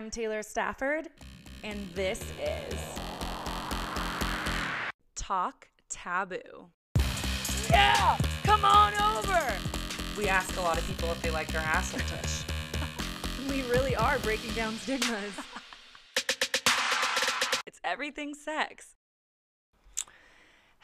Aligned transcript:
I'm 0.00 0.08
Taylor 0.08 0.42
Stafford, 0.42 1.08
and 1.62 1.86
this 1.94 2.22
is 2.42 2.74
Talk 5.14 5.68
Taboo. 5.90 6.70
Yeah, 7.68 8.16
come 8.44 8.64
on 8.64 8.94
over. 8.94 9.52
We 10.16 10.26
ask 10.26 10.56
a 10.56 10.62
lot 10.62 10.78
of 10.78 10.86
people 10.86 11.10
if 11.12 11.20
they 11.20 11.28
like 11.28 11.48
their 11.48 11.60
asshole 11.60 12.00
tush. 12.08 12.44
We 13.50 13.60
really 13.70 13.94
are 13.94 14.18
breaking 14.20 14.54
down 14.54 14.76
stigmas. 14.76 15.34
it's 17.66 17.80
everything 17.84 18.32
sex. 18.32 18.94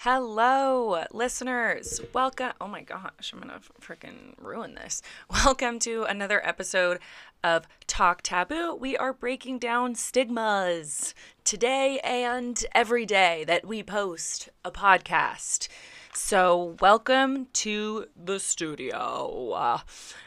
Hello, 0.09 1.03
listeners. 1.11 2.01
Welcome. 2.13 2.53
Oh 2.61 2.69
my 2.69 2.83
gosh, 2.83 3.33
I'm 3.33 3.41
gonna 3.41 3.59
freaking 3.81 4.35
ruin 4.39 4.77
this. 4.77 5.03
Welcome 5.45 5.81
to 5.81 6.05
another 6.05 6.47
episode 6.47 7.01
of 7.43 7.67
Talk 7.89 8.23
Taboo. 8.23 8.77
We 8.77 8.97
are 8.97 9.13
breaking 9.13 9.59
down 9.59 9.97
stigmas 9.97 11.13
today 11.43 11.99
and 12.05 12.65
every 12.73 13.05
day 13.05 13.43
that 13.49 13.67
we 13.67 13.83
post 13.83 14.49
a 14.65 14.71
podcast. 14.71 15.67
So, 16.15 16.77
welcome 16.81 17.49
to 17.55 18.07
the 18.15 18.39
studio. 18.39 19.83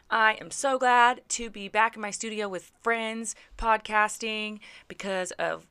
I 0.10 0.38
am 0.42 0.52
so 0.52 0.78
glad 0.78 1.22
to 1.30 1.50
be 1.50 1.70
back 1.70 1.96
in 1.96 2.02
my 2.02 2.12
studio 2.12 2.50
with 2.50 2.74
friends 2.82 3.34
podcasting 3.58 4.60
because 4.90 5.32
of 5.40 5.68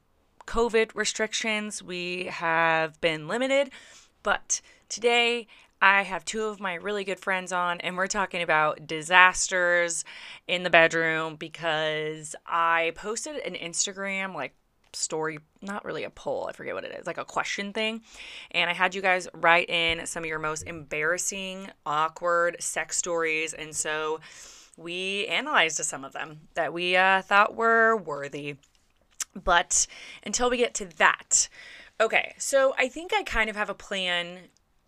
COVID 0.49 0.93
restrictions. 0.95 1.83
We 1.83 2.25
have 2.33 2.99
been 3.03 3.29
limited, 3.29 3.71
but 4.23 4.63
today 4.89 5.47
I 5.83 6.05
have 6.05 6.25
two 6.25 6.45
of 6.45 6.59
my 6.59 6.75
really 6.75 7.05
good 7.05 7.21
friends 7.21 7.53
on, 7.53 7.83
and 7.83 7.99
we're 7.99 8.07
talking 8.07 8.41
about 8.41 8.87
disasters 8.87 10.07
in 10.47 10.63
the 10.63 10.71
bedroom 10.71 11.37
because 11.37 12.35
I 12.47 12.93
posted 12.95 13.37
an 13.37 13.57
Instagram 13.57 14.35
like 14.35 14.55
story, 14.95 15.39
not 15.61 15.85
really 15.85 16.05
a 16.05 16.11
poll, 16.11 16.47
I 16.49 16.53
forget 16.53 16.75
what 16.75 16.85
it 16.85 16.99
is, 16.99 17.07
like 17.07 17.19
a 17.19 17.27
question 17.27 17.75
thing. 17.75 18.01
And 18.51 18.71
I 18.71 18.73
had 18.73 18.95
you 18.95 19.03
guys 19.03 19.29
write 19.35 19.69
in 19.69 20.07
some 20.07 20.25
of 20.25 20.29
your 20.31 20.39
most 20.39 20.63
embarrassing, 20.63 21.69
awkward 21.85 22.57
sex 22.59 22.97
stories. 22.97 23.53
And 23.53 23.77
so 23.77 24.21
we 24.79 25.27
analyzed 25.27 25.85
some 25.85 26.07
of 26.07 26.15
them 26.15 26.41
that 26.55 26.73
we 26.73 26.97
uh, 26.97 27.21
thought 27.21 27.55
were 27.55 27.97
worthy. 27.99 28.57
But 29.43 29.87
until 30.25 30.51
we 30.51 30.57
get 30.57 30.75
to 30.75 30.87
that, 30.99 31.49
okay, 32.01 32.35
so 32.39 32.75
I 32.79 32.89
think 32.89 33.13
I 33.13 33.23
kind 33.23 33.51
of 33.51 33.57
have 33.57 33.71
a 33.71 33.75
plan. 33.75 34.39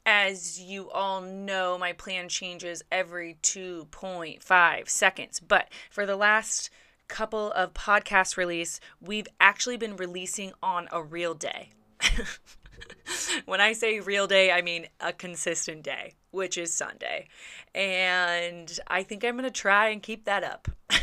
As 0.07 0.59
you 0.59 0.91
all 0.91 1.21
know, 1.21 1.77
my 1.77 1.93
plan 1.93 2.29
changes 2.29 2.83
every 2.91 3.37
2.5 3.43 4.89
seconds. 4.89 5.41
But 5.41 5.69
for 5.91 6.07
the 6.07 6.17
last 6.17 6.71
couple 7.07 7.53
of 7.53 7.75
podcast 7.75 8.37
release, 8.37 8.81
we've 9.01 9.29
actually 9.41 9.77
been 9.77 9.97
releasing 9.97 10.53
on 10.63 10.89
a 10.91 11.03
real 11.03 11.35
day. 11.35 11.71
when 13.45 13.61
I 13.61 13.73
say 13.73 14.01
real 14.01 14.27
day, 14.27 14.51
I 14.53 14.63
mean 14.63 14.87
a 15.01 15.13
consistent 15.13 15.83
day, 15.83 16.15
which 16.31 16.57
is 16.57 16.73
Sunday. 16.73 17.29
And 17.75 18.79
I 18.87 19.03
think 19.03 19.25
I'm 19.25 19.35
going 19.37 19.45
to 19.45 19.51
try 19.51 19.89
and 19.89 20.03
keep 20.03 20.25
that 20.25 20.45
up. 20.45 20.69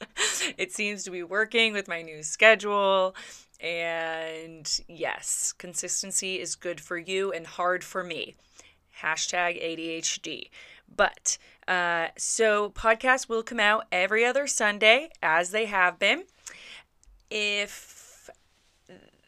it 0.58 0.72
seems 0.72 1.04
to 1.04 1.10
be 1.10 1.22
working 1.22 1.72
with 1.72 1.88
my 1.88 2.02
new 2.02 2.22
schedule. 2.22 3.14
And 3.60 4.80
yes, 4.88 5.52
consistency 5.56 6.38
is 6.40 6.54
good 6.56 6.80
for 6.80 6.98
you 6.98 7.32
and 7.32 7.46
hard 7.46 7.82
for 7.82 8.04
me. 8.04 8.34
Hashtag 9.02 9.62
ADHD. 9.62 10.50
But 10.94 11.38
uh, 11.66 12.08
so 12.16 12.70
podcasts 12.70 13.28
will 13.28 13.42
come 13.42 13.60
out 13.60 13.86
every 13.90 14.24
other 14.24 14.46
Sunday 14.46 15.10
as 15.22 15.50
they 15.50 15.66
have 15.66 15.98
been. 15.98 16.24
If 17.30 18.30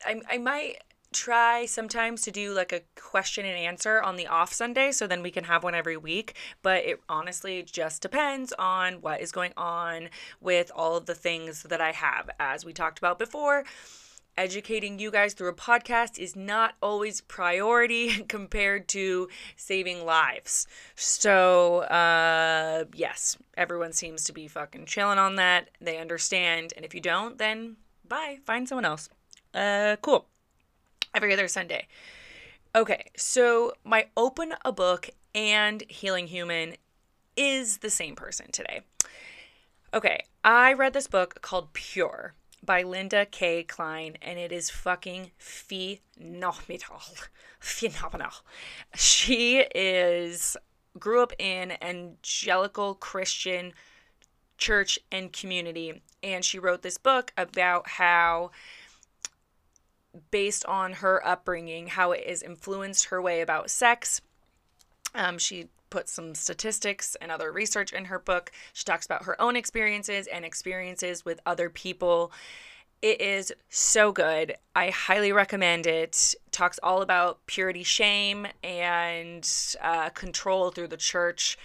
I, 0.06 0.20
I 0.30 0.38
might 0.38 0.78
try 1.12 1.66
sometimes 1.66 2.22
to 2.22 2.30
do 2.30 2.52
like 2.52 2.72
a 2.72 2.82
question 2.94 3.46
and 3.46 3.56
answer 3.56 4.00
on 4.02 4.16
the 4.16 4.26
off 4.26 4.52
Sunday 4.52 4.92
so 4.92 5.06
then 5.06 5.22
we 5.22 5.30
can 5.30 5.44
have 5.44 5.64
one 5.64 5.74
every 5.74 5.96
week. 5.96 6.36
But 6.62 6.84
it 6.84 7.00
honestly 7.08 7.62
just 7.62 8.02
depends 8.02 8.52
on 8.58 8.94
what 8.94 9.20
is 9.20 9.32
going 9.32 9.52
on 9.56 10.10
with 10.40 10.70
all 10.74 10.96
of 10.96 11.06
the 11.06 11.14
things 11.14 11.62
that 11.64 11.80
I 11.80 11.92
have. 11.92 12.30
As 12.38 12.64
we 12.64 12.72
talked 12.72 12.98
about 12.98 13.18
before, 13.18 13.64
educating 14.36 14.98
you 14.98 15.10
guys 15.10 15.34
through 15.34 15.48
a 15.48 15.54
podcast 15.54 16.18
is 16.18 16.36
not 16.36 16.74
always 16.80 17.20
priority 17.22 18.22
compared 18.28 18.88
to 18.88 19.28
saving 19.56 20.04
lives. 20.04 20.66
So, 20.94 21.80
uh, 21.80 22.84
yes, 22.94 23.36
everyone 23.56 23.92
seems 23.92 24.24
to 24.24 24.32
be 24.32 24.46
fucking 24.46 24.86
chilling 24.86 25.18
on 25.18 25.36
that. 25.36 25.70
They 25.80 25.98
understand. 25.98 26.72
And 26.76 26.84
if 26.84 26.94
you 26.94 27.00
don't, 27.00 27.38
then 27.38 27.76
bye. 28.06 28.38
Find 28.44 28.68
someone 28.68 28.84
else. 28.84 29.08
Uh, 29.54 29.96
cool 30.02 30.26
every 31.14 31.32
other 31.32 31.48
Sunday. 31.48 31.86
Okay, 32.74 33.06
so 33.16 33.72
my 33.84 34.06
open 34.16 34.54
a 34.64 34.72
book 34.72 35.10
and 35.34 35.82
healing 35.88 36.26
human 36.26 36.76
is 37.36 37.78
the 37.78 37.90
same 37.90 38.14
person 38.14 38.50
today. 38.52 38.80
Okay, 39.94 40.24
I 40.44 40.74
read 40.74 40.92
this 40.92 41.06
book 41.06 41.40
called 41.40 41.72
Pure 41.72 42.34
by 42.62 42.82
Linda 42.82 43.24
K. 43.24 43.62
Klein, 43.62 44.18
and 44.20 44.38
it 44.38 44.52
is 44.52 44.68
fucking 44.70 45.30
phenomenal. 45.38 47.00
Phenomenal. 47.60 48.30
She 48.94 49.64
is 49.74 50.56
grew 50.98 51.22
up 51.22 51.32
in 51.38 51.72
evangelical 51.72 52.94
Christian 52.94 53.72
church 54.58 54.98
and 55.10 55.32
community, 55.32 56.02
and 56.22 56.44
she 56.44 56.58
wrote 56.58 56.82
this 56.82 56.98
book 56.98 57.32
about 57.36 57.88
how 57.88 58.50
based 60.30 60.64
on 60.66 60.94
her 60.94 61.26
upbringing, 61.26 61.88
how 61.88 62.12
it 62.12 62.26
has 62.28 62.42
influenced 62.42 63.06
her 63.06 63.20
way 63.20 63.40
about 63.40 63.70
sex. 63.70 64.20
Um, 65.14 65.38
she 65.38 65.68
put 65.90 66.08
some 66.08 66.34
statistics 66.34 67.16
and 67.20 67.30
other 67.30 67.50
research 67.50 67.92
in 67.92 68.06
her 68.06 68.18
book. 68.18 68.52
She 68.72 68.84
talks 68.84 69.06
about 69.06 69.24
her 69.24 69.40
own 69.40 69.56
experiences 69.56 70.26
and 70.26 70.44
experiences 70.44 71.24
with 71.24 71.40
other 71.46 71.70
people. 71.70 72.32
It 73.00 73.20
is 73.20 73.52
so 73.68 74.10
good. 74.10 74.56
I 74.74 74.90
highly 74.90 75.32
recommend 75.32 75.86
it. 75.86 76.34
Talks 76.50 76.80
all 76.82 77.00
about 77.00 77.46
purity, 77.46 77.84
shame, 77.84 78.46
and 78.62 79.48
uh, 79.80 80.10
control 80.10 80.70
through 80.70 80.88
the 80.88 80.96
church. 80.96 81.56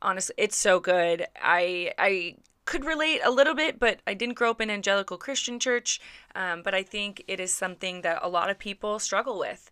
Honestly, 0.00 0.34
it's 0.38 0.56
so 0.56 0.78
good. 0.78 1.26
I 1.42 1.92
I 1.98 2.36
could 2.66 2.84
relate 2.84 3.20
a 3.24 3.30
little 3.30 3.54
bit, 3.54 3.78
but 3.78 4.00
I 4.06 4.12
didn't 4.12 4.34
grow 4.34 4.50
up 4.50 4.60
in 4.60 4.68
evangelical 4.68 5.16
Christian 5.16 5.58
church. 5.58 6.00
Um, 6.34 6.62
but 6.62 6.74
I 6.74 6.82
think 6.82 7.24
it 7.26 7.40
is 7.40 7.52
something 7.52 8.02
that 8.02 8.18
a 8.20 8.28
lot 8.28 8.50
of 8.50 8.58
people 8.58 8.98
struggle 8.98 9.38
with. 9.38 9.70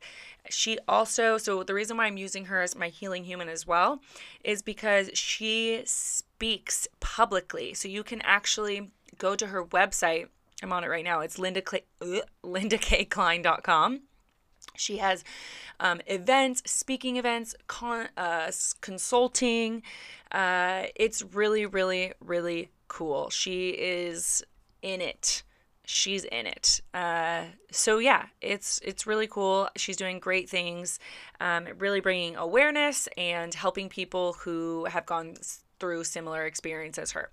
She 0.49 0.79
also, 0.87 1.37
so 1.37 1.63
the 1.63 1.75
reason 1.75 1.97
why 1.97 2.07
I'm 2.07 2.17
using 2.17 2.47
her 2.47 2.63
as 2.63 2.77
my 2.77 2.89
healing 2.89 3.25
human 3.25 3.49
as 3.49 3.67
well 3.67 4.01
is 4.45 4.63
because 4.63 5.11
she 5.15 5.83
speaks 5.85 6.87
publicly. 7.01 7.75
So 7.75 7.89
you 7.89 8.05
can 8.05 8.23
actually 8.23 8.91
go 9.19 9.35
to 9.35 9.49
her 9.49 9.65
website. 9.65 10.29
I'm 10.63 10.73
on 10.73 10.85
it 10.85 10.89
right 10.89 11.05
now. 11.05 11.21
It's 11.21 11.39
Linda 11.39 11.63
Clay, 11.63 11.83
uh, 12.01 12.21
lindaklein.com. 12.45 14.03
She 14.77 14.99
has 14.99 15.25
um, 15.81 16.01
events, 16.07 16.63
speaking 16.67 17.17
events, 17.17 17.55
con, 17.67 18.09
uh, 18.17 18.51
consulting. 18.81 19.83
Uh, 20.33 20.85
it's 20.97 21.23
really, 21.23 21.67
really, 21.67 22.13
really 22.21 22.71
cool. 22.89 23.31
She 23.31 23.71
is 23.71 24.43
in 24.83 25.01
it. 25.01 25.43
She's 25.87 26.25
in 26.25 26.47
it. 26.47 26.81
Uh, 26.95 27.45
so 27.71 27.99
yeah, 27.99 28.27
it's 28.41 28.81
it's 28.83 29.07
really 29.07 29.27
cool. 29.27 29.69
She's 29.77 29.97
doing 29.97 30.19
great 30.19 30.49
things, 30.49 30.99
um, 31.41 31.67
really 31.79 32.01
bringing 32.01 32.37
awareness 32.37 33.09
and 33.19 33.53
helping 33.53 33.89
people 33.89 34.35
who 34.35 34.87
have 34.87 35.05
gone 35.05 35.35
through 35.79 36.05
similar 36.05 36.47
experience 36.47 36.97
as 36.99 37.13
her. 37.13 37.31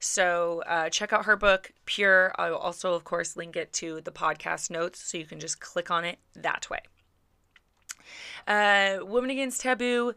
So 0.00 0.62
uh, 0.66 0.88
check 0.88 1.12
out 1.12 1.26
her 1.26 1.36
book, 1.36 1.70
Pure. 1.86 2.34
I 2.36 2.50
will 2.50 2.56
also, 2.58 2.94
of 2.94 3.04
course, 3.04 3.36
link 3.36 3.54
it 3.54 3.72
to 3.74 4.00
the 4.00 4.10
podcast 4.10 4.70
notes 4.70 5.00
so 5.00 5.18
you 5.18 5.26
can 5.26 5.38
just 5.38 5.60
click 5.60 5.90
on 5.90 6.04
it 6.04 6.18
that 6.34 6.68
way. 6.68 6.80
Uh, 8.46 8.98
Women 9.04 9.30
Against 9.30 9.60
Taboo 9.60 10.14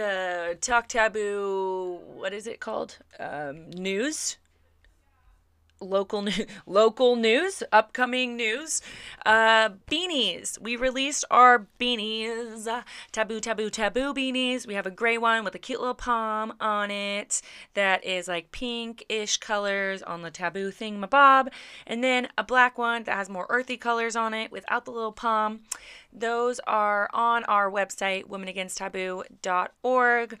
uh, 0.00 0.54
Talk 0.60 0.88
Taboo, 0.88 2.00
what 2.14 2.32
is 2.32 2.46
it 2.46 2.60
called? 2.60 2.98
Um, 3.18 3.70
news. 3.70 4.36
Local 5.84 6.22
news, 6.22 6.46
local 6.66 7.16
news, 7.16 7.62
upcoming 7.70 8.36
news. 8.36 8.80
Uh, 9.26 9.70
beanies. 9.90 10.60
We 10.60 10.76
released 10.76 11.24
our 11.30 11.66
beanies, 11.78 12.82
taboo, 13.12 13.40
taboo, 13.40 13.70
taboo 13.70 14.14
beanies. 14.14 14.66
We 14.66 14.74
have 14.74 14.86
a 14.86 14.90
gray 14.90 15.18
one 15.18 15.44
with 15.44 15.54
a 15.54 15.58
cute 15.58 15.80
little 15.80 15.94
palm 15.94 16.54
on 16.60 16.90
it 16.90 17.42
that 17.74 18.04
is 18.04 18.28
like 18.28 18.52
pink-ish 18.52 19.38
colors 19.38 20.02
on 20.02 20.22
the 20.22 20.30
taboo 20.30 20.70
thing, 20.70 21.04
bob, 21.10 21.50
and 21.86 22.02
then 22.02 22.28
a 22.38 22.44
black 22.44 22.78
one 22.78 23.04
that 23.04 23.14
has 23.14 23.28
more 23.28 23.46
earthy 23.50 23.76
colors 23.76 24.16
on 24.16 24.34
it 24.34 24.50
without 24.50 24.84
the 24.84 24.90
little 24.90 25.12
palm. 25.12 25.60
Those 26.12 26.60
are 26.60 27.10
on 27.12 27.44
our 27.44 27.70
website, 27.70 28.26
womenagainsttaboo.org. 28.26 30.38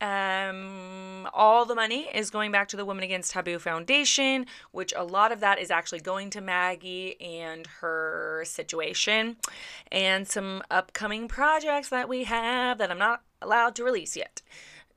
Um, 0.00 1.28
all 1.34 1.64
the 1.64 1.74
money 1.74 2.08
is 2.14 2.30
going 2.30 2.52
back 2.52 2.68
to 2.68 2.76
the 2.76 2.84
Women 2.84 3.04
Against 3.04 3.32
Taboo 3.32 3.58
Foundation, 3.58 4.46
which 4.70 4.92
a 4.96 5.02
lot 5.02 5.32
of 5.32 5.40
that 5.40 5.58
is 5.58 5.70
actually 5.70 6.00
going 6.00 6.30
to 6.30 6.40
Maggie 6.40 7.20
and 7.20 7.66
her 7.80 8.44
situation, 8.46 9.36
and 9.90 10.28
some 10.28 10.62
upcoming 10.70 11.26
projects 11.26 11.88
that 11.88 12.08
we 12.08 12.24
have 12.24 12.78
that 12.78 12.90
I'm 12.90 12.98
not 12.98 13.22
allowed 13.42 13.74
to 13.76 13.84
release 13.84 14.16
yet 14.16 14.42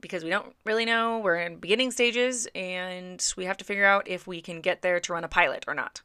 because 0.01 0.23
we 0.23 0.29
don't 0.29 0.55
really 0.65 0.85
know. 0.85 1.19
We're 1.19 1.37
in 1.37 1.57
beginning 1.57 1.91
stages 1.91 2.47
and 2.55 3.23
we 3.37 3.45
have 3.45 3.57
to 3.57 3.65
figure 3.65 3.85
out 3.85 4.07
if 4.07 4.27
we 4.27 4.41
can 4.41 4.61
get 4.61 4.81
there 4.81 4.99
to 4.99 5.13
run 5.13 5.23
a 5.23 5.27
pilot 5.27 5.63
or 5.67 5.75
not. 5.75 6.01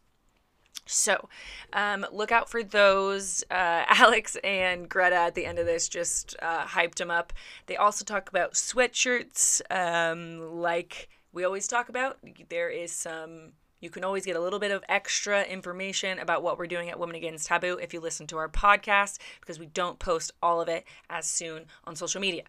So, 0.84 1.28
um, 1.72 2.06
look 2.12 2.30
out 2.30 2.48
for 2.48 2.62
those. 2.62 3.42
Uh, 3.50 3.84
Alex 3.88 4.36
and 4.44 4.88
Greta 4.88 5.16
at 5.16 5.34
the 5.34 5.46
end 5.46 5.58
of 5.58 5.66
this 5.66 5.88
just 5.88 6.36
uh, 6.40 6.64
hyped 6.64 6.96
them 6.96 7.10
up. 7.10 7.32
They 7.66 7.76
also 7.76 8.04
talk 8.04 8.28
about 8.28 8.54
sweatshirts, 8.54 9.62
um, 9.70 10.60
like 10.60 11.08
we 11.32 11.44
always 11.44 11.66
talk 11.66 11.88
about. 11.88 12.18
There 12.48 12.70
is 12.70 12.92
some, 12.92 13.52
you 13.80 13.90
can 13.90 14.04
always 14.04 14.24
get 14.24 14.36
a 14.36 14.40
little 14.40 14.60
bit 14.60 14.70
of 14.70 14.84
extra 14.88 15.42
information 15.42 16.18
about 16.18 16.42
what 16.42 16.56
we're 16.56 16.66
doing 16.66 16.88
at 16.88 16.98
Women 16.98 17.16
Against 17.16 17.48
Taboo 17.48 17.78
if 17.82 17.92
you 17.92 18.00
listen 18.00 18.26
to 18.28 18.36
our 18.36 18.48
podcast, 18.48 19.18
because 19.40 19.58
we 19.58 19.66
don't 19.66 19.98
post 19.98 20.32
all 20.42 20.60
of 20.60 20.68
it 20.68 20.84
as 21.10 21.26
soon 21.26 21.64
on 21.84 21.96
social 21.96 22.20
media. 22.20 22.44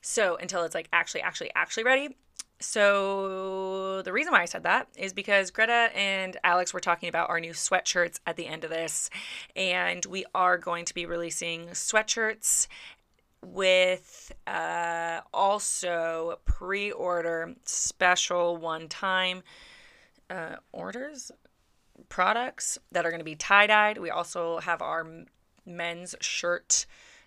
So, 0.00 0.36
until 0.36 0.64
it's 0.64 0.74
like 0.74 0.88
actually, 0.92 1.22
actually, 1.22 1.50
actually 1.54 1.84
ready, 1.84 2.16
so, 2.64 4.00
the 4.02 4.12
reason 4.12 4.32
why 4.32 4.42
I 4.42 4.46
said 4.46 4.62
that 4.62 4.88
is 4.96 5.12
because 5.12 5.50
Greta 5.50 5.90
and 5.94 6.36
Alex 6.42 6.72
were 6.72 6.80
talking 6.80 7.08
about 7.08 7.28
our 7.28 7.38
new 7.38 7.52
sweatshirts 7.52 8.20
at 8.26 8.36
the 8.36 8.46
end 8.46 8.64
of 8.64 8.70
this. 8.70 9.10
And 9.54 10.04
we 10.06 10.24
are 10.34 10.56
going 10.56 10.86
to 10.86 10.94
be 10.94 11.04
releasing 11.04 11.66
sweatshirts 11.68 12.66
with 13.44 14.32
uh, 14.46 15.20
also 15.32 16.38
pre 16.46 16.90
order 16.90 17.54
special 17.64 18.56
one 18.56 18.88
time 18.88 19.42
uh, 20.30 20.56
orders, 20.72 21.30
products 22.08 22.78
that 22.92 23.04
are 23.04 23.10
going 23.10 23.20
to 23.20 23.24
be 23.24 23.36
tie 23.36 23.66
dyed. 23.66 23.98
We 23.98 24.10
also 24.10 24.58
have 24.60 24.80
our 24.80 25.06
men's 25.66 26.14
shirt. 26.20 26.86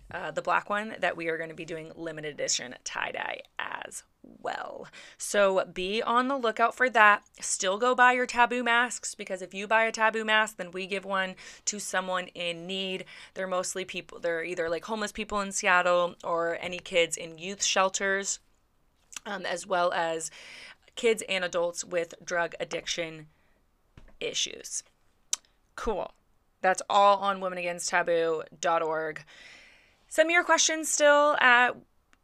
Uh, 0.10 0.32
the 0.32 0.42
black 0.42 0.70
one 0.70 0.96
that 1.00 1.16
we 1.16 1.28
are 1.28 1.38
going 1.38 1.50
to 1.50 1.56
be 1.56 1.66
doing 1.66 1.92
limited 1.96 2.34
edition 2.34 2.74
tie 2.84 3.12
dye 3.12 3.42
as 3.60 4.04
well. 4.42 4.88
So 5.18 5.66
be 5.66 6.02
on 6.02 6.28
the 6.28 6.38
lookout 6.38 6.76
for 6.76 6.90
that. 6.90 7.24
Still 7.40 7.78
go 7.78 7.96
buy 7.96 8.14
your 8.14 8.26
taboo 8.26 8.64
masks 8.64 9.16
because 9.16 9.42
if 9.42 9.54
you 9.54 9.68
buy 9.68 9.84
a 9.84 9.92
taboo 9.92 10.26
mask, 10.26 10.58
then 10.58 10.72
we 10.72 10.88
give 10.88 11.06
one 11.06 11.36
to 11.66 11.80
someone 11.80 12.28
in 12.28 12.68
need. 12.68 13.06
They're 13.34 13.48
mostly 13.48 13.86
people, 13.86 14.20
they're 14.20 14.44
either 14.44 14.70
like 14.70 14.86
homeless 14.86 15.12
people 15.12 15.42
in 15.42 15.52
Seattle 15.52 16.16
or 16.24 16.58
any 16.62 16.80
kids 16.80 17.18
in 17.18 17.38
youth 17.38 17.64
shelters, 17.64 18.40
um, 19.26 19.46
as 19.46 19.66
well 19.66 19.92
as 19.94 20.32
kids 20.96 21.24
and 21.30 21.44
adults 21.44 21.84
with 21.84 22.14
drug 22.24 22.56
addiction 22.60 23.28
issues. 24.20 24.84
Cool. 25.76 26.12
That's 26.62 26.82
all 26.90 27.18
on 27.20 27.40
womenagainsttaboo.org. 27.40 29.24
Send 30.10 30.28
me 30.28 30.34
your 30.34 30.44
questions 30.44 30.90
still 30.90 31.36
at 31.40 31.76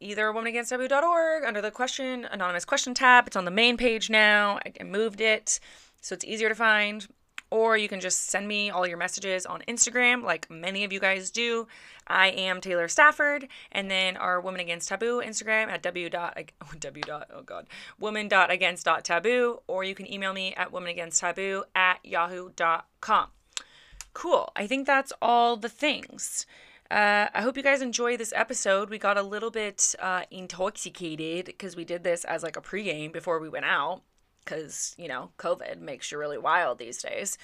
either 0.04 0.32
womenagainsttaboo.org 0.32 1.44
under 1.44 1.60
the 1.60 1.70
question 1.70 2.26
anonymous 2.30 2.64
question 2.64 2.94
tab. 2.94 3.26
It's 3.26 3.36
on 3.36 3.46
the 3.46 3.50
main 3.50 3.76
page 3.76 4.10
now. 4.10 4.58
I 4.80 4.84
moved 4.84 5.20
it 5.20 5.58
so 6.00 6.14
it's 6.14 6.24
easier 6.24 6.48
to 6.48 6.54
find. 6.54 7.08
Or 7.50 7.76
you 7.76 7.88
can 7.88 8.00
just 8.00 8.30
send 8.30 8.48
me 8.48 8.68
all 8.70 8.86
your 8.86 8.96
messages 8.98 9.46
on 9.46 9.62
Instagram, 9.68 10.24
like 10.24 10.50
many 10.50 10.82
of 10.82 10.92
you 10.92 10.98
guys 10.98 11.30
do. 11.30 11.68
I 12.06 12.28
am 12.28 12.60
Taylor 12.60 12.88
Stafford, 12.88 13.48
and 13.70 13.88
then 13.90 14.16
our 14.16 14.40
Women 14.40 14.60
Against 14.60 14.88
Taboo 14.88 15.22
Instagram 15.24 15.68
at 15.68 15.82
w 15.82 16.10
dot 16.10 16.36
w 16.80 17.02
dot 17.04 17.28
oh 17.32 17.42
god 17.42 17.68
woman 17.98 18.26
dot 18.28 18.50
against 18.50 18.84
dot 18.84 19.04
taboo, 19.04 19.60
or 19.68 19.84
you 19.84 19.94
can 19.94 20.10
email 20.12 20.32
me 20.32 20.52
at 20.54 20.72
womenagainsttaboo 20.72 21.62
at 21.76 22.00
yahoo.com. 22.04 23.28
Cool. 24.14 24.52
I 24.56 24.66
think 24.66 24.86
that's 24.86 25.12
all 25.22 25.56
the 25.56 25.68
things. 25.68 26.46
Uh, 26.90 27.28
I 27.34 27.40
hope 27.42 27.56
you 27.56 27.62
guys 27.62 27.82
enjoy 27.82 28.16
this 28.16 28.32
episode. 28.36 28.90
We 28.90 28.98
got 28.98 29.16
a 29.16 29.22
little 29.22 29.50
bit 29.50 29.94
uh, 30.00 30.22
intoxicated 30.30 31.46
because 31.46 31.76
we 31.76 31.84
did 31.84 32.04
this 32.04 32.24
as 32.24 32.42
like 32.42 32.56
a 32.56 32.60
pregame 32.60 33.12
before 33.12 33.38
we 33.38 33.48
went 33.48 33.64
out 33.64 34.02
because, 34.44 34.94
you 34.98 35.08
know, 35.08 35.30
COVID 35.38 35.80
makes 35.80 36.12
you 36.12 36.18
really 36.18 36.38
wild 36.38 36.78
these 36.78 37.02
days. 37.02 37.38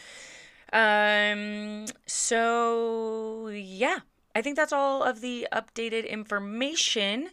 Um, 0.72 1.86
so, 2.06 3.48
yeah, 3.48 4.00
I 4.34 4.42
think 4.42 4.56
that's 4.56 4.72
all 4.72 5.02
of 5.02 5.20
the 5.20 5.48
updated 5.52 6.08
information. 6.08 7.30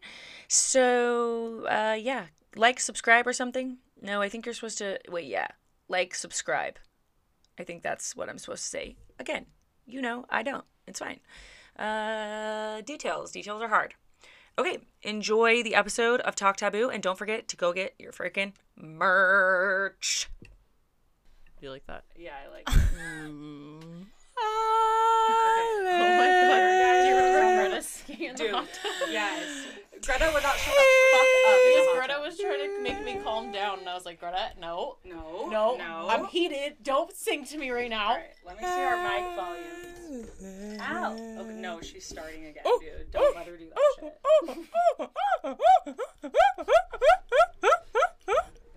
So, 0.47 1.65
uh, 1.67 1.97
yeah, 1.99 2.27
like, 2.55 2.79
subscribe, 2.79 3.27
or 3.27 3.33
something. 3.33 3.77
No, 4.01 4.21
I 4.21 4.29
think 4.29 4.45
you're 4.45 4.55
supposed 4.55 4.77
to. 4.79 4.99
Wait, 5.09 5.25
yeah, 5.25 5.47
like, 5.87 6.15
subscribe. 6.15 6.79
I 7.59 7.63
think 7.63 7.83
that's 7.83 8.15
what 8.15 8.29
I'm 8.29 8.37
supposed 8.37 8.63
to 8.63 8.69
say. 8.69 8.95
Again, 9.19 9.47
you 9.85 10.01
know, 10.01 10.25
I 10.29 10.41
don't. 10.43 10.65
It's 10.87 10.99
fine. 10.99 11.19
Uh, 11.77 12.81
details. 12.81 13.31
Details 13.31 13.61
are 13.61 13.67
hard. 13.69 13.93
Okay, 14.59 14.79
enjoy 15.03 15.61
the 15.61 15.75
episode 15.75 16.19
of 16.21 16.33
Talk 16.35 16.57
Taboo, 16.57 16.89
and 16.89 17.03
don't 17.03 17.17
forget 17.17 17.47
to 17.49 17.55
go 17.55 17.71
get 17.73 17.93
your 17.99 18.11
freaking 18.11 18.53
merch. 18.75 20.29
Do 20.41 20.47
you 21.65 21.69
like 21.71 21.85
that? 21.87 22.03
Yeah, 22.17 22.33
I 22.45 22.49
like. 22.51 22.67
Oh 24.39 26.15
my 26.17 26.27
god. 26.27 27.01
Do 27.01 27.07
you 27.09 27.15
remember 27.15 27.69
Greta 27.69 27.81
skiing 27.81 28.35
Dude, 28.35 28.51
the 28.51 28.57
hot 28.57 28.67
tub? 28.73 29.09
yes. 29.09 29.65
Greta 30.05 30.29
would 30.33 30.43
not 30.43 30.55
shut 30.57 30.75
the 30.75 30.81
fuck 31.11 31.21
up. 31.47 31.59
In 32.09 32.13
the 32.13 32.13
Greta 32.13 32.29
was 32.29 32.39
trying 32.39 32.59
to 32.59 32.81
make 32.81 33.03
me 33.05 33.21
calm 33.23 33.51
down, 33.51 33.79
and 33.79 33.89
I 33.89 33.93
was 33.95 34.05
like, 34.05 34.19
Greta, 34.19 34.51
no. 34.59 34.97
No. 35.03 35.47
No, 35.49 35.75
No. 35.77 36.07
I'm 36.09 36.25
heated. 36.25 36.77
Don't 36.83 37.11
sing 37.13 37.45
to 37.45 37.57
me 37.57 37.69
right 37.71 37.89
now. 37.89 38.09
All 38.09 38.15
right, 38.15 38.29
let 38.45 38.57
me 38.57 38.63
see 38.63 38.69
our 38.69 38.97
mic 39.03 39.25
volume. 39.35 40.79
Ow. 40.81 41.13
Okay, 41.41 41.53
no, 41.55 41.81
she's 41.81 42.05
starting 42.05 42.45
again, 42.45 42.63
oh. 42.65 42.79
dude. 42.81 43.11
Don't 43.11 43.35
let 43.35 43.47
her 43.47 43.57
do 43.57 43.67
that 43.69 43.77
shit. 43.99 45.57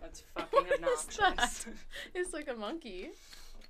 That's 0.00 0.22
fucking 0.34 0.48
What 0.50 0.66
is 0.72 0.80
that? 0.80 1.32
obnoxious. 1.32 1.66
It's 2.14 2.32
like 2.32 2.48
a 2.48 2.54
monkey. 2.54 3.10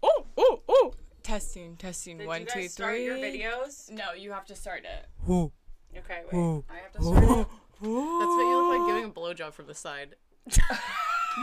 Oh, 0.03 0.25
oh, 0.39 0.63
oh. 0.69 0.95
Testing, 1.23 1.77
testing. 1.77 2.19
Did 2.19 2.27
One, 2.27 2.41
you 2.43 2.47
two, 2.47 2.61
guys 2.61 2.73
start 2.73 2.95
three. 2.95 3.05
your 3.05 3.17
videos? 3.17 3.91
No, 3.91 4.13
you 4.17 4.33
have 4.33 4.47
to 4.47 4.57
start 4.57 4.85
it. 4.85 5.07
Ooh, 5.31 5.53
Okay, 5.97 6.23
wait. 6.33 6.39
Ooh. 6.39 6.65
I 6.71 6.77
have 6.79 6.93
to 6.93 7.03
start 7.03 7.49
it. 7.83 8.19
That's 8.21 8.33
what 8.35 8.43
you 8.43 8.57
look 8.57 8.79
like 8.79 8.87
giving 8.89 9.05
a 9.05 9.13
blowjob 9.13 9.53
from 9.53 9.67
the 9.67 9.75
side. 9.75 10.17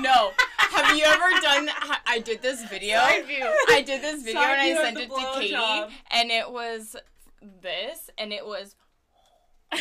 no. 0.01 0.31
Have 0.57 0.97
you 0.97 1.05
ever 1.05 1.41
done? 1.41 1.67
ha- 1.69 2.01
I 2.05 2.19
did 2.19 2.41
this 2.41 2.63
video. 2.65 2.97
Side 2.97 3.25
view. 3.25 3.45
I 3.69 3.81
did 3.81 4.01
this 4.01 4.23
video 4.23 4.41
Side 4.41 4.57
and 4.59 4.77
I 4.77 4.81
sent 4.83 4.97
it 4.99 5.09
to 5.09 5.15
Katie, 5.39 5.53
blowjob. 5.55 5.91
and 6.11 6.29
it 6.31 6.51
was 6.51 6.95
this, 7.61 8.09
and 8.17 8.31
it 8.33 8.45
was. 8.45 8.75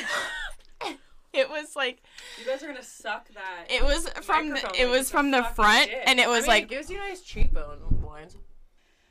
it 1.32 1.48
was 1.50 1.76
like 1.76 2.02
You 2.38 2.46
guys 2.46 2.62
are 2.62 2.66
gonna 2.66 2.82
suck 2.82 3.28
that. 3.34 3.66
it 3.70 3.82
was 3.82 4.08
from 4.22 4.50
the, 4.50 4.70
it 4.78 4.88
was 4.88 5.10
from 5.10 5.30
the 5.30 5.42
front, 5.54 5.90
dick. 5.90 6.02
and 6.06 6.18
it 6.18 6.28
was 6.28 6.46
like 6.46 6.68
gives 6.68 6.90
you 6.90 6.96
a 6.96 7.00
nice 7.00 7.20
cheekbone 7.22 8.00
lines. 8.04 8.36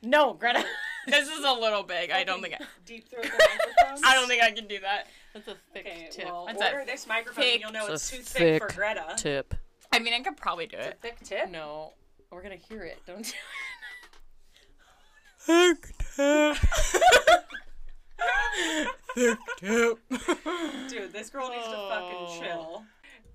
no, 0.02 0.34
Greta. 0.34 0.64
this 1.06 1.28
is 1.28 1.44
a 1.44 1.52
little 1.52 1.82
big. 1.82 2.10
I 2.10 2.24
don't 2.24 2.40
think 2.42 2.54
I. 2.54 2.64
Deep 2.86 3.08
throat 3.08 3.22
the 3.24 3.28
microphone. 3.30 4.04
I 4.04 4.14
don't 4.14 4.28
think 4.28 4.42
I 4.42 4.50
can 4.52 4.66
do 4.66 4.78
that. 4.80 5.06
That's 5.34 5.48
a 5.48 5.56
thick 5.72 5.86
Okay, 5.86 6.08
tip. 6.10 6.26
well, 6.26 6.46
That's 6.46 6.62
order 6.62 6.80
a, 6.80 6.86
this 6.86 7.06
microphone 7.06 7.42
thick- 7.44 7.54
and 7.54 7.62
you'll 7.62 7.72
know 7.72 7.92
It's 7.92 8.12
it's, 8.12 8.32
too 8.32 8.38
thick, 8.38 8.62
for 8.62 8.72
Greta. 8.74 9.14
Tip. 9.16 9.54
I 9.92 9.98
mean, 9.98 10.14
I 10.14 10.20
could 10.20 10.36
probably 10.36 10.66
do 10.66 10.76
It's 10.76 10.86
a 10.86 10.90
it. 10.90 10.98
thick 11.02 11.20
tip? 11.24 11.50
No, 11.50 11.92
we're 12.30 12.42
gonna 12.42 12.56
hear 12.56 12.82
it. 12.82 12.98
Don't 13.06 13.22
do 13.24 13.30
it. 13.30 13.34
Thick 15.38 15.94
tip. 16.16 16.56
Thick 19.14 19.38
tip. 19.58 19.98
Dude, 20.88 21.12
this 21.12 21.30
girl 21.30 21.48
needs 21.50 21.66
to 21.66 21.74
Oh. 21.76 21.88
fucking 22.28 22.42
chill. 22.46 22.84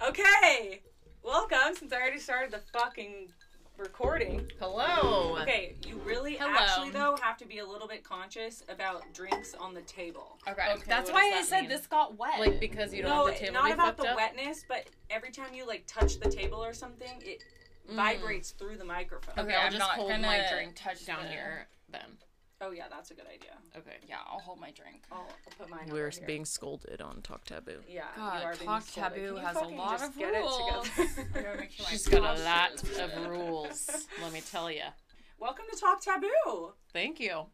Okay, 0.08 0.82
welcome. 1.24 1.76
Since 1.76 1.94
I 1.94 1.98
already 1.98 2.20
started 2.20 2.52
the 2.52 2.60
fucking 2.78 3.32
recording. 3.82 4.48
Hello. 4.60 5.38
Okay, 5.42 5.76
you 5.88 6.00
really 6.06 6.36
Hello. 6.36 6.54
actually 6.58 6.92
though 6.92 7.18
have 7.22 7.38
to 7.38 7.46
be 7.48 7.60
a 7.60 7.66
little 7.66 7.88
bit 7.88 8.04
conscious 8.04 8.64
about 8.70 9.04
drinks 9.14 9.56
on 9.60 9.74
the 9.74 9.82
table. 9.82 10.38
Okay. 10.48 10.62
Okay, 10.74 10.84
That's 10.88 11.12
why 11.12 11.30
does 11.30 11.34
I 11.34 11.40
that 11.40 11.46
said 11.46 11.62
mean? 11.62 11.70
this 11.70 11.88
got 11.88 12.18
wet. 12.18 12.40
Like 12.40 12.60
because 12.60 12.94
you 12.94 13.02
don't 13.02 13.12
no, 13.12 13.26
have 13.26 13.34
the 13.34 13.40
table 13.40 13.54
not 13.54 13.72
about 13.72 13.98
the 13.98 14.12
up. 14.12 14.16
wetness, 14.16 14.64
but 14.68 14.86
every 15.10 15.32
time 15.32 15.54
you 15.54 15.66
like 15.66 15.84
touch 15.88 16.20
the 16.20 16.30
table 16.30 16.64
or 16.64 16.74
something, 16.74 17.22
it 17.22 17.44
mm. 17.90 17.96
vibrates 17.96 18.52
through 18.52 18.78
the 18.78 18.86
microphone. 18.86 19.34
Okay, 19.34 19.50
Okay, 19.50 19.56
I'll 19.56 19.66
I'm 19.66 19.72
just 19.72 19.80
not 19.80 19.92
hold 19.92 20.12
gonna 20.12 20.28
my 20.28 20.46
drink 20.52 20.76
touch 20.76 21.06
down 21.06 21.24
the- 21.24 21.30
here 21.30 21.68
then. 21.92 22.18
Oh 22.64 22.70
yeah, 22.72 22.84
that's 22.92 23.10
a 23.10 23.16
good 23.16 23.26
idea. 23.26 23.52
Okay. 23.76 23.98
Yeah, 24.08 24.18
I'll 24.32 24.40
hold 24.40 24.60
my 24.60 24.70
drink. 24.72 25.02
I'll, 25.12 25.18
I'll 25.20 25.54
put 25.58 25.70
mine. 25.70 25.80
On. 25.88 25.94
We're 25.94 26.08
over 26.08 26.16
here. 26.18 26.28
being 26.28 26.46
scolded 26.46 27.02
on 27.02 27.22
Talk 27.24 27.44
Taboo. 27.44 27.80
Yeah, 27.90 28.04
God, 28.16 28.40
you 28.42 28.46
are 28.48 28.54
being 28.56 28.66
Talk. 28.68 28.92
Taboo 28.94 29.36
has 29.38 29.56
a 29.56 29.60
lot 29.66 30.00
just 30.00 30.12
of 30.12 30.18
get 30.18 30.34
it 30.36 30.38
rules. 30.42 30.90
together? 31.34 31.68
She's 31.90 32.08
got 32.08 32.38
a 32.38 32.44
lot 32.44 32.84
of 33.00 33.28
rules. 33.30 33.90
Let 34.22 34.32
me 34.32 34.42
tell 34.42 34.70
you. 34.72 34.84
Welcome 35.40 35.66
to 35.74 35.80
Talk 35.80 36.02
Taboo. 36.02 36.74
Thank 36.94 37.20
you. 37.20 37.46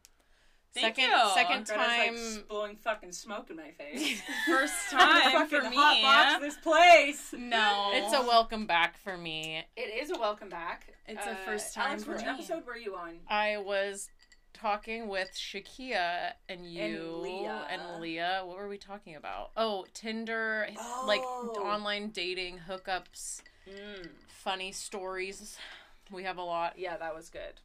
Thank 0.73 0.97
second 0.97 1.09
you. 1.09 1.29
second 1.33 1.65
Greta's 1.65 1.69
time. 1.69 2.35
like 2.35 2.47
blowing 2.49 2.75
fucking 2.75 3.11
smoke 3.13 3.49
in 3.49 3.55
my 3.55 3.71
face. 3.71 4.21
First 4.47 4.73
time 4.91 5.47
for 5.47 5.61
fucking 5.61 5.69
me. 5.71 5.77
hotbox 5.77 6.39
this 6.41 6.57
place. 6.57 7.33
No, 7.35 7.91
It's 7.93 8.13
a 8.13 8.21
welcome 8.21 8.67
back 8.67 8.97
for 8.97 9.17
me. 9.17 9.63
It 9.77 10.03
is 10.03 10.11
a 10.11 10.19
welcome 10.19 10.49
back. 10.49 10.93
It's 11.07 11.25
a 11.25 11.35
first 11.45 11.75
uh, 11.77 11.81
time 11.81 11.89
Alex, 11.91 12.03
for 12.03 12.11
which 12.11 12.21
me. 12.23 12.27
episode 12.27 12.65
were 12.65 12.75
you 12.75 12.95
on? 12.95 13.19
I 13.29 13.57
was 13.57 14.09
talking 14.61 15.07
with 15.07 15.31
Shakia 15.33 16.33
and 16.49 16.65
you 16.71 17.17
Leah. 17.21 17.67
and 17.69 18.01
Leah. 18.01 18.41
What 18.45 18.57
were 18.57 18.67
we 18.67 18.77
talking 18.77 19.15
about? 19.15 19.51
Oh, 19.55 19.85
Tinder, 19.93 20.67
like 21.05 21.21
Oh. 21.23 21.53
online 21.63 22.09
dating, 22.09 22.59
hookups, 22.67 23.41
Mm. 23.67 24.09
funny 24.27 24.71
stories. 24.71 25.57
We 26.11 26.23
have 26.23 26.37
a 26.37 26.43
lot. 26.43 26.77
Yeah, 26.79 26.97
that 26.97 27.13
was 27.13 27.29
good. 27.29 27.59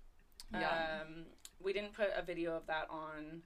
Yeah. 0.52 1.00
Um, 1.02 1.26
we 1.60 1.72
didn't 1.72 1.94
put 1.94 2.10
a 2.14 2.22
video 2.22 2.54
of 2.56 2.66
that 2.66 2.88
on 2.90 3.42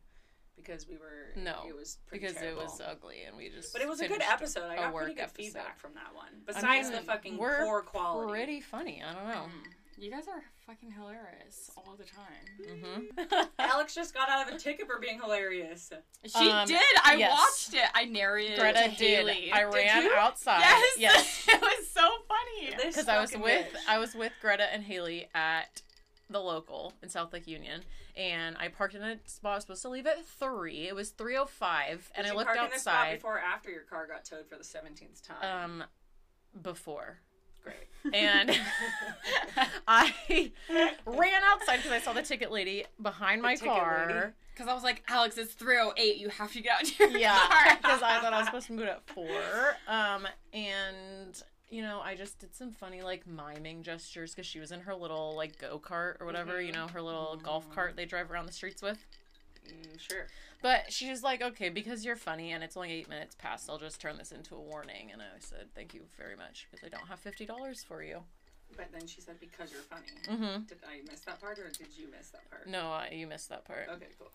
because 0.57 0.89
we 0.89 0.97
were 0.97 1.33
No, 1.37 1.67
it 1.69 1.77
was 1.77 1.99
pretty 2.07 2.25
because 2.25 2.37
terrible. 2.41 2.63
it 2.63 2.65
was 2.65 2.81
ugly 2.81 3.23
and 3.25 3.37
we 3.37 3.51
just 3.51 3.73
But 3.75 3.83
it 3.83 3.89
was 3.89 4.01
a 4.01 4.09
good 4.09 4.23
episode. 4.23 4.65
I 4.71 4.77
got 4.77 4.95
pretty 4.95 5.13
good 5.15 5.21
episode. 5.25 5.37
feedback 5.37 5.79
from 5.79 5.95
that 5.95 6.15
one. 6.15 6.29
I 6.49 6.53
Besides 6.53 6.89
mean, 6.89 6.97
the 6.99 7.03
fucking 7.05 7.37
we're 7.37 7.65
poor 7.65 7.83
quality. 7.83 8.31
Pretty 8.33 8.61
funny. 8.63 9.03
I 9.03 9.13
don't 9.13 9.29
know. 9.29 9.51
You 9.99 10.11
guys 10.11 10.25
are 10.29 10.43
fucking 10.67 10.91
hilarious 10.91 11.71
all 11.77 11.97
the 11.97 12.05
time. 12.05 12.81
hmm 12.83 13.45
Alex 13.59 13.95
just 13.95 14.13
got 14.13 14.29
out 14.29 14.47
of 14.47 14.55
a 14.55 14.59
ticket 14.59 14.87
for 14.87 14.99
being 15.01 15.19
hilarious. 15.21 15.91
She 16.27 16.51
Um, 16.51 16.67
did. 16.69 16.81
I 17.03 17.15
yes. 17.15 17.31
watched 17.33 17.75
it. 17.83 17.89
I 17.95 18.05
narrated 18.05 18.59
Greta 18.59 18.85
it 18.85 18.91
to 18.93 18.97
did. 18.99 19.27
Haley. 19.29 19.53
I 19.53 19.65
ran 19.65 20.03
you? 20.05 20.13
outside. 20.15 20.61
yes, 20.61 20.95
Yes. 20.99 21.45
it 21.49 21.61
was 21.61 21.89
so 21.89 22.03
funny. 22.29 22.77
Because 22.77 23.09
I 23.09 23.21
was 23.21 23.33
with 23.33 23.43
bitch. 23.73 23.89
I 23.89 23.99
was 23.99 24.15
with 24.15 24.33
Greta 24.43 24.71
and 24.73 24.83
Haley 24.83 25.29
at 25.35 25.81
the 26.29 26.41
local 26.41 26.93
in 27.03 27.09
South 27.09 27.33
Lake 27.33 27.47
Union, 27.47 27.83
and 28.17 28.57
I 28.59 28.69
parked 28.69 28.95
in 28.95 29.03
a 29.03 29.17
spot 29.27 29.53
I 29.53 29.55
was 29.55 29.63
supposed 29.65 29.83
to 29.83 29.89
leave 29.89 30.07
at 30.07 30.27
three. 30.27 30.89
It 30.89 30.95
was 30.95 31.11
three 31.11 31.37
oh 31.39 31.47
five, 31.47 32.11
and 32.15 32.25
Did 32.25 32.31
I 32.31 32.33
you 32.33 32.37
looked 32.39 32.49
park 32.55 32.65
in 32.67 32.71
this 32.73 32.83
spot 32.83 32.95
outside. 32.97 33.15
before 33.15 33.37
or 33.37 33.41
after 33.41 33.71
your 33.71 33.83
car 33.83 34.07
got 34.07 34.25
towed 34.27 34.47
for 34.49 34.57
the 34.59 34.65
seventeenth 34.65 35.23
time. 35.27 35.65
Um, 35.81 35.85
before, 36.61 37.21
Great. 37.67 38.15
and 38.15 38.51
I 39.89 40.53
ran 41.05 41.43
outside 41.45 41.77
because 41.77 41.93
I 41.93 41.99
saw 42.01 42.13
the 42.13 42.23
ticket 42.23 42.51
lady 42.53 42.85
behind 43.01 43.43
my 43.43 43.57
car. 43.57 44.35
Because 44.55 44.71
I 44.71 44.75
was 44.75 44.83
like, 44.83 45.03
Alex, 45.09 45.37
it's 45.37 45.53
308. 45.53 46.17
You 46.17 46.31
have 46.31 46.53
to 46.53 46.63
get 46.63 46.73
out 46.73 46.99
your 46.99 47.09
Yeah, 47.11 47.39
because 47.77 48.03
I 48.03 48.21
thought 48.21 48.33
I 48.33 48.39
was 48.39 48.47
supposed 48.47 48.69
to 48.69 48.73
move 48.73 48.87
at 48.87 49.07
four. 49.07 49.77
Um, 49.87 50.27
and 50.55 51.43
you 51.69 51.83
know, 51.83 52.01
I 52.03 52.15
just 52.15 52.39
did 52.39 52.55
some 52.55 52.71
funny 52.71 53.03
like 53.03 53.27
miming 53.27 53.83
gestures 53.83 54.35
because 54.35 54.47
she 54.47 54.61
was 54.61 54.71
in 54.73 54.81
her 54.81 54.95
little 54.95 55.35
like 55.37 55.59
go 55.59 55.79
kart 55.79 56.21
or 56.21 56.27
whatever, 56.27 56.61
you 56.61 56.73
know, 56.73 56.87
her 56.89 57.03
little 57.03 57.39
golf 57.43 57.69
cart 57.75 57.97
they 57.97 58.05
drive 58.07 58.31
around 58.31 58.47
the 58.47 58.53
streets 58.53 58.83
with. 58.83 59.05
Mm, 59.69 60.01
sure. 60.01 60.27
But 60.63 60.93
she 60.93 61.11
was 61.11 61.23
like, 61.23 61.43
okay, 61.43 61.69
because 61.69 62.05
you're 62.05 62.17
funny 62.17 62.53
and 62.53 62.65
it's 62.65 62.77
only 62.77 62.91
eight 62.93 63.09
minutes 63.09 63.37
past, 63.39 63.69
I'll 63.69 63.79
just 63.79 64.01
turn 64.01 64.17
this 64.19 64.33
into 64.33 64.55
a 64.55 64.61
warning. 64.61 65.11
And 65.13 65.21
I 65.23 65.27
said, 65.39 65.69
thank 65.75 65.95
you 65.95 66.03
very 66.19 66.37
much 66.37 66.67
because 66.71 66.85
I 66.85 66.89
don't 66.89 67.07
have 67.09 67.21
fifty 67.21 67.45
dollars 67.47 67.85
for 67.87 68.03
you. 68.03 68.23
But 68.77 68.91
then 68.93 69.07
she 69.07 69.21
said 69.21 69.37
because 69.39 69.71
you're 69.71 69.83
funny. 69.83 70.07
Mm-hmm. 70.29 70.65
Did 70.65 70.79
I 70.89 71.01
miss 71.09 71.21
that 71.21 71.41
part 71.41 71.59
or 71.59 71.69
did 71.69 71.89
you 71.97 72.09
miss 72.11 72.31
that 72.31 72.51
part? 72.51 72.69
No, 72.69 72.93
uh, 72.93 73.05
you 73.13 73.27
missed 73.27 73.49
that 73.51 73.65
part. 73.65 73.89
Okay, 73.91 74.07
cool. 74.19 74.31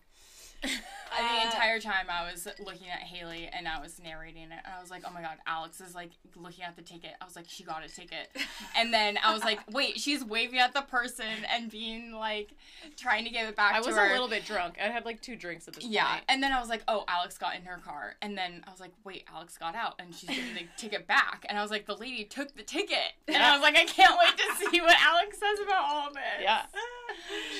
And 0.64 1.26
Uh, 1.26 1.40
the 1.40 1.44
entire 1.44 1.78
time 1.78 2.06
I 2.08 2.30
was 2.32 2.48
looking 2.58 2.88
at 2.88 3.00
Haley 3.00 3.46
and 3.52 3.68
I 3.68 3.82
was 3.82 4.00
narrating 4.02 4.44
it, 4.44 4.60
and 4.64 4.74
I 4.74 4.80
was 4.80 4.90
like, 4.90 5.02
"Oh 5.06 5.10
my 5.12 5.20
god, 5.20 5.36
Alex 5.46 5.78
is 5.82 5.94
like 5.94 6.08
looking 6.36 6.64
at 6.64 6.74
the 6.74 6.80
ticket." 6.80 7.10
I 7.20 7.26
was 7.26 7.36
like, 7.36 7.44
"She 7.48 7.64
got 7.64 7.84
a 7.84 7.88
ticket," 7.88 8.30
and 8.74 8.94
then 8.94 9.18
I 9.22 9.34
was 9.34 9.44
like, 9.44 9.60
"Wait, 9.70 10.00
she's 10.00 10.24
waving 10.24 10.58
at 10.58 10.72
the 10.72 10.80
person 10.80 11.26
and 11.54 11.70
being 11.70 12.12
like, 12.12 12.52
trying 12.96 13.24
to 13.24 13.30
give 13.30 13.46
it 13.46 13.56
back. 13.56 13.74
I 13.74 13.80
was 13.80 13.94
her." 13.94 14.06
a 14.08 14.12
little 14.12 14.26
bit 14.28 14.46
drunk. 14.46 14.76
I 14.80 14.84
had 14.88 15.04
like 15.04 15.20
two 15.20 15.36
drinks 15.36 15.68
at 15.68 15.74
this 15.74 15.84
Yeah, 15.84 16.12
point. 16.12 16.24
and 16.30 16.42
then 16.42 16.50
I 16.50 16.60
was 16.60 16.70
like, 16.70 16.82
"Oh, 16.88 17.04
Alex 17.06 17.36
got 17.36 17.56
in 17.56 17.62
her 17.66 17.76
car," 17.84 18.16
and 18.22 18.38
then 18.38 18.64
I 18.66 18.70
was 18.70 18.80
like, 18.80 18.92
"Wait, 19.04 19.24
Alex 19.30 19.58
got 19.58 19.74
out, 19.74 19.96
and 19.98 20.14
she's 20.14 20.30
getting 20.30 20.54
the 20.54 20.66
ticket 20.78 21.06
back," 21.06 21.44
and 21.50 21.58
I 21.58 21.62
was 21.62 21.70
like, 21.70 21.84
"The 21.84 21.96
lady 21.96 22.24
took 22.24 22.54
the 22.56 22.62
ticket," 22.62 23.12
and 23.28 23.36
I 23.36 23.52
was 23.52 23.60
like, 23.60 23.76
"I 23.76 23.84
can't 23.84 24.18
wait 24.18 24.38
to 24.38 24.70
see 24.70 24.80
what 24.80 24.96
Alex 24.98 25.38
says 25.38 25.58
about 25.62 25.84
all 25.84 26.08
of 26.08 26.14
this." 26.14 26.22
Yeah. 26.40 26.62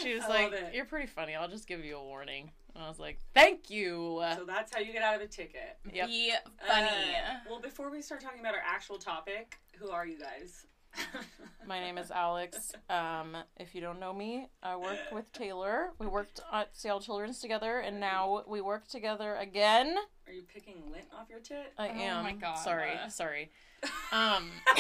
She 0.03 0.15
was 0.15 0.25
I 0.25 0.29
like, 0.29 0.55
"You're 0.73 0.87
pretty 0.87 1.07
funny. 1.07 1.35
I'll 1.35 1.49
just 1.49 1.69
give 1.69 1.85
you 1.85 1.97
a 1.99 2.03
warning." 2.03 2.51
And 2.75 2.85
I 2.85 2.89
was 2.89 2.99
like, 2.99 3.19
"Thank 3.35 3.71
you." 3.71 4.23
So 4.37 4.45
that's 4.45 4.75
how 4.75 4.81
you 4.81 4.93
get 4.93 5.03
out 5.03 5.15
of 5.15 5.21
a 5.21 5.27
ticket. 5.27 5.77
Yep. 5.93 6.09
Be 6.09 6.33
funny. 6.67 6.87
Uh, 6.87 7.39
well, 7.49 7.61
before 7.61 7.91
we 7.91 8.01
start 8.03 8.21
talking 8.21 8.41
about 8.41 8.55
our 8.55 8.63
actual 8.67 8.99
topic, 8.99 9.59
who 9.79 9.91
are 9.91 10.07
you 10.07 10.19
guys? 10.19 10.67
My 11.67 11.81
name 11.81 11.97
is 11.99 12.11
Alex. 12.11 12.73
Um, 12.91 13.37
if 13.59 13.75
you 13.75 13.81
don't 13.81 13.99
know 14.01 14.13
me, 14.13 14.49
I 14.63 14.77
work 14.77 14.99
with 15.11 15.31
Taylor. 15.33 15.91
We 15.99 16.07
worked 16.07 16.41
at 16.53 16.77
Seattle 16.77 17.01
Children's 17.01 17.41
together, 17.41 17.79
and 17.81 17.99
now 18.01 18.43
we 18.47 18.61
work 18.61 18.89
together 18.89 19.37
again. 19.37 19.97
Are 20.27 20.33
you 20.33 20.43
picking 20.43 20.83
lint 20.91 21.07
off 21.17 21.29
your 21.31 21.41
tit? 21.41 21.73
I 21.79 21.89
Oh 21.89 21.93
am. 21.93 22.19
Oh 22.19 22.23
my 22.23 22.33
God. 22.33 22.57
Sorry, 22.57 22.93
sorry. 23.09 23.51
Um. 24.13 24.51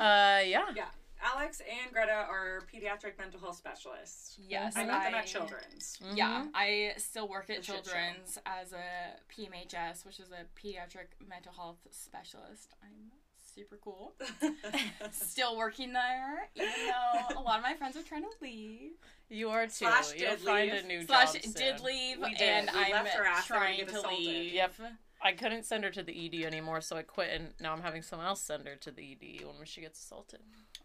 uh, 0.00 0.40
yeah. 0.44 0.64
Yeah. 0.74 0.86
Alex 1.24 1.60
and 1.60 1.92
Greta 1.92 2.12
are 2.12 2.60
pediatric 2.72 3.18
mental 3.18 3.40
health 3.40 3.56
specialists. 3.56 4.36
Yes, 4.46 4.74
I 4.76 4.84
met 4.84 5.04
them 5.04 5.14
at 5.14 5.26
Children's. 5.26 5.98
Mm-hmm. 6.04 6.16
Yeah, 6.16 6.46
I 6.54 6.92
still 6.98 7.28
work 7.28 7.48
at 7.50 7.56
The. 7.58 7.62
Children's 7.62 8.38
as 8.46 8.72
a 8.72 9.16
PMHS, 9.32 10.04
which 10.04 10.20
is 10.20 10.28
a 10.30 10.44
pediatric 10.60 11.08
mental 11.26 11.52
health 11.52 11.78
specialist. 11.90 12.74
I'm 12.82 13.10
super 13.54 13.78
cool. 13.82 14.12
Still 15.12 15.56
working 15.56 15.92
there, 15.92 16.48
even 16.56 16.68
though 16.88 17.38
a 17.38 17.42
lot 17.42 17.58
of 17.58 17.62
my 17.62 17.74
friends 17.74 17.96
are 17.96 18.02
trying 18.02 18.22
to 18.22 18.28
leave. 18.42 18.92
You 19.28 19.50
are 19.50 19.66
too. 19.66 19.70
Slash 19.86 20.12
You'll 20.16 20.30
did 20.30 20.38
find 20.40 20.70
leave. 20.72 20.84
a 20.84 20.86
new 20.86 21.06
Slash 21.06 21.32
job 21.34 21.42
soon. 21.42 21.52
did 21.52 21.80
leave, 21.80 22.18
We 22.20 22.34
did. 22.34 22.42
and 22.42 22.70
We 22.74 22.80
I'm 22.84 22.90
left 23.04 23.14
her 23.14 23.24
trying 23.46 23.78
get 23.78 23.88
to 23.90 24.08
leave. 24.08 24.52
Yep. 24.54 24.72
I 25.24 25.32
couldn't 25.32 25.64
send 25.64 25.82
her 25.84 25.90
to 25.90 26.02
the 26.02 26.26
ED 26.26 26.44
anymore, 26.44 26.80
so 26.82 26.96
I 26.96 27.02
quit, 27.02 27.30
and 27.32 27.54
now 27.58 27.72
I'm 27.72 27.80
having 27.80 28.02
someone 28.02 28.28
else 28.28 28.42
send 28.42 28.68
her 28.68 28.76
to 28.76 28.90
the 28.90 29.12
ED 29.12 29.46
when 29.46 29.64
she 29.64 29.80
gets 29.80 29.98
assaulted. 29.98 30.40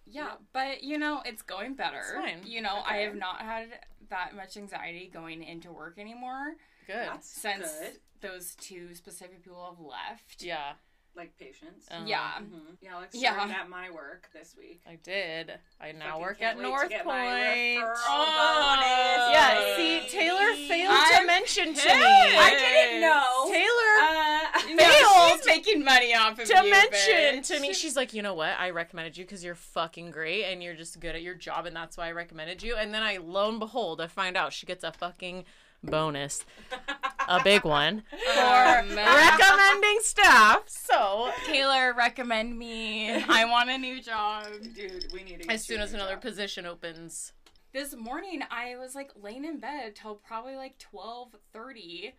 Yeah, 0.06 0.32
but 0.54 0.82
you 0.82 0.98
know, 0.98 1.22
it's 1.26 1.42
going 1.42 1.76
better. 1.76 2.00
It's 2.00 2.14
fine. 2.14 2.42
You 2.46 2.62
know, 2.62 2.82
I 2.88 2.98
have 3.00 3.16
not 3.16 3.42
had 3.42 3.68
that 4.10 4.36
much 4.36 4.58
anxiety 4.58 5.10
going 5.14 5.44
into 5.44 5.72
work 5.72 6.00
anymore 6.00 6.56
Good. 6.90 7.08
That's 7.08 7.30
since 7.30 7.72
good. 7.80 8.00
those 8.22 8.56
two 8.56 8.96
specific 8.96 9.44
people 9.44 9.64
have 9.70 9.80
left. 9.80 10.42
yeah. 10.42 10.72
Like 11.16 11.38
patients. 11.38 11.88
Uh-huh. 11.92 12.04
Yeah. 12.06 12.38
hmm 12.40 12.56
Yeah, 12.82 12.94
Alex 12.94 13.14
Yeah. 13.16 13.34
started 13.34 13.54
at 13.56 13.70
my 13.70 13.90
work 13.90 14.30
this 14.34 14.56
week. 14.58 14.82
I 14.88 14.96
did. 15.04 15.52
I 15.82 15.92
now 15.92 16.06
Fucking 16.12 16.22
work 16.22 16.40
can't 16.40 16.52
at 16.52 16.58
wait 16.58 16.64
to 16.64 16.70
North 16.70 16.90
get 16.90 17.04
Point. 17.04 17.18
my 17.18 17.78
referral 17.82 17.96
Oh. 18.08 18.76
bonus. 18.78 19.34
Yeah, 19.34 19.76
see, 19.76 20.08
Taylor 20.18 20.54
failed 20.68 20.94
to 21.12 21.18
I'm 21.20 21.28
mention 21.28 21.74
to 21.74 21.88
me. 21.88 22.04
I 22.04 22.56
didn't 22.58 23.02
know. 23.02 23.50
Taylor 23.52 23.90
Uh, 24.02 24.76
No, 24.76 24.84
Failed 24.86 25.38
she's 25.40 25.46
making 25.46 25.84
money 25.84 26.14
off 26.16 26.40
of 26.40 26.48
to 26.48 26.64
you, 26.64 26.70
mention 26.72 27.40
bitch. 27.42 27.48
to 27.48 27.60
me. 27.60 27.74
She's 27.74 27.96
like, 27.98 28.14
you 28.14 28.22
know 28.22 28.34
what? 28.36 28.52
I 28.58 28.70
recommended 28.70 29.18
you 29.18 29.26
because 29.26 29.44
you're 29.44 29.56
fucking 29.56 30.12
great 30.12 30.46
and 30.46 30.64
you're 30.64 30.76
just 30.76 31.00
good 31.02 31.16
at 31.16 31.22
your 31.22 31.34
job, 31.36 31.66
and 31.66 31.76
that's 31.76 31.98
why 31.98 32.08
I 32.08 32.12
recommended 32.14 32.64
you. 32.64 32.76
And 32.76 32.94
then 32.94 33.04
I, 33.04 33.18
lo 33.18 33.50
and 33.50 33.60
behold, 33.60 34.00
I 34.00 34.08
find 34.08 34.38
out 34.38 34.54
she 34.54 34.66
gets 34.66 34.84
a 34.84 34.92
fucking 34.94 35.44
bonus, 35.84 36.46
a 37.30 37.42
big 37.44 37.64
one, 37.64 38.04
for 38.36 38.42
Um, 38.42 38.96
recommending 38.96 40.00
staff. 40.02 40.64
So 40.68 41.32
Taylor, 41.46 41.94
recommend 41.94 42.58
me. 42.58 43.12
I 43.12 43.46
want 43.46 43.70
a 43.70 43.78
new 43.78 44.02
job. 44.02 44.48
Dude, 44.76 45.08
we 45.14 45.24
need 45.24 45.44
to 45.44 45.52
as 45.52 45.64
soon 45.64 45.80
as 45.80 45.94
another 45.94 46.14
job. 46.14 46.22
position 46.22 46.66
opens, 46.66 47.32
This 47.72 47.96
morning 47.96 48.42
I 48.52 48.76
was 48.78 48.96
like 48.96 49.12
laying 49.16 49.46
in 49.46 49.60
bed 49.60 49.96
till 49.96 50.16
probably 50.16 50.56
like 50.56 50.78
twelve 50.80 51.36
thirty, 51.54 52.14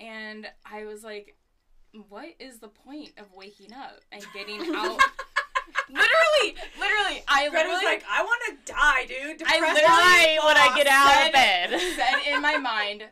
and 0.00 0.46
I 0.70 0.84
was 0.84 1.02
like, 1.04 1.36
"What 2.08 2.28
is 2.38 2.58
the 2.58 2.68
point 2.68 3.12
of 3.16 3.26
waking 3.34 3.72
up 3.72 4.00
and 4.12 4.24
getting 4.34 4.60
out?" 4.74 5.00
literally, 5.88 6.56
literally, 6.78 7.22
I 7.28 7.48
Greta's 7.48 7.52
literally 7.52 7.74
was 7.76 7.84
like, 7.84 8.04
I 8.10 8.22
want 8.22 8.40
to 8.66 8.72
die, 8.72 9.04
dude. 9.06 9.42
I 9.46 9.54
Depressed 9.54 9.74
literally- 9.74 9.82
why 9.84 10.38
would 10.44 10.56
I 10.56 10.76
get 10.76 10.86
out 10.86 11.12
said- 11.12 11.26
of 11.26 11.32
bed? 11.32 11.80
said 11.96 12.34
in 12.34 12.42
my 12.42 12.56
mind, 12.58 13.04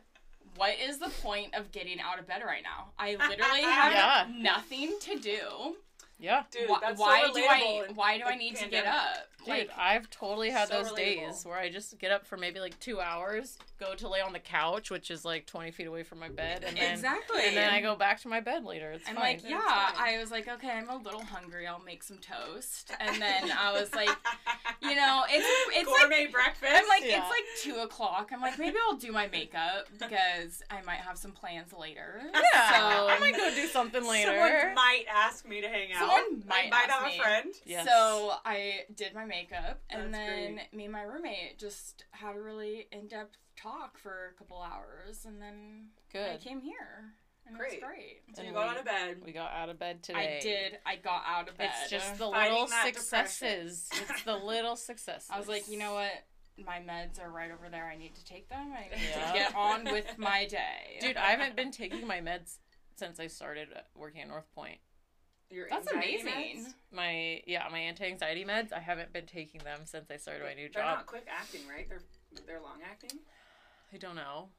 "What 0.57 0.77
is 0.79 0.97
the 0.99 1.09
point 1.09 1.53
of 1.53 1.71
getting 1.71 1.99
out 2.01 2.19
of 2.19 2.27
bed 2.27 2.41
right 2.45 2.63
now? 2.63 2.89
I 2.99 3.11
literally 3.15 3.61
have 3.61 3.93
Yeah. 3.93 4.25
nothing 4.29 4.97
to 5.01 5.17
do. 5.19 5.77
Yeah. 6.19 6.43
Dude, 6.51 6.67
Why, 6.69 6.79
that's 6.81 6.99
why 6.99 7.23
so 7.27 7.33
do 7.33 7.41
I? 7.41 7.83
Why 7.93 8.17
do 8.17 8.23
I 8.25 8.31
the 8.31 8.37
need 8.37 8.55
to 8.57 8.67
get 8.67 8.85
up? 8.87 9.27
Dude, 9.45 9.47
Like, 9.49 9.69
I've 9.77 10.09
totally 10.09 10.49
had 10.49 10.67
so 10.67 10.81
those 10.81 10.91
relatable. 10.91 10.95
days 10.97 11.45
where 11.45 11.57
I 11.57 11.69
just 11.69 11.97
get 11.99 12.11
up 12.11 12.25
for 12.25 12.35
maybe 12.37 12.59
like 12.59 12.77
two 12.79 12.99
hours, 12.99 13.57
go 13.79 13.93
to 13.95 14.09
lay 14.09 14.19
on 14.19 14.33
the 14.33 14.39
couch, 14.39 14.89
which 14.89 15.09
is 15.11 15.23
like 15.23 15.45
20 15.45 15.71
feet 15.71 15.87
away 15.87 16.03
from 16.03 16.19
my 16.19 16.27
bed, 16.27 16.63
and 16.67 16.75
then, 16.75 16.91
exactly. 16.93 17.41
and 17.45 17.55
then 17.55 17.69
I 17.71 17.79
go 17.81 17.95
back 17.95 18.19
to 18.23 18.27
my 18.27 18.39
bed 18.41 18.65
later. 18.65 18.91
It's 18.91 19.07
I'm 19.07 19.15
fine. 19.15 19.23
like, 19.23 19.35
It's 19.37 19.45
yeah. 19.49 19.91
I 19.97 20.17
was 20.19 20.31
like, 20.31 20.47
okay, 20.49 20.71
I'm 20.71 20.89
a 20.89 20.97
little 20.97 21.23
hungry. 21.23 21.65
I'll 21.67 21.79
make 21.79 22.03
some 22.03 22.17
toast. 22.17 22.91
And 22.99 23.21
then 23.21 23.51
I 23.57 23.71
was 23.79 23.93
like, 23.93 24.09
you 24.81 24.95
know 24.95 25.23
it's 25.29 25.45
it's 25.77 25.89
like 25.89 26.01
Gourmet 26.01 26.27
breakfast. 26.27 26.71
I'm 26.75 26.87
like 26.87 27.03
Yeah. 27.05 27.19
it's 27.21 27.29
like 27.29 27.45
two 27.75 27.81
o'clock. 27.81 28.31
I'm 28.33 28.41
like 28.41 28.57
maybe 28.59 28.75
I'll 28.89 28.97
do 28.97 29.11
my 29.11 29.27
makeup 29.27 29.87
because 29.99 30.61
I 30.71 30.81
might 30.81 30.99
have 30.99 31.17
some 31.17 31.31
plans 31.31 31.71
later. 31.73 32.21
Yeah, 32.33 32.69
So 32.71 33.07
I 33.07 33.17
might 33.19 33.35
go 33.37 33.49
do 33.53 33.67
something 33.67 34.05
later. 34.05 34.31
Someone 34.31 34.73
might 34.75 35.05
ask 35.13 35.47
me 35.47 35.61
to 35.61 35.67
hang 35.69 35.91
out. 35.93 35.99
Someone 35.99 36.06
I 36.11 36.29
might 36.47 36.69
might 36.71 36.89
have 36.89 37.05
me. 37.05 37.17
a 37.17 37.21
friend. 37.21 37.53
Yes. 37.65 37.85
So 37.87 38.33
I 38.45 38.81
did 38.95 39.13
my 39.13 39.25
makeup, 39.25 39.81
and 39.89 40.13
That's 40.13 40.25
then 40.25 40.53
great. 40.55 40.73
me 40.73 40.83
and 40.85 40.93
my 40.93 41.01
roommate 41.03 41.57
just 41.59 42.05
had 42.11 42.35
a 42.35 42.41
really 42.41 42.87
in-depth 42.91 43.35
talk 43.55 43.97
for 43.97 44.31
a 44.33 44.37
couple 44.37 44.61
hours, 44.61 45.25
and 45.25 45.41
then 45.41 45.87
I 46.13 46.37
came 46.37 46.61
here, 46.61 47.13
and 47.45 47.57
Great. 47.57 47.73
it 47.73 47.81
was 47.81 47.89
great. 47.89 48.21
So 48.35 48.41
And 48.41 48.47
you 48.49 48.53
got 48.53 48.63
we- 48.65 48.69
out 48.71 48.79
of 48.79 48.85
bed. 48.85 49.17
we 49.25 49.31
got 49.31 49.51
out 49.51 49.69
of 49.69 49.79
bed 49.79 50.03
today. 50.03 50.37
I 50.39 50.41
did. 50.41 50.77
I 50.85 50.95
got 50.97 51.23
out 51.25 51.49
of 51.49 51.57
bed. 51.57 51.71
It's 51.81 51.89
just 51.89 52.17
the 52.17 52.29
Fighting 52.29 52.53
little 52.53 52.67
successes. 52.67 53.89
It's 54.09 54.23
the 54.23 54.35
little 54.37 54.75
successes. 54.75 55.29
I 55.31 55.37
was 55.39 55.47
like, 55.47 55.67
you 55.69 55.77
know 55.77 55.93
what? 55.93 56.11
My 56.65 56.79
meds 56.79 57.21
are 57.21 57.29
right 57.29 57.51
over 57.51 57.69
there. 57.69 57.85
I 57.85 57.97
need 57.97 58.15
to 58.15 58.25
take 58.25 58.49
them. 58.49 58.73
I 58.75 58.89
need 58.95 59.01
Yeah. 59.15 59.31
to 59.31 59.33
get 59.37 59.55
on 59.55 59.85
with 59.85 60.05
my 60.17 60.45
day. 60.47 60.97
Dude, 60.99 61.15
I 61.17 61.31
haven't 61.31 61.55
been 61.55 61.71
taking 61.71 62.07
my 62.07 62.19
meds 62.19 62.57
since 62.95 63.19
I 63.19 63.27
started 63.27 63.67
working 63.95 64.21
at 64.21 64.27
North 64.27 64.51
Point. 64.55 64.79
Your 65.49 65.67
That's 65.69 65.89
amazing. 65.91 66.27
meds? 66.27 66.73
My 66.91 67.41
yeah, 67.47 67.63
my 67.71 67.79
anti-anxiety 67.79 68.43
meds. 68.43 68.73
I 68.73 68.79
haven't 68.79 69.13
been 69.13 69.25
taking 69.25 69.61
them 69.63 69.81
since 69.85 70.11
I 70.11 70.17
started 70.17 70.43
my 70.43 70.53
new 70.53 70.67
job. 70.67 70.73
They're 70.73 70.83
not 70.83 71.05
quick 71.05 71.27
acting, 71.29 71.61
right? 71.69 71.87
They're 71.87 72.01
they're 72.45 72.61
long 72.61 72.79
acting. 72.89 73.19
I 73.93 73.97
don't 73.97 74.15
know. 74.15 74.49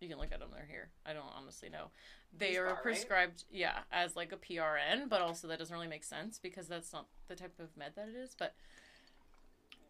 You 0.00 0.08
can 0.08 0.18
look 0.18 0.32
at 0.32 0.40
them. 0.40 0.48
They're 0.52 0.66
here. 0.68 0.90
I 1.06 1.12
don't 1.12 1.30
honestly 1.34 1.68
know. 1.70 1.90
They 2.36 2.50
These 2.50 2.58
are 2.58 2.64
bar, 2.66 2.74
right? 2.74 2.82
prescribed, 2.82 3.44
yeah, 3.50 3.78
as 3.90 4.14
like 4.16 4.32
a 4.32 4.36
PRN, 4.36 5.08
but 5.08 5.22
also 5.22 5.48
that 5.48 5.58
doesn't 5.58 5.74
really 5.74 5.86
make 5.88 6.04
sense 6.04 6.38
because 6.38 6.66
that's 6.68 6.92
not 6.92 7.06
the 7.28 7.36
type 7.36 7.54
of 7.58 7.74
med 7.78 7.92
that 7.96 8.08
it 8.08 8.14
is. 8.16 8.34
But 8.38 8.54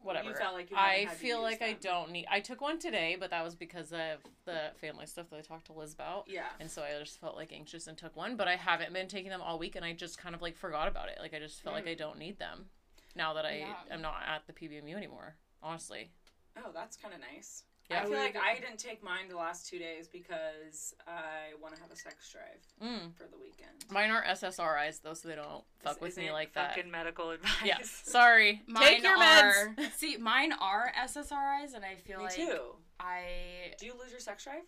whatever. 0.06 0.28
You 0.28 0.34
felt 0.34 0.54
like 0.54 0.70
you 0.70 0.76
I 0.78 1.06
feel 1.06 1.42
like 1.42 1.60
I 1.60 1.74
don't 1.74 2.10
need. 2.10 2.26
I 2.30 2.40
took 2.40 2.60
one 2.60 2.78
today, 2.78 3.16
but 3.18 3.30
that 3.30 3.44
was 3.44 3.54
because 3.54 3.92
of 3.92 4.00
the 4.44 4.70
family 4.80 5.06
stuff 5.06 5.28
that 5.30 5.36
I 5.36 5.40
talked 5.42 5.66
to 5.66 5.72
Liz 5.72 5.92
about. 5.92 6.24
Yeah. 6.28 6.44
And 6.60 6.70
so 6.70 6.82
I 6.82 6.98
just 6.98 7.20
felt 7.20 7.36
like 7.36 7.52
anxious 7.52 7.86
and 7.86 7.98
took 7.98 8.16
one, 8.16 8.36
but 8.36 8.48
I 8.48 8.56
haven't 8.56 8.92
been 8.92 9.08
taking 9.08 9.30
them 9.30 9.42
all 9.42 9.58
week, 9.58 9.76
and 9.76 9.84
I 9.84 9.92
just 9.92 10.16
kind 10.18 10.34
of 10.34 10.40
like 10.42 10.56
forgot 10.56 10.88
about 10.88 11.08
it. 11.08 11.18
Like 11.20 11.34
I 11.34 11.38
just 11.38 11.62
felt 11.62 11.74
like 11.74 11.84
Mm. 11.86 11.90
I 11.90 11.94
don't 11.94 12.18
need 12.18 12.38
them 12.38 12.66
now 13.14 13.34
that 13.34 13.44
I 13.44 13.58
Yeah. 13.58 13.74
am 13.90 14.00
not 14.02 14.22
at 14.26 14.46
the 14.46 14.52
PBMU 14.52 14.96
anymore. 14.96 15.36
Honestly, 15.62 16.10
Oh, 16.56 16.70
that's 16.72 16.96
kind 16.96 17.12
of 17.12 17.20
nice. 17.20 17.64
Yeah. 17.90 18.00
I 18.00 18.04
feel 18.06 18.18
like 18.18 18.34
would- 18.34 18.42
I 18.42 18.54
didn't 18.54 18.78
take 18.78 19.02
mine 19.02 19.28
the 19.28 19.36
last 19.36 19.68
two 19.68 19.78
days 19.78 20.08
because 20.08 20.94
I 21.06 21.54
want 21.62 21.74
to 21.76 21.80
have 21.80 21.90
a 21.90 21.96
sex 21.96 22.32
drive 22.32 22.60
mm. 22.82 23.14
for 23.14 23.24
the 23.24 23.36
weekend. 23.38 23.84
mine 23.90 24.10
are 24.10 24.24
SSRIs 24.24 25.02
though, 25.02 25.14
so 25.14 25.28
they 25.28 25.36
don't 25.36 25.62
fuck 25.78 25.94
This 25.94 26.00
with 26.02 26.16
me 26.16 26.24
isn't 26.24 26.34
like 26.34 26.52
that. 26.54 26.74
Fucking 26.74 26.90
medical 26.90 27.30
advice. 27.30 27.52
Yeah, 27.64 27.78
sorry. 27.82 28.62
Mine 28.66 28.82
Take 28.82 29.02
your 29.02 29.16
are, 29.16 29.74
meds. 29.76 29.92
See, 29.96 30.16
mine 30.16 30.52
are 30.60 30.92
SSRIs, 31.00 31.74
and 31.74 31.84
I 31.84 31.94
feel 31.94 32.18
Me 32.18 32.24
like 32.24 32.34
too. 32.34 32.74
I 32.98 33.74
Do 33.78 33.86
you 33.86 33.92
lose 33.98 34.10
your 34.10 34.20
sex 34.20 34.44
drive? 34.44 34.62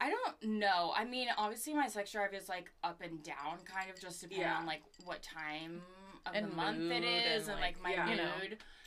I 0.00 0.10
don't 0.10 0.58
know. 0.58 0.92
I 0.96 1.04
mean, 1.04 1.28
obviously 1.38 1.74
my 1.74 1.86
sex 1.86 2.10
drive 2.10 2.34
is 2.34 2.48
like 2.48 2.72
up 2.82 3.00
and 3.02 3.22
down, 3.22 3.58
kind 3.64 3.88
of 3.88 4.00
just 4.00 4.20
depending 4.20 4.48
Yeah. 4.48 4.58
on 4.58 4.66
like 4.66 4.82
what 5.04 5.22
time 5.22 5.80
of 6.26 6.34
And 6.34 6.50
the 6.50 6.56
month 6.56 6.90
it 6.90 7.04
is, 7.04 7.42
and, 7.42 7.52
and 7.52 7.60
like, 7.60 7.76
like, 7.76 7.82
my 7.82 7.90
yeah. 7.90 8.10
you 8.10 8.16
know. 8.16 8.30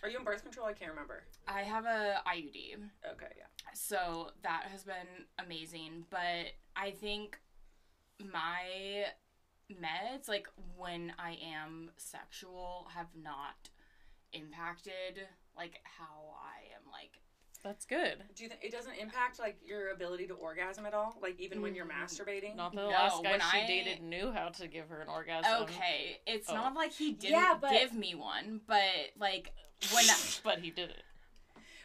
Are 0.06 0.10
you 0.10 0.20
on 0.20 0.24
birth 0.24 0.44
control? 0.44 0.68
I 0.68 0.74
can't 0.74 0.92
remember. 0.92 1.24
I 1.48 1.62
have 1.62 1.86
a 1.86 2.22
IUD, 2.28 2.76
Okay, 3.14 3.34
yeah. 3.36 3.48
so 3.74 4.30
that 4.44 4.68
has 4.72 4.84
been 4.84 5.26
amazing. 5.44 6.06
But 6.12 6.54
I 6.76 6.92
think 6.92 7.40
my 8.20 9.06
meds, 9.74 10.30
like 10.30 10.48
when 10.78 11.12
I 11.18 11.40
am 11.44 11.90
sexual, 11.98 12.88
have 12.94 13.08
not 13.20 13.70
impacted 14.32 15.22
like 15.58 15.80
how 15.84 16.36
I 16.38 16.76
am 16.76 16.84
like 16.92 17.18
That's 17.66 17.84
good. 17.84 18.24
Do 18.36 18.44
you 18.44 18.50
think 18.50 18.64
it 18.64 18.72
doesn't 18.72 18.94
impact 18.94 19.40
like 19.40 19.58
your 19.66 19.90
ability 19.90 20.28
to 20.28 20.36
orgasm 20.36 20.86
at 20.86 20.94
all? 20.94 21.16
Like 21.20 21.40
even 21.40 21.64
when 21.64 21.74
you're 21.74 21.88
masturbating? 21.88 22.56
Not 22.56 22.74
that 22.74 22.78
the 22.78 22.84
No, 22.84 22.90
last 22.90 23.24
guy 23.24 23.32
when 23.32 23.40
she 23.42 23.58
I- 23.58 23.66
dated 23.66 24.04
knew 24.04 24.32
how 24.32 24.50
to 24.50 24.68
give 24.68 24.88
her 24.90 25.02
an 25.02 25.08
orgasm. 25.10 25.64
Okay, 25.64 26.20
it's 26.28 26.48
Oh. 26.48 26.54
not 26.54 26.76
like 26.76 26.92
he 26.94 27.14
didn't 27.14 27.34
Yeah, 27.34 27.58
but- 27.60 27.72
give 27.72 27.92
me 27.94 28.14
one, 28.14 28.62
but 28.68 28.84
like 29.18 29.52
when 29.92 30.06
I, 30.08 30.16
but 30.44 30.60
he 30.60 30.70
did 30.70 30.92
it. 30.92 31.04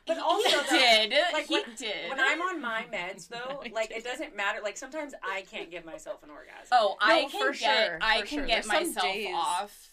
But 0.06 0.16
he 0.16 0.22
also, 0.22 0.50
though, 0.50 0.66
did, 0.78 1.12
like, 1.32 1.46
he 1.46 1.54
when- 1.54 1.74
did. 1.76 2.10
When 2.10 2.20
I'm 2.20 2.42
on 2.42 2.60
my 2.60 2.84
meds 2.92 3.28
though, 3.30 3.62
I 3.64 3.70
like 3.72 3.90
it 3.90 4.04
doesn't 4.04 4.36
matter. 4.36 4.60
Like 4.62 4.76
sometimes 4.76 5.14
I 5.22 5.42
can't 5.50 5.70
give 5.70 5.86
myself 5.86 6.22
an 6.22 6.28
orgasm. 6.28 6.68
oh, 6.72 6.96
I 7.00 7.22
No, 7.22 7.28
can 7.28 7.40
for 7.54 7.58
get, 7.58 7.86
sure, 7.86 7.98
I 8.02 8.20
for 8.20 8.26
can 8.26 8.38
sure. 8.40 8.46
get 8.46 8.52
There's 8.64 8.66
some 8.66 8.86
myself 8.88 9.04
days- 9.14 9.34
off 9.34 9.89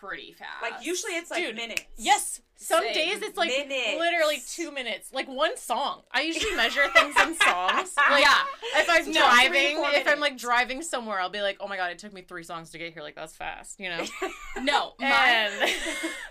pretty 0.00 0.32
fast. 0.32 0.62
Like 0.62 0.84
usually 0.84 1.12
it's 1.12 1.30
like 1.30 1.44
Dude, 1.44 1.56
minutes. 1.56 1.82
Yes. 1.96 2.40
Some 2.60 2.82
Same. 2.82 2.92
days 2.94 3.22
it's 3.22 3.36
like 3.38 3.50
Minutes. 3.50 4.00
literally 4.00 4.42
two 4.48 4.72
minutes, 4.72 5.12
like 5.12 5.28
one 5.28 5.56
song. 5.56 6.02
I 6.10 6.22
usually 6.22 6.56
measure 6.56 6.88
things 6.92 7.14
in 7.16 7.34
songs. 7.40 7.92
Like, 7.96 8.20
yeah, 8.20 8.34
If 8.74 8.88
I'm 8.90 9.06
No, 9.12 9.20
driving, 9.20 9.76
four 9.76 9.90
if 9.92 10.08
I'm 10.08 10.18
like 10.18 10.36
driving 10.36 10.82
somewhere, 10.82 11.20
I'll 11.20 11.30
be 11.30 11.40
like, 11.40 11.58
"Oh 11.60 11.68
my 11.68 11.76
god, 11.76 11.92
it 11.92 12.00
took 12.00 12.12
me 12.12 12.22
three 12.22 12.42
songs 12.42 12.70
to 12.70 12.78
get 12.78 12.92
here. 12.94 13.02
Like 13.04 13.14
that's 13.14 13.36
fast," 13.36 13.78
you 13.78 13.88
know. 13.90 14.04
no, 14.60 14.94
mine, 14.98 15.10
And 15.12 15.70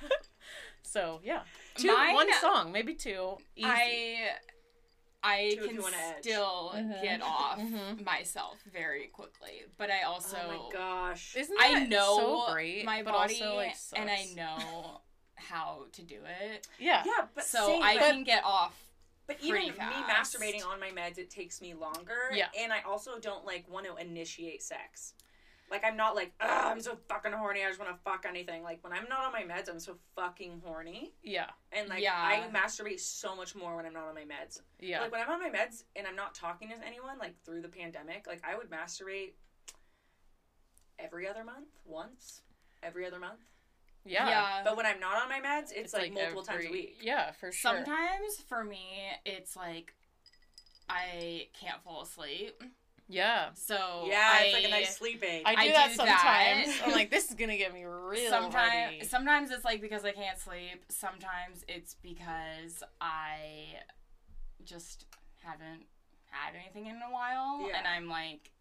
so 0.84 1.19
yeah, 1.23 1.41
two, 1.75 1.95
Mine- 1.95 2.13
one 2.13 2.34
song, 2.41 2.71
maybe 2.71 2.93
two. 2.93 3.38
Easy. 3.56 3.65
I 3.69 4.17
I 5.23 5.56
Two 5.56 5.65
can 5.67 5.75
you 5.75 5.82
wanna 5.82 5.97
edge. 5.97 6.23
still 6.23 6.71
Mhm. 6.75 7.01
get 7.01 7.21
off 7.21 7.58
Mhm. 7.60 8.03
myself 8.06 8.60
very 8.71 9.08
quickly, 9.08 9.63
but 9.77 9.89
I 9.89 10.03
also 10.03 10.38
oh 10.41 10.47
my 10.69 10.71
gosh. 10.71 11.36
Isn't 11.36 11.58
I 11.60 11.86
know 11.86 12.17
so 12.45 12.53
great, 12.53 12.86
my 12.86 13.03
body 13.03 13.41
also, 13.41 13.56
like, 13.56 13.75
and 13.95 14.10
I 14.10 14.25
know 14.36 15.01
how 15.36 15.86
to 15.93 16.01
do 16.03 16.21
it, 16.25 16.67
Yeah. 16.80 17.03
yeah, 17.06 17.27
but 17.34 17.43
so 17.45 17.67
same, 17.67 17.82
I 17.84 17.95
but, 17.95 18.01
can 18.12 18.23
get 18.23 18.43
off. 18.43 18.75
but 19.25 19.38
even 19.41 19.51
pretty 19.51 19.71
me 19.71 19.95
masturbating 20.03 20.65
on 20.65 20.80
my 20.80 20.91
meds, 20.91 21.17
it 21.17 21.30
takes 21.30 21.62
me 21.62 21.73
longer. 21.73 22.30
Yeah. 22.34 22.49
And 22.58 22.71
I 22.71 22.82
also 22.82 23.19
don't 23.19 23.43
like 23.45 23.67
want 23.67 23.86
to 23.88 23.95
initiate 23.97 24.63
sex. 24.63 25.13
Like 25.69 25.84
I'm 25.84 25.97
not 25.97 26.15
like, 26.15 26.32
Ugh, 26.39 26.49
I'm 26.49 26.80
so 26.80 26.97
fucking 27.10 27.34
horny. 27.34 27.63
I 27.63 27.67
just 27.67 27.80
want 27.80 27.91
to 27.91 27.97
fuck 28.03 28.25
anything. 28.27 28.63
Like 28.63 28.84
when 28.84 28.93
I'm 28.93 29.08
not 29.10 29.25
on 29.25 29.32
my 29.34 29.41
meds, 29.41 29.69
I'm 29.69 29.80
so 29.80 29.97
fucking 30.15 30.62
horny. 30.63 31.13
Yeah. 31.23 31.47
And 31.71 31.89
like 31.89 32.01
Yeah. 32.01 32.13
I 32.15 32.45
masturbate 32.53 32.99
so 32.99 33.36
much 33.36 33.56
more 33.56 33.75
when 33.75 33.86
I'm 33.86 33.93
not 33.93 34.08
on 34.08 34.15
my 34.15 34.21
meds. 34.21 34.62
Yeah. 34.80 35.01
Like 35.01 35.12
when 35.12 35.21
I'm 35.21 35.30
on 35.30 35.39
my 35.39 35.49
meds 35.49 35.84
and 35.95 36.08
I'm 36.08 36.15
not 36.15 36.34
talking 36.36 36.69
to 36.69 36.75
anyone, 36.86 37.17
like 37.19 37.36
through 37.43 37.62
the 37.62 37.67
pandemic, 37.67 38.25
like 38.27 38.41
I 38.49 38.56
would 38.56 38.69
masturbate 38.69 39.32
every 40.99 41.27
other 41.27 41.43
month, 41.43 41.67
once, 41.86 42.41
every 42.82 43.06
other 43.06 43.19
month. 43.19 43.41
yeah. 44.06 44.27
yeah. 44.30 44.62
But 44.63 44.77
when 44.77 44.86
I'm 44.86 44.99
not 44.99 45.21
on 45.21 45.30
my 45.30 45.39
meds, 45.41 45.71
it's, 45.75 45.93
like, 45.93 46.13
multiple 46.13 46.43
times 46.43 46.65
a 46.67 46.71
week. 46.71 46.97
Yeah, 47.01 47.32
for 47.32 47.51
sure. 47.51 47.71
Sometimes 47.75 48.38
for 48.47 48.63
me, 48.63 49.10
it's 49.25 49.56
like 49.56 49.93
I 50.89 51.47
can't 51.60 51.84
fall 51.84 52.01
asleep, 52.01 52.63
Yeah. 53.10 53.50
so 53.54 54.06
Yeah, 54.08 54.30
I, 54.34 54.43
it's 54.46 54.54
like 54.54 54.63
a 54.65 54.70
nice 54.70 54.98
sleep 54.98 55.24
aid. 55.24 55.43
I 55.46 55.56
do 55.56 55.62
I 55.62 55.72
that 55.74 55.88
do 55.89 55.96
sometimes. 55.96 56.17
that. 56.80 56.82
I'm 56.88 56.91
like, 56.91 57.10
this 57.10 57.30
is 57.30 57.36
gonna 57.36 57.58
get 57.58 57.74
me 57.74 57.86
real 57.86 58.30
sometimes 58.30 58.74
horny. 58.91 59.04
sometimes 59.04 59.52
it's 59.52 59.63
like 59.65 59.82
because 59.82 60.04
I 60.06 60.12
can't 60.12 60.38
sleep. 60.38 60.84
Sometimes 60.89 61.63
it's 61.67 61.96
because 62.02 62.84
I 63.00 63.76
just 64.65 65.06
haven't 65.43 65.84
had 66.30 66.54
anything 66.62 66.88
in 66.88 66.98
a 66.98 67.12
while, 67.12 67.65
Yeah. 67.67 67.78
and 67.78 67.88
I'm 67.88 68.10
like, 68.10 68.52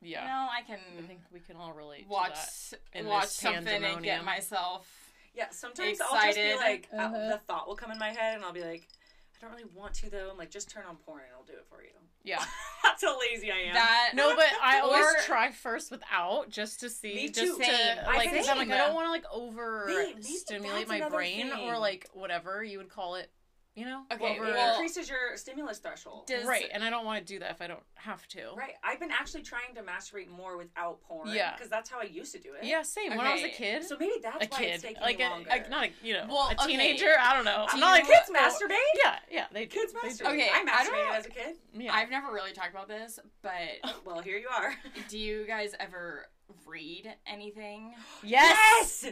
Yeah. 0.00 0.22
you 0.22 0.28
know, 0.28 0.48
I 0.50 0.62
can 0.62 0.78
I 0.98 1.02
think 1.02 1.20
we 1.32 1.40
can 1.40 1.56
all 1.56 1.72
relate 1.72 2.06
watch 2.08 2.34
to 2.34 2.70
that. 2.92 2.98
in 2.98 3.06
watch 3.06 3.22
this 3.24 3.32
something 3.34 3.84
and 3.84 4.02
get 4.02 4.24
myself. 4.24 4.88
yeah, 5.34 5.50
sometimes 5.50 6.00
I'll 6.00 6.20
just 6.26 6.36
be 6.36 6.54
like, 6.56 6.88
uh, 6.92 6.96
Uh-huh. 6.96 7.28
the 7.30 7.40
thought 7.46 7.68
will 7.68 7.76
come 7.76 7.92
in 7.92 7.98
my 7.98 8.08
head, 8.10 8.34
and 8.34 8.44
I'll 8.44 8.52
be 8.52 8.64
like, 8.64 8.88
I 9.36 9.40
don't 9.42 9.50
really 9.52 9.70
want 9.72 9.94
to 9.94 10.10
though. 10.10 10.30
I'm 10.32 10.36
like, 10.38 10.50
just 10.50 10.68
turn 10.70 10.84
on 10.88 10.96
porn 10.96 11.20
and 11.22 11.30
I'll 11.38 11.44
do 11.44 11.52
it 11.52 11.66
for 11.70 11.82
you. 11.82 11.90
Yeah. 12.26 12.44
That's 12.84 13.02
how 13.02 13.18
lazy 13.18 13.50
I 13.50 13.56
am. 13.68 13.74
That 13.74 14.10
No, 14.14 14.36
but 14.36 14.46
I 14.62 14.80
always 14.84 15.04
Or- 15.04 15.14
try 15.24 15.50
first 15.52 15.90
without 15.90 16.50
just 16.50 16.80
to 16.80 16.90
see, 16.90 17.14
Me 17.14 17.28
just 17.28 17.38
too. 17.40 17.58
to 17.58 17.64
Same. 17.64 17.98
I 18.06 18.16
like, 18.16 18.30
think- 18.30 18.48
I'm 18.48 18.58
like, 18.58 18.70
I 18.70 18.76
don't 18.78 18.94
want 18.94 19.06
to 19.06 19.10
like 19.10 19.24
over 19.32 19.84
Maybe- 19.86 20.14
maybe 20.14 20.22
stimulate 20.22 20.88
my 20.88 20.96
another 20.96 21.14
brain 21.16 21.50
or 21.52 21.78
like 21.78 22.08
whatever 22.12 22.62
you 22.62 22.78
would 22.78 22.88
call 22.90 23.14
it, 23.16 23.30
you 23.76 23.84
know? 23.84 24.02
Okay, 24.12 24.36
over, 24.38 24.46
it 24.48 24.56
increases 24.70 25.08
your 25.08 25.36
stimulus 25.36 25.78
threshold. 25.78 26.26
Does- 26.26 26.46
right, 26.46 26.64
and 26.72 26.82
I 26.82 26.90
don't 26.90 27.04
want 27.04 27.24
to 27.24 27.32
do 27.32 27.38
that 27.40 27.50
if 27.52 27.60
I 27.62 27.66
don't 27.68 27.82
have 27.94 28.26
to. 28.28 28.40
Right. 28.56 28.72
I've 28.82 28.98
been 28.98 29.10
actually 29.12 29.42
trying 29.42 29.74
to 29.76 29.82
masturbate 29.82 30.28
more 30.28 30.56
without 30.56 31.00
porn. 31.02 31.28
Yeah. 31.32 31.52
Because 31.54 31.68
that's 31.70 31.88
how 31.90 32.00
I 32.00 32.04
used 32.04 32.32
to 32.32 32.40
do 32.40 32.54
it. 32.54 32.64
Yeah, 32.66 32.82
same. 32.82 33.10
When 33.16 33.20
I 33.26 33.34
was 33.34 33.44
a 33.44 33.48
kid, 33.50 33.84
So 33.84 33.96
maybe 34.00 34.14
that's 34.22 34.44
a 34.44 34.48
why 34.48 34.62
it's 34.62 34.82
taking 34.82 35.02
like 35.02 35.18
me 35.18 35.24
a, 35.24 35.28
longer. 35.30 35.50
a 35.50 35.68
not 35.68 35.84
a 35.86 35.90
you 36.02 36.14
know 36.14 36.24
Well, 36.28 36.48
a 36.48 36.52
okay. 36.54 36.66
teenager. 36.66 37.12
I 37.20 37.36
don't 37.36 37.44
know. 37.44 37.66
Do 37.68 37.74
I'm 37.74 37.80
not 37.80 37.90
like 37.92 38.04
you- 38.08 38.14
Kids 38.14 38.30
masturbate? 38.34 38.76
Yeah, 39.04 39.16
yeah, 39.30 39.44
they 39.52 39.66
do. 39.66 39.78
Kids 39.80 39.92
They 39.92 40.08
do. 40.08 40.14
masturbate. 40.24 40.32
Okay, 40.32 40.48
I 40.52 40.60
I 40.60 40.64
masturbated 40.64 41.06
don't- 41.06 41.14
as 41.16 41.26
a 41.26 41.30
kid. 41.30 41.56
Yeah. 41.74 41.94
I've 41.94 42.10
never 42.10 42.32
really 42.32 42.52
talked 42.52 42.70
about 42.70 42.88
this, 42.88 43.18
but 43.42 43.52
Well, 44.06 44.20
here 44.20 44.38
you 44.38 44.48
are. 44.48 44.74
do 45.10 45.18
you 45.18 45.46
guys 45.46 45.74
ever 45.78 46.26
read 46.64 47.12
anything? 47.26 47.92
yes. 48.22 49.04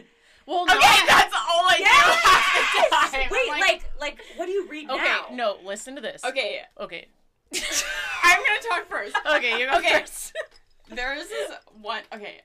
Well, 0.45 0.63
Okay, 0.63 0.73
that's 1.07 1.33
all 1.33 1.65
I 1.65 1.77
Yes! 1.79 2.81
do 2.89 2.95
half. 2.95 3.31
Wait, 3.31 3.39
I'm 3.51 3.59
like, 3.59 3.83
like, 3.99 4.19
what 4.35 4.45
do 4.45 4.51
you 4.51 4.67
read 4.67 4.89
Okay, 4.89 5.03
now? 5.03 5.25
no. 5.31 5.57
Listen 5.63 5.95
to 5.95 6.01
this. 6.01 6.23
okay, 6.23 6.61
Okay. 6.79 7.07
I'm 8.23 8.37
gonna 8.37 8.59
talk 8.69 8.87
first. 8.87 9.15
Okay, 9.35 9.59
you 9.59 9.65
go 9.69 9.77
Okay. 9.79 9.99
first. 9.99 10.33
There 10.89 11.15
is 11.15 11.27
this 11.29 11.51
one. 11.81 12.03
Okay, 12.13 12.41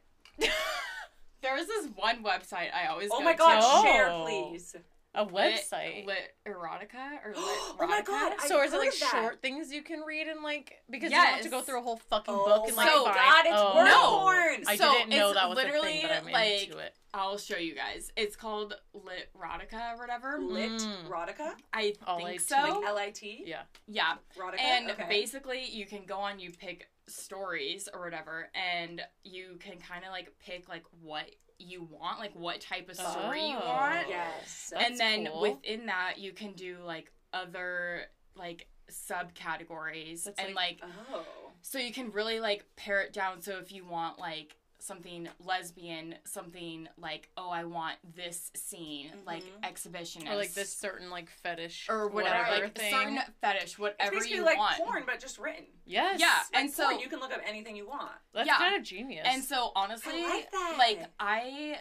there 1.42 1.58
is 1.58 1.66
this 1.66 1.88
one 1.94 2.22
website 2.24 2.68
I 2.74 2.86
always 2.88 3.10
Oh 3.12 3.20
my 3.20 3.34
god, 3.34 3.58
Oh. 3.62 3.82
share 3.82 4.10
please. 4.24 4.74
A 5.12 5.26
website. 5.26 6.06
lit 6.06 6.34
erotica 6.46 7.18
or 7.24 7.30
lit 7.30 7.36
Oh 7.36 7.76
my 7.80 8.00
erotica. 8.00 8.06
God, 8.06 8.32
I- 8.40 8.46
so 8.48 8.62
is 8.62 8.72
it 8.72 8.78
like 8.78 8.92
short 8.92 9.42
things 9.42 9.72
you 9.72 9.82
can 9.82 10.00
read 10.02 10.28
and 10.28 10.42
like 10.42 10.74
because 10.88 11.10
you 11.10 11.16
don't 11.16 11.26
have 11.26 11.40
to 11.42 11.48
go 11.48 11.60
through 11.62 11.80
a 11.80 11.82
whole 11.82 11.96
fucking 11.96 12.32
Oh 12.32 12.44
book 12.44 12.68
and 12.68 12.76
like 12.76 12.86
my 12.86 12.92
find- 12.92 13.04
God, 13.16 13.44
it's 13.46 13.54
oh, 13.56 13.76
word 13.76 13.84
No. 13.86 14.18
porn. 14.20 14.64
I 14.68 14.76
So 14.76 14.92
didn't 14.92 15.10
know 15.10 15.30
it's 15.30 15.38
that 15.40 15.48
was 15.48 15.58
a 15.58 15.62
literally, 15.62 15.88
thing, 15.94 16.02
but 16.02 16.12
I'm 16.12 16.32
like, 16.32 16.62
into 16.66 16.78
it. 16.78 16.94
I'll 17.12 17.38
show 17.38 17.56
you 17.56 17.74
guys. 17.74 18.12
It's 18.16 18.36
called 18.36 18.74
Literotica 18.94 19.94
or 19.94 19.98
whatever. 19.98 20.38
Lit 20.40 20.70
Mm. 20.70 21.08
erotica? 21.08 21.54
I 21.72 21.82
think 21.82 22.22
like- 22.22 22.40
so. 22.40 22.54
Like 22.56 22.86
L 22.88 22.98
I 22.98 23.10
T? 23.10 23.42
Yeah. 23.46 23.62
yeah. 23.88 24.14
Erotica? 24.38 24.60
And 24.60 24.90
okay. 24.92 25.06
basically, 25.08 25.64
you 25.64 25.86
can 25.86 26.04
go 26.04 26.18
on, 26.18 26.38
you 26.38 26.52
pick 26.52 26.88
stories 27.08 27.88
or 27.92 28.00
whatever, 28.04 28.48
and 28.54 29.02
you 29.24 29.56
can 29.58 29.78
kind 29.78 30.04
of 30.04 30.10
like 30.12 30.32
pick 30.38 30.68
like 30.68 30.84
what 31.02 31.24
you 31.60 31.82
want, 31.90 32.18
like 32.18 32.34
what 32.34 32.60
type 32.60 32.88
of 32.88 32.96
story 32.96 33.48
you 33.50 33.56
Oh. 33.60 33.66
want. 33.66 34.08
Yes. 34.08 34.70
That's 34.72 34.84
and 34.90 34.98
then 34.98 35.26
cool. 35.26 35.40
within 35.42 35.86
that, 35.86 36.14
you 36.18 36.32
can 36.32 36.52
do 36.52 36.78
like 36.84 37.12
other 37.32 38.02
like 38.34 38.66
subcategories 38.90 40.24
That's 40.24 40.38
and 40.40 40.54
like 40.54 40.80
Oh. 41.12 41.24
so 41.62 41.78
you 41.78 41.92
can 41.92 42.10
really 42.12 42.40
like 42.40 42.64
pare 42.76 43.00
it 43.02 43.12
down. 43.12 43.40
So 43.42 43.58
if 43.58 43.72
you 43.72 43.84
want 43.86 44.18
like 44.18 44.56
something 44.80 45.28
lesbian, 45.44 46.14
something 46.24 46.88
like 46.98 47.28
oh 47.36 47.50
I 47.50 47.64
want 47.64 47.96
this 48.14 48.50
scene 48.56 49.12
like 49.26 49.42
Mhm. 49.44 49.60
exhibitionist 49.70 50.30
Or 50.30 50.36
like 50.36 50.54
this 50.54 50.74
certain 50.74 51.10
like 51.10 51.28
fetish 51.30 51.86
or 51.88 52.08
whatever, 52.08 52.38
whatever 52.44 52.64
like 52.64 52.78
thing. 52.78 52.90
certain 52.92 53.18
fetish, 53.40 53.78
whatever 53.78 54.12
It's 54.14 54.24
basically 54.24 54.38
you 54.38 54.44
like 54.44 54.58
want. 54.58 54.76
porn, 54.78 55.02
but 55.06 55.20
just 55.20 55.38
written. 55.38 55.66
Yes. 55.84 56.18
Yeah, 56.20 56.28
Like 56.52 56.62
and 56.62 56.70
so 56.72 56.84
porn, 56.88 57.00
you 57.00 57.08
can 57.08 57.20
look 57.20 57.32
up 57.32 57.40
anything 57.46 57.76
you 57.76 57.86
want. 57.86 58.12
That's 58.32 58.46
Yeah. 58.46 58.56
kind 58.58 58.74
of 58.76 58.82
genius. 58.82 59.26
and 59.28 59.44
so 59.44 59.72
honestly, 59.76 60.14
I 60.24 60.28
like 60.28 60.50
that. 60.50 60.74
like 60.78 61.06
I 61.20 61.78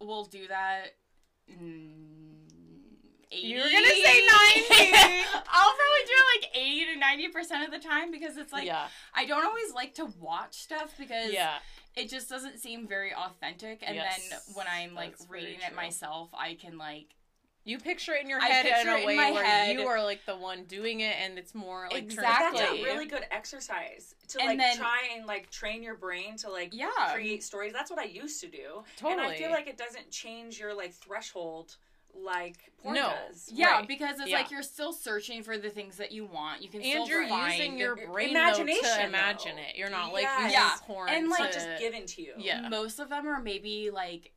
will 0.00 0.24
do 0.24 0.48
that. 0.48 0.96
Mm, 1.50 2.30
You're 3.30 3.60
gonna 3.62 3.86
say 3.88 4.26
90. 4.26 4.64
I'll 5.34 5.74
probably 5.74 6.04
do 6.06 6.12
it 6.14 6.42
like 6.42 6.56
80 6.56 6.84
to 6.94 6.96
90 6.98 7.28
percent 7.28 7.64
of 7.64 7.70
the 7.72 7.78
time 7.86 8.10
because 8.10 8.36
it's 8.36 8.52
like 8.52 8.64
yeah, 8.66 8.86
I 9.12 9.24
don't 9.24 9.44
always 9.44 9.72
like 9.72 9.94
to 9.94 10.06
watch 10.20 10.54
stuff 10.62 10.94
because 10.98 11.32
yeah, 11.32 11.58
it 11.96 12.08
just 12.08 12.28
doesn't 12.28 12.58
seem 12.58 12.86
very 12.86 13.14
authentic. 13.14 13.82
And 13.86 13.96
Yes, 13.96 14.28
then 14.28 14.38
when 14.54 14.66
I'm 14.70 14.94
like 14.94 15.14
reading 15.28 15.58
it 15.66 15.74
myself, 15.74 16.30
I 16.34 16.54
can 16.54 16.78
like 16.78 17.06
you 17.66 17.78
picture 17.78 18.12
it 18.12 18.22
in 18.22 18.28
your 18.28 18.40
head 18.40 18.66
in 18.66 18.72
picture 18.72 18.90
a 18.90 18.98
it 18.98 19.08
in 19.08 19.16
my 19.16 19.30
where 19.32 19.42
head. 19.44 19.78
you 19.78 19.86
are 19.86 20.02
like 20.04 20.20
the 20.26 20.36
one 20.36 20.64
doing 20.64 21.00
it, 21.00 21.16
and 21.18 21.38
it's 21.38 21.54
more 21.54 21.88
like 21.90 22.02
Exactly. 22.02 22.60
That's 22.60 22.72
a 22.72 22.82
really 22.82 23.06
good 23.06 23.24
exercise 23.30 24.14
to 24.28 24.38
And 24.40 24.48
like 24.48 24.58
then- 24.58 24.76
try 24.76 25.08
and 25.16 25.24
like 25.26 25.50
train 25.50 25.82
your 25.82 25.94
brain 25.94 26.36
to 26.38 26.50
like 26.50 26.70
Yeah. 26.74 26.90
create 27.12 27.42
stories. 27.42 27.72
That's 27.72 27.90
what 27.90 28.00
I 28.00 28.04
used 28.04 28.40
to 28.42 28.48
do. 28.48 28.84
Totally. 28.98 29.12
And 29.12 29.32
I 29.32 29.36
feel 29.38 29.50
like 29.50 29.66
it 29.66 29.78
doesn't 29.78 30.10
change 30.10 30.58
your 30.58 30.74
like 30.74 30.92
threshold 30.92 31.76
like 32.16 32.56
porn 32.82 32.94
No. 32.94 33.12
does. 33.28 33.50
yeah 33.52 33.78
Right. 33.78 33.88
because 33.88 34.20
it's 34.20 34.28
Yeah. 34.30 34.38
like 34.38 34.50
you're 34.50 34.62
still 34.62 34.92
searching 34.92 35.42
for 35.42 35.58
the 35.58 35.70
things 35.70 35.96
that 35.96 36.12
you 36.12 36.24
want. 36.26 36.62
You 36.62 36.68
can 36.68 36.80
and 36.82 36.90
still 36.90 37.08
you're 37.08 37.28
find 37.28 37.52
using 37.52 37.78
your 37.78 37.96
brain 37.96 38.30
Imagination, 38.30 38.82
though, 38.82 38.88
to 38.94 38.98
though. 39.00 39.04
imagine 39.08 39.58
it. 39.58 39.76
You're 39.76 39.90
not 39.90 40.12
like 40.12 40.22
Yes. 40.22 40.52
Yeah. 40.52 40.70
porn 40.86 41.08
And, 41.10 41.28
like, 41.28 41.40
Not 41.40 41.52
just 41.52 41.68
given 41.78 42.06
to 42.06 42.22
you. 42.22 42.34
Yeah. 42.38 42.68
most 42.68 42.98
of 43.00 43.08
them 43.08 43.26
are 43.26 43.40
maybe 43.40 43.90
like 43.90 44.32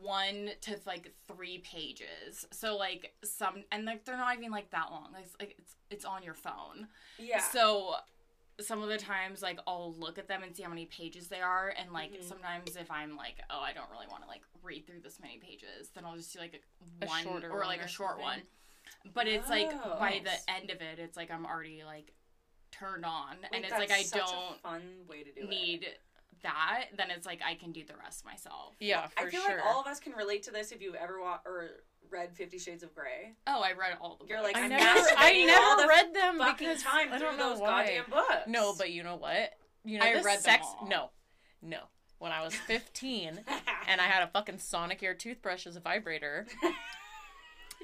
one 0.00 0.50
to 0.60 0.78
like 0.86 1.12
three 1.26 1.58
pages 1.58 2.46
so 2.52 2.76
like 2.76 3.14
some 3.24 3.64
and 3.72 3.84
like 3.84 4.04
they're 4.04 4.16
not 4.16 4.38
even 4.38 4.50
like 4.52 4.70
that 4.70 4.90
long 4.92 5.08
like 5.12 5.24
it's, 5.24 5.36
like 5.40 5.56
it's 5.58 5.74
it's 5.90 6.04
on 6.04 6.22
your 6.22 6.34
phone 6.34 6.86
Yeah. 7.18 7.40
so 7.40 7.96
some 8.60 8.82
of 8.82 8.88
the 8.88 8.98
times 8.98 9.42
like 9.42 9.58
i'll 9.66 9.94
look 9.98 10.18
at 10.18 10.28
them 10.28 10.42
and 10.42 10.54
see 10.54 10.62
how 10.62 10.68
many 10.68 10.86
pages 10.86 11.28
they 11.28 11.40
are 11.40 11.74
and 11.78 11.90
like 11.92 12.12
Mhm. 12.12 12.22
sometimes 12.22 12.76
if 12.76 12.90
i'm 12.90 13.16
like 13.16 13.36
oh 13.50 13.60
i 13.60 13.72
don't 13.72 13.90
really 13.90 14.06
want 14.10 14.22
to 14.22 14.28
like 14.28 14.42
read 14.62 14.86
through 14.86 15.00
this 15.00 15.18
many 15.20 15.38
pages 15.38 15.88
then 15.94 16.04
i'll 16.04 16.16
just 16.16 16.32
do 16.32 16.38
like 16.38 16.54
a, 17.00 17.04
A 17.04 17.08
one 17.08 17.22
shorter 17.24 17.48
or 17.50 17.58
one 17.60 17.66
like 17.68 17.80
or 17.80 17.84
a 17.84 17.88
short 17.88 18.10
something. 18.12 18.24
one 18.26 18.42
but 19.14 19.26
it's 19.26 19.48
like 19.48 19.70
Oh. 19.72 19.96
by 19.98 20.20
Nice. 20.22 20.44
the 20.44 20.52
end 20.52 20.70
of 20.70 20.80
it 20.82 20.98
it's 20.98 21.16
like 21.16 21.30
i'm 21.30 21.46
already 21.46 21.82
like 21.84 22.12
turned 22.70 23.04
on 23.04 23.36
Wait, 23.42 23.50
and 23.54 23.64
it's 23.64 23.72
like 23.72 23.90
i 23.90 23.96
that's 23.98 24.10
such 24.10 24.22
a 24.22 24.32
don't 24.32 24.60
fun 24.62 24.82
way 25.08 25.22
to 25.24 25.32
do 25.32 25.46
need 25.48 25.82
it. 25.84 26.00
that, 26.42 26.86
then 26.96 27.10
it's 27.10 27.24
like 27.26 27.40
I 27.44 27.54
can 27.54 27.70
do 27.70 27.84
the 27.84 27.94
rest 28.02 28.24
myself. 28.24 28.74
Yeah, 28.80 29.06
for 29.06 29.20
I 29.26 29.30
feel 29.30 29.42
sure. 29.42 29.58
like 29.58 29.64
all 29.64 29.80
of 29.80 29.86
us 29.86 30.00
can 30.00 30.12
relate 30.14 30.42
to 30.44 30.50
this 30.50 30.72
if 30.72 30.82
you've 30.82 30.96
ever 30.96 31.20
wa- 31.20 31.38
or 31.46 31.84
read 32.12 32.36
Fifty 32.36 32.58
Shades 32.58 32.82
of 32.82 32.94
Grey. 32.94 33.32
Oh, 33.46 33.62
I 33.62 33.72
read 33.72 33.96
all 34.00 34.16
the 34.20 34.26
You're 34.28 34.38
books. 34.38 34.52
like, 34.54 34.56
I 34.56 34.64
I'm 34.64 34.70
never, 34.70 35.00
masturbating 35.00 35.16
I 35.16 35.54
all 35.60 35.76
never 35.76 35.82
the 35.82 35.88
read 35.88 36.14
them 36.14 36.38
Fucking 36.38 36.68
because 36.68 36.82
time 36.82 37.08
I 37.12 37.18
through 37.18 37.26
don't 37.28 37.38
know 37.38 37.50
those 37.50 37.60
why. 37.60 37.82
goddamn 37.84 38.04
books. 38.10 38.46
No, 38.48 38.74
but 38.76 38.90
you 38.92 39.02
know 39.02 39.16
what? 39.16 39.52
You 39.84 39.98
know, 39.98 40.04
I 40.06 40.12
this 40.14 40.24
read 40.24 40.36
them 40.36 40.42
sex. 40.42 40.66
all. 40.80 40.86
No, 40.88 41.10
no. 41.62 41.78
When 42.18 42.30
I 42.30 42.42
was 42.44 42.54
15 42.54 43.40
and 43.88 44.00
I 44.00 44.04
had 44.04 44.22
a 44.22 44.28
fucking 44.28 44.58
Sonicare 44.58 45.18
toothbrush 45.18 45.66
as 45.66 45.74
a 45.74 45.80
vibrator. 45.80 46.46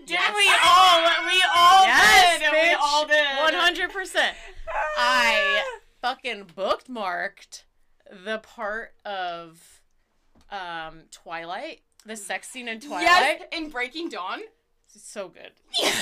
Did 0.07 0.11
Yes. 0.11 0.33
we 0.37 0.49
all? 0.65 1.27
We 1.27 1.43
all 1.57 1.85
yes, 1.85 2.39
did. 2.39 2.53
We 2.53 2.75
all 2.81 3.05
did. 3.05 3.91
100%. 3.91 4.31
I 4.97 5.65
fucking 6.03 6.45
bookmarked 6.57 7.65
the 8.25 8.39
part 8.39 8.93
of 9.05 9.81
um 10.51 11.03
Twilight, 11.11 11.81
the 12.07 12.17
sex 12.17 12.49
scene 12.49 12.69
in 12.69 12.81
Twilight. 12.81 13.03
Yes, 13.05 13.43
in 13.53 13.71
Breaking 13.71 14.09
Dawn. 14.09 14.41
It's 14.95 15.09
so 15.11 15.29
good. 15.29 15.53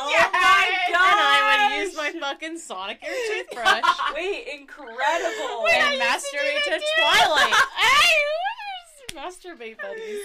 Oh 0.00 0.10
Yes. 0.10 0.30
my 0.32 0.68
And 0.86 0.96
I 0.96 1.68
would 1.74 1.84
use 1.84 1.96
my 1.96 2.12
fucking 2.20 2.56
Sonicare 2.56 3.18
toothbrush 3.26 3.82
Wait, 4.14 4.46
incredible! 4.60 5.64
Wait, 5.64 5.74
and 5.74 6.00
to 6.00 6.06
masturbate 6.06 6.62
to, 6.64 6.70
too. 6.78 6.84
Twilight. 6.98 7.52
hey, 7.76 9.16
masturbate 9.16 9.76
buddies. 9.82 10.20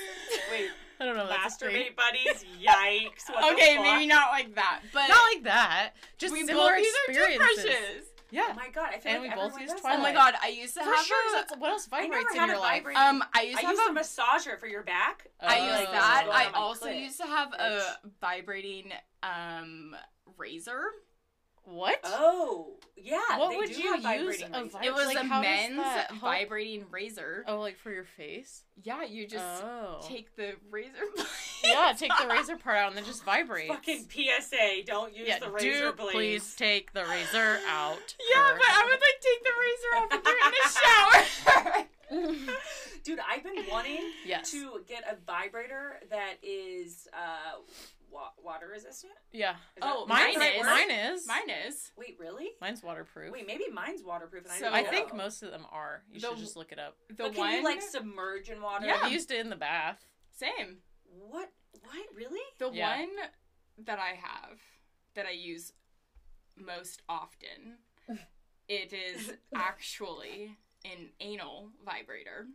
Wait, 0.51 0.69
I 0.99 1.05
don't 1.05 1.17
know. 1.17 1.27
That's 1.27 1.55
a 1.55 1.65
thing. 1.65 1.75
masturbate 1.75 1.95
buddies? 1.95 2.45
Yikes! 2.63 3.33
What 3.33 3.53
okay, 3.53 3.79
maybe 3.81 4.05
not 4.05 4.29
like 4.29 4.53
that, 4.53 4.81
but 4.93 5.07
Not 5.07 5.23
like 5.33 5.43
that. 5.45 5.93
Just 6.19 6.33
we 6.33 6.45
similar 6.45 6.75
both 6.75 6.85
experiences. 7.07 8.12
Toothbrushes. 8.33 8.47
Yeah. 8.49 8.53
Oh 8.53 8.55
my 8.55 8.69
god, 8.69 8.89
I 8.93 8.99
feel 8.99 9.11
And 9.13 9.21
like 9.23 9.31
we 9.31 9.35
both 9.35 9.51
everyone 9.53 9.61
use 9.71 9.81
Twilight. 9.81 9.99
Oh 9.99 10.01
my 10.01 10.11
god, 10.13 10.33
I 10.41 10.47
used 10.49 10.73
to 10.75 10.79
For 10.83 10.93
have 10.93 11.05
sure. 11.05 11.29
a- 11.29 11.31
That's, 11.33 11.57
what 11.57 11.69
else 11.71 11.87
I 11.91 12.01
never 12.07 12.13
vibrates 12.13 12.35
in 12.35 12.45
your 12.47 12.55
a 12.55 12.59
life? 12.59 12.83
vibrating- 12.83 13.01
um, 13.01 13.23
I 13.33 13.41
used 13.41 13.57
I 13.59 13.61
to 13.61 13.67
used 13.69 13.79
a 13.79 13.83
have 13.83 13.95
a 13.95 13.99
massager 13.99 14.59
for 14.59 14.67
your 14.67 14.83
back. 14.83 15.27
I 15.39 15.59
Oh. 15.59 15.63
used 15.65 15.75
like, 15.75 15.91
that. 15.91 16.03
I 16.03 16.23
going 16.43 16.45
on 16.47 16.51
my 16.53 16.57
also 16.59 16.85
clit. 16.87 17.01
used 17.01 17.17
to 17.17 17.25
have 17.27 17.49
bitch. 17.51 17.59
a 17.79 18.09
vibrating 18.21 18.93
um 19.23 19.95
razor. 20.37 20.83
What? 21.65 21.99
Oh, 22.03 22.73
yeah. 22.97 23.37
What 23.37 23.51
they 23.51 23.57
would 23.57 23.71
do 23.71 23.81
you 23.81 23.93
have 23.93 24.19
use 24.21 24.41
a 24.41 24.45
razors. 24.45 24.75
It 24.83 24.93
was 24.93 25.07
Like, 25.07 25.23
a 25.23 25.23
men's 25.23 25.81
vibrating 26.19 26.85
razor. 26.91 27.45
Oh, 27.47 27.59
like 27.59 27.77
for 27.77 27.91
your 27.91 28.03
face? 28.03 28.63
Yeah, 28.81 29.03
you 29.03 29.27
just 29.27 29.63
oh. 29.63 29.99
take 30.01 30.35
the 30.35 30.53
razor 30.69 30.91
blade. 31.15 31.27
yeah, 31.63 31.93
take 31.97 32.11
the 32.19 32.27
razor 32.27 32.57
part 32.57 32.77
out 32.77 32.89
and 32.89 32.97
then 32.97 33.05
just 33.05 33.23
vibrate. 33.25 33.69
Fucking 33.69 34.07
PSA, 34.09 34.83
don't 34.85 35.15
use 35.15 35.27
yeah, 35.27 35.39
the 35.39 35.49
razor 35.49 35.91
do 35.91 35.93
blades. 35.93 36.13
please 36.13 36.55
take 36.55 36.91
the 36.93 37.05
razor 37.05 37.59
out. 37.69 38.15
Yeah, 38.33 38.49
first. 38.51 38.61
but 38.61 38.69
I 38.69 38.83
would 38.85 38.99
like 38.99 39.19
take 39.21 39.43
the 39.43 39.53
razor 39.63 39.91
off 39.97 40.11
and 40.11 40.23
do 40.23 40.31
it 40.31 40.45
in 40.47 40.53
the 40.63 40.69
shower. 40.79 42.53
Dude, 43.03 43.19
I've 43.19 43.43
been 43.43 43.65
wanting 43.69 43.99
yes. 44.25 44.49
to 44.51 44.81
get 44.87 45.03
a 45.11 45.17
vibrator 45.25 45.99
that 46.09 46.35
is 46.41 47.07
uh 47.13 47.59
wa- 48.13 48.31
water 48.41 48.67
resistant. 48.71 49.13
Yeah. 49.31 49.51
Is 49.75 49.81
Oh, 49.81 50.05
Mine, 50.05 50.37
that 50.39 50.39
right 50.39 50.55
is. 50.55 50.61
is. 50.61 50.65
Mine 50.67 50.91
is. 50.91 51.27
Mine 51.27 51.49
is. 51.67 51.91
Wait, 51.97 52.17
really? 52.19 52.51
Mine's 52.61 52.83
waterproof. 52.83 53.31
Wait, 53.33 53.47
maybe 53.47 53.65
mine's 53.73 54.03
waterproof 54.03 54.43
and 54.43 54.51
I 54.53 54.57
So- 54.59 54.65
don't 54.65 54.73
I 54.75 54.81
know. 54.81 54.89
think 54.89 55.13
most 55.13 55.41
of 55.43 55.51
them 55.51 55.65
are. 55.71 56.03
You 56.09 56.19
The- 56.19 56.27
should 56.29 56.37
just 56.37 56.55
look 56.55 56.71
it 56.71 56.79
up. 56.79 56.97
The 57.09 57.15
But 57.15 57.31
can 57.33 57.39
one. 57.39 57.51
you 57.53 57.63
like 57.63 57.81
submerge 57.81 58.49
in 58.49 58.61
water? 58.61 58.85
Yeah. 58.85 58.99
I've 59.03 59.11
used 59.11 59.31
it 59.31 59.39
in 59.39 59.49
the 59.49 59.55
bath. 59.55 60.05
Same. 60.31 60.81
What? 61.03 61.51
What? 61.81 62.13
Really? 62.13 62.41
The 62.59 62.69
Yeah. 62.71 62.99
one 62.99 63.15
that 63.79 63.99
I 63.99 64.13
have 64.13 64.61
that 65.15 65.25
I 65.25 65.31
use 65.31 65.73
most 66.55 67.01
often, 67.09 67.79
it 68.67 68.93
is 68.93 69.33
actually 69.55 70.57
an 70.85 71.11
anal 71.19 71.71
vibrator. 71.83 72.47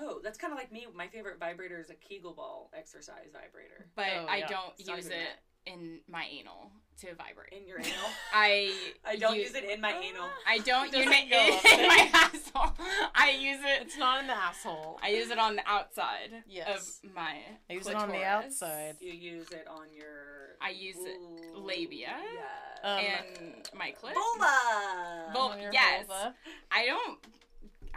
Oh, 0.00 0.20
that's 0.22 0.38
kind 0.38 0.52
of 0.52 0.58
like 0.58 0.72
me. 0.72 0.86
My 0.94 1.08
favorite 1.08 1.38
vibrator 1.38 1.78
is 1.78 1.90
a 1.90 1.94
Kegel 1.94 2.32
ball 2.34 2.70
exercise 2.76 3.28
vibrator. 3.32 3.86
But 3.94 4.06
Oh, 4.16 4.26
I 4.28 4.38
yeah. 4.38 4.48
don't 4.48 4.72
It's 4.78 4.88
use 4.88 5.06
it 5.06 5.10
that. 5.10 5.72
in 5.72 6.00
my 6.08 6.26
anal 6.30 6.70
to 7.00 7.14
vibrate. 7.14 7.52
In 7.52 7.66
your 7.68 7.78
anal? 7.78 7.92
I 8.34 8.72
I 9.04 9.16
don't 9.16 9.36
u- 9.36 9.42
use 9.42 9.54
it 9.54 9.64
in 9.64 9.80
my 9.80 9.92
anal. 9.92 10.28
I 10.46 10.58
don't 10.58 10.92
use 10.92 11.06
it 11.08 11.30
go 11.30 11.80
in 11.82 11.88
my 11.88 12.10
asshole. 12.14 12.72
I 13.14 13.30
use 13.30 13.60
it. 13.60 13.82
It's 13.82 13.98
not 13.98 14.20
in 14.20 14.26
the 14.28 14.32
asshole. 14.36 14.98
I 15.02 15.08
use 15.10 15.30
it 15.30 15.38
on 15.38 15.56
the 15.56 15.62
outside 15.68 16.30
Yes. 16.48 17.00
of 17.04 17.14
my. 17.14 17.36
I 17.68 17.72
use 17.74 17.86
it 17.86 17.94
on 17.96 18.08
the 18.10 18.24
outside. 18.24 18.96
You 19.00 19.12
use 19.12 19.50
it 19.52 19.66
on 19.68 19.86
your. 19.94 20.56
I 20.62 20.70
use 20.70 20.96
it 20.98 21.18
Ooh, 21.54 21.60
labia. 21.60 22.16
Yeah. 22.16 22.90
Um, 22.90 22.98
and 23.00 23.68
my 23.76 23.92
clit. 24.00 24.14
Vulva. 24.14 25.32
Vul- 25.32 25.42
On 25.52 25.60
your 25.60 25.72
yes. 25.72 26.06
vulva. 26.06 26.34
I 26.70 26.86
don't. 26.86 27.18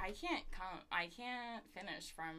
I 0.01 0.11
can't 0.11 0.43
come. 0.51 0.79
I 0.91 1.07
can't 1.07 1.63
finish 1.73 2.11
from 2.15 2.35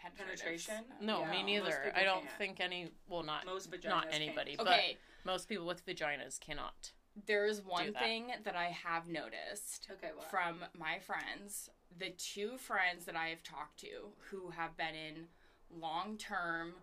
penetrative. 0.00 0.38
Penetration? 0.40 0.84
No, 1.00 1.20
Yeah, 1.20 1.30
me 1.30 1.42
neither. 1.42 1.92
I 1.96 2.04
don't 2.04 2.20
can't. 2.24 2.38
think 2.38 2.60
any. 2.60 2.90
Well, 3.08 3.22
not 3.22 3.44
Most 3.46 3.70
vaginas 3.70 3.88
not 3.88 4.02
can't. 4.10 4.14
anybody, 4.22 4.54
but 4.56 4.66
Okay, 4.68 4.96
most 5.24 5.48
people 5.48 5.66
with 5.66 5.84
vaginas 5.86 6.38
cannot. 6.40 6.92
there 7.26 7.46
is 7.46 7.62
one 7.62 7.92
that. 7.92 8.02
thing 8.02 8.26
that 8.44 8.56
I 8.56 8.66
have 8.66 9.08
noticed 9.08 9.88
Okay, 9.92 10.10
what? 10.14 10.30
from 10.30 10.64
my 10.78 10.98
friends. 10.98 11.70
The 11.98 12.10
two 12.10 12.58
friends 12.58 13.04
that 13.04 13.14
I 13.16 13.28
have 13.28 13.42
talked 13.44 13.78
to 13.80 14.08
who 14.30 14.50
have 14.50 14.76
been 14.76 14.94
in 14.94 15.26
long 15.80 16.16
term 16.18 16.74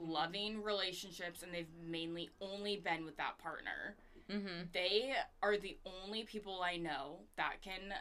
loving 0.00 0.62
relationships 0.62 1.42
and 1.44 1.54
they've 1.54 1.70
mainly 1.88 2.28
only 2.40 2.76
been 2.76 3.04
with 3.04 3.16
that 3.16 3.38
partner. 3.38 3.94
Mm-hmm. 4.28 4.64
They 4.72 5.12
are 5.40 5.56
the 5.56 5.76
only 5.86 6.24
people 6.24 6.60
I 6.62 6.76
know 6.76 7.18
that 7.36 7.62
can 7.62 7.94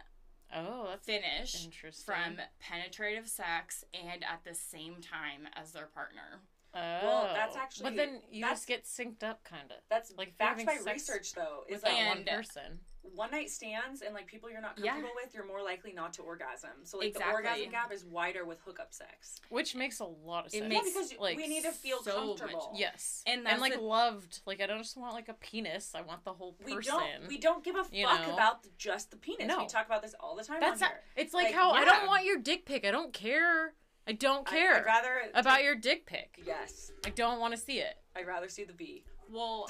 Oh, 0.54 0.88
that's 0.90 1.06
finish 1.06 1.66
interesting. 1.66 2.14
from 2.14 2.38
penetrative 2.60 3.28
sex 3.28 3.84
and 3.94 4.24
at 4.24 4.44
the 4.46 4.54
same 4.56 4.96
time 5.02 5.48
as 5.56 5.72
their 5.72 5.88
partner. 5.88 6.42
Oh. 6.76 6.80
Well, 7.04 7.30
that's 7.34 7.56
oh. 7.56 7.60
actually- 7.60 7.84
But 7.86 7.96
then 7.98 8.22
you 8.30 8.42
that's- 8.42 8.60
just 8.60 8.68
get 8.68 8.84
synced 8.86 9.24
up, 9.24 9.44
kind 9.44 9.72
of. 9.72 9.78
That's 9.90 10.12
Like, 10.18 10.30
if 10.30 10.34
you're 10.40 10.66
backed 10.66 10.66
by 10.86 10.92
research, 10.92 11.34
though. 11.34 11.64
Is 11.68 11.76
With 11.82 11.84
like 11.84 11.94
that 11.98 12.08
one 12.16 12.26
person. 12.26 12.80
one 13.14 13.32
night 13.32 13.50
stands 13.50 14.02
and 14.02 14.14
like 14.16 14.26
people 14.28 14.50
you're 14.50 14.60
not 14.62 14.78
Yeah. 14.78 14.92
comfortable 14.94 15.16
with, 15.24 15.34
you're 15.34 15.46
more 15.46 15.62
likely 15.62 15.94
not 15.94 16.12
to 16.14 16.22
orgasm. 16.24 16.72
So 16.84 16.98
like 16.98 17.10
Exactly. 17.10 17.32
the 17.32 17.36
orgasm 17.36 17.72
gap 17.72 17.92
is 17.94 18.04
wider 18.04 18.44
with 18.46 18.60
hookup 18.62 18.94
sex. 18.94 19.40
Which 19.50 19.76
makes 19.76 20.00
a 20.00 20.06
lot 20.06 20.48
of 20.48 20.54
It 20.54 20.60
sense. 20.60 20.74
Yeah, 20.74 20.80
makes, 20.82 20.94
because 20.94 21.14
like, 21.20 21.38
we 21.38 21.48
need 21.48 21.64
to 21.64 21.72
feel 21.72 22.02
so 22.04 22.26
much- 22.32 22.40
comfortable. 22.40 22.74
Yes. 22.76 23.24
And 23.28 23.38
And, 23.40 23.46
that's 23.48 23.62
like 23.62 23.74
the- 23.76 23.82
loved. 23.82 24.42
Like 24.46 24.60
I 24.60 24.66
don't 24.66 24.82
just 24.82 24.98
want 24.98 25.14
like 25.14 25.30
a 25.30 25.34
penis. 25.36 25.94
I 25.96 26.02
want 26.02 26.24
the 26.26 26.34
whole 26.34 26.54
person. 26.54 26.76
We 26.76 26.82
don't 26.84 27.28
we 27.28 27.38
don't 27.38 27.64
give 27.64 27.76
a 27.76 27.84
fuck 27.84 27.94
you 27.94 28.06
know? 28.06 28.34
about 28.34 28.64
the- 28.64 28.70
just 28.78 29.12
the 29.12 29.18
penis. 29.18 29.48
No. 29.48 29.60
We 29.60 29.68
talk 29.68 29.86
about 29.86 30.02
this 30.02 30.16
all 30.20 30.36
the 30.36 30.44
time 30.44 30.60
That's 30.60 30.82
on 30.82 30.90
not, 30.90 30.92
here. 30.92 31.04
it's 31.16 31.34
like, 31.34 31.46
Like, 31.46 31.54
how 31.56 31.72
I 31.72 31.86
don't 31.86 32.08
want 32.08 32.26
your 32.26 32.38
dick 32.40 32.66
pic. 32.66 32.84
I 32.86 32.92
don't 32.92 33.14
care. 33.14 33.76
I 34.08 34.12
don't 34.14 34.46
care 34.48 34.76
I'd 34.78 34.86
rather 34.86 35.22
about 35.34 35.64
your 35.64 35.76
dick 35.76 36.06
pic. 36.06 36.40
Yes. 36.46 36.92
I 37.06 37.10
don't 37.10 37.40
want 37.40 37.54
to 37.54 37.60
see 37.60 37.80
it. 37.80 37.96
I'd 38.16 38.28
rather 38.28 38.48
see 38.50 38.64
the 38.64 38.74
V. 38.74 39.04
Well, 39.32 39.68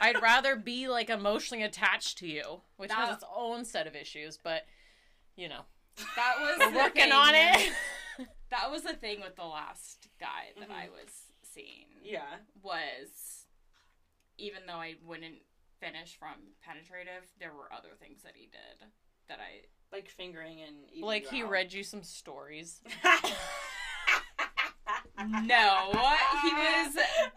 I'd 0.00 0.20
rather 0.20 0.56
be 0.56 0.88
like 0.88 1.10
emotionally 1.10 1.62
attached 1.62 2.18
to 2.18 2.26
you, 2.26 2.60
which 2.76 2.88
That- 2.90 2.98
has 3.08 3.14
its 3.16 3.24
own 3.34 3.64
set 3.64 3.86
of 3.86 3.94
issues, 3.94 4.36
but 4.42 4.66
you 5.36 5.48
know. 5.48 5.62
that 6.16 6.34
was 6.40 6.74
working 6.74 7.02
thing. 7.04 7.12
on 7.12 7.34
it. 7.34 7.72
That 8.50 8.70
was 8.70 8.82
the 8.82 8.94
thing 8.94 9.20
with 9.20 9.36
the 9.36 9.44
last 9.44 10.08
guy 10.18 10.54
that 10.58 10.70
I 10.70 10.86
Mhm. 10.86 10.92
was 10.92 11.12
seeing. 11.42 11.84
Yeah. 12.02 12.38
Was 12.62 13.44
even 14.38 14.64
though 14.66 14.80
I 14.80 14.94
wouldn't 15.04 15.42
finish 15.80 16.16
from 16.16 16.54
penetrative, 16.62 17.30
there 17.38 17.52
were 17.52 17.70
other 17.70 17.94
things 18.00 18.22
that 18.22 18.36
he 18.36 18.46
did 18.46 18.88
that 19.28 19.38
I 19.38 19.66
Like 19.92 20.08
fingering 20.08 20.60
and 20.66 20.76
eating 20.92 21.04
like 21.06 21.24
you 21.32 21.38
he 21.38 21.42
out. 21.44 21.50
read 21.50 21.72
you 21.72 21.82
some 21.82 22.02
stories. 22.02 22.80
no 25.44 25.90
he 26.42 26.52
was 26.54 26.96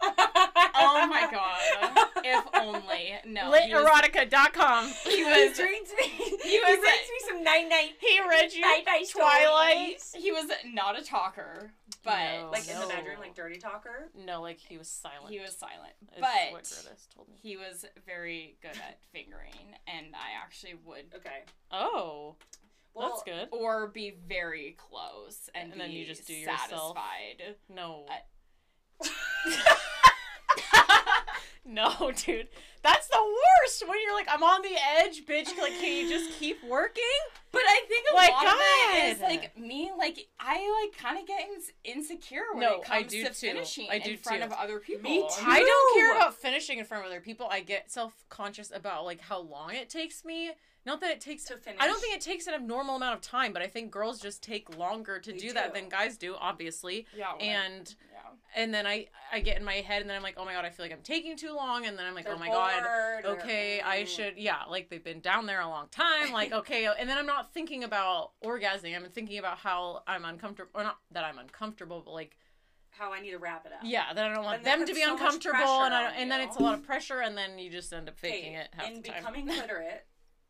oh 0.74 1.06
my 1.10 1.28
god 1.30 2.06
if 2.24 2.44
only 2.54 3.14
no 3.26 3.52
he 3.52 3.74
was, 3.74 3.84
Literotica.com. 3.84 4.86
he 5.04 5.16
He 5.16 5.24
was 5.24 5.58
reads 5.58 5.90
me. 5.98 6.04
he 6.08 6.36
He 6.48 6.58
was- 6.60 6.78
reads 6.78 7.10
me 7.10 7.28
some 7.28 7.42
night 7.42 7.66
night 7.68 7.90
He 7.98 8.20
read 8.20 8.52
you 8.52 8.60
night 8.62 8.84
night 8.86 9.08
Twilight. 9.10 10.00
stories. 10.00 10.24
he 10.24 10.30
was 10.32 10.46
not 10.72 10.98
a 10.98 11.04
talker 11.04 11.72
but 12.04 12.40
No. 12.40 12.50
Like 12.52 12.68
in 12.68 12.78
the 12.80 12.86
bedroom, 12.86 13.18
like 13.20 13.34
dirty 13.34 13.58
talker. 13.58 14.10
No, 14.14 14.40
like 14.42 14.58
he 14.58 14.76
was 14.78 14.88
silent. 14.88 15.30
he 15.30 15.38
was 15.40 15.56
silent 15.56 15.92
but 16.18 16.52
what 16.52 16.62
Greta's 16.68 17.06
told 17.14 17.28
me. 17.28 17.36
he 17.42 17.56
was 17.56 17.84
very 18.06 18.56
good 18.60 18.76
at 18.76 18.98
fingering 19.12 19.54
and 19.86 20.06
i 20.14 20.42
actually 20.42 20.74
would 20.84 21.04
Okay. 21.14 21.44
Oh, 21.70 22.36
Well, 22.94 23.08
that's 23.08 23.22
good. 23.22 23.48
or 23.52 23.86
be 23.88 24.14
very 24.28 24.76
close 24.78 25.48
and, 25.54 25.72
And 25.72 25.80
then 25.80 25.90
you 25.92 26.04
just 26.04 26.26
do 26.26 26.34
yourself. 26.34 26.96
satisfied 26.96 27.56
No. 27.68 28.06
I- 28.10 29.08
uh, 30.74 31.12
no, 31.64 32.12
dude. 32.16 32.48
That's 32.82 33.06
the 33.08 33.18
worst 33.62 33.86
when 33.88 33.98
you're 34.04 34.14
like, 34.14 34.28
I'm 34.30 34.42
on 34.42 34.62
the 34.62 34.74
edge, 34.98 35.24
bitch. 35.26 35.56
Like, 35.60 35.72
can 35.80 35.96
you 36.04 36.08
just 36.08 36.38
keep 36.38 36.62
working? 36.64 37.02
But 37.50 37.62
I 37.68 37.82
think 37.86 38.06
a 38.10 38.14
My 38.14 38.28
lot 38.28 38.46
of 38.46 38.52
it 38.60 39.14
is 39.16 39.20
like 39.20 39.58
me, 39.58 39.90
like 39.98 40.26
I 40.40 40.84
like 40.90 40.98
kind 40.98 41.18
of 41.18 41.26
get 41.26 41.42
ins- 41.50 41.70
insecure 41.84 42.44
when 42.52 42.60
No, 42.60 42.80
it 42.80 42.90
I 42.90 43.00
comes 43.00 43.12
do 43.12 43.22
to 43.24 43.28
too. 43.28 43.46
finishing 43.48 43.88
I 43.90 43.98
do 43.98 44.12
in 44.12 44.16
front 44.16 44.40
too. 44.40 44.46
of 44.46 44.52
other 44.52 44.78
people. 44.78 45.02
Me 45.10 45.20
too. 45.20 45.44
I 45.46 45.58
don't 45.60 45.94
care 45.98 46.16
about 46.16 46.34
finishing 46.34 46.78
in 46.78 46.86
front 46.86 47.04
of 47.04 47.10
other 47.10 47.20
people. 47.20 47.46
I 47.50 47.60
get 47.60 47.90
self 47.90 48.24
conscious 48.30 48.72
about 48.74 49.04
like 49.04 49.20
how 49.20 49.40
long 49.40 49.74
it 49.74 49.90
takes 49.90 50.24
me. 50.24 50.52
Not 50.86 51.00
that 51.02 51.10
it 51.12 51.20
takes 51.20 51.44
to 51.44 51.56
finish. 51.58 51.78
I 51.80 51.86
don't 51.86 52.00
think 52.00 52.16
it 52.16 52.20
takes 52.22 52.48
an 52.48 52.54
abnormal 52.54 52.96
amount 52.96 53.14
of 53.14 53.20
time, 53.20 53.52
but 53.52 53.62
I 53.62 53.68
think 53.68 53.92
girls 53.92 54.18
just 54.18 54.42
take 54.42 54.76
longer 54.76 55.20
to 55.20 55.30
They 55.30 55.38
do, 55.38 55.52
that 55.52 55.74
than 55.74 55.88
guys 55.88 56.16
do, 56.16 56.34
obviously. 56.40 57.06
Yeah, 57.16 57.34
when 57.34 57.40
I- 57.42 57.44
And 57.52 57.94
and 58.56 58.72
then 58.72 58.86
I 58.86 59.08
I 59.32 59.40
get 59.40 59.56
in 59.58 59.64
my 59.64 59.74
head 59.76 60.00
and 60.02 60.10
then 60.10 60.16
I'm 60.16 60.22
like, 60.22 60.34
oh 60.36 60.44
my 60.44 60.52
god, 60.52 60.64
I 60.64 60.70
feel 60.70 60.84
like 60.84 60.92
I'm 60.92 61.02
taking 61.02 61.36
too 61.36 61.54
long, 61.54 61.86
and 61.86 61.98
then 61.98 62.06
I'm 62.06 62.14
like, 62.14 62.24
They're 62.24 62.34
oh 62.34 62.38
my 62.38 62.48
god, 62.48 62.82
bored 62.82 63.24
or- 63.24 63.40
okay, 63.40 63.80
I 63.80 64.04
should 64.04 64.34
yeah, 64.36 64.64
like 64.68 64.88
they've 64.90 65.02
been 65.02 65.20
down 65.20 65.46
there 65.46 65.60
a 65.60 65.68
long 65.68 65.88
time, 65.90 66.32
like 66.32 66.52
okay, 66.60 66.86
and 66.86 67.08
then 67.08 67.16
I'm 67.18 67.26
not 67.26 67.52
thinking 67.52 67.84
about 67.84 68.32
orgasming. 68.44 68.94
I'm 68.96 69.04
thinking 69.10 69.38
about 69.38 69.58
how 69.58 70.02
I'm 70.06 70.24
uncomfortable, 70.24 70.70
or 70.74 70.82
not 70.84 70.98
that 71.12 71.24
I'm 71.24 71.38
uncomfortable, 71.38 72.02
but 72.04 72.12
like 72.12 72.36
How 72.90 73.12
I 73.12 73.20
need 73.20 73.30
to 73.30 73.38
wrap 73.38 73.64
it 73.66 73.72
up. 73.72 73.80
yeah, 73.84 74.12
that 74.12 74.24
I 74.30 74.34
don't 74.34 74.44
want 74.44 74.62
them 74.64 74.84
to 74.86 74.94
be 74.94 75.00
so 75.02 75.12
uncomfortable, 75.12 75.82
and 75.84 75.94
I 75.94 76.02
don't, 76.04 76.14
and 76.20 76.30
then 76.30 76.40
it's 76.42 76.56
a 76.56 76.62
lot 76.62 76.74
of 76.74 76.82
pressure, 76.84 77.20
and 77.20 77.36
then 77.36 77.58
you 77.58 77.70
just 77.70 77.92
end 77.92 78.08
up 78.08 78.18
faking 78.18 78.54
Okay, 78.54 78.60
it 78.62 78.68
half 78.72 78.86
in 78.88 79.00
the 79.02 79.08
time. 79.08 79.16
becoming 79.18 79.46
literate, 79.62 80.04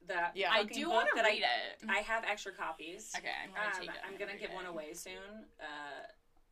that 0.08 0.32
Yeah. 0.34 0.50
I 0.50 0.64
do 0.64 0.90
want 0.90 1.08
to 1.14 1.22
read 1.22 1.44
I, 1.44 1.46
it. 1.84 1.88
I 1.88 1.98
have 1.98 2.24
extra 2.24 2.50
copies. 2.52 3.12
okay, 3.16 3.28
I'm 3.44 3.50
gonna 3.54 3.66
Um, 3.76 3.80
take 3.80 3.90
it. 3.90 4.02
I'm 4.04 4.18
gonna 4.18 4.36
give 4.36 4.50
it. 4.50 4.54
one 4.56 4.66
away 4.66 4.92
soon. 4.94 5.46
Uh, 5.60 5.64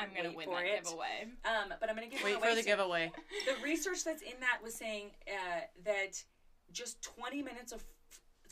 I'm 0.00 0.08
gonna 0.16 0.34
win 0.34 0.46
for 0.48 0.56
that 0.56 0.66
it. 0.66 0.84
giveaway. 0.84 1.26
um, 1.44 1.74
but 1.80 1.88
I'm 1.88 1.94
gonna 1.96 2.08
give 2.08 2.20
away. 2.22 2.32
Wait 2.34 2.38
away 2.42 2.50
for 2.50 2.54
the 2.56 2.62
giveaway. 2.62 3.12
The 3.46 3.62
research 3.62 4.04
that's 4.04 4.22
in 4.22 4.38
that 4.40 4.58
was 4.62 4.74
saying 4.74 5.10
uh, 5.28 5.60
that 5.84 6.22
just 6.72 7.02
20 7.02 7.42
minutes 7.42 7.72
of 7.72 7.84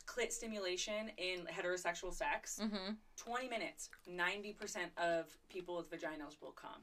clit 0.07 0.33
stimulation 0.33 1.11
in 1.19 1.41
heterosexual 1.47 2.13
sex, 2.15 2.61
Mm-hmm. 2.63 2.93
20 3.17 3.49
minutes, 3.49 3.91
90% 4.11 4.77
of 4.97 5.27
people 5.51 5.77
with 5.77 5.91
vaginas 5.91 6.37
will 6.41 6.53
come. 6.53 6.81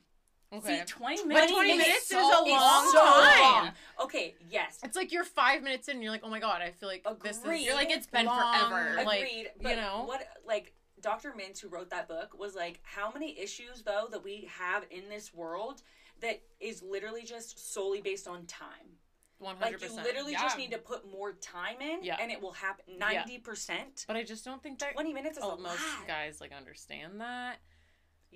Okay. 0.54 0.80
See, 0.80 0.86
20 0.86 1.25
minutes. 1.25 1.51
20 1.51 1.71
is 1.71 1.78
minutes 1.78 2.01
is 2.04 2.08
so 2.10 2.19
a 2.19 2.41
long 2.47 2.91
so 2.91 3.01
time. 3.01 3.41
long. 3.41 3.71
Okay, 4.04 4.36
yes. 4.49 4.80
It's 4.84 4.95
like 4.95 5.12
you're 5.12 5.23
five 5.23 5.63
minutes 5.63 5.88
in, 5.88 5.95
and 5.95 6.04
you're 6.04 6.12
like, 6.12 6.21
oh 6.23 6.30
my 6.30 6.39
god, 6.39 6.62
I 6.62 6.69
feel 6.69 6.88
like 6.88 7.06
this 7.23 7.38
is. 7.43 7.62
You're 7.65 7.73
like, 7.75 7.89
it's 7.89 8.06
been 8.08 8.28
long, 8.28 8.69
forever. 8.69 9.04
Like, 9.04 9.21
Agreed. 9.21 9.47
you 9.62 9.75
know? 9.75 10.04
what 10.06 10.21
like 10.47 10.73
Dr. 11.05 11.33
Mintz 11.39 11.59
who 11.61 11.69
wrote 11.69 11.91
that 11.91 12.07
book 12.07 12.35
was 12.37 12.55
like 12.55 12.79
how 12.81 13.11
many 13.11 13.39
issues 13.39 13.83
though 13.83 14.07
that 14.09 14.23
we 14.23 14.49
have 14.57 14.85
in 14.89 15.07
this 15.07 15.31
world 15.31 15.83
that 16.19 16.41
is 16.59 16.81
literally 16.81 17.21
just 17.21 17.73
solely 17.73 18.01
based 18.01 18.27
on 18.27 18.47
time. 18.47 18.97
One 19.37 19.55
Like 19.61 19.79
you 19.79 19.95
literally 19.95 20.31
Yeah. 20.31 20.41
just 20.41 20.57
need 20.57 20.71
to 20.71 20.79
put 20.79 21.07
more 21.11 21.33
time 21.33 21.79
in 21.79 22.03
Yeah. 22.03 22.17
and 22.19 22.31
it 22.31 22.41
will 22.41 22.53
happen 22.53 22.97
90%. 22.97 24.05
But 24.07 24.15
I 24.15 24.23
just 24.23 24.43
don't 24.43 24.63
think 24.63 24.79
that 24.79 24.93
20 24.93 25.13
minutes 25.13 25.37
is 25.37 25.43
oh, 25.43 25.51
a 25.51 25.57
most 25.59 25.79
lot. 25.99 26.07
guys 26.07 26.41
like 26.41 26.51
understand 26.51 27.21
that. 27.21 27.59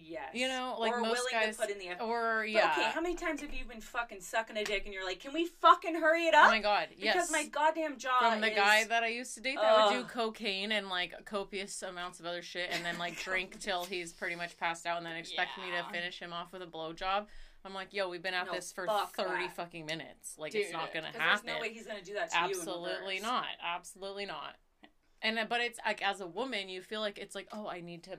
Yes. 0.01 0.29
You 0.33 0.47
know, 0.47 0.77
like 0.79 0.93
or 0.93 0.99
most 1.01 1.09
willing 1.31 1.45
guys. 1.45 1.55
to 1.57 1.62
put 1.62 1.71
in 1.71 1.79
the 1.79 1.88
effort. 1.89 2.03
Or 2.03 2.39
But 2.41 2.49
yeah. 2.51 2.71
okay, 2.77 2.89
how 2.91 3.01
many 3.01 3.15
times 3.15 3.41
have 3.41 3.53
you 3.53 3.65
been 3.65 3.81
fucking 3.81 4.21
sucking 4.21 4.57
a 4.57 4.63
dick 4.63 4.83
and 4.85 4.93
you're 4.93 5.05
like, 5.05 5.19
"Can 5.19 5.33
we 5.33 5.45
fucking 5.45 5.95
hurry 5.95 6.25
it 6.25 6.33
up? 6.33 6.47
oh 6.47 6.51
my 6.51 6.59
god. 6.59 6.88
Yes. 6.97 7.15
Because 7.15 7.31
my 7.31 7.45
goddamn 7.45 7.97
jaw 7.97 8.31
From 8.31 8.41
the 8.41 8.49
is- 8.51 8.55
guy 8.55 8.83
that 8.85 9.03
I 9.03 9.07
used 9.07 9.33
to 9.35 9.41
date 9.41 9.57
that 9.62 9.88
would 9.91 9.93
do 10.01 10.03
cocaine 10.05 10.71
and 10.71 10.89
like 10.89 11.13
copious 11.25 11.81
amounts 11.83 12.19
of 12.19 12.25
other 12.25 12.41
shit 12.41 12.69
and 12.71 12.83
then 12.85 12.97
like 12.97 13.17
drink 13.23 13.59
till 13.59 13.83
he's 13.85 14.13
pretty 14.13 14.35
much 14.35 14.57
passed 14.57 14.85
out 14.85 14.97
and 14.97 15.05
then 15.05 15.15
expect 15.15 15.57
me 15.57 15.65
to 15.77 15.83
finish 15.91 16.19
him 16.19 16.33
off 16.33 16.51
with 16.53 16.62
a 16.62 16.67
blowjob. 16.67 17.25
I'm 17.65 17.73
like, 17.73 17.93
yo, 17.93 18.07
we've 18.07 18.23
been 18.23 18.33
at 18.33 18.45
No, 18.45 18.53
this 18.53 18.71
for 18.71 18.85
fuck 18.85 19.13
30 19.17 19.47
that. 19.47 19.55
fucking 19.55 19.85
minutes. 19.85 20.35
Like, 20.38 20.55
it's 20.55 20.71
not 20.71 20.93
gonna 20.93 21.07
happen. 21.07 21.45
there's 21.45 21.57
no 21.57 21.62
way 21.62 21.73
he's 21.73 21.85
gonna 21.85 22.01
do 22.01 22.13
that 22.13 22.31
to 22.31 22.38
you. 22.38 22.43
Absolutely 22.45 23.15
reverse. 23.15 23.21
not. 23.21 23.45
Absolutely 23.62 24.25
not. 24.25 24.55
And 25.21 25.38
uh, 25.38 25.45
but 25.49 25.59
it's 25.59 25.77
like 25.85 26.01
as 26.01 26.21
a 26.21 26.25
woman, 26.27 26.69
you 26.69 26.81
feel 26.81 27.01
like 27.01 27.17
it's 27.17 27.35
like, 27.35 27.49
oh, 27.51 27.67
I 27.67 27.81
need 27.81 28.03
to 28.03 28.17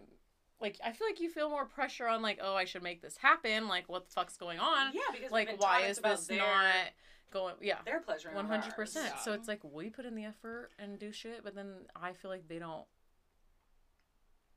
like 0.61 0.79
I 0.85 0.93
feel 0.93 1.07
like 1.07 1.21
you 1.21 1.31
feel 1.31 1.49
more 1.49 1.65
pressure 1.65 2.07
on 2.07 2.23
like, 2.23 2.39
oh, 2.43 2.55
I 2.55 2.65
should 2.65 2.83
make 2.83 3.03
this 3.03 3.17
happen. 3.17 3.69
Like 3.69 3.89
what 3.89 4.07
the 4.07 4.13
fuck's 4.13 4.37
going 4.37 4.59
on? 4.59 4.93
Yeah, 4.93 5.01
because 5.13 5.31
like 5.31 5.61
why 5.61 5.83
is 5.83 5.99
this 5.99 6.27
their, 6.27 6.39
not 6.39 6.75
going 7.33 7.55
yeah. 7.61 7.79
their 7.85 8.01
pleasure? 8.01 8.31
and 8.35 8.47
hundred 8.47 8.75
percent. 8.75 9.15
So 9.25 9.33
it's 9.33 9.49
like 9.49 9.61
we 9.63 9.91
put 9.91 10.05
in 10.05 10.15
the 10.15 10.25
effort 10.25 10.71
and 10.79 10.99
do 10.99 11.13
shit, 11.13 11.43
but 11.45 11.55
then 11.55 11.73
I 11.97 12.13
feel 12.13 12.31
like 12.31 12.47
they 12.49 12.59
don't. 12.59 12.85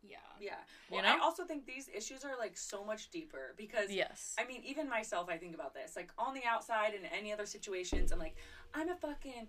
Yeah. 0.02 0.18
Yeah. 0.42 0.56
You 0.92 1.02
know? 1.02 1.08
I 1.08 1.20
also 1.20 1.46
think 1.46 1.66
these 1.66 1.90
issues 1.96 2.26
are 2.26 2.38
like 2.38 2.58
so 2.58 2.84
much 2.84 3.10
deeper 3.10 3.54
because 3.58 3.90
Yes. 3.90 4.36
I 4.38 4.46
mean, 4.46 4.62
even 4.66 4.90
myself, 4.90 5.30
I 5.30 5.38
think 5.38 5.56
about 5.56 5.74
this. 5.74 5.96
Like 5.96 6.12
on 6.18 6.34
the 6.34 6.42
outside 6.46 6.94
in 6.94 7.06
any 7.18 7.32
other 7.32 7.46
situations, 7.46 8.12
I'm 8.12 8.20
like, 8.20 8.36
I'm 8.74 8.90
a 8.90 8.96
fucking 8.96 9.48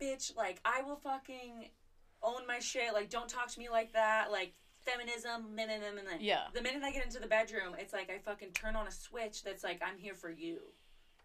bitch. 0.00 0.36
Like 0.36 0.60
I 0.64 0.82
will 0.82 0.96
fucking 0.96 1.70
own 2.22 2.46
my 2.46 2.60
shit. 2.60 2.92
Like 2.92 3.10
don't 3.10 3.28
talk 3.28 3.48
to 3.48 3.58
me 3.58 3.68
like 3.68 3.92
that. 3.94 4.30
Like 4.30 4.54
feminism. 4.86 5.54
Meh, 5.54 5.66
meh, 5.66 5.78
meh, 5.78 5.90
meh, 5.94 6.02
meh. 6.02 6.16
Yeah. 6.20 6.44
The 6.54 6.62
minute 6.62 6.82
I 6.82 6.92
get 6.92 7.04
into 7.04 7.18
the 7.20 7.26
bedroom, 7.26 7.74
it's 7.78 7.92
like 7.92 8.10
I 8.10 8.18
fucking 8.18 8.52
turn 8.52 8.76
on 8.76 8.86
a 8.86 8.90
switch 8.92 9.42
that's 9.42 9.62
like 9.64 9.80
I'm 9.86 9.98
here 9.98 10.14
for 10.14 10.30
you. 10.30 10.58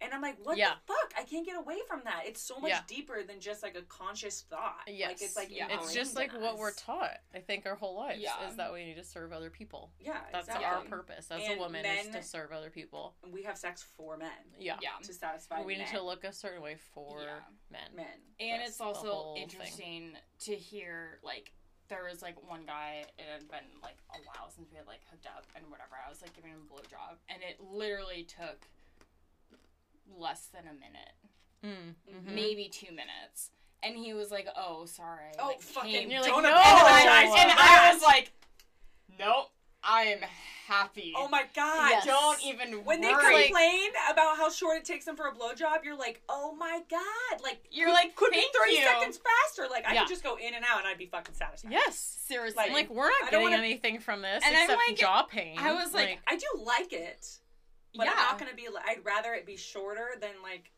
And 0.04 0.15
I'm 0.15 0.21
like, 0.24 0.38
what 0.43 0.58
Yeah. 0.58 0.74
the 0.88 0.93
fuck? 0.93 1.13
I 1.15 1.24
can't 1.26 1.45
get 1.45 1.56
away 1.56 1.78
from 1.88 2.02
that. 2.06 2.24
It's 2.26 2.41
so 2.41 2.58
much 2.58 2.71
Yeah. 2.71 2.82
deeper 2.88 3.21
than 3.21 3.39
just 3.39 3.62
like 3.62 3.76
a 3.76 3.84
conscious 3.84 4.41
thought. 4.50 4.82
Yes. 4.88 5.10
Like 5.10 5.21
it's 5.21 5.36
like 5.36 5.50
Yeah. 5.52 5.67
It's 5.69 5.93
just 5.93 6.15
like 6.15 6.34
in 6.34 6.41
what 6.41 6.58
we're 6.58 6.74
taught. 6.74 7.19
I 7.36 7.39
think 7.39 7.67
our 7.67 7.76
whole 7.76 7.95
lives 7.97 8.19
Yeah. 8.19 8.47
is 8.50 8.56
that 8.56 8.74
we 8.74 8.84
need 8.84 8.95
to 8.95 9.04
serve 9.04 9.32
other 9.32 9.52
people. 9.52 9.91
Yeah, 10.00 10.19
That's 10.32 10.47
exactly. 10.47 10.65
our 10.65 10.82
purpose 10.86 11.30
as 11.30 11.43
And 11.43 11.54
a 11.54 11.58
woman 11.60 11.86
is 11.86 12.08
to 12.08 12.24
serve 12.24 12.52
other 12.52 12.71
people. 12.71 13.15
We 13.28 13.43
have 13.43 13.60
sex 13.60 13.84
for 13.84 14.17
men 14.17 14.32
Yeah. 14.58 14.80
Yeah. 14.82 14.97
to 15.04 15.13
satisfy 15.13 15.62
we 15.62 15.76
men. 15.78 15.86
need 15.86 15.91
to 15.95 16.02
look 16.02 16.24
a 16.24 16.34
certain 16.34 16.63
way 16.63 16.78
for 16.78 17.21
Yeah. 17.21 17.39
men. 17.69 17.95
men. 17.95 18.21
And 18.39 18.60
That's 18.62 18.71
it's 18.71 18.82
also 18.82 19.12
whole 19.13 19.34
thing. 19.36 19.43
interesting 19.43 20.17
to 20.39 20.56
hear 20.56 21.19
like 21.21 21.54
there 21.92 22.08
was 22.10 22.22
like 22.24 22.40
one 22.48 22.64
guy 22.66 23.04
it 23.20 23.26
had 23.32 23.44
been 23.52 23.68
like 23.84 24.00
a 24.16 24.20
while 24.24 24.48
since 24.50 24.72
we 24.72 24.78
had 24.78 24.88
like 24.88 25.02
hooked 25.12 25.28
up 25.28 25.44
and 25.56 25.68
whatever. 25.70 26.00
I 26.00 26.10
was 26.10 26.22
like 26.24 26.34
giving 26.34 26.52
him 26.52 26.64
a 26.64 26.74
blowjob 26.74 27.20
and 27.30 27.44
it 27.44 27.60
literally 27.60 28.24
took 28.24 28.66
less 30.18 30.48
than 30.54 30.64
a 30.68 30.74
minute, 30.74 31.16
Mm, 31.64 31.96
mhm. 32.10 32.34
maybe 32.34 32.70
two 32.70 32.92
minutes. 32.92 33.52
And 33.84 33.96
he 33.98 34.14
was 34.14 34.32
like, 34.32 34.48
"Oh, 34.56 34.86
sorry." 34.86 35.32
Oh, 35.40 35.48
like, 35.48 35.62
fucking 35.62 35.92
came- 35.92 36.12
You're 36.12 36.22
like, 36.22 36.32
don't 36.32 36.44
no! 36.44 36.50
apologize. 36.56 37.34
and 37.38 37.52
for 37.52 37.58
I 37.60 37.92
was 37.94 38.02
like, 38.04 38.32
"Nope, 39.20 39.50
I 39.84 40.04
am 40.04 40.20
happy." 40.67 41.13
oh 41.15 41.28
my 41.28 41.44
god. 41.56 41.89
Yes. 41.89 42.06
Don't 42.06 42.44
even 42.46 42.86
When 42.86 43.02
they 43.02 43.10
complain 43.12 43.89
about 44.10 44.38
how 44.38 44.50
short 44.50 44.78
it 44.78 44.86
takes 44.86 45.06
them 45.06 45.15
for 45.15 45.28
a 45.28 45.34
blowjob, 45.34 45.84
you're 45.84 45.98
like, 45.98 46.22
oh 46.30 46.54
my 46.56 46.82
god. 46.89 47.41
Like, 47.44 47.63
You're 47.72 47.88
could- 47.88 47.94
like, 47.94 48.15
could 48.15 48.32
be 48.32 48.44
30 48.58 48.72
you." 48.72 48.84
seconds 48.84 49.20
faster. 49.20 49.70
Like, 49.70 49.86
I 49.88 49.94
Yeah. 49.94 50.00
could 50.02 50.10
just 50.10 50.24
go 50.24 50.36
in 50.38 50.54
and 50.54 50.63
out 50.70 50.80
and 50.80 50.88
I'd 50.88 50.98
be 50.98 51.08
fucking 51.08 51.36
satisfied. 51.36 51.72
Yes. 51.72 51.98
Seriously, 52.28 52.63
I'm 52.65 52.74
like, 52.74 52.89
we're 52.89 53.10
not 53.10 53.20
don't 53.22 53.32
getting 53.32 53.44
wanna- 53.52 53.58
anything 53.58 54.00
from 54.00 54.22
this 54.22 54.44
And 54.46 54.56
I'm 54.56 54.63
except 54.63 54.82
like- 54.88 54.98
jaw 54.98 55.24
pain. 55.24 55.58
I 55.60 55.74
was 55.74 55.94
like, 55.94 56.20
I 56.28 56.36
do 56.38 56.48
like 56.63 56.94
it. 56.94 57.39
But 57.94 58.06
yeah, 58.06 58.12
I'm 58.12 58.17
not 58.17 58.39
gonna 58.39 58.54
be 58.54 58.70
like, 58.70 58.88
I'd 58.88 59.04
rather 59.04 59.34
it 59.34 59.46
be 59.46 59.58
shorter 59.58 60.12
than 60.22 60.41
like 60.41 60.72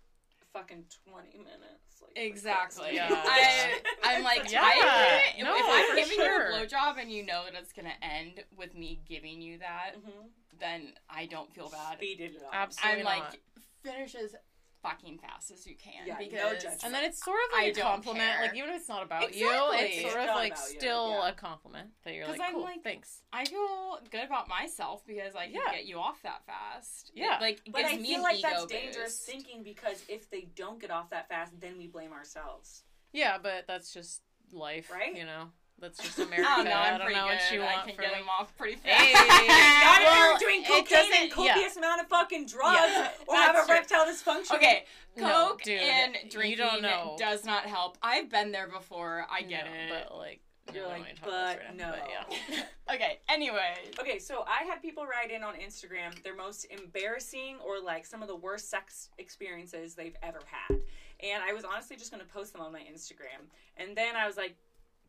fucking 0.53 0.85
20 1.07 1.37
minutes. 1.37 1.82
Like, 2.15 2.23
for 2.23 2.28
Exactly. 2.28 2.89
Yeah. 2.95 3.08
I, 3.12 3.80
I'm 4.04 4.23
like, 4.23 4.52
Yeah. 4.52 4.62
I, 4.63 5.41
No, 5.41 5.56
if 5.56 5.63
I'm 5.67 5.95
giving 5.95 6.17
sure. 6.17 6.49
you 6.49 6.56
a 6.56 6.65
blowjob 6.65 6.99
and 7.02 7.12
you 7.12 7.26
know 7.26 7.43
that 7.52 7.60
it's 7.62 7.73
gonna 7.73 7.93
end 8.02 8.43
with 8.58 8.76
me 8.76 8.99
giving 9.08 9.41
you 9.41 9.60
that, 9.60 9.91
Mhm. 9.97 10.30
then 10.60 10.93
I 11.10 11.26
don't 11.26 11.54
feel 11.54 11.69
bad. 11.69 11.97
Speeded 11.97 12.36
it 12.36 12.43
up. 12.43 12.49
Absolutely 12.54 12.99
I'm 12.99 13.06
not. 13.06 13.30
like, 13.32 13.41
finish 13.84 14.15
as 14.15 14.36
fucking 14.83 15.17
fast 15.17 15.49
as 15.49 15.65
you 15.65 15.75
can 15.75 16.05
Yeah, 16.05 16.13
no 16.13 16.19
because 16.19 16.53
judgment. 16.61 16.81
And 16.83 16.93
then 16.93 17.03
it's 17.05 17.23
sort 17.23 17.37
of 17.47 17.57
like 17.57 17.71
a 17.71 17.73
don't 17.73 17.85
compliment. 17.85 18.31
care. 18.33 18.41
Like 18.43 18.55
even 18.55 18.69
if 18.69 18.75
it's 18.75 18.89
not 18.89 19.01
about 19.03 19.33
you, 19.33 19.47
Exactly. 19.49 19.77
it's 19.79 19.97
It's 20.03 20.11
sort 20.13 20.29
of 20.29 20.35
like 20.35 20.57
still 20.57 21.09
yeah. 21.21 21.29
a 21.29 21.33
compliment 21.33 21.89
that 22.03 22.13
you're 22.13 22.27
like, 22.27 22.41
I'm 22.41 22.53
cool, 22.53 22.63
like- 22.63 22.83
thanks. 22.83 23.21
I 23.31 23.45
feel 23.45 23.99
good 24.11 24.25
about 24.25 24.47
myself 24.49 25.03
because 25.07 25.35
I 25.35 25.45
can 25.45 25.55
Yeah. 25.55 25.71
get 25.71 25.85
you 25.85 25.97
off 25.99 26.21
that 26.23 26.45
fast. 26.45 27.11
Yeah. 27.15 27.37
it, 27.37 27.41
like 27.41 27.61
But 27.71 27.81
gives 27.83 27.93
I 27.93 27.97
me 27.97 28.03
feel 28.07 28.21
like 28.21 28.39
ego 28.39 28.49
that's 28.51 28.65
dangerous 28.65 29.19
thinking 29.25 29.63
because 29.63 30.03
if 30.09 30.29
they 30.29 30.49
don't 30.55 30.79
get 30.79 30.91
off 30.91 31.09
that 31.11 31.29
fast, 31.29 31.59
then 31.59 31.77
we 31.77 31.87
blame 31.87 32.11
ourselves. 32.11 32.83
Yeah, 33.13 33.37
but 33.41 33.65
that's 33.67 33.93
just 33.93 34.21
life, 34.51 34.91
Right? 34.91 35.15
You 35.15 35.25
know, 35.25 35.51
that's 35.79 35.97
just 35.99 36.19
oh, 36.19 36.23
America. 36.23 36.47
I 36.49 36.55
don't 36.57 36.65
know. 36.65 36.71
I 36.71 36.83
I'm 36.91 36.97
don't 36.97 37.01
pretty 37.07 37.19
know 37.19 37.27
good. 37.27 37.33
what 37.36 37.51
you 37.53 37.62
I 37.62 37.65
want 37.75 37.88
can 37.88 37.95
from 37.95 38.03
get 38.05 38.13
them 38.13 38.29
off 38.29 38.57
pretty 38.57 38.75
fast. 38.77 39.01
Hey. 39.01 39.13
Not 39.13 40.01
if 40.01 40.41
you're 40.41 40.49
doing 40.49 40.63
cocaine 40.63 41.12
and 41.23 41.31
copious 41.31 41.75
amount 41.77 42.01
of 42.01 42.07
fucking 42.07 42.45
drugs 42.45 42.77
Yeah, 42.91 43.09
or 43.27 43.36
have 43.38 43.55
a 43.55 43.71
erectile 43.71 44.05
dysfunction. 44.05 44.55
Okay, 44.55 44.86
No, 45.17 45.49
Coke 45.49 45.63
dude, 45.63 45.81
and 45.81 46.15
you 46.23 46.29
drinking 46.29 46.57
don't 46.57 46.81
know. 46.81 47.15
does 47.19 47.43
not 47.45 47.65
help. 47.65 47.97
I've 48.01 48.29
been 48.29 48.51
there 48.51 48.67
before. 48.67 49.25
I 49.29 49.41
get 49.41 49.65
No, 49.65 49.71
it. 49.71 50.03
but 50.09 50.17
like, 50.17 50.39
You're 50.73 50.83
no, 50.83 50.89
like, 50.89 51.01
we 51.03 51.07
ain't 51.09 51.17
talking 51.17 51.33
about 51.33 51.57
but 51.67 51.75
no. 51.75 51.89
right 51.89 51.97
now, 51.97 52.25
but 52.29 52.38
yeah. 52.55 52.63
okay. 52.95 53.19
Anyway, 53.29 53.73
Okay, 53.99 54.19
so 54.19 54.45
I 54.47 54.63
had 54.65 54.81
people 54.81 55.05
write 55.05 55.31
in 55.31 55.43
on 55.43 55.55
Instagram 55.55 56.21
their 56.23 56.36
most 56.36 56.65
embarrassing 56.69 57.57
or 57.65 57.79
like 57.83 58.05
some 58.05 58.21
of 58.21 58.27
the 58.29 58.36
worst 58.36 58.69
sex 58.69 59.09
experiences 59.17 59.95
they've 59.95 60.15
ever 60.23 60.39
had. 60.45 60.79
And 61.21 61.41
I 61.43 61.53
was 61.53 61.63
honestly 61.63 61.95
just 61.95 62.12
going 62.12 62.21
to 62.25 62.31
post 62.31 62.53
them 62.53 62.62
on 62.62 62.71
my 62.71 62.79
Instagram. 62.81 63.47
And 63.77 63.95
then 63.97 64.15
I 64.15 64.27
was 64.27 64.36
like, 64.38 64.55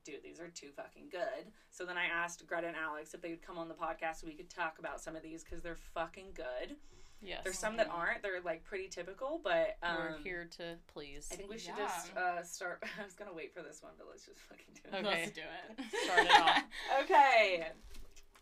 dude, 0.04 0.22
these 0.22 0.40
are 0.40 0.48
too 0.48 0.68
fucking 0.76 1.08
good. 1.10 1.50
So 1.70 1.84
then 1.84 1.96
I 1.96 2.06
asked 2.06 2.46
Greta 2.46 2.68
and 2.68 2.76
Alex 2.76 3.14
if 3.14 3.20
they 3.22 3.30
would 3.30 3.42
come 3.42 3.58
on 3.58 3.68
the 3.68 3.74
podcast 3.74 4.20
so 4.20 4.26
we 4.26 4.34
could 4.34 4.50
talk 4.50 4.78
about 4.78 5.00
some 5.00 5.16
of 5.16 5.22
these 5.22 5.42
because 5.44 5.62
they're 5.62 5.78
fucking 5.94 6.26
good. 6.34 6.76
Yes, 7.22 7.40
There's 7.42 7.58
some 7.58 7.78
that 7.78 7.88
aren't. 7.90 8.22
They're 8.22 8.42
like 8.44 8.64
pretty 8.64 8.86
typical, 8.88 9.40
but 9.42 9.78
um, 9.82 9.96
we're 9.98 10.18
here 10.18 10.46
to 10.58 10.74
please. 10.92 11.28
I 11.32 11.36
think 11.36 11.48
we 11.48 11.56
should 11.58 11.72
Yeah. 11.78 11.86
just 11.86 12.14
uh, 12.16 12.42
start. 12.42 12.82
I 13.00 13.04
was 13.04 13.14
gonna 13.14 13.32
wait 13.32 13.54
for 13.54 13.62
this 13.62 13.82
one, 13.82 13.92
but 13.96 14.06
let's 14.10 14.26
just 14.26 14.40
fucking 14.40 14.66
do 14.74 14.80
it. 14.90 15.00
Okay. 15.06 15.20
let's 15.22 15.30
do 15.32 15.40
it. 15.40 16.04
Start 16.04 16.26
it 16.26 16.40
off. 16.40 16.62
Okay. 17.04 17.66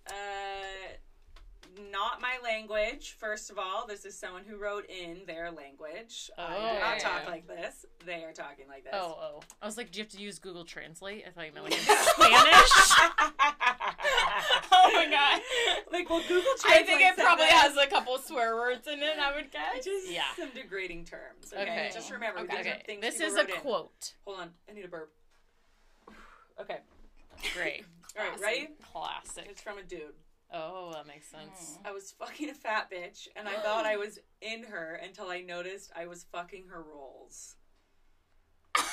Uh, 0.08 0.12
not 1.90 2.20
my 2.20 2.34
language. 2.42 3.16
First 3.18 3.50
of 3.50 3.58
all, 3.58 3.86
this 3.86 4.04
is 4.04 4.18
someone 4.18 4.42
who 4.46 4.56
wrote 4.58 4.84
in 4.90 5.20
their 5.26 5.50
language. 5.50 6.30
I 6.38 6.48
do 6.48 6.54
Oh. 6.54 6.68
Um, 6.74 6.80
not 6.80 6.98
talk 7.00 7.26
like 7.26 7.46
this. 7.46 7.86
They 8.04 8.24
are 8.24 8.32
talking 8.32 8.66
like 8.68 8.84
this. 8.84 8.92
Oh, 8.94 9.16
oh. 9.20 9.40
I 9.60 9.66
was 9.66 9.76
like, 9.76 9.90
do 9.90 9.98
you 9.98 10.04
have 10.04 10.12
to 10.12 10.18
use 10.20 10.38
Google 10.38 10.64
Translate? 10.64 11.24
I 11.26 11.30
thought 11.30 11.46
you 11.46 11.52
meant 11.52 11.64
like 11.64 11.74
in 11.74 11.80
Spanish. 11.84 12.70
oh 14.72 14.90
my 14.92 15.06
god. 15.10 15.40
like, 15.92 16.08
well, 16.10 16.20
Google 16.28 16.52
Translate. 16.58 16.82
I 16.82 16.82
think 16.84 17.00
it 17.02 17.16
probably 17.16 17.46
that. 17.46 17.70
has 17.74 17.76
a 17.76 17.86
couple 17.88 18.18
swear 18.18 18.56
words 18.56 18.86
in 18.86 19.00
it. 19.02 19.18
I 19.18 19.34
would 19.34 19.50
guess. 19.50 19.84
Just 19.84 20.10
Yeah. 20.10 20.22
some 20.36 20.50
degrading 20.54 21.04
terms. 21.06 21.52
Okay. 21.52 21.62
Okay. 21.62 21.90
Just 21.92 22.10
remember, 22.10 22.40
Okay. 22.40 22.56
these 22.58 22.66
are 22.66 22.70
Okay, 22.70 22.82
things 22.86 23.00
this 23.02 23.14
people 23.18 23.26
is 23.28 23.34
a 23.34 23.38
wrote 23.38 23.50
in. 23.50 23.60
quote. 23.60 24.14
Hold 24.24 24.40
on. 24.40 24.50
I 24.68 24.72
need 24.72 24.84
a 24.84 24.88
burp. 24.88 25.12
Okay. 26.60 26.78
Great. 27.54 27.84
All 28.18 28.24
right. 28.24 28.36
Classic. 28.38 28.42
Ready? 28.44 28.68
Classic. 28.92 29.46
It's 29.48 29.62
from 29.62 29.78
a 29.78 29.82
dude. 29.82 30.12
Oh, 30.52 30.92
that 30.92 31.06
makes 31.06 31.28
oh. 31.34 31.38
sense. 31.38 31.78
I 31.84 31.92
was 31.92 32.12
fucking 32.18 32.50
a 32.50 32.54
fat 32.54 32.90
bitch, 32.90 33.28
and 33.36 33.48
I 33.48 33.54
thought 33.54 33.86
I 33.86 33.96
was 33.96 34.18
in 34.40 34.64
her 34.64 35.00
until 35.02 35.28
I 35.28 35.40
noticed 35.40 35.90
I 35.96 36.06
was 36.06 36.24
fucking 36.30 36.66
her 36.70 36.82
rolls. 36.82 37.56
oh 38.76 38.84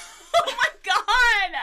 my 0.46 0.70
god. 0.84 1.56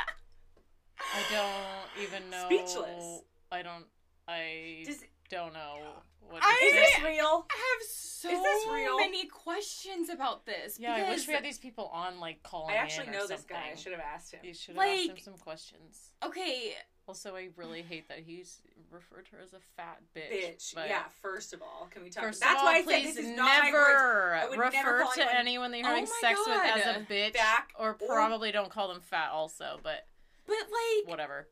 I 0.99 1.23
don't 1.31 2.03
even 2.05 2.31
know. 2.31 2.45
Speechless. 2.47 3.23
I 3.51 3.63
don't. 3.63 3.85
I 4.29 4.83
Does- 4.87 5.05
don't 5.31 5.53
know 5.55 6.03
what. 6.21 6.43
I- 6.43 6.61
Is 6.65 6.73
say. 6.73 6.79
this 6.81 7.05
real? 7.05 7.47
I 7.51 7.55
have 7.55 7.89
so 7.89 8.29
Is 8.31 8.43
this 8.43 8.67
real? 8.73 8.97
many 8.99 9.27
questions 9.27 10.09
about 10.09 10.47
this. 10.47 10.79
Yeah, 10.79 10.95
I 10.95 10.99
wish 11.03 11.09
because- 11.09 11.29
we 11.29 11.35
had 11.35 11.45
these 11.45 11.59
people 11.59 11.87
on, 11.87 12.19
like 12.21 12.43
calling. 12.43 12.75
I 12.75 12.79
actually 12.79 13.09
in 13.09 13.15
or 13.15 13.19
know 13.19 13.27
this 13.27 13.45
guy. 13.45 13.57
I 13.57 13.61
something. 13.61 13.83
should 13.83 13.93
have 13.93 14.01
asked 14.01 14.33
him. 14.35 14.41
You 14.43 14.55
should 14.55 14.77
have 14.77 14.85
asked 14.85 15.03
him 15.03 15.11
Like- 15.11 15.21
some 15.25 15.37
questions. 15.39 16.11
Okay, 16.25 16.75
Also, 17.09 17.37
I 17.37 17.51
really 17.57 17.83
hate 17.83 18.09
that 18.09 18.19
he's 18.27 18.63
referred 18.91 19.27
to 19.27 19.37
her 19.37 19.43
as 19.43 19.53
a 19.53 19.61
fat 19.77 20.01
bitch. 20.15 20.33
Bitch. 20.57 20.75
but- 20.75 20.89
Yeah. 20.89 21.05
First 21.23 21.53
of 21.53 21.63
all, 21.63 21.87
can 21.91 22.03
we 22.03 22.11
talk? 22.11 22.25
First 22.25 22.41
That's 22.41 22.59
all, 22.59 22.67
why 22.67 22.79
I 22.79 22.83
said 22.85 23.05
this 23.05 23.17
is 23.17 23.29
not 23.29 23.63
my 23.63 23.71
words. 23.71 23.73
never 23.73 24.35
I 24.35 24.47
would 24.49 24.59
refer 24.59 24.71
never 24.73 25.03
call 25.03 25.13
to 25.13 25.21
anyone- 25.23 25.37
anyone 25.37 25.71
that 25.71 25.79
you're 25.79 25.87
Oh 25.87 25.91
having 25.91 26.05
my 26.11 26.21
sex 26.21 26.41
with 26.47 26.59
as 26.59 26.97
a 26.97 27.01
bitch, 27.07 27.35
Back 27.35 27.73
or 27.79 27.91
or- 28.01 28.07
probably 28.09 28.51
don't 28.51 28.71
call 28.71 28.89
them 28.89 29.01
fat. 29.01 29.31
Also, 29.31 29.79
but 29.85 30.09
but 30.47 30.57
like, 30.57 31.09
whatever. 31.09 31.49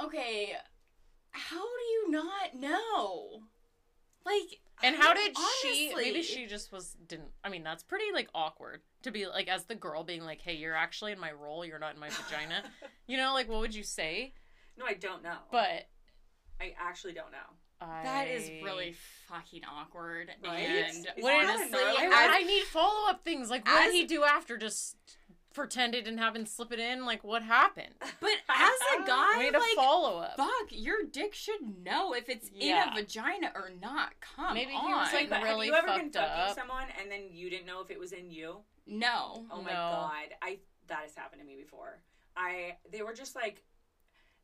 okay, 0.00 0.56
how 1.30 1.62
do 1.62 1.84
you 1.84 2.10
not 2.10 2.54
know? 2.54 3.42
Like, 4.24 4.60
And 4.82 4.96
I 4.96 4.98
how 4.98 5.14
don't- 5.14 5.34
did 5.34 5.36
she? 5.62 5.92
Maybe 5.94 6.22
she 6.22 6.46
just 6.46 6.72
was 6.72 6.96
didn't. 7.06 7.30
I 7.44 7.48
mean, 7.48 7.62
that's 7.62 7.82
pretty 7.82 8.06
like 8.12 8.28
awkward 8.34 8.82
to 9.02 9.10
be 9.10 9.26
like 9.26 9.48
as 9.48 9.64
the 9.64 9.74
girl 9.74 10.02
being 10.04 10.24
like, 10.24 10.40
"Hey, 10.40 10.54
you're 10.54 10.74
actually 10.74 11.12
in 11.12 11.20
my 11.20 11.32
roll. 11.32 11.64
You're 11.64 11.78
not 11.78 11.94
in 11.94 12.00
my 12.00 12.10
vagina." 12.10 12.64
You 13.08 13.16
know, 13.18 13.34
like 13.34 13.48
what 13.48 13.60
would 13.60 13.74
you 13.74 13.82
say? 13.82 14.32
No, 14.78 14.86
I 14.86 14.94
don't 14.94 15.22
know. 15.22 15.36
But 15.50 15.88
I 16.60 16.74
actually 16.80 17.12
don't 17.12 17.30
know. 17.32 17.38
I, 17.80 18.02
That 18.04 18.28
is 18.28 18.48
really 18.62 18.94
fucking 19.26 19.62
awkward. 19.70 20.30
Right? 20.42 20.60
And 20.60 21.06
What 21.18 21.30
that 21.42 21.50
honestly, 21.56 21.70
gnarly? 21.72 21.98
I, 21.98 22.04
as- 22.04 22.30
I 22.30 22.42
need 22.44 22.62
follow 22.64 23.10
up 23.10 23.24
things. 23.24 23.50
Like, 23.50 23.66
what 23.66 23.86
as- 23.86 23.92
did 23.92 23.98
he 24.00 24.04
do 24.06 24.22
after? 24.22 24.56
Just 24.56 24.96
pretend 25.54 25.94
it 25.94 26.04
didn't 26.04 26.18
happen, 26.18 26.46
slip 26.46 26.72
it 26.72 26.78
in. 26.78 27.04
Like, 27.04 27.22
what 27.24 27.42
happened? 27.42 27.94
but 28.00 28.30
as 28.48 28.70
a 28.98 29.02
guy, 29.06 29.34
We 29.38 29.44
need 29.44 29.54
a 29.54 29.58
like, 29.58 29.74
follow 29.76 30.18
up. 30.18 30.36
fuck, 30.36 30.48
your 30.70 31.04
dick 31.10 31.34
should 31.34 31.84
know 31.84 32.12
if 32.14 32.28
it's 32.28 32.50
Yeah. 32.54 32.84
in 32.84 32.92
a 32.98 33.00
vagina 33.02 33.52
or 33.54 33.70
not. 33.80 34.12
Come 34.20 34.54
Maybe 34.54 34.72
he 34.72 34.76
on. 34.76 34.92
was, 34.92 35.12
like, 35.12 35.30
But 35.30 35.42
really 35.42 35.68
have 35.70 35.84
you 35.84 35.90
ever 35.92 35.98
been 36.02 36.10
fucked 36.12 36.26
fucking 36.28 36.50
up. 36.50 36.54
someone 36.56 36.86
and 37.00 37.10
then 37.10 37.28
you 37.30 37.50
didn't 37.50 37.66
know 37.66 37.80
if 37.80 37.90
it 37.90 37.98
was 37.98 38.12
in 38.12 38.30
you? 38.30 38.58
no. 38.86 39.46
Oh 39.50 39.62
my 39.62 39.70
No. 39.70 39.76
god, 39.76 40.34
I 40.42 40.58
that 40.88 41.00
has 41.02 41.14
happened 41.14 41.40
to 41.40 41.46
me 41.46 41.56
before. 41.56 42.02
I 42.36 42.76
they 42.90 43.02
were 43.02 43.14
just 43.14 43.36
like, 43.36 43.62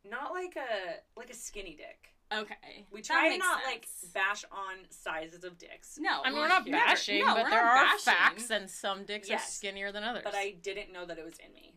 not 0.05 0.33
like 0.33 0.57
a 0.57 1.01
like 1.18 1.31
a 1.31 1.35
skinny 1.35 1.75
dick. 1.77 2.14
Okay. 2.32 2.86
We 2.90 3.00
try 3.02 3.24
to 3.24 3.30
makes 3.30 3.38
not 3.46 3.62
like 3.64 3.86
bash 4.12 4.44
on 4.52 4.76
sizes 4.90 5.44
of 5.44 5.56
dicks, 5.58 5.98
No, 5.98 6.20
I 6.22 6.28
mean, 6.28 6.34
well, 6.34 6.42
we're 6.42 6.48
not 6.48 6.66
never- 6.66 6.84
bashing, 6.84 7.20
no, 7.24 7.34
but 7.34 7.44
we're 7.44 7.50
there 7.50 7.64
are 7.64 7.84
bashing. 7.84 8.12
facts, 8.12 8.50
and 8.50 8.70
some 8.70 9.04
dicks 9.04 9.30
are 9.30 9.38
skinnier 9.38 9.92
than 9.92 10.04
others. 10.04 10.22
but 10.24 10.34
I 10.34 10.50
didn't 10.62 10.92
know 10.92 11.06
that 11.06 11.18
it 11.18 11.24
was 11.24 11.38
in 11.38 11.52
me. 11.54 11.74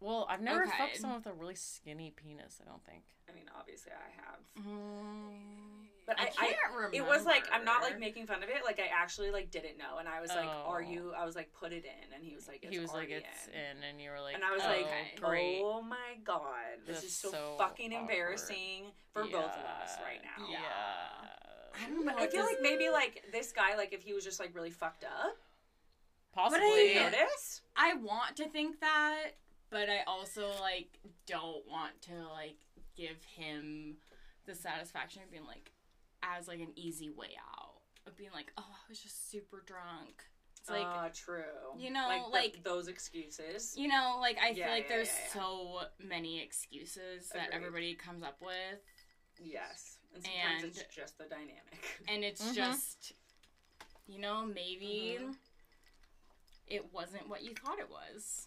well, 0.00 0.26
I've 0.28 0.42
never 0.42 0.64
Okay. 0.64 0.76
fucked 0.76 0.96
someone 0.98 1.18
with 1.20 1.26
a 1.26 1.32
really 1.32 1.54
skinny 1.54 2.10
penis. 2.10 2.60
I 2.60 2.68
don't 2.68 2.84
think. 2.84 3.04
I 3.28 3.32
mean, 3.32 3.48
obviously 3.58 3.92
I 3.92 4.10
have, 4.20 4.40
Mm, 4.66 5.55
but 6.06 6.18
I, 6.20 6.24
I 6.24 6.26
can't 6.46 6.56
remember. 6.74 6.96
it 6.96 7.04
was 7.04 7.24
like 7.24 7.44
I'm 7.52 7.64
not 7.64 7.82
like 7.82 7.98
making 7.98 8.26
fun 8.26 8.42
of 8.42 8.48
it. 8.48 8.62
Like 8.64 8.78
I 8.78 8.86
actually 8.94 9.30
like 9.30 9.50
didn't 9.50 9.76
know, 9.78 9.98
and 9.98 10.08
I 10.08 10.20
was 10.20 10.30
like, 10.30 10.46
"Are 10.46 10.78
Oh. 10.84 10.90
you?" 10.90 11.12
I 11.18 11.24
was 11.24 11.34
like, 11.34 11.52
"Put 11.52 11.72
it 11.72 11.84
in," 11.84 12.14
and 12.14 12.24
he 12.24 12.34
was 12.34 12.46
like, 12.48 12.60
it's 12.62 12.72
he 12.72 12.78
was 12.78 12.90
like, 12.92 13.08
already 13.08 13.14
"It's 13.14 13.46
in. 13.48 13.78
in," 13.78 13.82
and 13.90 14.00
you 14.00 14.10
were 14.10 14.20
like, 14.20 14.34
And 14.36 14.44
I 14.44 14.52
was 14.52 14.62
oh, 14.64 14.68
like, 14.68 15.20
great." 15.20 15.60
"Oh 15.62 15.82
my 15.82 16.14
god, 16.24 16.78
this 16.86 16.96
That's 17.02 17.06
is 17.06 17.16
so, 17.16 17.30
so 17.30 17.54
fucking 17.58 17.92
awkward. 17.92 18.10
embarrassing 18.10 18.84
for 19.12 19.24
both 19.24 19.34
of 19.34 19.64
us 19.82 19.96
right 20.04 20.20
now." 20.22 20.46
Yeah. 20.48 20.58
Yeah. 20.60 21.84
I 21.84 21.88
don't 21.90 22.06
know. 22.06 22.12
But 22.14 22.22
I 22.22 22.26
feel 22.28 22.44
like 22.44 22.58
maybe 22.62 22.88
like 22.88 23.24
this 23.32 23.52
guy, 23.52 23.76
like 23.76 23.92
if 23.92 24.02
he 24.02 24.12
was 24.14 24.24
just 24.24 24.40
like 24.40 24.54
really 24.54 24.70
fucked 24.70 25.04
up, 25.04 25.36
Possibly. 26.32 26.60
But 26.60 27.04
would 27.04 27.14
I- 27.14 27.16
notice? 27.18 27.62
I 27.76 27.94
want 27.94 28.36
to 28.36 28.48
think 28.48 28.80
that, 28.80 29.32
but 29.70 29.88
I 29.88 30.00
also 30.06 30.52
like 30.60 30.98
don't 31.26 31.66
want 31.68 32.00
to 32.02 32.14
like 32.32 32.56
give 32.96 33.22
him 33.24 33.96
the 34.46 34.54
satisfaction 34.54 35.22
of 35.22 35.30
being 35.30 35.44
like 35.46 35.70
as 36.22 36.48
like 36.48 36.60
an 36.60 36.72
easy 36.76 37.10
way 37.10 37.30
out 37.54 37.80
of 38.06 38.16
being 38.16 38.30
like, 38.34 38.52
oh, 38.58 38.64
I 38.68 38.88
was 38.88 39.00
just 39.00 39.30
super 39.30 39.62
drunk. 39.66 40.22
It's 40.60 40.70
like 40.70 40.84
uh, 40.86 41.08
true. 41.14 41.44
you 41.78 41.90
know, 41.92 42.28
like, 42.32 42.54
the- 42.54 42.60
those 42.70 42.88
excuses. 42.88 43.74
you 43.76 43.86
know, 43.88 44.16
like 44.20 44.36
I 44.42 44.48
Yeah, 44.48 44.64
feel 44.66 44.74
like 44.74 44.84
yeah, 44.88 44.96
there's 44.96 45.08
yeah, 45.08 45.22
yeah. 45.36 45.40
so 45.42 45.80
many 46.00 46.42
excuses 46.42 47.28
that 47.34 47.48
Agreed. 47.48 47.56
everybody 47.56 47.94
comes 47.94 48.22
up 48.24 48.36
with, 48.40 48.80
Yes, 49.38 49.98
and 50.14 50.24
sometimes 50.24 50.62
And- 50.64 50.72
it's 50.76 50.94
just 50.94 51.18
the 51.18 51.24
dynamic. 51.24 51.84
and 52.08 52.24
it's 52.24 52.42
Mhm. 52.42 52.54
just, 52.54 53.12
you 54.06 54.18
know, 54.18 54.44
maybe 54.46 55.18
Mm-hmm. 55.20 55.32
it 56.68 56.92
wasn't 56.92 57.28
what 57.28 57.42
you 57.42 57.52
thought 57.54 57.78
it 57.78 57.88
was. 57.90 58.46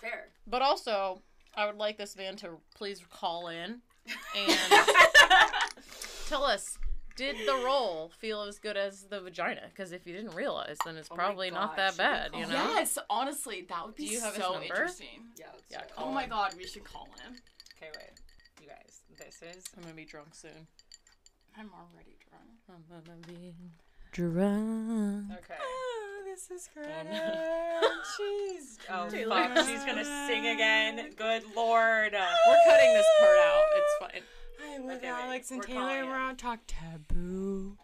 Fair. 0.00 0.28
But 0.46 0.62
also, 0.62 1.22
I 1.54 1.66
would 1.66 1.76
like 1.76 1.98
this 1.98 2.16
man 2.16 2.36
to 2.36 2.60
please 2.76 3.02
call 3.10 3.48
in 3.48 3.82
and 4.34 4.58
tell 6.28 6.44
us 6.44 6.78
did 7.18 7.36
the 7.46 7.62
roll 7.64 8.10
feel 8.18 8.42
as 8.42 8.58
good 8.58 8.76
as 8.76 9.02
the 9.04 9.20
vagina? 9.20 9.62
Because 9.68 9.92
if 9.92 10.06
you 10.06 10.14
didn't 10.14 10.34
realize, 10.34 10.76
then 10.84 10.96
it's 10.96 11.08
Oh 11.10 11.14
probably 11.16 11.50
not 11.50 11.76
that 11.76 11.92
should 11.92 11.98
bad, 11.98 12.30
you 12.34 12.46
know? 12.46 12.72
Yes, 12.74 12.96
honestly, 13.10 13.66
that 13.68 13.84
would 13.84 13.94
be 13.96 14.06
Do 14.06 14.12
you 14.14 14.20
have 14.20 14.34
his 14.34 14.42
so 14.44 14.52
number? 14.52 14.64
interesting. 14.66 15.06
Yeah. 15.38 15.46
Yeah, 15.70 15.78
do 15.78 15.84
it. 15.84 15.94
call 15.94 16.04
Oh 16.04 16.08
him. 16.08 16.14
my 16.14 16.26
god, 16.26 16.54
we 16.56 16.66
should 16.66 16.84
call 16.84 17.08
him. 17.24 17.34
Okay, 17.76 17.90
wait. 17.96 18.10
You 18.62 18.68
guys, 18.68 19.02
this 19.18 19.42
is 19.42 19.64
I'm 19.76 19.82
gonna 19.82 19.94
be 19.94 20.04
drunk 20.04 20.34
soon. 20.34 20.66
I'm 21.58 21.70
already 21.74 22.16
drunk. 22.28 22.58
I'm 22.70 22.84
gonna 22.88 23.18
be 23.26 23.54
drunk. 24.12 25.32
okay. 25.38 25.54
Oh, 25.60 26.22
this 26.24 26.50
is 26.50 26.68
great. 26.74 26.86
no. 27.10 27.80
She's 28.16 28.78
oh 28.90 29.08
Taylor. 29.08 29.48
fuck, 29.54 29.66
she's 29.66 29.84
gonna 29.84 30.04
sing 30.26 30.46
again. 30.46 31.10
Good 31.16 31.42
lord. 31.54 32.12
We're 32.48 32.56
cutting 32.66 32.92
this 32.94 33.06
part 33.20 33.38
out. 33.38 33.62
It's 33.76 33.94
fine. 34.12 34.22
Hi, 34.60 34.78
with 34.80 34.96
Okay, 34.98 35.12
wait, 35.12 35.22
Alex 35.24 35.50
and 35.50 35.62
Taylor, 35.62 35.80
calling 35.80 36.08
we're 36.08 36.16
on 36.16 36.36
Talk 36.36 36.60
Taboo. 36.66 37.76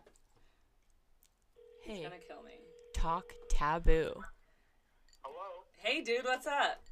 He's 1.83 1.97
Hey, 1.99 2.03
gonna 2.03 2.17
kill 2.19 2.43
me. 2.43 2.53
Talk 2.93 3.33
Taboo. 3.49 4.23
Hello? 5.23 5.65
Hey, 5.77 6.01
dude, 6.03 6.25
what's 6.25 6.47
up? 6.47 6.83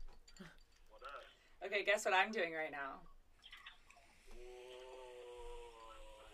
What 0.90 1.02
up? 1.02 1.66
Okay, 1.66 1.84
guess 1.84 2.04
what 2.04 2.14
I'm 2.14 2.30
doing 2.30 2.52
right 2.52 2.70
now? 2.70 3.00
Whoa, 4.28 4.36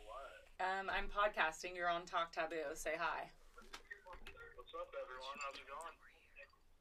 what? 0.07 0.66
Um, 0.66 0.90
I'm 0.90 1.07
podcasting. 1.09 1.74
You're 1.76 1.88
on 1.88 2.05
Talk 2.05 2.32
Taboo. 2.32 2.74
Say 2.74 2.94
hi. 2.99 3.30
What's 4.57 4.74
up, 4.74 4.92
everyone? 5.01 5.38
How's 5.40 5.55
it 5.57 5.66
going? 5.66 5.94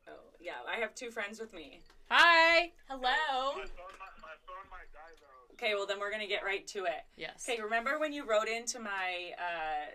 Oh, 0.10 0.32
yeah, 0.40 0.64
I 0.68 0.80
have 0.80 0.96
two 0.96 1.12
friends 1.12 1.40
with 1.40 1.54
me. 1.54 1.82
Hi. 2.10 2.72
Hello. 2.88 3.02
My 3.04 3.68
phone, 3.68 3.96
might, 4.00 4.18
my 4.24 4.36
phone 4.48 4.66
might 4.72 4.92
die, 4.96 5.16
though. 5.20 5.37
Okay, 5.58 5.74
well 5.74 5.86
then 5.88 6.00
we're 6.00 6.12
gonna 6.12 6.28
get 6.28 6.44
right 6.46 6.66
to 6.68 6.86
it. 6.86 7.02
Yes. 7.18 7.48
Okay, 7.50 7.60
remember 7.62 7.98
when 8.00 8.14
you 8.14 8.26
wrote 8.26 8.48
into 8.48 8.78
my 8.80 9.34
uh, 9.42 9.90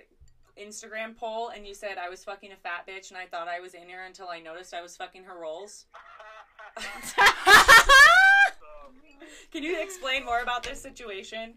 Instagram 0.60 1.14
poll 1.16 1.48
and 1.54 1.64
you 1.66 1.72
said 1.74 1.98
I 2.02 2.08
was 2.10 2.24
fucking 2.24 2.50
a 2.52 2.56
fat 2.56 2.82
bitch 2.86 3.10
and 3.10 3.16
I 3.18 3.26
thought 3.26 3.46
I 3.46 3.60
was 3.60 3.74
in 3.74 3.86
here 3.86 4.02
until 4.04 4.28
I 4.28 4.40
noticed 4.40 4.74
I 4.74 4.82
was 4.82 4.96
fucking 4.96 5.22
her 5.24 5.38
rolls? 5.38 5.86
Can 9.52 9.62
you 9.62 9.76
explain 9.80 10.24
more 10.24 10.40
about 10.40 10.62
this 10.64 10.80
situation? 10.80 11.54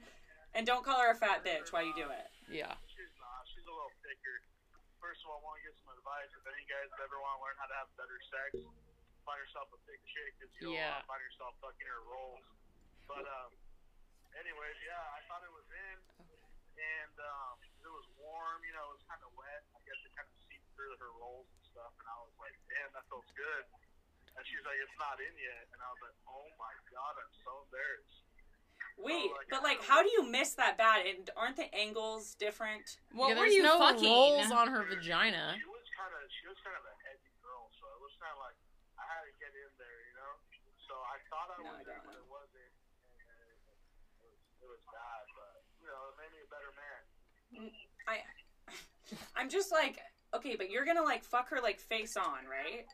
And 0.53 0.63
don't 0.67 0.83
call 0.85 0.99
her 1.01 1.11
a 1.11 1.15
fat 1.15 1.43
bitch 1.43 1.71
while 1.75 1.83
you 1.83 1.91
do 1.95 2.07
it. 2.07 2.27
Yeah. 2.47 2.71
she's 2.87 3.11
not. 3.19 3.43
She's 3.51 3.65
a 3.67 3.71
little 3.73 3.91
thicker. 4.03 4.35
First 5.03 5.23
of 5.27 5.31
all, 5.33 5.39
I 5.43 5.47
want 5.47 5.59
to 5.59 5.63
get 5.67 5.75
some 5.83 5.91
advice. 5.95 6.31
If 6.31 6.43
any 6.47 6.63
of 6.63 6.67
you 6.67 6.71
guys 6.71 6.87
ever 7.03 7.17
want 7.19 7.35
to 7.39 7.41
learn 7.43 7.55
how 7.59 7.67
to 7.67 7.75
have 7.83 7.89
better 7.99 8.19
sex, 8.31 8.63
find 9.27 9.39
yourself 9.41 9.67
a 9.75 9.79
thick 9.87 9.99
chick 10.07 10.31
because 10.39 10.51
you'll 10.61 10.75
Yeah. 10.77 11.03
find 11.07 11.19
yourself 11.23 11.55
fucking 11.59 11.87
her 11.87 12.01
rolls. 12.07 12.43
But, 13.07 13.27
um, 13.27 13.51
anyways, 14.39 14.77
yeah, 14.83 15.03
I 15.15 15.19
thought 15.27 15.41
it 15.43 15.53
was 15.53 15.67
in, 15.71 15.97
and 16.75 17.15
um, 17.19 17.55
it 17.83 17.91
was 17.91 18.05
warm. 18.19 18.59
You 18.67 18.73
know, 18.75 18.85
it 18.91 18.93
was 18.99 19.05
kind 19.07 19.23
of 19.23 19.31
wet. 19.35 19.63
I 19.75 19.79
guess 19.87 19.99
it 20.03 20.11
kind 20.15 20.27
of 20.27 20.35
seeped 20.47 20.67
through 20.75 20.95
her 20.99 21.11
rolls 21.19 21.47
and 21.51 21.63
stuff. 21.71 21.93
And 21.99 22.07
I 22.07 22.17
was 22.23 22.35
like, 22.39 22.55
damn, 22.71 22.91
that 22.95 23.05
feels 23.07 23.27
good. 23.35 23.63
And 24.35 24.43
she's 24.43 24.63
like, 24.67 24.79
it's 24.83 24.97
not 24.99 25.15
in 25.23 25.31
yet. 25.39 25.63
And 25.71 25.79
I 25.79 25.87
was 25.95 26.01
like, 26.03 26.17
oh 26.27 26.47
my 26.59 26.73
god, 26.91 27.13
I'm 27.15 27.33
so 27.47 27.63
embarrassed. 27.67 28.19
Wait, 28.99 29.27
but 29.51 29.59
like, 29.63 29.83
how 29.83 29.99
do 30.03 30.07
you 30.11 30.23
miss 30.23 30.55
that 30.55 30.79
bad? 30.79 31.03
And 31.03 31.27
aren't 31.35 31.59
the 31.59 31.67
angles 31.75 32.35
different? 32.35 32.83
What 33.11 33.31
yeah, 33.31 33.35
were 33.35 33.47
there's 33.47 33.55
you 33.59 33.63
no 33.63 33.75
fucking? 33.79 34.07
rolls 34.07 34.51
on 34.51 34.71
her 34.71 34.87
vagina. 34.87 35.55
She 35.59 35.67
was 35.67 35.83
kind 35.95 36.11
of, 36.15 36.23
she 36.39 36.45
was 36.47 36.59
kind 36.63 36.75
of 36.79 36.83
a 36.83 36.95
heavy 37.03 37.31
girl, 37.43 37.67
so 37.75 37.83
it 37.91 37.99
was 38.03 38.11
kind 38.19 38.31
of 38.35 38.39
like 38.39 38.55
I 38.99 39.03
had 39.07 39.23
to 39.27 39.33
get 39.39 39.51
in 39.51 39.71
there, 39.79 39.99
you 40.11 40.15
know. 40.15 40.31
So 40.87 40.95
I 40.95 41.15
thought 41.27 41.47
I 41.51 41.59
No, 41.59 41.75
was 41.75 41.83
I 41.83 41.91
in, 41.91 42.01
but 42.07 42.15
it 42.19 42.27
wasn't. 42.31 42.71
And 44.95 45.11
it, 45.11 45.27
it 45.27 45.35
was, 45.35 45.35
it 45.35 45.35
was 45.35 45.35
bad, 45.35 45.35
but 45.35 45.55
you 45.79 45.87
know, 45.91 46.01
it 46.09 46.15
made 46.19 46.31
me 46.33 46.39
a 46.43 46.49
better 46.51 46.71
man. 46.75 47.01
I, 48.07 48.15
I'm 49.35 49.49
just 49.49 49.71
like, 49.71 49.99
okay, 50.33 50.55
but 50.55 50.69
you're 50.69 50.85
gonna 50.85 51.03
like 51.03 51.23
fuck 51.23 51.49
her 51.49 51.59
like 51.61 51.79
face 51.79 52.15
on, 52.17 52.47
right? 52.49 52.85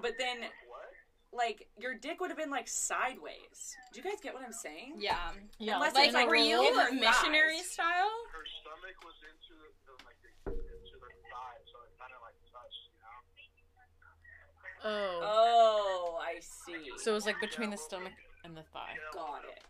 But 0.00 0.14
then, 0.18 0.46
What? 0.70 0.94
like, 1.34 1.66
your 1.76 1.94
dick 1.94 2.20
would 2.20 2.30
have 2.30 2.38
been 2.38 2.50
like 2.54 2.68
sideways. 2.68 3.74
Do 3.92 3.98
you 3.98 4.04
guys 4.06 4.20
get 4.22 4.32
what 4.34 4.44
I'm 4.46 4.52
saying? 4.54 4.96
Yeah. 5.02 5.18
Yeah. 5.58 5.74
Unless 5.76 5.94
Like, 5.94 6.06
it's 6.06 6.14
like 6.14 6.28
were 6.28 6.36
you 6.38 6.62
in 6.62 6.74
her 6.78 6.92
missionary 6.94 7.58
thighs. 7.58 7.70
style? 7.74 8.14
Her 8.30 8.46
stomach 8.62 8.94
was 9.02 9.18
into 9.26 9.58
the, 9.58 9.68
the 9.90 9.94
like 10.06 10.18
the, 10.22 10.30
into 10.54 10.96
the 11.02 11.10
thigh, 11.30 11.58
so 11.66 11.82
it 11.82 11.90
kind 11.98 12.14
of 12.14 12.22
like 12.22 12.38
touched, 12.46 12.82
you 12.94 13.02
know. 13.02 13.18
Oh. 14.84 15.18
Oh, 15.26 16.18
I 16.22 16.38
see. 16.38 16.90
So 17.02 17.10
it 17.10 17.14
was 17.14 17.26
like 17.26 17.40
between 17.40 17.70
the 17.70 17.76
stomach 17.78 18.14
and 18.44 18.56
the 18.56 18.62
thigh. 18.72 18.94
Got 19.12 19.42
it. 19.50 19.62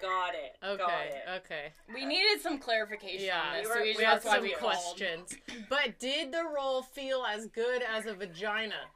The 0.00 0.06
fupa. 0.06 0.08
Got 0.08 0.34
it. 0.34 0.56
Got 0.60 0.80
Okay. 0.80 1.08
it. 1.08 1.28
Okay. 1.44 1.72
We 1.94 2.04
needed 2.04 2.40
some 2.40 2.58
clarification 2.58 3.26
Yeah. 3.26 3.40
on 3.40 3.52
this, 3.56 3.66
We 3.66 3.72
so 3.72 3.78
were- 3.78 3.84
we, 3.84 3.96
we 3.98 4.04
had 4.04 4.22
some 4.22 4.48
questions. 4.58 5.34
But 5.68 5.98
did 5.98 6.32
the 6.32 6.44
roll 6.44 6.82
feel 6.82 7.24
as 7.24 7.46
good 7.46 7.82
as 7.82 8.06
a 8.06 8.14
vagina? 8.14 8.88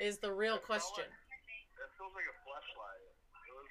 Is 0.00 0.18
the 0.18 0.32
real 0.32 0.58
question. 0.58 1.04
It 1.04 1.90
feels 1.98 2.12
like 2.14 2.26
a 2.26 2.34
fleshlight. 2.42 3.02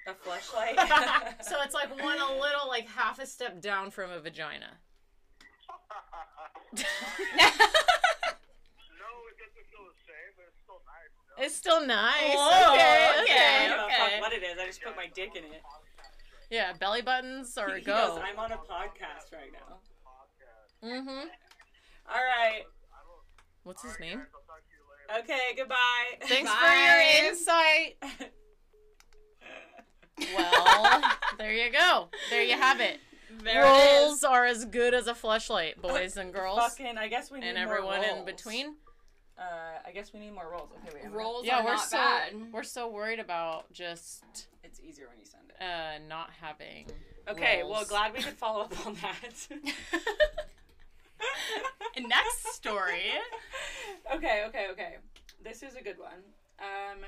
A 0.06 0.14
fleshlight. 0.14 1.44
so 1.48 1.56
it's 1.62 1.74
like 1.74 1.90
one 2.02 2.18
a 2.18 2.32
little 2.40 2.66
like 2.68 2.86
half 2.88 3.18
a 3.18 3.26
step 3.26 3.60
down 3.60 3.90
from 3.90 4.10
a 4.10 4.18
vagina. 4.20 4.78
no, 6.74 6.80
it 9.30 9.36
doesn't 9.38 9.66
feel 9.70 9.84
the 9.86 9.96
same, 10.04 10.30
but 10.36 10.44
it's 10.48 10.60
still 10.64 10.80
nice. 10.84 11.12
You? 11.38 11.44
It's 11.44 11.56
still 11.56 11.86
nice. 11.86 12.34
Whoa, 12.34 12.72
okay, 12.74 13.10
okay, 13.10 13.22
okay, 13.22 13.64
I 13.64 13.68
don't 13.68 13.76
know 13.78 13.86
okay. 13.86 13.96
fuck 14.16 14.20
what 14.20 14.32
it 14.32 14.42
is. 14.42 14.58
I 14.58 14.66
just 14.66 14.82
put 14.82 14.96
my 14.96 15.06
dick 15.14 15.36
in 15.36 15.44
it. 15.44 15.62
Yeah, 16.54 16.72
belly 16.78 17.02
buttons 17.02 17.58
or 17.58 17.74
He 17.74 17.82
go. 17.84 17.92
goes, 18.16 18.20
I'm 18.24 18.38
on 18.38 18.52
a 18.52 18.56
podcast 18.56 19.32
right 19.32 19.50
now. 19.52 20.88
Mm-hmm. 20.88 21.08
All 22.08 22.14
right. 22.14 22.62
What's 23.64 23.82
his 23.82 23.98
name? 23.98 24.18
guys, 24.18 24.26
I'll 24.34 24.42
talk 24.46 24.62
to 24.62 24.70
you 24.70 24.84
later. 25.16 25.24
Okay. 25.24 25.56
Goodbye. 25.56 26.28
Thanks 26.28 26.50
Bye. 26.50 26.58
for 26.60 26.74
your 26.74 27.30
insight. 27.30 28.30
Well, 30.36 31.02
there 31.38 31.52
you 31.52 31.72
go. 31.72 32.08
There 32.30 32.42
you 32.44 32.54
have 32.56 32.80
it. 32.80 33.00
There 33.42 33.62
it. 33.62 33.66
Rolls 33.66 34.22
are 34.22 34.44
as 34.44 34.64
good 34.64 34.94
as 34.94 35.08
a 35.08 35.12
fleshlight, 35.12 35.80
boys 35.82 36.16
and 36.16 36.32
girls, 36.32 36.58
Fucking. 36.60 36.96
I 36.96 37.08
guess 37.08 37.32
we 37.32 37.40
need 37.40 37.48
and 37.48 37.58
everyone 37.58 38.04
in 38.04 38.24
between. 38.24 38.76
Uh, 39.38 39.78
I 39.86 39.90
guess 39.92 40.12
we 40.12 40.20
need 40.20 40.32
more 40.32 40.48
rolls. 40.50 40.68
Okay, 40.86 40.94
wait. 40.94 41.04
I'm 41.06 41.12
Rolls 41.12 41.44
Yeah, 41.44 41.58
are 41.60 41.64
we're 41.64 41.72
not 41.72 41.84
so 41.88 41.96
bad. 41.96 42.32
we're 42.52 42.62
so 42.62 42.88
worried 42.88 43.18
about 43.18 43.72
just 43.72 44.22
Gonna, 44.22 44.34
it's 44.62 44.80
easier 44.80 45.08
when 45.08 45.18
you 45.18 45.24
send 45.26 45.44
it. 45.50 45.62
uh 45.62 45.98
not 46.08 46.30
having. 46.40 46.86
Okay. 47.28 47.62
Well, 47.64 47.74
rolls. 47.74 47.88
glad 47.88 48.12
we 48.12 48.22
could 48.22 48.34
follow 48.34 48.60
up 48.62 48.86
on 48.86 48.94
that. 49.02 49.48
Next 52.00 52.46
story. 52.54 53.12
okay. 54.14 54.44
Okay. 54.48 54.66
Okay. 54.72 54.96
This 55.42 55.62
is 55.62 55.74
a 55.76 55.82
good 55.82 55.98
one. 55.98 56.22
Um. 56.60 57.00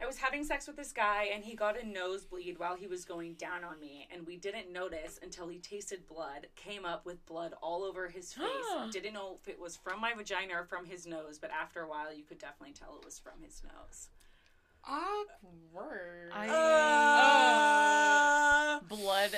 I 0.00 0.04
was 0.04 0.18
having 0.18 0.44
sex 0.44 0.66
with 0.66 0.76
this 0.76 0.92
guy 0.92 1.30
and 1.34 1.42
he 1.42 1.56
got 1.56 1.80
a 1.82 1.86
nosebleed 1.86 2.58
while 2.58 2.76
he 2.76 2.86
was 2.86 3.06
going 3.06 3.32
down 3.34 3.64
on 3.64 3.80
me 3.80 4.06
and 4.12 4.26
we 4.26 4.36
didn't 4.36 4.70
notice 4.70 5.18
until 5.22 5.48
he 5.48 5.58
tasted 5.58 6.06
blood, 6.06 6.48
came 6.54 6.84
up 6.84 7.06
with 7.06 7.24
blood 7.24 7.54
all 7.62 7.82
over 7.82 8.06
his 8.08 8.34
face. 8.34 8.46
didn't 8.92 9.14
know 9.14 9.38
if 9.40 9.48
it 9.48 9.58
was 9.58 9.76
from 9.76 9.98
my 10.00 10.12
vagina 10.12 10.52
or 10.54 10.64
from 10.64 10.84
his 10.84 11.06
nose, 11.06 11.38
but 11.38 11.50
after 11.50 11.80
a 11.80 11.88
while 11.88 12.12
you 12.12 12.24
could 12.24 12.38
definitely 12.38 12.74
tell 12.74 12.94
it 12.96 13.04
was 13.04 13.18
from 13.18 13.40
his 13.42 13.62
nose. 13.64 14.08
Awkward. 14.84 16.30
I 16.32 16.48
Uh, 18.76 18.80
blood 18.88 19.30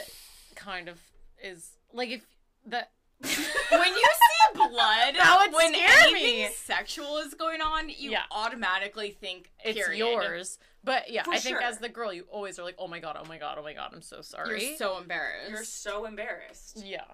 kind 0.57 0.89
of 0.89 0.99
is 1.43 1.71
like 1.93 2.11
if 2.11 2.27
that 2.67 2.91
when 3.21 3.31
you 3.31 3.39
see 3.39 4.18
blood, 4.59 5.15
That 5.15 5.39
would 5.47 5.55
when 5.55 5.75
scare 5.75 6.13
me. 6.13 6.49
sexual 6.55 7.19
is 7.19 7.35
going 7.35 7.61
on, 7.61 7.89
you 7.89 8.11
Yeah. 8.11 8.23
automatically 8.31 9.11
think 9.11 9.51
it's 9.65 9.79
yours. 9.97 10.59
But 10.85 11.11
yeah, 11.11 11.25
For 11.25 11.33
I 11.33 11.39
think 11.39 11.57
sure. 11.59 11.63
as 11.67 11.79
the 11.79 11.89
girl, 11.89 12.13
you 12.13 12.25
always 12.31 12.59
are 12.59 12.63
like, 12.65 12.77
oh 12.79 12.87
my 12.89 12.99
god, 13.01 13.17
oh 13.21 13.25
my 13.29 13.37
god, 13.39 13.57
oh 13.59 13.63
my 13.63 13.73
god, 13.75 13.91
I'm 13.95 14.03
so 14.03 14.21
sorry. 14.23 14.67
You're 14.69 14.77
so 14.77 14.99
embarrassed. 14.99 15.51
you're 15.51 15.65
so 15.65 16.05
embarrassed. 16.07 16.83
yeah, 16.85 17.05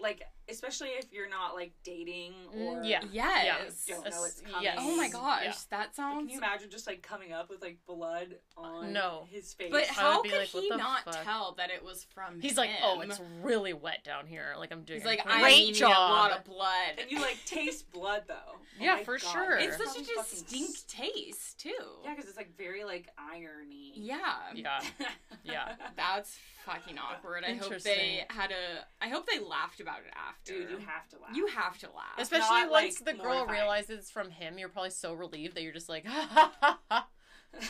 Like, 0.00 0.22
especially 0.48 0.88
if 0.88 1.12
you're 1.12 1.28
not 1.28 1.54
like 1.54 1.72
dating 1.84 2.32
or 2.54 2.76
Mm, 2.76 2.84
yeah. 2.88 3.00
yes. 3.12 3.84
don't 3.86 4.02
know 4.04 4.24
it's 4.24 4.42
Yes. 4.50 4.52
coming. 4.52 4.72
Oh 4.78 4.96
my 4.96 5.08
gosh, 5.08 5.44
Yeah. 5.44 5.52
that 5.70 5.94
Can 5.94 6.28
you 6.28 6.38
imagine 6.38 6.70
just 6.70 6.86
like 6.86 7.02
coming 7.02 7.32
up 7.32 7.50
with 7.50 7.60
like 7.62 7.78
blood 7.86 8.36
on 8.56 8.92
No. 8.92 9.28
his 9.30 9.52
face? 9.54 9.68
But 9.70 9.86
how 9.86 10.22
be 10.22 10.30
could 10.30 10.38
like, 10.38 10.48
he 10.48 10.68
not 10.70 11.04
fuck? 11.04 11.22
tell 11.22 11.52
that 11.58 11.70
it 11.70 11.84
was 11.84 12.04
from 12.14 12.40
He's 12.40 12.52
him? 12.52 12.56
like, 12.58 12.70
oh, 12.82 13.00
it's 13.02 13.20
really 13.42 13.72
wet 13.74 14.02
down 14.02 14.26
here. 14.26 14.54
Like 14.58 14.72
I'm 14.72 14.82
doing 14.84 15.00
He's 15.00 15.06
like, 15.06 15.20
I'm 15.26 15.52
eating 15.52 15.74
job. 15.74 15.90
a 15.90 15.92
lot 15.92 16.32
of 16.32 16.44
blood. 16.44 16.98
and 16.98 17.10
you 17.10 17.20
like 17.20 17.38
taste 17.44 17.90
blood 17.92 18.24
though. 18.26 18.34
Oh 18.54 18.58
Yeah, 18.78 18.96
my 18.96 19.04
for 19.04 19.18
God. 19.18 19.32
sure. 19.32 19.56
It's 19.58 19.76
such 19.76 19.86
a 19.88 20.04
fucking 20.04 20.14
distinct 20.24 20.70
s- 20.78 20.84
taste 20.88 21.60
too. 21.60 21.70
Yeah, 22.04 22.14
because 22.14 22.28
it's 22.28 22.36
like 22.38 22.56
very 22.56 22.82
like 22.84 23.08
irony. 23.18 23.92
Yeah. 23.94 24.18
yeah, 24.54 24.80
Yeah. 25.44 25.74
That's 25.96 26.38
fucking 26.64 26.96
awkward. 26.98 27.44
I 27.46 27.54
hope 27.54 27.80
they 27.80 28.24
had 28.30 28.50
a. 28.50 28.86
I 29.04 29.08
hope 29.08 29.26
they 29.26 29.38
laughed 29.38 29.80
about 29.80 29.90
about 29.90 30.06
it 30.06 30.12
after. 30.16 30.52
Dude, 30.52 30.70
you 30.70 30.86
have 30.86 31.08
to 31.08 31.16
laugh. 31.16 31.36
You 31.36 31.46
have 31.48 31.78
to 31.78 31.86
laugh. 31.86 32.18
Especially 32.18 32.62
not, 32.62 32.70
like, 32.70 32.84
once 32.84 32.98
the 33.00 33.12
girl 33.14 33.34
mortifying. 33.34 33.60
realizes 33.60 33.98
it's 33.98 34.10
from 34.10 34.30
him, 34.30 34.58
you're 34.58 34.68
probably 34.68 34.90
so 34.90 35.14
relieved 35.14 35.56
that 35.56 35.62
you're 35.62 35.72
just 35.72 35.88
like, 35.88 36.06
ha 36.06 36.28
ha 36.30 36.52
ha 36.60 36.78
ha. 36.90 37.06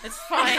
It's 0.05 0.19
fine. 0.29 0.59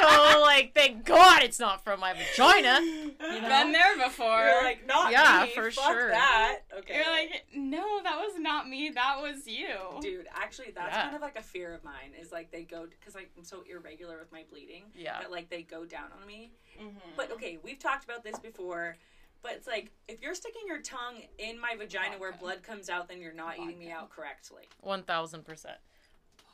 so 0.00 0.40
like, 0.40 0.72
thank 0.74 1.04
God 1.04 1.42
it's 1.42 1.60
not 1.60 1.84
from 1.84 2.00
my 2.00 2.12
vagina. 2.14 2.80
You 2.80 3.06
know? 3.42 3.48
Been 3.48 3.72
there 3.72 3.96
before. 3.96 4.44
You're 4.46 4.62
like, 4.64 4.86
not 4.86 5.12
Yeah, 5.12 5.44
me. 5.46 5.52
for 5.54 5.70
Fuck 5.70 5.84
sure. 5.92 6.08
that. 6.08 6.60
Okay. 6.78 6.96
You're 6.96 7.12
like, 7.12 7.46
no, 7.54 8.02
that 8.02 8.16
was 8.18 8.38
not 8.38 8.68
me. 8.68 8.90
That 8.94 9.18
was 9.20 9.46
you. 9.46 9.68
Dude, 10.00 10.26
actually, 10.34 10.72
that's 10.74 10.94
Yeah. 10.94 11.02
kind 11.04 11.16
of 11.16 11.22
like 11.22 11.38
a 11.38 11.42
fear 11.42 11.72
of 11.72 11.84
mine. 11.84 12.12
Is 12.20 12.32
like 12.32 12.50
they 12.50 12.62
go 12.62 12.86
because 12.86 13.14
like, 13.14 13.30
I'm 13.36 13.44
so 13.44 13.62
irregular 13.70 14.18
with 14.18 14.32
my 14.32 14.42
bleeding. 14.50 14.84
Yeah. 14.94 15.20
That 15.20 15.30
like 15.30 15.48
they 15.50 15.62
go 15.62 15.84
down 15.84 16.06
on 16.20 16.26
me. 16.26 16.52
Mm-hmm. 16.80 16.96
But 17.16 17.30
okay, 17.32 17.58
we've 17.62 17.78
talked 17.78 18.04
about 18.04 18.24
this 18.24 18.38
before. 18.38 18.96
But 19.42 19.52
it's 19.52 19.66
like 19.66 19.90
if 20.08 20.20
you're 20.20 20.34
sticking 20.34 20.62
your 20.66 20.80
tongue 20.82 21.22
in 21.38 21.58
my 21.60 21.74
vagina 21.78 22.18
where 22.18 22.32
blood 22.32 22.62
comes 22.62 22.90
out, 22.90 23.08
then 23.08 23.20
you're 23.22 23.32
not 23.32 23.58
eating 23.58 23.78
me 23.78 23.90
out 23.90 24.10
correctly. 24.10 24.64
One 24.80 25.02
thousand 25.02 25.44
percent. 25.46 25.78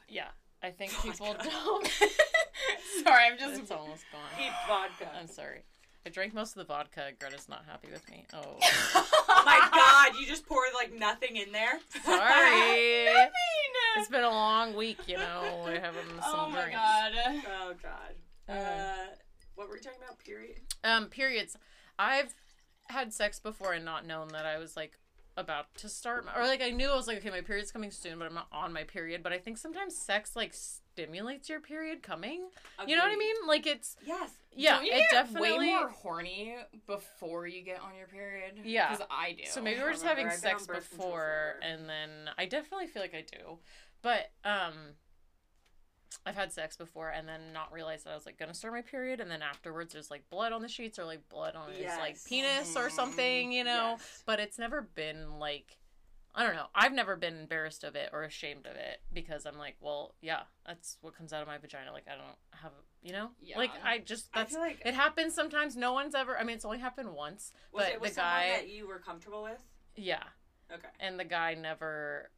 Yeah, 0.08 0.28
I 0.66 0.70
think 0.70 0.90
people 1.00 1.26
don't. 1.42 1.86
Sorry, 3.04 3.24
I'm 3.30 3.38
just. 3.38 3.60
it's 3.60 3.70
almost 3.70 4.04
gone. 4.10 4.22
Eat 4.44 4.50
vodka. 4.66 5.08
I'm 5.18 5.28
sorry. 5.28 5.60
I 6.04 6.08
drank 6.08 6.34
most 6.34 6.56
of 6.56 6.66
the 6.66 6.72
vodka. 6.72 7.10
Greta's 7.20 7.48
not 7.48 7.64
happy 7.68 7.88
with 7.92 8.08
me. 8.10 8.24
Oh, 8.32 8.40
oh 8.94 9.42
my 9.46 9.60
god, 9.72 10.18
you 10.20 10.26
just 10.26 10.44
poured 10.46 10.68
like 10.74 10.92
nothing 10.98 11.36
in 11.36 11.52
there. 11.52 11.78
sorry. 12.04 13.04
Nothing. 13.06 13.30
It's 13.98 14.08
been 14.08 14.24
a 14.24 14.28
long 14.30 14.74
week, 14.74 14.98
you 15.06 15.18
know. 15.18 15.62
We're 15.64 15.80
having 15.80 16.02
some 16.20 16.22
Oh 16.34 16.50
my 16.50 16.62
drinks. 16.62 16.76
god. 16.80 17.12
Oh 17.48 17.74
god. 17.82 18.14
Mm. 18.50 18.56
Uh, 18.56 19.06
what 19.54 19.68
were 19.68 19.74
we 19.74 19.80
talking 19.80 20.00
about? 20.04 20.18
Period. 20.18 20.56
Um, 20.84 21.06
periods. 21.06 21.56
I've 21.98 22.34
had 22.88 23.12
sex 23.12 23.38
before 23.40 23.72
and 23.72 23.84
not 23.84 24.04
known 24.06 24.28
that 24.28 24.46
I 24.46 24.58
was 24.58 24.76
like 24.76 24.98
about 25.36 25.74
to 25.76 25.88
start 25.88 26.24
my, 26.24 26.34
or 26.34 26.46
like 26.46 26.62
I 26.62 26.70
knew 26.70 26.88
I 26.88 26.96
was 26.96 27.06
like 27.06 27.18
okay 27.18 27.30
my 27.30 27.42
period's 27.42 27.70
coming 27.70 27.90
soon 27.90 28.18
but 28.18 28.26
I'm 28.26 28.34
not 28.34 28.48
on 28.52 28.72
my 28.72 28.84
period 28.84 29.22
but 29.22 29.32
I 29.32 29.38
think 29.38 29.58
sometimes 29.58 29.94
sex 29.96 30.34
like 30.34 30.54
stimulates 30.54 31.48
your 31.50 31.60
period 31.60 32.02
coming 32.02 32.48
you 32.86 32.96
know 32.96 33.02
what 33.02 33.12
I 33.12 33.16
mean 33.16 33.34
like 33.46 33.66
it's 33.66 33.96
Yes. 34.06 34.30
yeah 34.54 34.76
Don't 34.76 34.86
you 34.86 34.92
it 34.92 34.98
get 35.00 35.10
definitely 35.10 35.58
way 35.58 35.66
more 35.66 35.88
horny 35.90 36.56
before 36.86 37.46
you 37.46 37.62
get 37.62 37.80
on 37.82 37.94
your 37.98 38.06
period. 38.06 38.60
Yeah. 38.64 38.90
because 38.90 39.06
I 39.10 39.32
do. 39.32 39.42
so 39.46 39.60
maybe 39.60 39.80
we're 39.80 39.92
just 39.92 40.04
having 40.04 40.26
I've 40.26 40.40
been 40.42 40.52
on 40.52 40.58
sex 40.58 40.66
before 40.66 41.56
and 41.62 41.88
then 41.88 42.10
I 42.38 42.46
definitely 42.46 42.86
feel 42.86 43.02
like 43.02 43.14
I 43.14 43.24
do 43.30 43.58
but 44.02 44.30
um 44.44 44.72
I've 46.24 46.34
had 46.34 46.52
sex 46.52 46.76
before 46.76 47.10
and 47.10 47.28
then 47.28 47.52
not 47.52 47.72
realize 47.72 48.04
that 48.04 48.10
I 48.10 48.14
was 48.14 48.26
like 48.26 48.38
gonna 48.38 48.54
start 48.54 48.74
my 48.74 48.82
period 48.82 49.20
and 49.20 49.30
then 49.30 49.42
afterwards 49.42 49.92
there's 49.92 50.10
like 50.10 50.28
blood 50.30 50.52
on 50.52 50.62
the 50.62 50.68
sheets 50.68 50.98
or 50.98 51.04
like 51.04 51.28
blood 51.28 51.54
on 51.54 51.70
his 51.72 51.86
like 51.98 52.16
penis 52.24 52.76
or 52.76 52.86
mm-hmm. 52.86 52.94
something 52.96 53.52
you 53.52 53.64
know 53.64 53.94
Yes. 53.98 54.22
but 54.26 54.40
it's 54.40 54.58
never 54.58 54.82
been 54.82 55.38
like 55.38 55.78
I 56.38 56.44
don't 56.44 56.54
know. 56.54 56.66
I've 56.74 56.92
never 56.92 57.16
been 57.16 57.38
embarrassed 57.40 57.82
of 57.82 57.96
it 57.96 58.10
or 58.12 58.22
ashamed 58.22 58.66
of 58.66 58.76
it 58.76 59.00
because 59.10 59.46
I'm 59.46 59.56
like, 59.56 59.76
well, 59.80 60.14
yeah, 60.20 60.40
that's 60.66 60.98
what 61.00 61.16
comes 61.16 61.32
out 61.32 61.40
of 61.40 61.48
my 61.48 61.56
vagina. 61.56 61.90
Like 61.92 62.04
I 62.06 62.10
don't 62.14 62.36
have, 62.50 62.72
you 63.02 63.12
know, 63.12 63.30
Yeah. 63.40 63.56
like 63.56 63.70
I 63.82 64.00
just 64.00 64.28
I 64.34 64.40
that's 64.40 64.52
feel 64.52 64.60
like 64.60 64.82
it 64.84 64.92
happens 64.92 65.32
sometimes. 65.32 65.78
No 65.78 65.94
one's 65.94 66.14
ever. 66.14 66.38
I 66.38 66.44
mean, 66.44 66.56
it's 66.56 66.66
only 66.66 66.78
happened 66.78 67.14
once, 67.14 67.54
was 67.72 67.84
but 67.84 67.92
it 67.94 68.00
with 68.02 68.16
the 68.16 68.20
guy, 68.20 68.48
that 68.54 68.68
you 68.68 68.86
were 68.86 68.98
comfortable 68.98 69.44
with? 69.44 69.56
yeah, 69.96 70.24
Okay. 70.70 70.88
and 71.00 71.18
the 71.18 71.24
guy 71.24 71.54
never. 71.54 72.28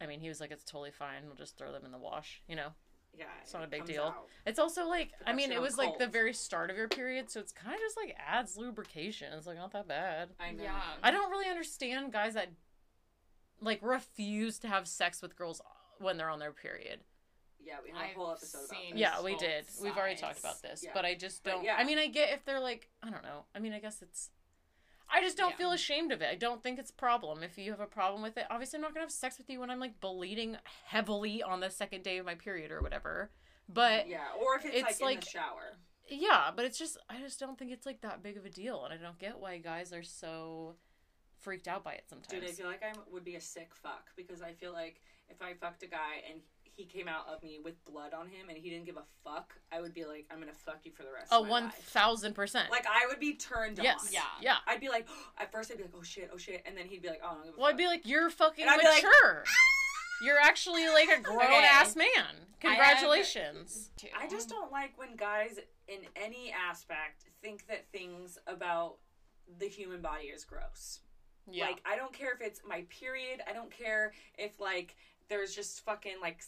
I 0.00 0.06
mean, 0.06 0.20
he 0.20 0.28
was 0.28 0.40
like, 0.40 0.52
it's 0.52 0.62
totally 0.62 0.92
fine. 0.92 1.26
We'll 1.26 1.34
just 1.34 1.58
throw 1.58 1.72
them 1.72 1.84
in 1.84 1.90
the 1.90 1.98
wash, 1.98 2.42
you 2.46 2.54
know. 2.54 2.68
Yeah. 3.16 3.24
It's 3.42 3.52
not 3.52 3.64
a 3.64 3.66
big 3.66 3.84
deal. 3.84 4.04
out. 4.04 4.26
It's 4.46 4.58
also 4.58 4.86
like, 4.88 5.10
I 5.26 5.32
mean, 5.34 5.52
it 5.52 5.56
on 5.58 5.62
was 5.62 5.76
like 5.76 5.98
the 5.98 6.06
very 6.06 6.32
start 6.32 6.70
of 6.70 6.76
your 6.76 6.88
period, 6.88 7.30
so 7.30 7.40
it's 7.40 7.52
kind 7.52 7.74
of 7.74 7.80
just 7.80 7.96
like 7.96 8.16
adds 8.18 8.56
lubrication. 8.56 9.32
It's 9.34 9.46
like 9.46 9.56
not 9.58 9.72
that 9.72 9.86
bad. 9.88 10.30
I 10.38 10.52
know. 10.52 10.62
Yeah. 10.64 10.80
I 11.02 11.10
don't 11.10 11.30
really 11.30 11.48
understand 11.48 12.12
guys 12.12 12.34
that 12.34 12.48
like 13.60 13.80
refuse 13.82 14.58
to 14.60 14.68
have 14.68 14.88
sex 14.88 15.20
with 15.20 15.36
girls 15.36 15.60
when 15.98 16.16
they're 16.16 16.30
on 16.30 16.38
their 16.38 16.52
period. 16.52 17.00
Yeah, 17.62 17.74
we 17.84 17.90
had 17.90 17.98
a 17.98 18.04
I've 18.10 18.16
whole 18.16 18.30
episode 18.30 18.58
about 18.70 18.80
this. 18.90 18.98
Yeah, 18.98 19.22
we 19.22 19.32
both 19.32 19.40
did. 19.40 19.64
We've 19.82 19.96
already 19.96 20.16
talked 20.18 20.38
about 20.38 20.62
this, 20.62 20.82
Yeah. 20.82 20.92
but 20.94 21.04
I 21.04 21.14
just 21.14 21.44
don't. 21.44 21.62
yeah. 21.62 21.76
I 21.78 21.84
mean, 21.84 21.98
I 21.98 22.06
get 22.06 22.30
if 22.32 22.44
they're 22.46 22.58
like, 22.60 22.88
I 23.02 23.10
don't 23.10 23.22
know. 23.22 23.44
I 23.54 23.58
mean, 23.58 23.72
I 23.74 23.80
guess 23.80 24.00
it's. 24.00 24.30
I 25.12 25.20
just 25.20 25.36
don't 25.36 25.50
Yeah. 25.50 25.56
feel 25.56 25.72
ashamed 25.72 26.12
of 26.12 26.22
it. 26.22 26.28
I 26.30 26.34
don't 26.36 26.62
think 26.62 26.78
it's 26.78 26.90
a 26.90 26.94
problem. 26.94 27.42
If 27.42 27.58
you 27.58 27.70
have 27.72 27.80
a 27.80 27.86
problem 27.86 28.22
with 28.22 28.36
it, 28.36 28.46
obviously 28.50 28.76
I'm 28.78 28.82
not 28.82 28.94
gonna 28.94 29.04
have 29.04 29.10
sex 29.12 29.38
with 29.38 29.50
you 29.50 29.60
when 29.60 29.70
I'm 29.70 29.80
like 29.80 30.00
bleeding 30.00 30.56
heavily 30.84 31.42
on 31.42 31.60
the 31.60 31.70
second 31.70 32.02
day 32.04 32.18
of 32.18 32.26
my 32.26 32.34
period 32.34 32.70
or 32.70 32.80
whatever. 32.80 33.30
But 33.68 34.08
Yeah, 34.08 34.32
or 34.38 34.56
if 34.56 34.64
it's, 34.64 34.90
It's 34.92 35.00
like, 35.00 35.14
in 35.16 35.20
the 35.20 35.26
shower. 35.26 35.76
yeah, 36.08 36.50
but 36.54 36.64
it's 36.64 36.78
just 36.78 36.96
I 37.08 37.18
just 37.18 37.38
don't 37.40 37.58
think 37.58 37.72
it's 37.72 37.86
like 37.86 38.00
that 38.02 38.22
big 38.22 38.36
of 38.36 38.44
a 38.44 38.50
deal, 38.50 38.84
and 38.84 38.92
I 38.94 38.96
don't 38.96 39.18
get 39.18 39.38
why 39.38 39.58
guys 39.58 39.92
are 39.92 40.02
so 40.02 40.76
freaked 41.38 41.68
out 41.68 41.82
by 41.84 41.94
it 41.94 42.04
sometimes. 42.08 42.28
Dude, 42.28 42.44
I 42.44 42.52
feel 42.52 42.66
like 42.66 42.82
I 42.82 42.92
would 43.10 43.24
be 43.24 43.36
a 43.36 43.40
sick 43.40 43.74
fuck 43.74 44.10
because 44.16 44.42
I 44.42 44.52
feel 44.52 44.72
like 44.72 45.00
if 45.28 45.40
I 45.40 45.54
fucked 45.54 45.82
a 45.82 45.86
guy 45.86 46.22
and 46.30 46.42
he 46.80 46.86
came 46.86 47.08
out 47.08 47.26
of 47.28 47.42
me 47.42 47.58
with 47.62 47.82
blood 47.84 48.12
on 48.14 48.26
him 48.26 48.48
and 48.48 48.56
he 48.56 48.70
didn't 48.70 48.86
give 48.86 48.96
a 48.96 49.04
fuck, 49.22 49.54
I 49.70 49.80
would 49.80 49.92
be 49.92 50.04
like, 50.04 50.26
I'm 50.30 50.38
gonna 50.40 50.52
fuck 50.52 50.78
you 50.84 50.92
for 50.92 51.02
the 51.02 51.12
rest 51.12 51.28
Oh, 51.30 51.40
of 51.40 51.44
my 51.44 51.50
one 51.50 51.64
life. 51.64 51.74
thousand 51.74 52.34
percent. 52.34 52.70
Like 52.70 52.86
I 52.86 53.06
would 53.08 53.20
be 53.20 53.34
turned 53.34 53.78
Yes. 53.82 54.06
on. 54.06 54.12
Yeah. 54.12 54.20
Yeah. 54.40 54.56
I'd 54.66 54.80
be 54.80 54.88
like, 54.88 55.06
at 55.38 55.52
first 55.52 55.70
I'd 55.70 55.76
be 55.76 55.84
like, 55.84 55.92
oh 55.96 56.02
shit, 56.02 56.30
oh 56.32 56.38
shit, 56.38 56.62
and 56.66 56.76
then 56.76 56.86
he'd 56.86 57.02
be 57.02 57.08
like, 57.08 57.20
oh, 57.22 57.28
I 57.28 57.34
don't 57.34 57.44
give 57.44 57.54
a 57.54 57.60
Well, 57.60 57.68
I'd 57.68 57.76
be 57.76 57.86
like, 57.86 58.06
you're 58.06 58.30
fucking 58.30 58.62
And 58.62 58.70
I'd 58.70 58.80
be 58.80 58.86
like, 58.86 59.02
mature. 59.02 59.44
Ah! 59.46 59.50
You're 60.22 60.38
actually 60.40 60.86
like 60.88 61.08
a 61.10 61.20
grown 61.22 61.40
ass 61.64 61.96
man. 61.96 62.06
Congratulations. 62.60 63.90
Too. 63.96 64.08
I 64.18 64.28
just 64.28 64.48
don't 64.48 64.70
like 64.72 64.98
when 64.98 65.16
guys 65.16 65.58
in 65.88 66.00
any 66.16 66.52
aspect 66.52 67.24
think 67.42 67.66
that 67.68 67.86
things 67.92 68.38
about 68.46 68.96
the 69.58 69.66
human 69.66 70.00
body 70.00 70.26
is 70.26 70.44
gross. 70.44 71.00
Yeah. 71.50 71.64
Like 71.64 71.80
I 71.86 71.96
don't 71.96 72.12
care 72.12 72.32
if 72.34 72.40
it's 72.40 72.60
my 72.68 72.84
period. 72.90 73.40
I 73.48 73.52
don't 73.52 73.70
care 73.70 74.12
if 74.38 74.60
like 74.60 74.94
there's 75.30 75.54
just 75.54 75.82
fucking 75.86 76.16
like 76.20 76.42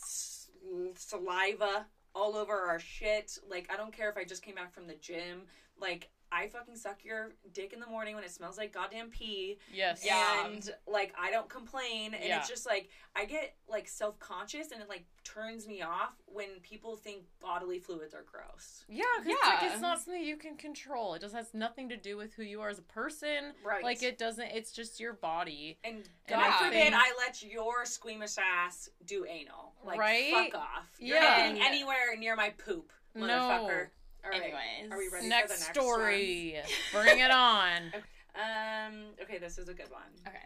saliva 0.94 1.86
all 2.14 2.36
over 2.36 2.52
our 2.52 2.78
shit. 2.78 3.38
Like 3.48 3.70
I 3.72 3.76
don't 3.78 3.96
care 3.96 4.10
if 4.10 4.18
I 4.18 4.24
just 4.24 4.42
came 4.42 4.56
back 4.56 4.74
from 4.74 4.86
the 4.86 4.96
gym. 5.00 5.42
Like 5.80 6.10
I 6.32 6.48
fucking 6.48 6.76
suck 6.76 7.04
your 7.04 7.32
dick 7.52 7.72
in 7.72 7.80
the 7.80 7.86
morning 7.86 8.14
when 8.14 8.24
it 8.24 8.30
smells 8.30 8.56
like 8.56 8.72
goddamn 8.72 9.10
pee. 9.10 9.58
yes. 9.72 10.02
Yeah. 10.04 10.46
And 10.46 10.70
like 10.86 11.12
I 11.20 11.30
don't 11.30 11.48
complain 11.48 12.14
and 12.14 12.24
Yeah. 12.24 12.38
it's 12.38 12.48
just 12.48 12.64
like 12.66 12.88
I 13.14 13.24
get 13.26 13.54
like 13.68 13.86
self-conscious 13.88 14.70
and 14.72 14.80
it 14.82 14.88
like 14.88 15.04
turns 15.24 15.66
me 15.68 15.82
off 15.82 16.14
when 16.26 16.48
people 16.62 16.96
think 16.96 17.22
bodily 17.40 17.78
fluids 17.78 18.14
are 18.14 18.22
gross. 18.30 18.84
Yeah, 18.88 19.04
'cause 19.18 19.26
it's, 19.26 19.42
like, 19.44 19.62
Yeah. 19.62 19.72
it's 19.72 19.80
not 19.80 20.00
something 20.00 20.22
you 20.24 20.36
can 20.36 20.56
control. 20.56 21.14
It 21.14 21.20
just 21.20 21.34
has 21.34 21.52
nothing 21.54 21.88
to 21.90 21.96
do 21.96 22.16
with 22.16 22.34
who 22.34 22.42
you 22.42 22.60
are 22.62 22.68
as 22.70 22.78
a 22.78 22.82
person. 22.82 23.54
Right. 23.64 23.84
Like 23.84 24.02
it 24.02 24.18
doesn't. 24.18 24.46
It's 24.48 24.72
just 24.72 24.98
your 24.98 25.12
body. 25.12 25.78
And 25.84 25.96
And 25.96 26.08
God 26.40 26.40
I 26.50 26.58
forbid 26.58 26.82
think- 26.82 26.94
I 26.96 27.12
let 27.18 27.42
your 27.42 27.84
squeamish 27.84 28.38
ass 28.38 28.88
do 29.04 29.24
anal. 29.26 29.74
Like, 29.84 29.98
Right? 29.98 30.32
fuck 30.50 30.54
off. 30.62 30.88
You're 30.98 31.18
Yeah. 31.18 31.22
not 31.28 31.36
getting 31.38 31.62
anywhere 31.62 32.16
near 32.16 32.36
my 32.36 32.50
poop, 32.50 32.92
No. 33.14 33.86
All 34.24 34.30
right. 34.30 34.42
Anyways. 34.42 34.92
Are 34.92 34.98
we 34.98 35.08
ready 35.12 35.28
Next, 35.28 35.52
for 35.52 35.58
the 35.58 35.64
next 35.64 35.78
story. 35.80 36.56
Bring 36.92 37.18
it 37.18 37.30
on. 37.30 37.92
one? 37.92 38.02
Um, 38.34 38.94
okay, 39.22 39.38
this 39.38 39.58
is 39.58 39.68
a 39.68 39.74
good 39.74 39.90
one. 39.90 40.02
Okay. 40.26 40.44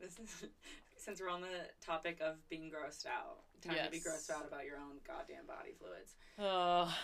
This 0.00 0.18
is 0.18 0.48
since 0.96 1.20
we're 1.20 1.30
on 1.30 1.40
the 1.40 1.48
topic 1.84 2.18
of 2.20 2.36
being 2.48 2.70
grossed 2.70 3.06
out. 3.06 3.38
Time 3.62 3.76
to 3.84 3.90
be 3.90 3.98
grossed 4.00 4.30
out 4.30 4.46
about 4.46 4.64
your 4.64 4.76
own 4.76 4.96
goddamn 5.06 5.46
body 5.46 5.70
fluids. 5.78 6.14
Oh, 6.38 6.94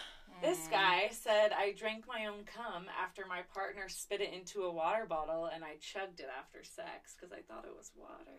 This 0.42 0.66
guy 0.70 1.08
said, 1.12 1.52
I 1.52 1.72
drank 1.72 2.04
my 2.08 2.26
own 2.26 2.44
cum 2.44 2.86
after 3.02 3.24
my 3.28 3.40
partner 3.54 3.88
spit 3.88 4.20
it 4.22 4.32
into 4.32 4.62
a 4.64 4.72
water 4.72 5.04
bottle 5.06 5.46
and 5.52 5.62
I 5.64 5.76
chugged 5.80 6.20
it 6.20 6.28
after 6.38 6.62
sex 6.64 7.14
because 7.14 7.32
I 7.32 7.40
thought 7.42 7.64
it 7.66 7.76
was 7.76 7.90
water. 7.94 8.38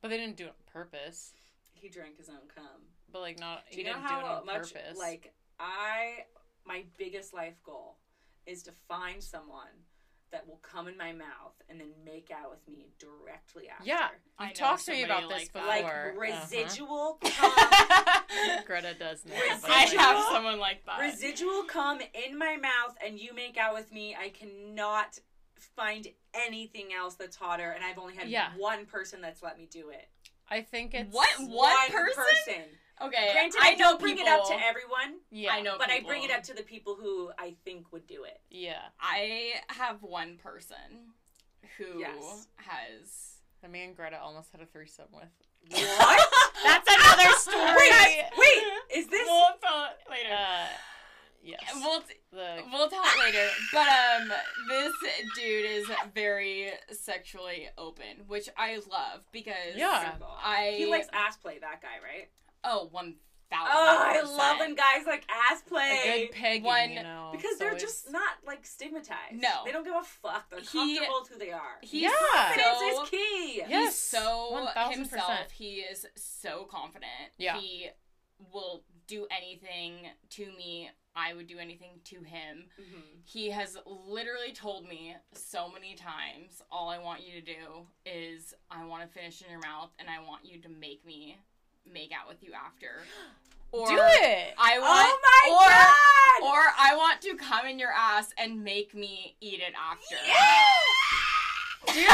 but 0.00 0.08
they 0.08 0.16
didn't 0.16 0.36
do 0.36 0.44
it 0.44 0.48
on 0.58 0.72
purpose. 0.72 1.32
He 1.72 1.88
drank 1.88 2.16
his 2.16 2.28
own 2.30 2.48
cum. 2.54 2.64
But 3.12 3.20
like 3.20 3.38
not. 3.38 3.64
Do 3.70 3.76
he 3.76 3.82
you 3.82 3.86
know 3.86 3.94
didn't 3.94 4.08
do 4.08 4.14
it 4.14 4.20
how 4.22 4.34
on 4.40 4.46
much 4.46 4.72
purpose. 4.72 4.98
like 4.98 5.32
I 5.58 6.24
my 6.66 6.84
biggest 6.98 7.34
life 7.34 7.62
goal 7.64 7.98
is 8.46 8.62
to 8.64 8.72
find 8.88 9.22
someone 9.22 9.68
that 10.30 10.46
will 10.48 10.58
come 10.62 10.88
in 10.88 10.96
my 10.96 11.12
mouth 11.12 11.54
and 11.68 11.78
then 11.78 11.90
make 12.04 12.30
out 12.34 12.50
with 12.50 12.66
me 12.66 12.88
directly 12.98 13.68
after. 13.68 13.84
Yeah. 13.84 14.08
I 14.38 14.48
You 14.48 14.54
talked 14.54 14.84
to 14.86 14.92
me 14.92 15.04
about 15.04 15.28
this 15.28 15.48
like 15.52 15.52
before. 15.52 15.68
Like 15.68 15.84
Uh-huh. 15.84 16.12
residual 16.18 17.18
cum 17.24 17.52
Greta 18.66 18.94
does 18.98 19.24
know. 19.24 19.34
I 19.64 19.82
have 19.96 20.24
someone 20.32 20.58
like 20.58 20.84
that. 20.86 21.00
residual 21.00 21.62
cum 21.64 22.00
in 22.28 22.36
my 22.36 22.56
mouth 22.56 22.96
and 23.06 23.18
you 23.20 23.32
make 23.34 23.56
out 23.56 23.74
with 23.74 23.92
me, 23.92 24.16
I 24.20 24.30
cannot 24.30 25.18
find 25.76 26.08
anything 26.34 26.88
else 26.92 27.14
that's 27.14 27.36
hotter 27.36 27.70
and 27.70 27.84
I've 27.84 27.98
only 27.98 28.16
had 28.16 28.28
Yeah. 28.28 28.50
one 28.56 28.86
person 28.86 29.20
that's 29.20 29.42
let 29.42 29.56
me 29.56 29.66
do 29.70 29.90
it. 29.90 30.08
I 30.50 30.62
think 30.62 30.94
it's 30.94 31.14
What? 31.14 31.28
One 31.40 31.90
person? 31.92 32.64
Okay. 33.06 33.30
Granted, 33.32 33.60
I 33.62 33.68
I, 33.70 33.74
don't 33.74 33.92
know 33.94 33.98
bring 33.98 34.18
it 34.18 34.26
up 34.28 34.46
to 34.48 34.54
everyone, 34.54 35.18
Yeah, 35.30 35.52
I 35.52 35.60
know 35.60 35.76
but 35.78 35.90
I 35.90 36.00
bring 36.00 36.22
it 36.22 36.30
up 36.30 36.42
to 36.44 36.54
the 36.54 36.62
people 36.62 36.96
who 37.00 37.30
I 37.38 37.54
think 37.64 37.92
would 37.92 38.06
do 38.06 38.24
it. 38.24 38.40
Yeah, 38.50 38.80
I 39.00 39.54
have 39.68 40.02
one 40.02 40.36
person 40.36 41.12
who 41.78 41.98
Yes. 42.00 42.46
has. 42.56 43.40
the 43.62 43.68
me 43.68 43.82
and 43.84 43.96
Greta 43.96 44.20
almost 44.20 44.52
had 44.52 44.60
a 44.60 44.66
threesome 44.66 45.06
with. 45.12 45.28
What? 45.70 46.28
That's 46.64 46.88
another 46.94 47.30
story. 47.38 47.88
wait, 47.90 48.24
wait, 48.36 48.98
is 48.98 49.06
this 49.08 49.26
We'll 49.26 49.48
tell 49.62 49.84
it 49.86 50.10
later. 50.10 50.34
Uh, 50.34 50.66
yes. 51.42 51.60
We'll 51.74 52.00
the 52.32 52.62
we'll 52.70 52.88
talk 52.90 53.06
later. 53.18 53.48
But 53.72 53.88
um, 53.88 54.32
this 54.68 54.92
dude 55.34 55.64
is 55.64 55.86
very 56.14 56.70
sexually 56.92 57.68
open, 57.78 58.24
which 58.26 58.48
I 58.58 58.76
love 58.90 59.22
because 59.32 59.74
Yeah. 59.74 60.12
I 60.44 60.74
He 60.76 60.84
likes 60.86 61.06
ass 61.12 61.36
play. 61.38 61.58
That 61.58 61.80
guy, 61.80 61.96
right? 62.04 62.28
Oh 62.64 62.88
one 62.90 63.16
thousand. 63.50 63.72
Oh, 63.72 63.98
I 64.00 64.20
love 64.22 64.58
when 64.58 64.74
guys 64.74 65.06
like 65.06 65.24
ass 65.30 65.62
a 65.64 65.68
play. 65.68 66.28
good 66.28 66.36
pegging, 66.36 66.64
One- 66.64 66.90
you 66.92 67.02
know. 67.02 67.28
because 67.32 67.50
it's 67.52 67.58
they're 67.58 67.68
always- 67.68 67.82
just 67.82 68.10
not 68.10 68.32
like 68.46 68.64
stigmatized. 68.66 69.34
No. 69.34 69.62
they 69.64 69.70
don't 69.72 69.84
give 69.84 69.94
a 69.94 70.02
fuck. 70.02 70.48
They're 70.50 70.60
He- 70.60 70.66
comfortable 70.96 71.20
with 71.20 71.28
who 71.32 71.38
they 71.38 71.52
are. 71.52 71.78
He's 71.82 72.02
Yeah. 72.02 72.10
Confidence 72.32 72.78
so 72.78 73.02
is 73.04 73.08
key. 73.10 73.54
Yeah. 73.58 73.64
he's 73.64 73.70
Yes, 73.70 73.96
so 73.98 74.50
1000%. 74.52 74.94
himself. 74.96 75.50
He 75.52 75.80
is 75.80 76.06
so 76.16 76.64
confident. 76.64 77.32
Yeah. 77.36 77.58
He 77.58 77.90
will 78.52 78.82
do 79.06 79.26
anything 79.30 80.08
to 80.30 80.46
me. 80.56 80.90
I 81.14 81.32
would 81.34 81.46
do 81.46 81.58
anything 81.60 82.00
to 82.06 82.22
him. 82.22 82.70
Mhm. 82.80 83.02
He 83.24 83.50
has 83.50 83.76
literally 83.86 84.52
told 84.52 84.88
me 84.88 85.14
so 85.32 85.68
many 85.68 85.94
times, 85.94 86.60
all 86.72 86.88
I 86.88 86.98
want 86.98 87.22
you 87.22 87.40
to 87.40 87.40
do 87.40 87.86
is 88.04 88.52
I 88.70 88.84
want 88.84 89.02
to 89.02 89.08
finish 89.08 89.40
in 89.42 89.48
your 89.50 89.60
mouth 89.60 89.92
and 90.00 90.10
I 90.10 90.18
want 90.20 90.44
you 90.44 90.60
to 90.62 90.68
make 90.68 91.04
me 91.04 91.38
make 91.92 92.12
out 92.12 92.28
with 92.28 92.42
you 92.42 92.52
after. 92.52 92.88
Or 93.72 93.88
Do 93.88 93.96
it. 93.98 94.54
I 94.56 94.78
want 94.78 95.08
Oh 95.10 95.18
my 95.24 95.50
or, 95.50 95.66
god! 95.68 96.48
Or 96.54 96.62
I 96.78 96.94
want 96.96 97.20
to 97.22 97.34
come 97.34 97.66
in 97.66 97.80
your 97.80 97.90
ass 97.90 98.28
and 98.38 98.62
make 98.62 98.94
me 98.94 99.34
eat 99.40 99.58
it 99.60 99.74
after. 99.74 100.14
Dude! 101.86 102.06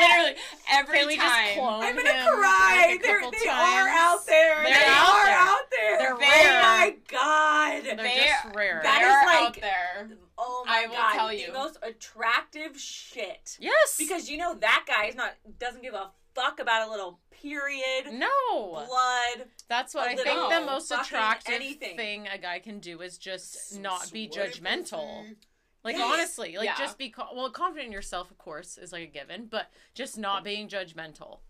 Literally 0.00 0.34
every 0.72 0.98
Can 0.98 1.06
we 1.06 1.16
just 1.16 1.28
time. 1.28 1.54
clone 1.54 1.82
I'm 1.82 1.96
gonna 1.96 2.10
him, 2.12 2.26
cry. 2.32 2.86
like, 2.92 3.00
a 3.00 3.02
They're, 3.02 3.20
couple 3.20 3.38
they 3.44 3.48
are 3.50 3.86
times? 3.86 3.90
out 3.94 4.26
there. 4.26 4.62
They're 4.62 4.72
they 4.72 4.84
out 4.86 5.14
are 5.14 5.26
there. 5.26 5.36
out 5.38 5.70
there. 5.70 5.98
They're 5.98 6.14
oh 6.14 6.18
rare. 6.18 6.62
my 6.62 6.96
god. 7.08 7.82
They're 7.84 7.96
They- 7.96 8.24
just 8.26 8.54
rare. 8.56 8.80
That 8.82 8.98
They're 9.00 9.20
is 9.20 9.26
like- 9.26 9.48
out 9.48 9.60
there. 9.60 10.16
oh 10.38 10.64
my 10.66 10.84
I 10.84 10.86
will 10.86 10.94
god. 10.96 11.12
tell 11.14 11.32
you. 11.32 11.46
the 11.48 11.52
most 11.52 11.76
attractive 11.82 12.78
shit. 12.80 13.58
yes. 13.60 13.96
Because 13.98 14.30
you 14.30 14.38
know 14.38 14.54
that 14.54 14.84
guy 14.88 15.06
is 15.08 15.14
not 15.14 15.34
doesn't 15.58 15.82
give 15.82 15.92
a 15.94 16.10
fuck 16.34 16.60
about 16.60 16.88
a 16.88 16.90
little 16.90 17.20
period, 17.30 18.12
no. 18.12 18.70
blood. 18.70 19.48
That's 19.68 19.94
what 19.94 20.08
I 20.08 20.14
think 20.16 20.50
the 20.50 20.64
most 20.66 20.90
attractive 20.90 21.54
anything. 21.54 21.96
thing 21.96 22.28
a 22.28 22.38
guy 22.38 22.58
can 22.58 22.78
do 22.78 23.00
is 23.02 23.18
just 23.18 23.70
Some 23.70 23.82
not 23.82 24.10
be 24.12 24.28
judgmental. 24.28 25.22
pussy. 25.22 25.36
Like 25.84 25.96
Yes. 25.96 26.12
honestly, 26.12 26.56
like 26.56 26.66
Yeah. 26.66 26.78
just 26.78 26.96
be 26.98 27.10
co- 27.10 27.28
well 27.34 27.50
confident 27.50 27.86
in 27.86 27.92
yourself, 27.92 28.30
of 28.30 28.38
course, 28.38 28.78
is 28.78 28.92
like 28.92 29.02
a 29.02 29.06
given, 29.06 29.46
but 29.46 29.70
just 29.94 30.16
not 30.16 30.44
being 30.44 30.68
judgmental. 30.68 31.40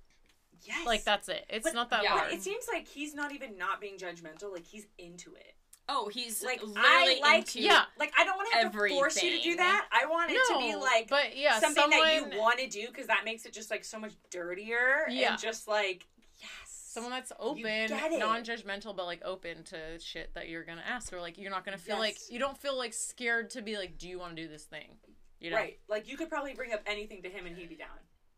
Yes. 0.62 0.86
Like 0.86 1.04
that's 1.04 1.28
it. 1.28 1.44
It's 1.50 1.64
But- 1.64 1.74
not 1.74 1.90
that 1.90 2.02
yeah, 2.04 2.10
hard. 2.10 2.32
it 2.32 2.42
seems 2.42 2.66
like 2.72 2.88
he's 2.88 3.14
not 3.14 3.32
even 3.32 3.58
not 3.58 3.80
being 3.80 3.98
judgmental. 3.98 4.50
Like 4.52 4.64
he's 4.66 4.86
into 4.96 5.34
it. 5.34 5.56
Oh, 5.88 6.08
he's 6.08 6.42
Like, 6.42 6.60
like 6.62 6.76
I 6.78 7.18
like- 7.20 7.38
into 7.40 7.60
Yeah. 7.60 7.84
Like 7.98 8.12
I 8.16 8.24
don't 8.24 8.36
want 8.36 8.48
to 8.52 8.58
have 8.58 8.72
to 8.72 8.88
force 8.88 9.22
you 9.22 9.36
to 9.36 9.42
do 9.42 9.56
that. 9.56 9.88
I 9.90 10.06
want 10.06 10.30
it 10.30 10.38
to 10.52 10.58
be 10.58 10.74
like 10.76 11.08
but 11.08 11.36
yeah, 11.36 11.58
something 11.58 11.82
someone, 11.82 12.00
that 12.00 12.32
you 12.32 12.38
want 12.40 12.58
to 12.60 12.68
do 12.68 12.86
because 12.86 13.08
that 13.08 13.24
makes 13.24 13.44
it 13.46 13.52
just 13.52 13.70
like 13.70 13.84
so 13.84 13.98
much 13.98 14.12
dirtier 14.30 15.06
Yeah. 15.10 15.32
and 15.32 15.40
just 15.42 15.66
like 15.66 16.06
yes. 16.40 16.48
someone 16.66 17.10
that's 17.12 17.32
open, 17.38 17.90
non-judgmental, 18.18 18.94
but 18.96 19.06
like 19.06 19.22
open 19.24 19.64
to 19.64 19.98
shit 19.98 20.32
that 20.34 20.48
you're 20.48 20.64
gonna 20.64 20.84
ask, 20.86 21.12
or 21.12 21.20
like 21.20 21.36
you're 21.36 21.50
not 21.50 21.64
gonna 21.64 21.78
feel 21.78 21.98
like 21.98 22.16
you 22.30 22.38
don't 22.38 22.56
feel 22.56 22.76
like 22.78 22.92
scared 22.94 23.50
to 23.50 23.62
be 23.62 23.76
like, 23.76 23.98
do 23.98 24.08
you 24.08 24.18
want 24.18 24.36
to 24.36 24.42
do 24.42 24.48
this 24.48 24.64
thing? 24.64 24.96
You 25.40 25.50
know, 25.50 25.56
right. 25.56 25.78
Like 25.88 26.08
you 26.08 26.16
could 26.16 26.28
probably 26.28 26.54
bring 26.54 26.72
up 26.72 26.82
anything 26.86 27.22
to 27.24 27.28
him 27.28 27.46
and 27.46 27.56
he'd 27.56 27.68
be 27.68 27.74
down. 27.76 27.88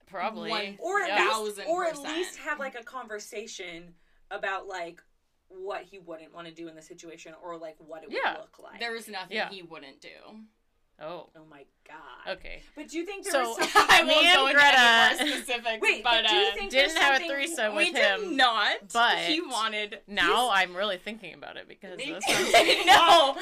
probably. 0.07 0.49
One- 0.51 0.78
Or 0.80 1.01
at 1.03 1.09
Yeah. 1.09 1.16
least 1.16 1.30
Thousand 1.57 1.64
or 1.66 1.84
at 1.86 1.99
least 1.99 2.36
have 2.38 2.59
like 2.59 2.74
a 2.78 2.82
conversation 2.84 3.95
about 4.30 4.66
like 4.66 5.03
what 5.62 5.82
he 5.82 5.98
wouldn't 5.98 6.34
want 6.34 6.46
to 6.48 6.52
do 6.55 6.68
in 6.68 6.74
the 6.74 6.82
situation 6.82 7.32
or 7.42 7.57
like 7.57 7.76
what 7.78 8.02
it 8.02 8.09
would 8.09 8.38
look 8.40 8.59
like. 8.62 8.80
There's 8.80 9.09
nothing 9.09 9.36
Yeah. 9.36 9.48
he 9.48 9.62
wouldn't 9.62 10.00
do. 10.00 10.09
Oh, 11.01 11.28
Oh 11.36 11.45
my 11.51 11.64
god. 11.88 12.34
okay. 12.36 12.62
But 12.76 12.88
do 12.88 12.97
you 12.99 13.05
think 13.05 13.24
there 13.24 13.32
So- 13.32 13.49
was 13.51 13.57
something 13.72 13.82
I 13.90 14.05
won't 14.05 14.34
go 14.34 14.47
into 14.47 14.59
Greta- 14.61 14.78
any 14.78 15.30
more 15.30 15.38
specifics. 15.42 15.82
Wait, 15.82 16.05
but, 16.05 16.22
but 16.22 16.28
do 16.30 16.34
you 16.36 16.47
uh, 16.47 16.55
think 16.55 16.70
Didn't 16.70 16.88
there's 16.95 16.99
have 17.03 17.12
a 17.14 17.16
something- 17.16 17.30
threesome 17.30 17.74
we 17.74 17.84
with 17.90 17.95
did 17.95 18.30
not. 18.36 18.76
but 18.92 19.18
he 19.18 19.40
wanted 19.40 19.99
now 20.07 20.51
I'm 20.51 20.74
really 20.74 20.97
thinking 20.99 21.34
about 21.34 21.57
it 21.57 21.68
because 21.68 21.99
Me 21.99 22.12
this 22.12 22.24
sounds- 22.24 22.86
no. 22.86 23.36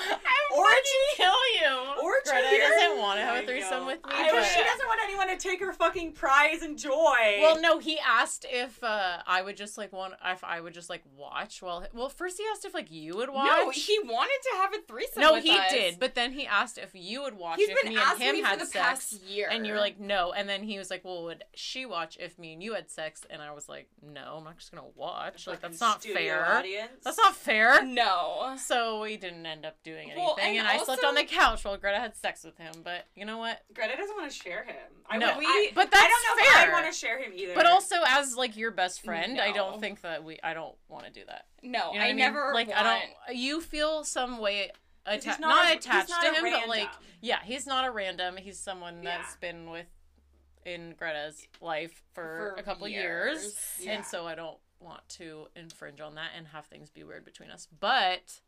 Orgy? 0.56 0.78
kill 1.16 1.26
you. 1.60 2.02
Orgy 2.02 2.20
Greta 2.30 2.48
here? 2.48 2.68
doesn't 2.68 2.98
want 2.98 3.18
to 3.18 3.24
have 3.24 3.42
a 3.44 3.46
threesome 3.46 3.86
with 3.86 3.98
me. 4.06 4.12
I 4.14 4.26
she 4.54 4.62
doesn't 4.62 4.86
want 4.86 5.00
anyone 5.04 5.28
to 5.28 5.36
take 5.36 5.60
her 5.60 5.72
fucking 5.72 6.12
prize 6.12 6.62
and 6.62 6.78
joy. 6.78 7.38
Well, 7.40 7.60
no, 7.60 7.78
he 7.78 7.98
asked 8.00 8.44
if 8.48 8.82
uh, 8.82 9.18
I 9.26 9.42
would 9.42 9.56
just 9.56 9.78
like 9.78 9.92
want 9.92 10.14
if 10.24 10.42
I 10.44 10.60
would 10.60 10.74
just 10.74 10.90
like 10.90 11.02
watch. 11.16 11.62
Well, 11.62 11.86
well, 11.94 12.08
first 12.08 12.38
he 12.38 12.44
asked 12.52 12.64
if 12.64 12.74
like 12.74 12.90
you 12.90 13.16
would 13.16 13.30
watch. 13.30 13.46
No, 13.46 13.70
he 13.70 13.98
wanted 14.04 14.38
to 14.50 14.56
have 14.58 14.74
a 14.74 14.78
threesome. 14.86 15.20
No, 15.22 15.34
he 15.40 15.50
us. 15.56 15.70
did. 15.70 15.98
But 16.00 16.14
then 16.14 16.32
he 16.32 16.46
asked 16.46 16.76
if 16.78 16.90
you 16.94 17.22
would 17.22 17.34
watch 17.34 17.41
He's 17.56 17.68
if 17.68 17.82
been 17.82 17.94
me 17.94 18.00
and 18.00 18.20
him 18.22 18.36
me 18.36 18.42
had 18.42 18.58
for 18.58 18.64
the 18.64 18.70
sex. 18.70 18.84
past 19.12 19.22
year, 19.24 19.48
And 19.50 19.66
you 19.66 19.72
were 19.72 19.78
like, 19.78 19.98
no. 20.00 20.32
And 20.32 20.48
then 20.48 20.62
he 20.62 20.78
was 20.78 20.90
like, 20.90 21.04
well, 21.04 21.24
would 21.24 21.44
she 21.54 21.86
watch 21.86 22.16
if 22.20 22.38
me 22.38 22.52
and 22.52 22.62
you 22.62 22.74
had 22.74 22.90
sex? 22.90 23.22
And 23.30 23.40
I 23.42 23.52
was 23.52 23.68
like, 23.68 23.88
no, 24.02 24.36
I'm 24.38 24.44
not 24.44 24.58
just 24.58 24.70
gonna 24.72 24.86
watch. 24.94 25.46
Like 25.46 25.60
that's 25.60 25.80
not 25.80 26.02
fair. 26.02 26.44
Audience. 26.44 26.92
That's 27.04 27.18
not 27.18 27.34
fair. 27.36 27.84
no. 27.84 28.54
So 28.58 29.00
we 29.02 29.16
didn't 29.16 29.44
end 29.46 29.64
up 29.66 29.76
doing 29.82 30.04
anything, 30.10 30.22
Well, 30.24 30.36
and, 30.40 30.56
and 30.58 30.66
I 30.68 30.78
slept 30.82 31.04
on 31.04 31.14
the 31.14 31.24
couch 31.24 31.64
while 31.64 31.76
Greta 31.76 31.98
had 31.98 32.16
sex 32.16 32.44
with 32.44 32.56
him. 32.58 32.72
But 32.84 33.06
you 33.14 33.24
know 33.24 33.38
what? 33.38 33.60
Greta 33.74 33.96
doesn't 33.96 34.16
want 34.16 34.30
to 34.30 34.36
share 34.36 34.64
him. 34.64 34.76
I 35.08 35.18
No. 35.18 35.36
We- 35.38 35.46
I, 35.46 35.70
but 35.74 35.86
I 35.88 35.90
that's 35.90 36.02
don't 36.02 36.36
know 36.38 36.42
if 36.44 36.52
fair. 36.52 36.70
I 36.70 36.72
want 36.72 36.86
to 36.86 36.92
share 36.98 37.18
him 37.18 37.32
either. 37.34 37.54
But 37.54 37.66
also, 37.66 37.96
as 38.06 38.36
like 38.36 38.56
your 38.56 38.70
best 38.70 39.02
friend, 39.02 39.40
I 39.40 39.52
don't 39.52 39.80
think 39.80 40.00
that 40.02 40.24
we. 40.24 40.38
I 40.42 40.54
don't 40.54 40.74
want 40.88 41.04
to 41.06 41.10
do 41.12 41.22
that. 41.26 41.46
No, 41.62 41.92
You 41.92 41.98
know 41.98 42.04
I 42.04 42.08
I, 42.08 42.08
mean? 42.08 42.16
never 42.18 42.50
like. 42.54 42.68
want. 42.68 42.80
I 42.80 42.82
don't. 43.28 43.36
You 43.38 43.60
feel 43.60 44.04
some 44.04 44.38
way. 44.38 44.70
Atta- 45.06 45.16
he's 45.30 45.38
not, 45.40 45.48
not 45.48 45.72
a- 45.72 45.78
attached 45.78 46.10
not 46.10 46.22
to 46.22 46.32
him, 46.34 46.52
but 46.52 46.68
like, 46.68 46.90
yeah, 47.20 47.38
he's 47.42 47.66
not 47.66 47.86
a 47.86 47.90
random. 47.90 48.36
He's 48.36 48.58
someone 48.58 49.02
Yeah. 49.02 49.18
that's 49.18 49.36
been 49.36 49.70
with 49.70 49.86
in 50.64 50.94
Greta's 50.96 51.46
life 51.60 52.02
for, 52.14 52.54
For 52.54 52.60
a 52.60 52.62
couple 52.62 52.86
years. 52.88 53.42
years, 53.42 53.56
Yeah. 53.80 53.92
and 53.92 54.04
so 54.06 54.26
I 54.28 54.34
don't 54.36 54.58
want 54.78 55.08
to 55.10 55.48
infringe 55.56 56.00
on 56.00 56.14
that 56.16 56.30
and 56.36 56.46
have 56.48 56.66
things 56.66 56.88
be 56.90 57.02
weird 57.04 57.24
between 57.24 57.50
us. 57.50 57.66
But 57.80 58.40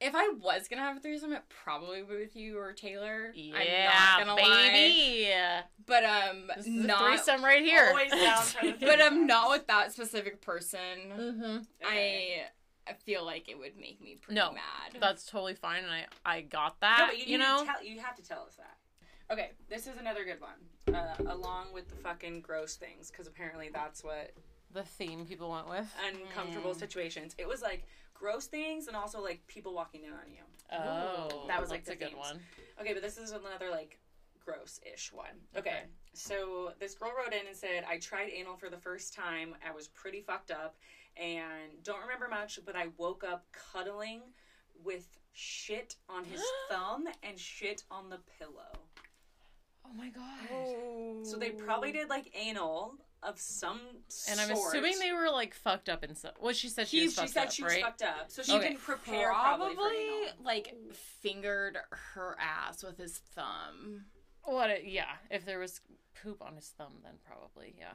If 0.00 0.14
I 0.14 0.28
was 0.28 0.68
gonna 0.68 0.82
have 0.82 0.96
a 0.96 1.00
threesome, 1.00 1.32
it 1.32 1.42
probably 1.48 2.02
would 2.04 2.08
be 2.16 2.22
with 2.24 2.36
you 2.36 2.56
or 2.58 2.72
Taylor. 2.72 3.32
yeah, 3.34 4.16
I'm 4.18 4.26
not 4.28 4.38
gonna 4.38 4.48
lie. 4.48 4.68
baby, 4.70 5.34
But 5.86 6.04
um, 6.04 6.50
this 6.56 6.66
is 6.68 6.72
not. 6.86 7.00
a 7.02 7.04
threesome 7.04 7.44
right 7.44 7.64
here. 7.64 7.88
Always 7.88 8.12
down 8.12 8.42
for 8.44 8.64
the 8.66 8.72
But 8.80 9.00
I'm 9.02 9.08
threesome. 9.10 9.26
not 9.26 9.50
with 9.50 9.66
that 9.66 9.92
specific 9.92 10.40
person. 10.40 11.10
hmm 11.10 11.56
Okay. 11.84 12.44
I 12.46 12.48
I 12.88 12.94
feel 12.94 13.24
like 13.24 13.48
it 13.48 13.58
would 13.58 13.76
make 13.78 14.00
me 14.00 14.16
pretty 14.20 14.38
No, 14.40 14.52
mad. 14.52 14.98
That's 15.00 15.26
totally 15.26 15.54
fine, 15.54 15.84
and 15.84 15.92
I 15.92 16.06
I 16.24 16.40
got 16.42 16.80
that. 16.80 16.98
No, 16.98 17.04
that. 17.06 17.10
but 17.12 17.18
you, 17.18 17.32
you 17.32 17.38
need 17.38 17.44
know, 17.44 17.64
tell, 17.64 17.84
you 17.84 18.00
have 18.00 18.16
to 18.16 18.22
tell 18.22 18.42
us 18.46 18.56
that. 18.56 18.76
Okay, 19.30 19.50
this 19.68 19.86
is 19.86 19.98
another 19.98 20.24
good 20.24 20.40
one. 20.40 20.94
Uh, 20.94 21.14
along 21.32 21.66
with 21.74 21.88
the 21.88 21.96
fucking 21.96 22.40
gross 22.40 22.76
things, 22.76 23.10
because 23.10 23.26
apparently 23.26 23.68
that's 23.72 24.02
what 24.02 24.32
the 24.72 24.82
theme 24.82 25.26
people 25.26 25.50
went 25.50 25.68
with. 25.68 25.86
uncomfortable 26.06 26.74
situations. 26.74 27.34
It 27.38 27.46
was 27.46 27.60
like 27.60 27.84
gross 28.14 28.46
things 28.46 28.86
and 28.88 28.96
also 28.96 29.22
like 29.22 29.46
people 29.46 29.74
walking 29.74 30.04
in 30.04 30.12
on 30.12 30.30
you. 30.30 30.42
Oh, 30.72 31.44
That 31.46 31.60
was, 31.60 31.70
like, 31.70 31.84
that's 31.84 31.98
the 31.98 32.06
a 32.06 32.08
good 32.08 32.16
one. 32.18 32.40
Okay, 32.80 32.92
but 32.92 33.02
this 33.02 33.16
is 33.18 33.30
another 33.32 33.70
like 33.70 33.98
gross-ish 34.44 35.12
one. 35.12 35.26
Okay. 35.56 35.70
Okay. 35.70 35.80
So 36.14 36.72
this 36.80 36.94
girl 36.94 37.12
wrote 37.16 37.32
in 37.34 37.46
and 37.46 37.56
said, 37.56 37.84
"I 37.88 37.98
tried 37.98 38.30
anal 38.30 38.56
for 38.56 38.70
the 38.70 38.78
first 38.78 39.14
time. 39.14 39.54
I 39.66 39.72
was 39.72 39.88
pretty 39.88 40.20
fucked 40.22 40.50
up 40.50 40.76
and 41.20 41.82
don't 41.82 42.00
remember 42.02 42.28
much, 42.28 42.58
but 42.64 42.76
I 42.76 42.88
woke 42.96 43.24
up 43.24 43.46
cuddling 43.72 44.20
with 44.84 45.06
shit 45.32 45.96
on 46.08 46.24
his 46.24 46.42
thumb 46.70 47.06
and 47.22 47.38
shit 47.38 47.82
on 47.90 48.10
the 48.10 48.18
pillow. 48.38 48.78
Oh 49.86 49.92
my 49.96 50.08
god. 50.10 50.48
Oh. 50.52 51.20
So 51.22 51.36
they 51.36 51.50
probably 51.50 51.92
did 51.92 52.08
like 52.08 52.32
anal 52.38 52.94
of 53.22 53.38
some 53.40 53.80
And 54.30 54.38
I'm 54.38 54.54
sort. 54.54 54.68
assuming 54.74 54.98
they 55.00 55.12
were 55.12 55.30
like 55.30 55.54
fucked 55.54 55.88
up 55.88 56.02
and 56.04 56.16
stuff. 56.16 56.34
Well, 56.40 56.52
she 56.52 56.68
said 56.68 56.86
she 56.88 56.98
He, 56.98 57.04
was 57.06 57.14
she 57.14 57.20
fucked 57.22 57.30
said 57.32 57.46
up, 57.46 57.52
she 57.52 57.62
was 57.64 57.72
right? 57.72 57.82
fucked 57.82 58.02
up, 58.02 58.24
so 58.30 58.42
she 58.42 58.52
Okay. 58.52 58.68
didn't 58.68 58.80
prepare 58.82 59.30
probably, 59.30 59.74
probably 59.74 59.98
like 60.44 60.74
fingered 60.92 61.78
her 62.14 62.36
ass 62.38 62.84
with 62.84 62.96
his 62.98 63.18
thumb. 63.34 64.04
What? 64.44 64.70
A, 64.70 64.82
yeah. 64.84 65.16
If 65.30 65.44
there 65.44 65.58
was 65.58 65.80
poop 66.22 66.42
on 66.42 66.54
his 66.56 66.68
thumb, 66.68 66.92
then 67.02 67.14
probably 67.26 67.74
yeah. 67.78 67.94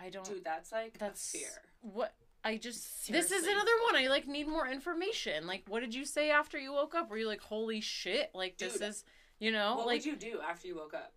I 0.00 0.10
don't. 0.10 0.24
Dude, 0.24 0.44
that's 0.44 0.72
like 0.72 0.98
that's 0.98 1.30
fear. 1.30 1.48
What 1.80 2.14
I 2.44 2.56
just. 2.56 3.10
This 3.10 3.30
is 3.30 3.46
another 3.46 3.72
one. 3.84 3.96
I 3.96 4.08
like 4.08 4.26
need 4.26 4.48
more 4.48 4.66
information. 4.66 5.46
Like, 5.46 5.64
what 5.68 5.80
did 5.80 5.94
you 5.94 6.04
say 6.04 6.30
after 6.30 6.58
you 6.58 6.72
woke 6.72 6.94
up? 6.94 7.10
Were 7.10 7.18
you 7.18 7.26
like, 7.26 7.42
holy 7.42 7.80
shit? 7.80 8.30
Like 8.34 8.58
this 8.58 8.76
is. 8.76 9.04
You 9.40 9.52
know, 9.52 9.76
what 9.76 9.86
like 9.86 9.98
would 9.98 10.06
you 10.06 10.16
do 10.16 10.40
after 10.40 10.66
you 10.66 10.74
woke 10.74 10.94
up? 10.94 11.12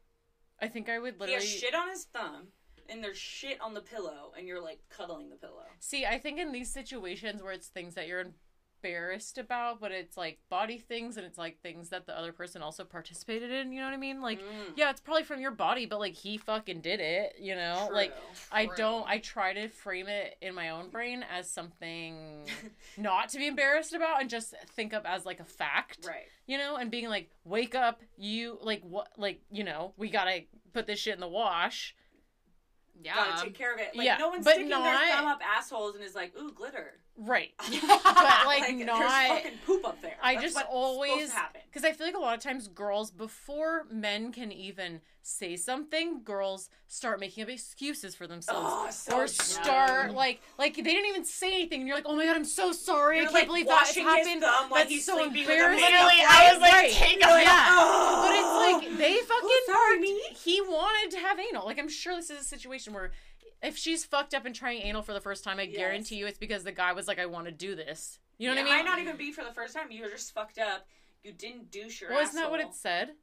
I 0.62 0.68
think 0.68 0.90
I 0.90 1.00
would 1.00 1.16
He 1.16 1.20
literally 1.20 1.42
has 1.42 1.50
shit 1.50 1.74
on 1.74 1.90
his 1.90 2.04
thumb, 2.04 2.50
and 2.88 3.04
there's 3.04 3.18
shit 3.18 3.60
on 3.60 3.74
the 3.74 3.82
pillow, 3.82 4.32
and 4.38 4.48
you're 4.48 4.62
like 4.62 4.80
cuddling 4.96 5.30
the 5.30 5.38
pillow. 5.38 5.66
See, 5.80 6.06
I 6.06 6.20
think 6.20 6.40
in 6.40 6.52
these 6.52 6.72
situations 6.72 7.42
where 7.42 7.52
it's 7.52 7.68
things 7.68 7.96
that 7.96 8.08
you're 8.08 8.28
embarrassed 8.84 9.38
about, 9.38 9.80
but 9.80 9.92
it's 9.92 10.18
like 10.18 10.40
body 10.50 10.78
things 10.78 11.18
and 11.18 11.26
it's 11.26 11.38
like 11.38 11.60
things 11.62 11.90
that 11.90 12.06
the 12.06 12.18
other 12.18 12.32
person 12.32 12.62
also 12.62 12.84
participated 12.84 13.52
in, 13.52 13.72
you 13.72 13.80
know 13.80 13.86
what 13.86 13.94
I 13.94 13.98
mean? 13.98 14.22
Like 14.22 14.40
Mm. 14.42 14.74
yeah, 14.76 14.90
it's 14.90 15.02
probably 15.02 15.24
from 15.24 15.40
your 15.40 15.52
body, 15.52 15.86
but 15.86 16.00
like 16.00 16.14
he 16.14 16.38
fucking 16.38 16.82
did 16.82 17.00
it, 17.00 17.36
you 17.40 17.56
know? 17.56 17.90
Like 17.92 18.16
True. 18.16 18.26
I 18.52 18.66
don't 18.76 19.08
I 19.08 19.20
try 19.20 19.54
to 19.54 19.68
frame 19.70 20.08
it 20.08 20.38
in 20.42 20.56
my 20.56 20.70
own 20.70 20.90
brain 20.90 21.24
as 21.32 21.50
something 21.50 22.48
not 22.98 23.30
to 23.30 23.38
be 23.38 23.48
embarrassed 23.48 23.94
about 23.94 24.22
and 24.22 24.30
just 24.30 24.54
think 24.76 24.94
of 24.94 25.06
as 25.06 25.26
like 25.26 25.40
a 25.40 25.46
fact 25.46 26.06
right. 26.08 26.28
you 26.48 26.58
know, 26.58 26.76
and 26.78 26.90
being 26.90 27.10
like, 27.10 27.30
wake 27.44 27.76
up, 27.76 28.02
you 28.18 28.58
like 28.62 28.82
what, 28.84 29.10
like 29.18 29.42
you 29.52 29.64
know, 29.64 29.94
we 29.98 30.10
gotta 30.10 30.42
put 30.74 30.88
this 30.88 31.00
shit 31.00 31.14
in 31.14 31.20
the 31.20 31.28
wash. 31.28 31.96
Yeah. 33.04 33.16
Gotta 33.16 33.44
take 33.44 33.56
care 33.58 33.74
of 33.74 33.80
it. 33.80 33.96
Like 33.96 34.06
yeah, 34.06 34.18
no 34.18 34.30
one's 34.30 34.46
but 34.46 34.54
sticking 34.54 34.70
their 34.70 35.08
thumb 35.10 35.26
up 35.28 35.40
assholes 35.44 35.96
and 35.96 36.04
is 36.04 36.14
like, 36.16 36.34
ooh, 36.40 36.52
glitter. 36.52 37.00
Right. 37.18 37.52
but 37.60 38.46
like, 38.46 38.68
there's 38.68 38.86
not- 38.86 39.28
fucking 39.28 39.52
poop 39.66 39.86
up 39.86 40.02
there. 40.02 40.16
I 40.24 40.34
That's 40.34 40.46
just 40.46 40.56
what's 40.56 40.70
always 40.72 41.32
happen. 41.32 41.62
because 41.70 41.84
I 41.84 41.92
feel 41.92 42.08
like 42.08 42.16
a 42.16 42.20
lot 42.20 42.36
of 42.36 42.42
times 42.44 42.68
girls 42.68 43.12
before 43.12 43.86
men 43.92 44.32
can 44.32 44.52
even 44.52 45.02
say 45.22 45.56
something, 45.56 46.24
girls 46.24 46.70
start 46.88 47.20
making 47.20 47.44
up 47.44 47.50
excuses 47.50 48.16
for 48.16 48.26
themselves. 48.26 48.66
Oh, 48.68 48.88
so 48.90 49.16
or 49.16 49.20
dumb. 49.20 49.28
start 49.28 50.14
like 50.14 50.42
like 50.58 50.76
they 50.76 50.82
didn't 50.82 51.10
even 51.10 51.24
say 51.26 51.54
anything 51.54 51.82
and 51.82 51.88
you're 51.88 51.96
like 51.98 52.08
oh 52.08 52.16
my 52.16 52.26
god 52.26 52.36
I'm 52.36 52.44
so 52.46 52.72
sorry 52.72 53.18
You're, 53.18 53.28
I 53.28 53.32
can't 53.32 53.36
like, 53.36 53.48
believe 53.48 53.68
that 53.68 53.88
happened 53.88 54.44
his 54.44 54.70
that's 54.74 54.90
he's 54.90 55.06
so 55.06 55.18
sleeping 55.18 55.42
embarrassing. 55.44 55.84
Literally, 55.84 56.16
I 56.28 56.50
was 56.54 56.62
like, 56.62 56.72
Right. 56.74 56.92
take 56.92 57.20
You're 57.22 57.30
like, 57.30 57.46
yeah. 57.46 57.68
oh. 57.70 58.72
But 58.74 58.82
it's 58.82 58.90
like 58.90 58.98
they 58.98 59.18
fucking 59.20 59.50
sorry, 59.68 60.00
me? 60.00 60.20
He 60.44 60.60
wanted 60.62 61.12
to 61.12 61.20
have 61.20 61.40
anal. 61.40 61.66
Like 61.66 61.78
I'm 61.78 61.90
sure 61.90 62.16
this 62.16 62.30
is 62.32 62.42
a 62.42 62.44
situation 62.44 62.94
where 62.94 63.12
if 63.62 63.78
she's 63.78 64.04
fucked 64.06 64.34
up 64.34 64.46
and 64.46 64.56
trying 64.56 64.82
anal 64.82 65.02
for 65.02 65.14
the 65.14 65.22
first 65.22 65.44
time, 65.44 65.60
I 65.60 65.64
Yes. 65.64 65.78
guarantee 65.78 66.16
you 66.16 66.28
it's 66.28 66.38
because 66.40 66.64
the 66.64 66.72
guy 66.72 66.94
was 66.94 67.08
like, 67.08 67.20
"I 67.20 67.26
want 67.26 67.46
to 67.46 67.52
do 67.52 67.76
this." 67.76 68.20
You 68.38 68.48
know 68.50 68.56
Yeah. 68.56 68.64
what 68.64 68.72
I 68.72 68.76
mean? 68.78 68.86
Might 68.86 68.92
not 68.92 69.00
even 69.00 69.18
be 69.18 69.32
for 69.32 69.44
the 69.44 69.54
first 69.54 69.74
time. 69.76 69.92
You 69.92 70.04
were 70.04 70.10
just 70.10 70.34
fucked 70.34 70.58
up. 70.58 70.88
You 71.24 71.32
didn't 71.32 71.70
douche 71.72 72.02
your 72.02 72.10
well, 72.10 72.20
isn't 72.22 72.36
that 72.36 72.50
what 72.50 72.60
it 72.60 72.74
said? 72.74 73.16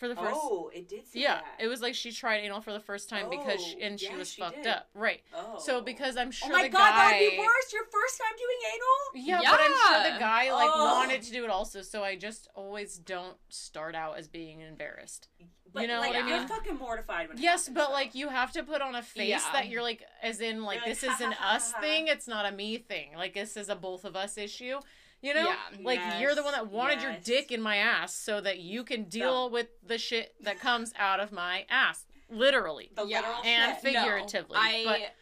For 0.00 0.08
the 0.08 0.16
first, 0.16 0.32
Oh, 0.34 0.70
it 0.74 0.88
did 0.88 1.06
say 1.06 1.20
yeah, 1.20 1.34
that. 1.34 1.62
it 1.62 1.68
was 1.68 1.82
like 1.82 1.94
she 1.94 2.10
tried 2.10 2.38
anal 2.38 2.62
for 2.62 2.72
the 2.72 2.80
first 2.80 3.10
time 3.10 3.28
because 3.28 3.62
she, 3.62 3.76
Oh, 3.80 3.84
and 3.86 4.00
she 4.00 4.06
yeah, 4.06 4.16
was 4.16 4.32
she 4.32 4.40
fucked 4.40 4.56
did. 4.62 4.66
up, 4.66 4.88
right? 4.94 5.20
Oh. 5.36 5.58
So 5.58 5.82
because 5.82 6.16
I'm 6.16 6.28
oh 6.28 6.30
sure 6.30 6.48
oh 6.50 6.56
my 6.56 6.62
the 6.62 6.68
god, 6.70 6.78
guy, 6.78 7.10
that 7.10 7.20
would 7.20 7.30
be 7.32 7.38
worse. 7.38 7.72
Your 7.74 7.84
first 7.84 8.18
time 8.18 8.32
doing 8.38 8.56
anal. 8.72 9.42
Yeah, 9.44 9.50
but 9.50 9.60
I'm 9.62 10.02
sure 10.04 10.12
the 10.14 10.18
guy 10.18 10.52
like 10.54 10.70
Oh. 10.72 10.94
wanted 10.94 11.20
to 11.22 11.30
do 11.32 11.44
it 11.44 11.50
also. 11.50 11.82
So 11.82 12.02
I 12.02 12.16
just 12.16 12.48
always 12.54 12.96
don't 12.96 13.36
start 13.50 13.94
out 13.94 14.16
as 14.16 14.26
being 14.26 14.60
embarrassed. 14.62 15.28
But, 15.72 15.82
You 15.82 15.88
know 15.88 16.00
like, 16.00 16.14
what 16.14 16.24
I 16.24 16.28
You're 16.28 16.38
mean? 16.38 16.48
fucking 16.48 16.76
mortified 16.78 17.28
when. 17.28 17.38
Yes, 17.38 17.66
happens, 17.66 17.74
but 17.76 17.86
though. 17.88 17.92
like 17.92 18.14
you 18.16 18.28
have 18.30 18.50
to 18.52 18.62
put 18.64 18.80
on 18.80 18.94
a 18.96 19.02
face 19.02 19.28
Yeah. 19.28 19.52
that 19.52 19.68
you're 19.68 19.82
like, 19.82 20.02
as 20.22 20.40
in 20.40 20.64
like 20.64 20.78
like, 20.80 20.88
this 20.88 21.04
is 21.04 21.20
an 21.20 21.30
"Ha, 21.30 21.36
ha, 21.38 21.48
ha, 21.50 21.54
us 21.56 21.70
ha, 21.72 21.76
ha." 21.76 21.80
thing. 21.82 22.08
It's 22.08 22.26
not 22.26 22.50
a 22.50 22.56
me 22.56 22.78
thing. 22.78 23.10
Like 23.16 23.34
this 23.34 23.56
is 23.56 23.68
a 23.68 23.76
both 23.76 24.04
of 24.06 24.16
us 24.16 24.36
issue. 24.38 24.80
You 25.22 25.34
know, 25.34 25.48
Yeah. 25.50 25.56
like 25.82 26.00
you're 26.20 26.34
the 26.34 26.42
one 26.42 26.52
that 26.52 26.68
wanted 26.68 27.02
your 27.02 27.14
dick 27.22 27.52
in 27.52 27.60
my 27.60 27.76
ass 27.76 28.14
so 28.14 28.40
that 28.40 28.58
you 28.58 28.84
can 28.84 29.04
deal 29.04 29.50
with 29.50 29.68
the 29.86 29.98
shit 29.98 30.34
that 30.42 30.58
comes 30.58 30.92
out 30.98 31.20
of 31.20 31.30
my 31.30 31.66
ass, 31.68 32.06
literally 32.30 32.90
the 32.94 33.04
Yeah. 33.06 33.20
literal 33.20 33.42
and 33.44 33.74
shit. 33.74 33.82
figuratively. 33.82 34.54
No, 34.54 34.60
I 34.60 34.84
but 34.84 35.14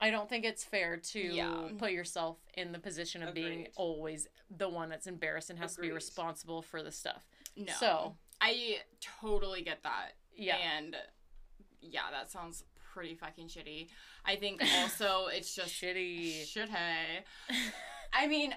I 0.00 0.10
don't 0.10 0.28
think 0.28 0.44
it's 0.44 0.64
fair 0.64 0.96
to 0.96 1.20
Yeah. 1.20 1.68
put 1.78 1.90
yourself 1.92 2.38
in 2.54 2.72
the 2.72 2.78
position 2.78 3.22
of 3.22 3.34
being 3.34 3.68
always 3.76 4.28
the 4.50 4.68
one 4.68 4.88
that's 4.88 5.06
embarrassed 5.06 5.50
and 5.50 5.58
has 5.58 5.74
to 5.76 5.80
be 5.80 5.90
responsible 5.92 6.62
for 6.62 6.82
the 6.82 6.92
stuff. 6.92 7.26
no. 7.56 7.72
So 7.74 8.16
I 8.40 8.80
totally 9.00 9.62
get 9.62 9.82
that. 9.82 10.12
yeah, 10.34 10.56
And 10.56 10.96
yeah, 11.80 12.10
that 12.10 12.30
sounds 12.30 12.64
pretty 12.92 13.14
fucking 13.14 13.48
shitty. 13.48 13.90
I 14.24 14.36
think 14.36 14.60
also 14.78 15.26
it's 15.26 15.54
just 15.54 15.70
shitty. 15.74 16.46
shit 16.46 16.68
hey. 16.68 17.24
I 18.12 18.26
mean, 18.26 18.54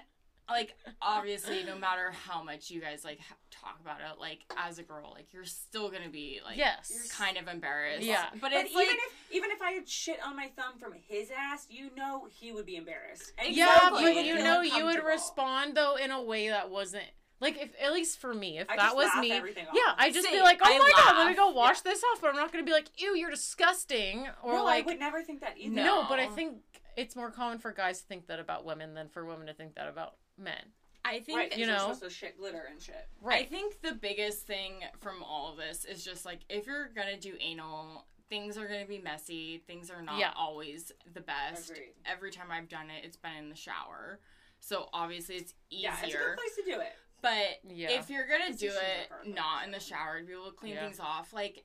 like 0.48 0.74
obviously 1.02 1.64
no 1.64 1.76
matter 1.76 2.12
how 2.26 2.42
much 2.42 2.70
you 2.70 2.80
guys 2.80 3.04
like 3.04 3.18
talk 3.50 3.78
about 3.80 4.00
it 4.00 4.20
like 4.20 4.40
as 4.56 4.78
a 4.78 4.82
girl 4.82 5.10
like 5.14 5.32
you're 5.32 5.44
still 5.44 5.90
going 5.90 6.02
to 6.02 6.08
be 6.08 6.40
like 6.44 6.56
Yes. 6.56 7.10
kind 7.12 7.36
of 7.36 7.48
embarrassed. 7.48 8.04
Yeah. 8.04 8.26
But, 8.32 8.42
But 8.42 8.52
it's 8.52 8.70
even 8.70 8.86
like 8.86 8.96
if 8.96 9.14
even 9.32 9.50
if 9.50 9.60
I 9.62 9.72
had 9.72 9.88
shit 9.88 10.18
on 10.24 10.36
my 10.36 10.50
thumb 10.56 10.78
from 10.78 10.92
his 11.08 11.30
ass, 11.36 11.66
you 11.68 11.90
know 11.96 12.28
he 12.30 12.52
would 12.52 12.66
be 12.66 12.76
embarrassed. 12.76 13.32
And 13.38 13.54
Yeah, 13.54 13.88
but 13.90 14.02
would 14.02 14.24
you 14.24 14.36
know 14.36 14.60
you 14.60 14.84
would 14.84 15.02
respond 15.04 15.76
though 15.76 15.96
in 15.96 16.10
a 16.10 16.22
way 16.22 16.48
that 16.48 16.70
wasn't 16.70 17.04
like 17.40 17.60
if 17.60 17.70
at 17.82 17.92
least 17.92 18.18
for 18.18 18.32
me 18.32 18.58
if 18.58 18.70
I 18.70 18.76
that 18.76 18.82
just 18.84 18.96
was 18.96 19.06
laugh 19.06 19.20
me 19.20 19.28
yeah 19.30 19.94
I 19.98 20.10
just 20.10 20.30
be 20.30 20.40
like 20.40 20.58
oh 20.62 20.74
I 20.74 20.78
my 20.78 20.92
god 20.96 21.18
let 21.18 21.28
me 21.28 21.34
go 21.34 21.50
wash 21.50 21.80
this 21.82 22.02
off 22.12 22.20
but 22.22 22.30
I'm 22.30 22.36
not 22.36 22.50
gonna 22.50 22.64
be 22.64 22.72
like 22.72 22.88
ew 22.96 23.14
you're 23.14 23.30
disgusting 23.30 24.26
or 24.42 24.54
no, 24.54 24.64
like 24.64 24.84
I 24.84 24.86
would 24.86 24.98
never 25.00 25.22
think 25.22 25.40
that 25.40 25.58
either. 25.58 25.74
no. 25.74 25.84
No. 25.84 26.06
but 26.08 26.18
I 26.18 26.28
think 26.28 26.58
it's 26.96 27.14
more 27.14 27.30
common 27.30 27.58
for 27.58 27.72
guys 27.72 28.00
to 28.00 28.06
think 28.06 28.26
that 28.28 28.40
about 28.40 28.64
women 28.64 28.94
than 28.94 29.08
for 29.10 29.24
women 29.26 29.46
to 29.48 29.52
think 29.52 29.74
that 29.74 29.86
about 29.86 30.14
men 30.38 30.72
I 31.04 31.20
think 31.20 31.38
right? 31.38 31.52
you 31.56 31.60
You 31.60 31.66
know, 31.68 31.74
know. 31.74 31.82
supposed 31.94 32.02
to 32.02 32.10
shit 32.10 32.36
glitter 32.36 32.64
and 32.68 32.82
shit. 32.82 33.06
Right. 33.20 33.42
I 33.44 33.48
think 33.48 33.80
the 33.80 33.94
biggest 33.94 34.44
thing 34.46 34.82
from 34.98 35.22
all 35.22 35.52
of 35.52 35.56
this 35.56 35.84
is 35.84 36.04
just 36.04 36.24
like 36.26 36.40
if 36.48 36.66
you're 36.66 36.88
gonna 36.88 37.16
do 37.16 37.34
anal, 37.40 38.06
things 38.28 38.58
are 38.58 38.66
gonna 38.66 38.86
be 38.86 38.98
messy. 38.98 39.62
Things 39.68 39.88
are 39.88 40.02
not 40.02 40.18
Yeah. 40.18 40.32
always 40.34 40.90
the 41.14 41.20
best. 41.20 41.70
Agreed. 41.70 41.94
Every 42.04 42.32
time 42.32 42.50
I've 42.50 42.68
done 42.68 42.90
it, 42.90 43.04
it's 43.04 43.16
been 43.16 43.36
in 43.36 43.48
the 43.50 43.54
shower. 43.54 44.18
So 44.58 44.88
obviously 44.92 45.36
it's 45.36 45.54
easier. 45.70 45.90
Yeah, 45.90 45.96
it's 46.04 46.14
a 46.14 46.18
good 46.18 46.36
place 46.36 46.56
to 46.56 46.64
do 46.64 46.80
it. 46.80 46.92
but 47.22 47.60
Yeah. 47.64 47.90
if 47.90 48.10
you're 48.10 48.26
gonna 48.26 48.46
It's 48.48 48.58
do 48.58 48.72
it 48.72 49.10
not 49.28 49.64
in 49.64 49.70
the 49.70 49.78
shower 49.80 50.18
to 50.20 50.26
be 50.26 50.32
able 50.32 50.46
to 50.50 50.56
clean 50.56 50.74
Yeah. 50.74 50.82
things 50.86 50.98
off, 50.98 51.32
like 51.32 51.64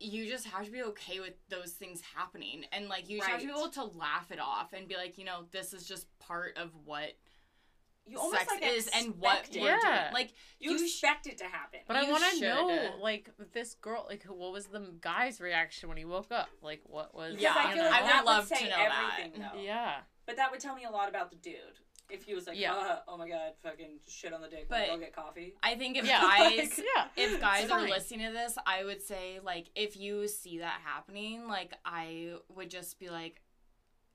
you 0.00 0.26
just 0.26 0.46
have 0.46 0.64
to 0.64 0.70
be 0.72 0.82
okay 0.82 1.20
with 1.20 1.34
those 1.48 1.72
things 1.72 2.00
happening 2.00 2.64
and 2.72 2.88
like 2.88 3.08
you 3.08 3.18
just 3.18 3.30
have 3.30 3.40
to 3.40 3.46
be 3.46 3.52
able 3.52 3.68
to 3.70 3.84
laugh 3.84 4.32
it 4.32 4.40
off 4.40 4.72
and 4.72 4.88
be 4.88 4.96
like, 4.96 5.16
you 5.18 5.24
know, 5.24 5.46
this 5.52 5.72
is 5.74 5.86
just 5.86 6.06
part 6.18 6.56
of 6.56 6.74
what 6.86 7.12
You 8.06 8.18
almost 8.18 8.38
sex 8.40 8.52
like 8.52 8.64
is 8.64 8.88
and 8.94 9.14
what 9.18 9.38
expect 9.38 9.56
it. 9.56 9.62
we're 9.62 9.68
Yeah. 9.68 10.00
doing. 10.02 10.12
Like 10.12 10.32
You, 10.58 10.72
you 10.72 10.78
sh- 10.88 10.92
expect 11.02 11.26
it 11.28 11.38
to 11.38 11.44
happen. 11.44 11.80
But 11.86 11.96
I 11.96 12.10
want 12.10 12.24
to 12.34 12.40
know, 12.40 12.90
like, 13.00 13.30
this 13.52 13.74
girl, 13.74 14.06
like, 14.08 14.24
what 14.24 14.52
was 14.52 14.66
the 14.66 14.92
guy's 15.00 15.40
reaction 15.40 15.88
when 15.88 15.98
he 15.98 16.04
woke 16.04 16.32
up? 16.32 16.48
Like, 16.62 16.80
what 16.84 17.14
was? 17.14 17.36
Yeah, 17.38 17.54
I 17.56 17.72
feel 17.74 17.84
like 17.84 17.92
I 17.92 18.02
would 18.02 18.10
that 18.10 18.24
love 18.24 18.48
to 18.48 18.56
say 18.56 18.64
know 18.64 18.76
that. 18.76 19.30
Though. 19.54 19.60
Yeah, 19.60 19.94
But 20.26 20.36
that 20.36 20.50
would 20.50 20.60
tell 20.60 20.74
me 20.74 20.84
a 20.84 20.90
lot 20.90 21.08
about 21.08 21.30
the 21.30 21.36
dude. 21.36 21.54
If 22.10 22.24
he 22.24 22.34
was 22.34 22.46
like, 22.46 22.58
Yeah. 22.58 22.74
uh, 22.74 22.98
oh 23.08 23.16
my 23.16 23.26
god, 23.28 23.52
fucking 23.62 24.00
shit 24.06 24.32
on 24.34 24.42
the 24.42 24.48
dick, 24.48 24.68
But- 24.68 24.88
go 24.88 24.98
get 24.98 25.14
coffee. 25.14 25.54
I 25.62 25.76
think 25.76 25.96
if 25.96 26.04
Yeah. 26.04 26.20
guys 26.20 26.78
yeah. 26.96 27.06
if 27.16 27.40
guys 27.40 27.70
are 27.70 27.80
listening 27.88 28.26
to 28.26 28.32
this, 28.32 28.58
I 28.66 28.84
would 28.84 29.00
say 29.00 29.38
like 29.42 29.68
if 29.74 29.96
you 29.96 30.28
see 30.28 30.58
that 30.58 30.80
happening, 30.84 31.46
like 31.48 31.72
I 31.86 32.34
would 32.48 32.68
just 32.70 32.98
be 32.98 33.08
like 33.08 33.40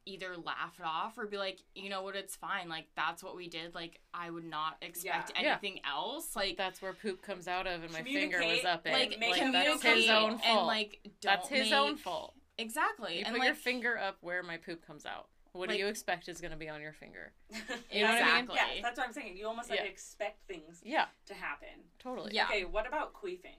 either 0.08 0.36
laugh 0.38 0.76
it 0.80 0.86
off 0.86 1.18
or 1.18 1.26
be 1.28 1.38
like, 1.38 1.60
you 1.76 1.90
know 1.90 2.02
what, 2.02 2.16
it's 2.16 2.36
fine. 2.36 2.70
Like 2.70 2.86
that's 2.96 3.22
what 3.24 3.36
we 3.36 3.48
did. 3.50 3.76
Like 3.76 4.00
I 4.14 4.30
would 4.30 4.46
not 4.46 4.78
expect 4.82 5.32
Yeah. 5.36 5.52
anything 5.52 5.82
else. 5.86 6.36
Like 6.36 6.58
That's 6.58 6.82
where 6.82 6.94
poop 6.94 7.22
comes 7.22 7.48
out 7.48 7.68
of, 7.68 7.84
and 7.84 7.92
my 7.92 8.02
finger 8.04 8.40
was 8.40 8.64
up 8.66 8.86
it. 8.88 8.94
like, 8.94 9.20
make 9.20 9.32
like 9.32 9.40
communicate 9.42 9.82
that's 9.84 9.96
his 10.02 10.10
own 10.10 10.32
and 10.32 10.42
fault. 10.42 10.68
like 10.68 11.00
don't 11.04 11.14
that's 11.38 11.50
his 11.50 11.70
make- 11.72 11.74
own 11.74 11.98
fault. 11.98 12.34
Exactly. 12.58 13.20
You 13.20 13.26
and 13.26 13.34
put 13.36 13.40
like 13.40 13.46
your 13.48 13.56
finger 13.56 13.98
up 13.98 14.18
where 14.22 14.42
my 14.44 14.58
poop 14.58 14.86
comes 14.86 15.06
out. 15.06 15.28
What 15.54 15.70
Like- 15.70 15.78
do 15.78 15.84
you 15.84 15.88
expect 15.88 16.28
is 16.30 16.40
going 16.42 16.52
to 16.52 16.58
be 16.58 16.70
on 16.70 16.82
your 16.82 16.94
finger? 16.94 17.32
you 17.52 17.58
know 17.58 17.64
what 17.68 18.22
I 18.22 18.42
mean? 18.42 18.44
exactly. 18.44 18.56
Yeah, 18.56 18.82
that's 18.82 18.98
what 18.98 19.08
I'm 19.08 19.14
saying. 19.14 19.38
You 19.38 19.48
almost 19.48 19.70
like 19.70 19.80
Yeah. 19.80 19.86
expect 19.86 20.48
things 20.48 20.82
Yeah, 20.84 21.06
to 21.28 21.34
happen. 21.34 21.70
totally. 22.00 22.34
Yeah. 22.34 22.46
Okay, 22.46 22.66
what 22.66 22.88
about 22.88 23.14
queefing? 23.14 23.58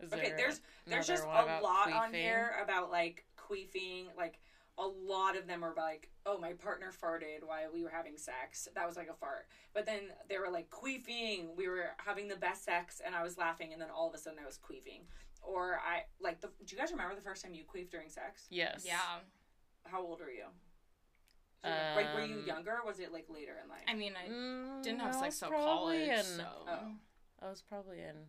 Is 0.00 0.12
Okay, 0.12 0.28
there 0.28 0.36
there's 0.36 0.60
there's 0.86 1.06
just 1.08 1.24
a 1.24 1.28
about 1.28 1.62
lot 1.62 1.92
on 1.92 2.14
here 2.14 2.52
about 2.62 2.90
like 2.90 3.24
queefing. 3.36 4.06
Like 4.16 4.38
a 4.78 4.86
lot 4.86 5.36
of 5.36 5.46
them 5.46 5.64
are 5.64 5.74
like, 5.76 6.08
oh, 6.24 6.38
my 6.38 6.52
partner 6.52 6.92
farted 6.92 7.44
while 7.44 7.72
we 7.72 7.82
were 7.82 7.90
having 7.90 8.16
sex. 8.16 8.68
That 8.74 8.86
was 8.86 8.96
like 8.96 9.08
a 9.08 9.14
fart. 9.14 9.46
But 9.74 9.86
then 9.86 10.02
they 10.28 10.38
were 10.38 10.50
like 10.50 10.70
queefing. 10.70 11.56
We 11.56 11.66
were 11.68 11.86
having 11.98 12.28
the 12.28 12.36
best 12.36 12.64
sex, 12.64 13.00
and 13.04 13.14
I 13.14 13.22
was 13.22 13.36
laughing, 13.36 13.72
and 13.72 13.82
then 13.82 13.88
all 13.90 14.08
of 14.08 14.14
a 14.14 14.18
sudden 14.18 14.38
I 14.42 14.46
was 14.46 14.58
queefing. 14.58 15.02
Or 15.42 15.80
I 15.84 16.04
like 16.20 16.40
the. 16.40 16.48
Do 16.64 16.74
you 16.74 16.78
guys 16.78 16.90
remember 16.92 17.14
the 17.14 17.20
first 17.22 17.42
time 17.44 17.54
you 17.54 17.64
queefed 17.64 17.90
during 17.90 18.08
sex? 18.08 18.46
Yes. 18.50 18.84
Yeah. 18.86 18.98
How 19.84 20.00
old 20.02 20.20
are 20.20 20.30
you? 20.30 20.44
So, 21.62 21.68
like, 21.96 22.14
were 22.14 22.24
you 22.24 22.38
Um, 22.40 22.46
younger? 22.46 22.78
Or 22.80 22.86
was 22.86 23.00
it 23.00 23.12
like 23.12 23.26
later 23.28 23.56
in 23.62 23.68
life? 23.68 23.82
I 23.88 23.94
mean 23.94 24.14
I 24.16 24.28
Mm, 24.28 24.82
didn't 24.82 25.00
have 25.00 25.14
I 25.16 25.20
sex 25.20 25.40
was 25.40 25.50
till 25.50 25.58
college. 25.58 26.08
in- 26.08 26.24
so 26.24 26.64
Oh. 26.68 26.92
I 27.40 27.48
was 27.48 27.62
probably 27.62 28.00
in 28.00 28.26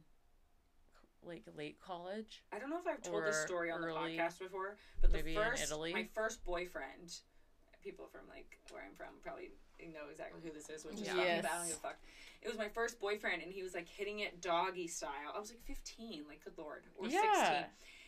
like 1.24 1.44
late 1.58 1.80
college. 1.80 2.44
I 2.54 2.60
don't 2.60 2.70
know 2.70 2.80
if 2.80 2.88
I've 2.88 3.02
told 3.02 3.24
this 3.26 3.38
story 3.46 3.72
on 3.72 3.82
the 3.82 3.88
early- 3.88 4.18
podcast 4.18 4.40
before, 4.40 4.78
but 5.02 5.12
the 5.12 5.22
first 5.34 5.64
Italy. 5.64 5.94
my 5.94 6.08
first 6.14 6.44
boyfriend, 6.44 7.20
people 7.84 8.08
from 8.08 8.22
like 8.30 8.60
where 8.72 8.84
I'm 8.84 8.94
from 8.96 9.08
probably 9.24 9.52
know 9.80 10.10
exactly 10.12 10.42
who 10.44 10.52
this 10.52 10.70
is, 10.70 10.84
which 10.86 10.96
is 10.96 11.02
Yeah. 11.02 11.14
fucking 11.14 11.26
Yes. 11.26 11.44
bad. 11.44 11.52
I 11.52 11.58
don't 11.60 11.68
give 11.68 11.78
a 11.78 11.80
fuck. 11.80 11.98
It 12.42 12.48
was 12.48 12.58
my 12.58 12.70
first 12.70 13.00
boyfriend, 13.00 13.42
and 13.42 13.52
he 13.52 13.64
was 13.64 13.74
like 13.74 13.88
hitting 13.88 14.20
it 14.20 14.42
doggy 14.42 14.88
style. 14.88 15.32
I 15.36 15.40
was 15.40 15.50
like 15.50 15.62
15, 15.64 16.26
like 16.28 16.44
good 16.44 16.58
lord, 16.58 16.84
or 16.98 17.08
Yeah. 17.08 17.22
16. 17.22 17.66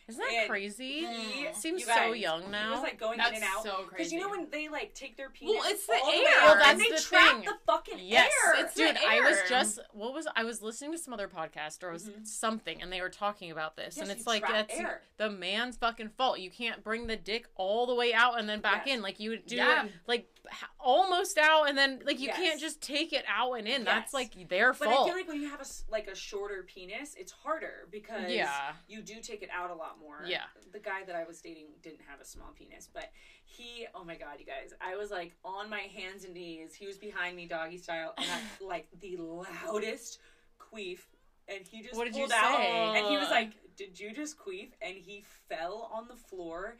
Isn't 0.07 0.19
that 0.19 0.33
And 0.33 0.49
crazy? 0.49 1.05
He 1.05 1.43
It 1.45 1.55
seems 1.55 1.81
you 1.81 1.85
so 1.87 1.93
guys, 1.93 2.17
young 2.17 2.41
He 2.43 2.47
now. 2.49 2.71
was 2.73 2.81
like 2.83 2.99
going 2.99 3.17
That's 3.17 3.29
in 3.31 3.35
and 3.37 3.43
out. 3.45 3.63
so 3.63 3.71
crazy. 3.83 3.89
Because 3.97 4.11
you 4.13 4.19
know 4.19 4.29
when 4.29 4.47
they 4.51 4.67
like 4.69 4.93
take 4.93 5.15
their 5.17 5.29
penis 5.29 5.55
Well, 5.61 5.71
it's 5.71 5.85
the 5.85 5.93
air. 5.93 5.99
out, 6.01 6.43
Well, 6.43 6.51
and 6.53 6.61
that's 6.61 6.89
they 6.89 6.95
the 6.95 7.01
trap 7.01 7.35
thing. 7.35 7.45
the 7.45 7.57
fucking 7.65 7.99
Yes, 7.99 8.31
air. 8.47 8.63
It's 8.65 8.73
the 8.73 8.85
dude. 8.87 8.97
I 8.97 9.21
was 9.21 9.37
just 9.47 9.79
what 9.93 10.13
was 10.13 10.27
I 10.35 10.43
was 10.43 10.61
listening 10.61 10.91
to 10.93 10.97
some 10.97 11.13
other 11.13 11.27
podcast 11.27 11.83
or 11.83 11.89
it 11.89 11.93
was 11.93 12.09
Mhm. 12.09 12.27
something, 12.27 12.81
and 12.81 12.91
they 12.91 13.01
were 13.01 13.09
talking 13.09 13.51
about 13.51 13.75
this, 13.77 13.97
Yes, 13.97 14.03
and 14.09 14.11
it's 14.17 14.27
like 14.27 14.43
trap 14.45 14.67
that's 14.67 14.79
air. 14.79 15.01
the 15.17 15.29
man's 15.29 15.77
fucking 15.77 16.09
fault. 16.09 16.39
You 16.39 16.49
can't 16.51 16.83
bring 16.83 17.07
the 17.07 17.15
dick 17.15 17.47
all 17.55 17.85
the 17.85 17.95
way 17.95 18.13
out 18.13 18.39
and 18.39 18.49
then 18.49 18.59
back 18.61 18.87
Yes. 18.87 18.95
in 18.97 19.01
like 19.01 19.19
you 19.19 19.29
would 19.31 19.45
do 19.45 19.55
Yeah. 19.57 19.87
like 20.07 20.27
h- 20.40 20.40
almost 20.79 21.37
out 21.37 21.69
and 21.69 21.77
then 21.77 22.01
like 22.05 22.19
you 22.19 22.27
Yes. 22.27 22.37
can't 22.37 22.59
just 22.59 22.81
take 22.81 23.13
it 23.13 23.23
out 23.27 23.53
and 23.53 23.67
in. 23.67 23.83
That's 23.83 24.13
like 24.13 24.47
their 24.49 24.73
fault 24.73 24.89
But. 24.91 25.01
I 25.01 25.05
feel 25.05 25.15
like 25.15 25.27
when 25.27 25.41
you 25.41 25.49
have 25.49 25.61
a 25.61 25.65
like 25.91 26.07
a 26.07 26.15
shorter 26.15 26.63
penis, 26.63 27.15
it's 27.17 27.31
harder 27.31 27.87
because 27.91 28.31
Yeah. 28.31 28.73
you 28.87 29.01
do 29.01 29.21
take 29.21 29.43
it 29.43 29.49
out 29.53 29.69
a 29.69 29.75
lot 29.75 29.99
more. 29.99 30.23
Yeah. 30.25 30.43
The 30.71 30.79
guy 30.79 31.03
that 31.05 31.15
I 31.15 31.23
was 31.25 31.41
dating 31.41 31.67
didn't 31.83 32.01
have 32.07 32.19
a 32.19 32.25
small 32.25 32.51
penis, 32.57 32.89
but 32.91 33.11
he, 33.45 33.85
oh 33.93 34.03
my 34.03 34.15
god, 34.15 34.39
you 34.39 34.45
guys, 34.45 34.73
I 34.81 34.95
was 34.95 35.11
like 35.11 35.35
on 35.43 35.69
my 35.69 35.81
hands 35.81 36.23
and 36.25 36.33
knees. 36.33 36.73
He 36.73 36.87
was 36.87 36.97
behind 36.97 37.35
me, 37.35 37.45
doggy 37.47 37.77
style, 37.77 38.13
and 38.17 38.25
I, 38.29 38.41
like 38.65 38.87
the 38.99 39.17
loudest 39.17 40.19
queef, 40.59 40.99
and 41.47 41.67
he 41.67 41.81
just 41.81 41.95
What 41.95 42.05
did 42.05 42.15
you 42.15 42.21
pulled 42.21 42.31
out, 42.33 42.57
say? 42.57 42.71
and 42.71 43.07
he 43.07 43.17
was 43.17 43.29
like, 43.29 43.51
"Did 43.75 43.99
you 43.99 44.13
just 44.13 44.37
queef?" 44.39 44.69
And 44.81 44.95
he 44.95 45.23
fell 45.49 45.89
on 45.93 46.07
the 46.07 46.15
floor. 46.15 46.77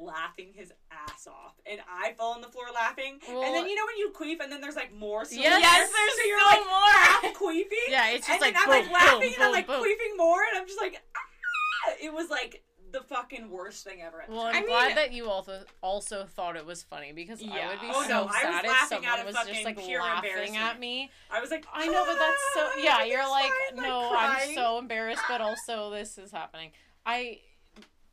Laughing 0.00 0.52
his 0.54 0.72
ass 0.90 1.26
off, 1.26 1.54
and 1.66 1.80
I 1.88 2.12
fall 2.14 2.32
on 2.34 2.40
the 2.40 2.48
floor 2.48 2.66
laughing. 2.74 3.18
and 3.28 3.54
then 3.54 3.66
you 3.66 3.74
know 3.74 3.84
when 3.86 3.96
you 3.98 4.10
queef, 4.14 4.42
and 4.42 4.50
then 4.50 4.60
there's 4.60 4.76
like 4.76 4.94
more. 4.94 5.24
So 5.24 5.36
Yes, 5.36 5.60
Yes, 5.60 5.90
there's 5.92 6.14
so 6.16 6.24
you're 6.26 6.46
like 6.46 6.66
more. 6.66 6.90
half 6.92 7.22
queefing. 7.34 7.90
yeah, 7.90 8.08
it's 8.10 8.26
just 8.26 8.30
and 8.30 8.40
like 8.40 8.54
then 8.54 8.62
I'm 8.64 8.84
boom, 8.84 8.92
like 8.92 9.02
laughing 9.02 9.20
boom, 9.20 9.32
and 9.34 9.42
I'm 9.44 9.52
like 9.52 9.66
queefing 9.68 10.16
more 10.16 10.38
and 10.50 10.58
I'm 10.60 10.66
just 10.66 10.80
like 10.80 11.02
ah! 11.16 11.92
it 12.02 12.12
was 12.12 12.30
like 12.30 12.62
the 12.92 13.00
fucking 13.00 13.50
worst 13.50 13.82
thing 13.84 14.00
ever. 14.02 14.24
Well. 14.28 14.42
I'm 14.46 14.56
I 14.56 14.66
glad 14.66 14.86
mean- 14.88 14.96
that 14.96 15.12
you 15.12 15.28
also 15.28 15.64
also 15.82 16.24
thought 16.24 16.56
it 16.56 16.64
was 16.64 16.82
funny 16.82 17.12
because 17.12 17.42
I 17.42 17.66
would 17.68 17.80
be 17.80 17.86
Oh, 17.90 18.02
so 18.04 18.08
no, 18.08 18.20
I 18.20 18.24
was 18.24 18.34
sad 18.36 18.64
if 18.64 18.88
someone 18.88 19.26
was 19.26 19.34
just 19.46 19.64
like 19.64 19.76
laughing 19.78 20.56
at 20.56 20.78
me. 20.78 21.10
I 21.30 21.40
was 21.40 21.50
like, 21.50 21.66
I 21.74 21.86
know, 21.88 22.04
but 22.06 22.14
that's 22.18 22.42
so 22.54 22.60
"Ah, 22.64 22.72
yeah. 22.80 23.04
You're 23.04 23.28
like, 23.28 23.50
no, 23.74 24.10
crying. 24.12 24.48
I'm 24.50 24.54
so 24.54 24.78
embarrassed, 24.78 25.22
but 25.28 25.40
also 25.40 25.90
this 25.90 26.16
is 26.18 26.30
happening. 26.30 26.70
I 27.04 27.40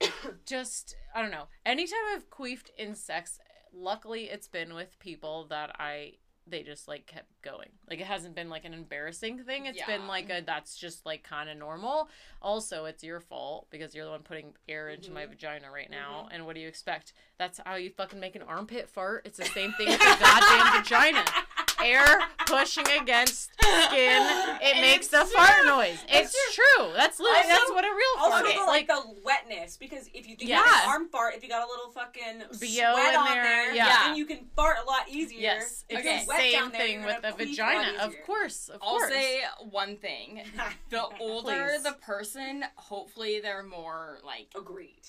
just 0.46 0.96
I 1.16 1.22
don't 1.22 1.32
know. 1.32 1.48
Anytime 1.66 2.00
I've 2.14 2.30
queefed 2.30 2.70
in 2.78 2.96
sex, 2.96 3.40
luckily 3.74 4.26
it's 4.26 4.48
been 4.48 4.74
with 4.74 4.98
people 5.00 5.46
that 5.50 5.76
I 5.80 6.14
they 6.48 6.64
just 6.64 6.88
like 6.88 7.06
kept 7.06 7.30
going. 7.44 7.70
Like 7.90 8.00
it 8.02 8.08
hasn't 8.08 8.36
been 8.36 8.50
like 8.50 8.66
an 8.66 8.74
embarrassing 8.74 9.44
thing. 9.44 9.68
It's 9.68 9.86
been 9.86 10.08
like 10.08 10.30
a 10.32 10.42
that's 10.46 10.76
just 10.76 11.06
like 11.06 11.24
kind 11.24 11.50
of 11.50 11.58
normal. 11.58 12.10
Also, 12.42 12.86
it's 12.86 13.04
your 13.04 13.20
fault 13.20 13.68
because 13.70 13.94
you're 13.94 14.06
the 14.06 14.12
one 14.12 14.24
putting 14.24 14.54
air 14.68 14.90
into 14.90 15.12
my 15.12 15.26
Mhm. 15.26 15.30
vagina 15.30 15.72
right 15.72 15.90
now. 15.90 16.28
And 16.32 16.46
what 16.48 16.56
do 16.56 16.62
you 16.62 16.68
expect? 16.68 17.14
That's 17.38 17.60
how 17.64 17.76
you 17.76 17.92
fucking 17.92 18.20
make 18.20 18.36
an 18.36 18.42
armpit 18.42 18.90
fart. 18.90 19.22
It's 19.26 19.38
the 19.38 19.46
same 19.46 19.72
thing 19.74 19.88
with 19.90 20.00
the 20.00 20.18
goddamn 20.20 20.82
vagina. 20.84 21.24
Air 21.84 22.20
pushing 22.46 22.88
against 23.02 23.52
skin, 23.62 24.22
it 24.62 24.76
And 24.76 24.82
makes 24.82 25.08
a 25.10 25.12
the 25.12 25.26
fart 25.26 25.66
noise. 25.66 26.00
It's 26.10 26.36
true. 26.56 26.92
That's 26.96 27.20
li- 27.20 27.30
Also- 27.30 27.48
that's 27.48 27.70
what 27.72 27.84
a 27.84 27.88
real 27.90 28.16
Also, 28.20 28.32
fart 28.32 28.46
the, 28.46 28.52
is. 28.62 28.68
like 28.68 28.88
the 28.88 29.04
wetness 29.24 29.78
because 29.78 30.08
if 30.14 30.28
you 30.28 30.36
think 30.36 30.50
Yes. 30.50 30.84
an 30.84 30.90
arm 30.90 31.10
fart, 31.10 31.36
if 31.36 31.44
you 31.44 31.50
got 31.50 31.66
a 31.68 31.70
little 31.70 31.92
fucking 31.92 32.40
BO 32.40 32.56
sweat 32.58 33.14
in 33.14 33.20
on 33.20 33.26
there, 33.32 33.44
there, 33.44 33.74
yeah. 33.76 34.04
then 34.08 34.16
you 34.16 34.26
can 34.26 34.48
fart 34.56 34.78
a 34.84 34.86
lot 34.90 35.08
easier. 35.10 35.40
Yes, 35.40 35.86
it's 35.90 36.00
Okay. 36.00 36.24
the 36.28 36.34
same 36.36 36.70
there, 36.72 36.82
thing 36.82 37.04
with 37.04 37.22
the 37.22 37.30
a 37.30 37.34
vagina. 37.34 37.98
Of 38.00 38.14
course, 38.26 38.70
of 38.70 38.80
I'll 38.82 38.98
course. 38.98 39.12
say 39.12 39.42
one 39.70 39.98
thing. 39.98 40.44
The 40.90 41.04
older 41.20 41.78
the 41.82 41.94
person, 41.94 42.66
hopefully 42.76 43.40
they're 43.40 43.64
more 43.64 44.20
like 44.26 44.48
Agreed. 44.56 45.02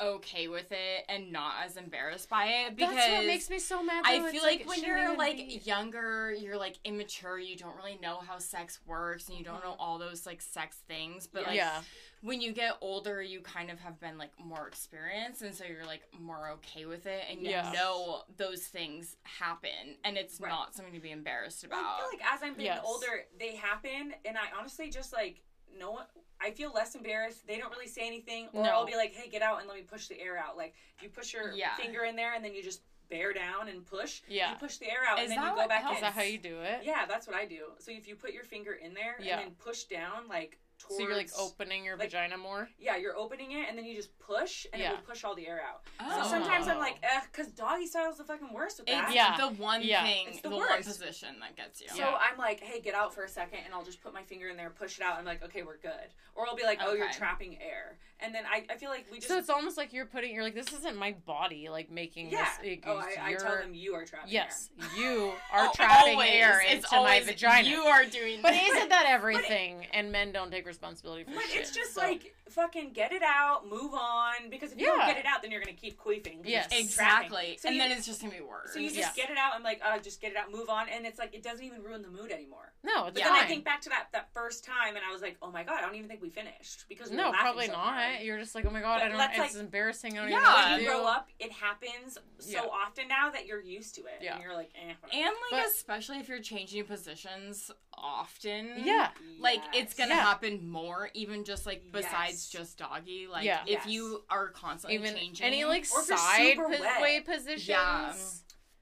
Okay 0.00 0.48
with 0.48 0.72
it 0.72 1.04
and 1.08 1.30
not 1.32 1.54
as 1.64 1.76
embarrassed 1.76 2.28
by 2.28 2.46
it 2.46 2.76
because 2.76 2.94
That's 2.94 3.10
what 3.10 3.26
makes 3.26 3.48
me 3.50 3.58
so 3.58 3.82
mad. 3.82 4.02
I 4.04 4.18
feel 4.18 4.26
It's 4.26 4.42
like 4.42 4.66
when 4.66 4.82
you're 4.82 5.16
like 5.16 5.36
be. 5.36 5.60
younger, 5.64 6.32
you're 6.32 6.56
like 6.58 6.78
immature, 6.84 7.38
you 7.38 7.56
don't 7.56 7.76
really 7.76 7.98
know 8.02 8.18
how 8.26 8.38
sex 8.38 8.80
works 8.86 9.28
and 9.28 9.38
you 9.38 9.44
don't 9.44 9.62
know 9.62 9.70
mm-hmm. 9.72 9.80
all 9.80 9.98
those 9.98 10.26
like 10.26 10.42
sex 10.42 10.78
things. 10.88 11.26
But 11.26 11.44
like 11.44 11.56
yeah, 11.56 11.80
when 12.22 12.40
you 12.40 12.52
get 12.52 12.72
older, 12.80 13.22
you 13.22 13.40
kind 13.40 13.70
of 13.70 13.78
have 13.80 14.00
been 14.00 14.18
like 14.18 14.32
more 14.42 14.66
experienced 14.66 15.42
and 15.42 15.54
so 15.54 15.64
you're 15.64 15.86
like 15.86 16.02
more 16.20 16.50
okay 16.50 16.86
with 16.86 17.06
it 17.06 17.24
and 17.30 17.40
you 17.40 17.50
Yeah. 17.50 17.70
know 17.72 18.22
those 18.36 18.62
things 18.62 19.16
happen 19.22 19.96
and 20.04 20.16
it's 20.16 20.40
Right. 20.40 20.48
not 20.48 20.74
something 20.74 20.94
to 20.94 21.00
be 21.00 21.10
embarrassed 21.10 21.64
Well, 21.70 21.78
I 21.78 21.82
about. 21.82 21.98
feel 21.98 22.18
like 22.18 22.34
as 22.34 22.42
I'm 22.42 22.52
getting 22.54 22.66
Yes. 22.66 22.82
older, 22.84 23.26
they 23.38 23.54
happen, 23.56 24.14
and 24.24 24.36
I 24.36 24.46
honestly 24.58 24.90
just 24.90 25.12
like 25.12 25.42
no 25.78 25.90
one. 25.92 26.04
I 26.40 26.50
feel 26.50 26.72
less 26.72 26.94
embarrassed. 26.94 27.46
They 27.46 27.58
don't 27.58 27.70
really 27.70 27.86
say 27.88 28.06
anything, 28.06 28.48
or 28.52 28.64
No. 28.64 28.70
I'll 28.70 28.86
be 28.86 28.96
like, 28.96 29.14
"Hey, 29.14 29.28
get 29.30 29.40
out 29.42 29.60
and 29.60 29.68
let 29.68 29.76
me 29.76 29.82
push 29.82 30.08
the 30.08 30.20
air 30.20 30.36
out." 30.36 30.56
Like 30.56 30.74
if 30.96 31.02
you 31.02 31.08
push 31.08 31.32
your 31.32 31.52
Yeah. 31.52 31.74
finger 31.76 32.04
in 32.04 32.16
there 32.16 32.34
and 32.34 32.44
then 32.44 32.54
you 32.54 32.62
just 32.62 32.82
bear 33.08 33.32
down 33.32 33.68
and 33.68 33.84
push, 33.86 34.22
Yeah. 34.28 34.50
you 34.52 34.56
push 34.56 34.78
the 34.78 34.90
air 34.90 35.04
out 35.06 35.18
Is 35.18 35.30
and 35.30 35.38
then 35.38 35.44
you 35.50 35.54
go 35.54 35.68
back 35.68 35.82
helps? 35.82 35.96
is 35.98 36.00
that 36.02 36.14
how 36.14 36.22
you 36.22 36.38
do 36.38 36.60
it? 36.60 36.82
Yeah, 36.84 37.06
that's 37.06 37.26
what 37.26 37.36
I 37.36 37.44
do. 37.44 37.72
So 37.78 37.90
if 37.92 38.08
you 38.08 38.16
put 38.16 38.32
your 38.32 38.44
finger 38.44 38.72
in 38.72 38.94
there 38.94 39.16
Yeah. 39.20 39.38
and 39.38 39.48
then 39.48 39.54
push 39.56 39.84
down, 39.84 40.26
like 40.28 40.58
towards, 40.88 41.02
So 41.02 41.08
you're 41.08 41.16
like 41.16 41.30
opening 41.38 41.84
your 41.84 41.96
like- 41.96 42.08
vagina 42.10 42.36
more. 42.36 42.68
Yeah, 42.78 42.96
you're 42.96 43.16
opening 43.16 43.52
it 43.52 43.68
and 43.68 43.76
then 43.76 43.84
you 43.84 43.94
just 43.96 44.16
push 44.18 44.66
and 44.72 44.80
Yeah. 44.82 44.92
it 44.92 44.96
will 44.96 45.02
push 45.04 45.24
all 45.24 45.34
the 45.34 45.46
air 45.46 45.62
out. 45.62 45.82
Oh. 46.00 46.22
So 46.22 46.28
sometimes 46.30 46.68
I'm 46.68 46.78
like, 46.78 46.96
eh, 47.02 47.20
because 47.30 47.48
doggy 47.48 47.86
style 47.86 48.10
is 48.10 48.18
the 48.18 48.24
fucking 48.24 48.52
worst 48.52 48.78
with 48.78 48.86
that. 48.88 49.06
It's 49.06 49.14
Yeah. 49.14 49.36
the 49.36 49.48
one 49.54 49.82
Yeah. 49.82 50.04
thing, 50.04 50.28
It's 50.28 50.40
the, 50.40 50.48
the 50.50 50.56
one 50.56 50.68
worst. 50.68 50.88
position 50.88 51.38
that 51.40 51.56
gets 51.56 51.80
you. 51.80 51.88
So 51.88 51.96
Yeah. 51.98 52.18
I'm 52.20 52.38
like, 52.38 52.60
hey, 52.60 52.80
get 52.80 52.94
out 52.94 53.14
for 53.14 53.24
a 53.24 53.28
second, 53.28 53.60
and 53.64 53.72
I'll 53.74 53.84
just 53.84 54.02
put 54.02 54.12
my 54.14 54.22
finger 54.22 54.48
in 54.48 54.56
there, 54.56 54.70
push 54.70 54.98
it 54.98 55.04
out, 55.04 55.18
and 55.18 55.20
I'm 55.20 55.24
like, 55.24 55.42
okay, 55.44 55.62
we're 55.62 55.78
good. 55.78 56.14
Or 56.34 56.46
I'll 56.46 56.56
be 56.56 56.64
like, 56.64 56.80
oh, 56.82 56.94
you're 56.94 57.10
trapping 57.12 57.60
air, 57.62 57.98
and 58.20 58.34
then 58.34 58.44
I, 58.50 58.64
I 58.70 58.76
feel 58.76 58.90
like 58.90 59.06
we 59.10 59.18
just 59.18 59.28
So 59.28 59.36
it's 59.38 59.50
almost 59.50 59.76
like 59.76 59.92
you're 59.92 60.06
putting. 60.06 60.34
You're 60.34 60.44
like, 60.44 60.54
this 60.54 60.72
isn't 60.72 60.96
my 60.96 61.12
body. 61.26 61.68
Like 61.70 61.90
making 61.90 62.30
yeah. 62.30 62.46
this. 62.62 62.70
Like, 62.70 62.84
oh, 62.86 62.96
I, 62.98 63.14
I 63.20 63.28
you're- 63.30 63.40
tell 63.42 63.56
them 63.58 63.74
you 63.74 63.94
are 63.94 64.04
trapping 64.04 64.32
Yes, 64.32 64.70
air. 64.80 64.86
you 64.96 65.32
are 65.52 65.66
Oh, 65.66 65.72
trapping 65.74 66.12
always. 66.14 66.30
air 66.32 66.60
It's 66.64 66.84
into 66.84 67.02
my 67.02 67.20
vagina. 67.20 67.68
You 67.68 67.80
are 67.82 68.04
doing 68.04 68.40
But 68.42 68.52
this. 68.52 68.68
isn't 68.70 68.88
that 68.88 69.06
everything? 69.06 69.86
and 69.92 70.10
men 70.10 70.32
don't 70.32 70.50
take 70.50 70.66
responsibility 70.66 71.24
for 71.24 71.32
But 71.32 71.42
shit. 71.44 71.60
it's 71.62 71.70
just 71.72 71.94
so- 71.94 72.00
like 72.02 72.34
fucking 72.50 72.92
get 72.92 73.10
it 73.12 73.22
out, 73.22 73.68
move 73.68 73.94
on, 73.94 74.48
because 74.50 74.70
if 74.70 74.78
you 74.78 74.86
don't 74.86 75.00
get 75.06 75.16
it 75.16 75.24
out, 75.26 75.40
then 75.42 75.50
you're 75.50 75.60
gonna 75.62 75.72
keep 75.76 75.98
queefing. 76.00 76.38
Yes. 76.44 76.68
you're 76.70 76.82
just 76.82 76.94
trapping. 76.94 77.24
Exactly. 77.26 77.58
So 77.60 77.68
and 77.68 77.76
you- 77.76 77.82
then 77.82 77.90
it's 77.92 78.06
just 78.06 78.20
gonna 78.20 78.32
be 78.34 78.40
worse. 78.42 78.72
So 78.72 78.78
you 78.78 78.88
just 78.90 78.98
Yeah. 79.00 79.10
get 79.24 79.30
it 79.30 79.38
out. 79.38 79.52
I'm 79.54 79.62
like, 79.62 79.80
uh, 79.84 79.98
just 79.98 80.20
get 80.20 80.30
it 80.32 80.36
out, 80.36 80.52
move 80.52 80.68
on, 80.68 80.88
and 80.88 81.04
it's 81.06 81.18
like 81.18 81.34
it 81.34 81.42
doesn't 81.42 81.64
even 81.64 81.82
ruin 81.82 82.02
the 82.02 82.08
mood 82.10 82.30
anymore. 82.30 82.72
no, 82.84 83.06
it's 83.06 83.14
But 83.14 83.20
Yeah. 83.20 83.32
then 83.32 83.42
I 83.42 83.46
think 83.46 83.64
back 83.64 83.80
to 83.82 83.88
that 83.88 84.08
that 84.12 84.28
first 84.34 84.64
time, 84.64 84.94
and 84.96 85.04
I 85.04 85.10
was 85.12 85.22
like, 85.22 85.36
oh 85.42 85.50
my 85.50 85.62
god, 85.64 85.78
I 85.78 85.80
don't 85.80 85.94
even 85.96 86.08
think 86.08 86.20
we 86.22 86.30
finished 86.30 86.84
because 86.88 87.10
we 87.10 87.16
no, 87.16 87.24
laughing 87.30 87.40
probably 87.40 87.66
so 87.66 87.72
not. 87.72 87.94
Hard. 88.12 88.22
You're 88.22 88.38
just 88.38 88.54
like, 88.54 88.64
oh 88.66 88.70
my 88.70 88.80
god, 88.80 89.00
But 89.00 89.04
I 89.06 89.08
don't. 89.08 89.30
It's 89.44 89.54
like- 89.54 89.60
embarrassing. 89.62 90.18
I 90.18 90.22
don't 90.22 90.30
Yeah. 90.30 90.36
even 90.38 90.44
know 90.44 90.52
what 90.54 90.70
when 90.70 90.80
you 90.80 90.86
grow 90.86 91.06
up, 91.06 91.28
it 91.38 91.52
happens 91.52 92.18
so 92.38 92.50
Yeah. 92.50 92.60
often 92.62 93.08
now 93.08 93.30
that 93.30 93.46
you're 93.46 93.60
used 93.62 93.94
to 93.96 94.02
it, 94.02 94.18
Yeah. 94.20 94.34
and 94.34 94.42
you're 94.42 94.54
like, 94.54 94.70
eh. 94.74 94.92
and 95.12 95.24
like 95.50 95.50
But- 95.50 95.66
especially 95.66 96.18
if 96.18 96.28
you're 96.28 96.40
changing 96.42 96.84
positions 96.84 97.70
often. 97.92 98.84
Yeah. 98.84 99.10
Like 99.38 99.62
it's 99.74 99.94
gonna 99.94 100.14
Yeah. 100.14 100.20
happen 100.22 100.68
more, 100.68 101.10
even 101.14 101.44
just 101.44 101.66
like 101.66 101.90
besides 101.90 102.32
Yes. 102.44 102.48
just 102.48 102.78
doggy. 102.78 103.26
Like 103.26 103.44
Yeah. 103.44 103.62
if 103.62 103.68
Yes. 103.68 103.86
you 103.86 104.24
are 104.28 104.50
constantly 104.50 104.96
Even 104.96 105.16
changing 105.16 105.46
any 105.46 105.64
like 105.64 105.86
Or 105.94 106.00
if 106.02 106.08
you're 106.08 106.18
side 106.18 106.56
pos- 106.56 107.00
way 107.02 107.20
positions. 107.20 107.68
Yeah. 107.68 108.14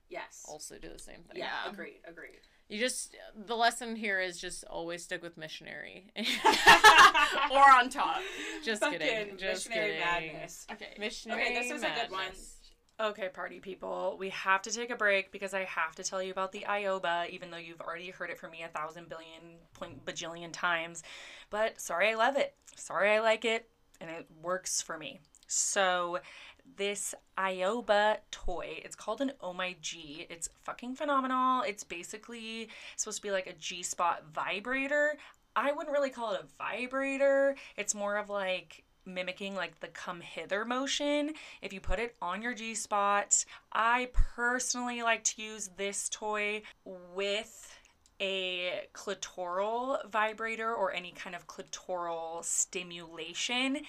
Yes. 0.09 0.45
Also 0.47 0.77
do 0.77 0.89
the 0.89 0.99
same 0.99 1.23
thing. 1.23 1.37
Yeah. 1.37 1.67
Agreed. 1.67 2.01
Agreed. 2.05 2.41
You 2.73 2.79
just 2.79 3.15
the 3.45 3.55
lesson 3.55 3.95
here 3.95 4.19
is 4.19 4.39
just 4.39 4.63
always 4.63 5.03
stick 5.03 5.21
with 5.21 5.37
missionary. 5.37 6.11
or 7.51 7.71
on 7.71 7.87
top. 7.87 8.17
just 8.65 8.81
Fucking 8.81 8.97
kidding. 8.97 9.37
Just 9.37 9.69
missionary 9.69 9.99
kidding. 9.99 10.33
madness. 10.33 10.65
Okay. 10.71 10.95
Missionary. 10.97 11.43
Okay, 11.43 11.53
this 11.53 11.71
is 11.71 11.83
a 11.83 11.91
good 12.01 12.09
one. 12.09 12.31
Okay, 12.99 13.29
party 13.29 13.59
people, 13.59 14.17
we 14.19 14.29
have 14.29 14.63
to 14.63 14.71
take 14.71 14.89
a 14.89 14.95
break 14.95 15.31
because 15.31 15.53
I 15.53 15.65
have 15.65 15.93
to 15.97 16.03
tell 16.03 16.23
you 16.23 16.31
about 16.31 16.51
the 16.51 16.65
IOBA, 16.67 17.29
even 17.29 17.51
though 17.51 17.57
you've 17.57 17.81
already 17.81 18.09
heard 18.09 18.31
it 18.31 18.39
from 18.39 18.49
me 18.49 18.63
a 18.63 18.67
thousand 18.69 19.07
billion 19.07 19.59
point 19.75 20.03
bajillion 20.03 20.49
times. 20.51 21.03
But 21.51 21.79
sorry, 21.79 22.09
I 22.09 22.15
love 22.15 22.37
it. 22.37 22.55
Sorry, 22.75 23.11
I 23.11 23.19
like 23.19 23.45
it, 23.45 23.69
and 24.01 24.09
it 24.09 24.25
works 24.41 24.81
for 24.81 24.97
me. 24.97 25.19
So, 25.45 26.17
this 26.77 27.13
IOBA 27.37 28.17
toy, 28.31 28.81
it's 28.83 28.95
called 28.95 29.21
an 29.21 29.33
Oh 29.41 29.53
My 29.53 29.75
G. 29.81 30.25
It's 30.29 30.49
fucking 30.63 30.95
phenomenal. 30.95 31.63
It's 31.63 31.83
basically 31.83 32.69
supposed 32.95 33.17
to 33.17 33.23
be 33.23 33.31
like 33.31 33.47
a 33.47 33.53
G 33.53 33.83
spot 33.83 34.23
vibrator. 34.33 35.17
I 35.55 35.71
wouldn't 35.71 35.93
really 35.93 36.09
call 36.09 36.33
it 36.33 36.41
a 36.41 36.63
vibrator. 36.63 37.55
It's 37.77 37.93
more 37.93 38.17
of 38.17 38.29
like 38.29 38.83
mimicking 39.05 39.53
like 39.55 39.79
the 39.81 39.87
come 39.89 40.21
hither 40.21 40.63
motion 40.63 41.33
if 41.61 41.73
you 41.73 41.81
put 41.81 41.99
it 41.99 42.15
on 42.21 42.41
your 42.41 42.53
G 42.53 42.73
spot. 42.73 43.45
I 43.71 44.09
personally 44.13 45.03
like 45.03 45.23
to 45.25 45.41
use 45.41 45.69
this 45.77 46.09
toy 46.09 46.63
with 46.85 47.77
a 48.19 48.87
clitoral 48.93 50.09
vibrator 50.09 50.73
or 50.73 50.93
any 50.93 51.11
kind 51.11 51.35
of 51.35 51.47
clitoral 51.47 52.43
stimulation. 52.43 53.81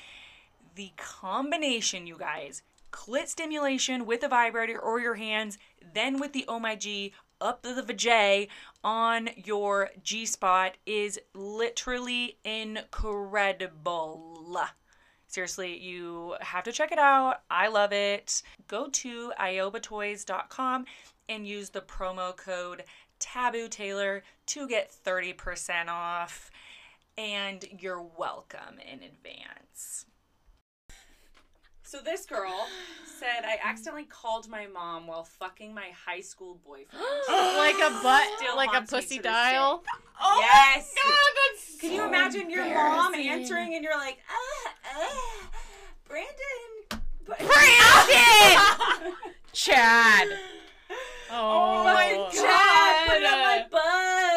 The 0.74 0.92
combination, 0.96 2.06
you 2.06 2.16
guys, 2.18 2.62
clit 2.90 3.28
stimulation 3.28 4.06
with 4.06 4.24
a 4.24 4.28
vibrator 4.28 4.78
or 4.78 4.98
your 4.98 5.14
hands, 5.14 5.56
then 5.94 6.18
with 6.18 6.32
the 6.32 6.44
Oh 6.48 6.58
My 6.58 6.74
G 6.74 7.12
up 7.40 7.62
the 7.62 7.82
vajay 7.82 8.48
on 8.82 9.28
your 9.36 9.90
G 10.02 10.26
spot 10.26 10.76
is 10.86 11.20
literally 11.34 12.38
incredible. 12.44 14.30
Seriously, 15.28 15.78
you 15.78 16.36
have 16.40 16.64
to 16.64 16.72
check 16.72 16.90
it 16.92 16.98
out. 16.98 17.42
I 17.50 17.68
love 17.68 17.92
it. 17.92 18.42
Go 18.68 18.88
to 18.88 19.32
iobatoys.com 19.38 20.86
and 21.28 21.46
use 21.46 21.70
the 21.70 21.80
promo 21.80 22.36
code 22.36 22.84
Taboo 23.18 23.68
Taylor 23.68 24.22
to 24.46 24.68
get 24.68 24.94
30% 25.04 25.88
off. 25.88 26.50
And 27.18 27.64
you're 27.78 28.02
welcome 28.16 28.78
in 28.80 29.02
advance. 29.02 30.06
So 31.94 32.00
this 32.00 32.26
girl 32.26 32.66
said 33.06 33.44
I 33.44 33.56
accidentally 33.62 34.02
called 34.06 34.48
my 34.48 34.66
mom 34.66 35.06
while 35.06 35.22
fucking 35.22 35.72
my 35.72 35.90
high 36.04 36.22
school 36.22 36.58
boyfriend. 36.66 37.04
like 37.28 37.76
a 37.76 38.00
butt, 38.02 38.26
Still 38.38 38.56
like 38.56 38.74
a 38.74 38.82
pussy 38.82 39.18
to 39.18 39.22
this 39.22 39.30
dial. 39.32 39.76
day. 39.78 39.84
yes. 40.40 40.92
that's 41.52 41.80
Can 41.80 41.92
you 41.92 42.04
imagine 42.04 42.50
your 42.50 42.64
mom 42.64 43.14
answering 43.14 43.76
and 43.76 43.84
you're 43.84 43.96
like, 43.96 44.18
ah, 44.28 44.72
ah, 44.92 45.50
Brandon. 46.08 47.00
Brandon! 47.24 49.12
Chad. 49.52 50.26
Oh 51.30 51.78
Oh, 51.80 51.84
my 51.84 52.10
god! 52.34 53.06
Put 53.06 53.16
it 53.18 53.24
on 53.24 53.38
my 53.38 53.66
butt. 53.70 54.33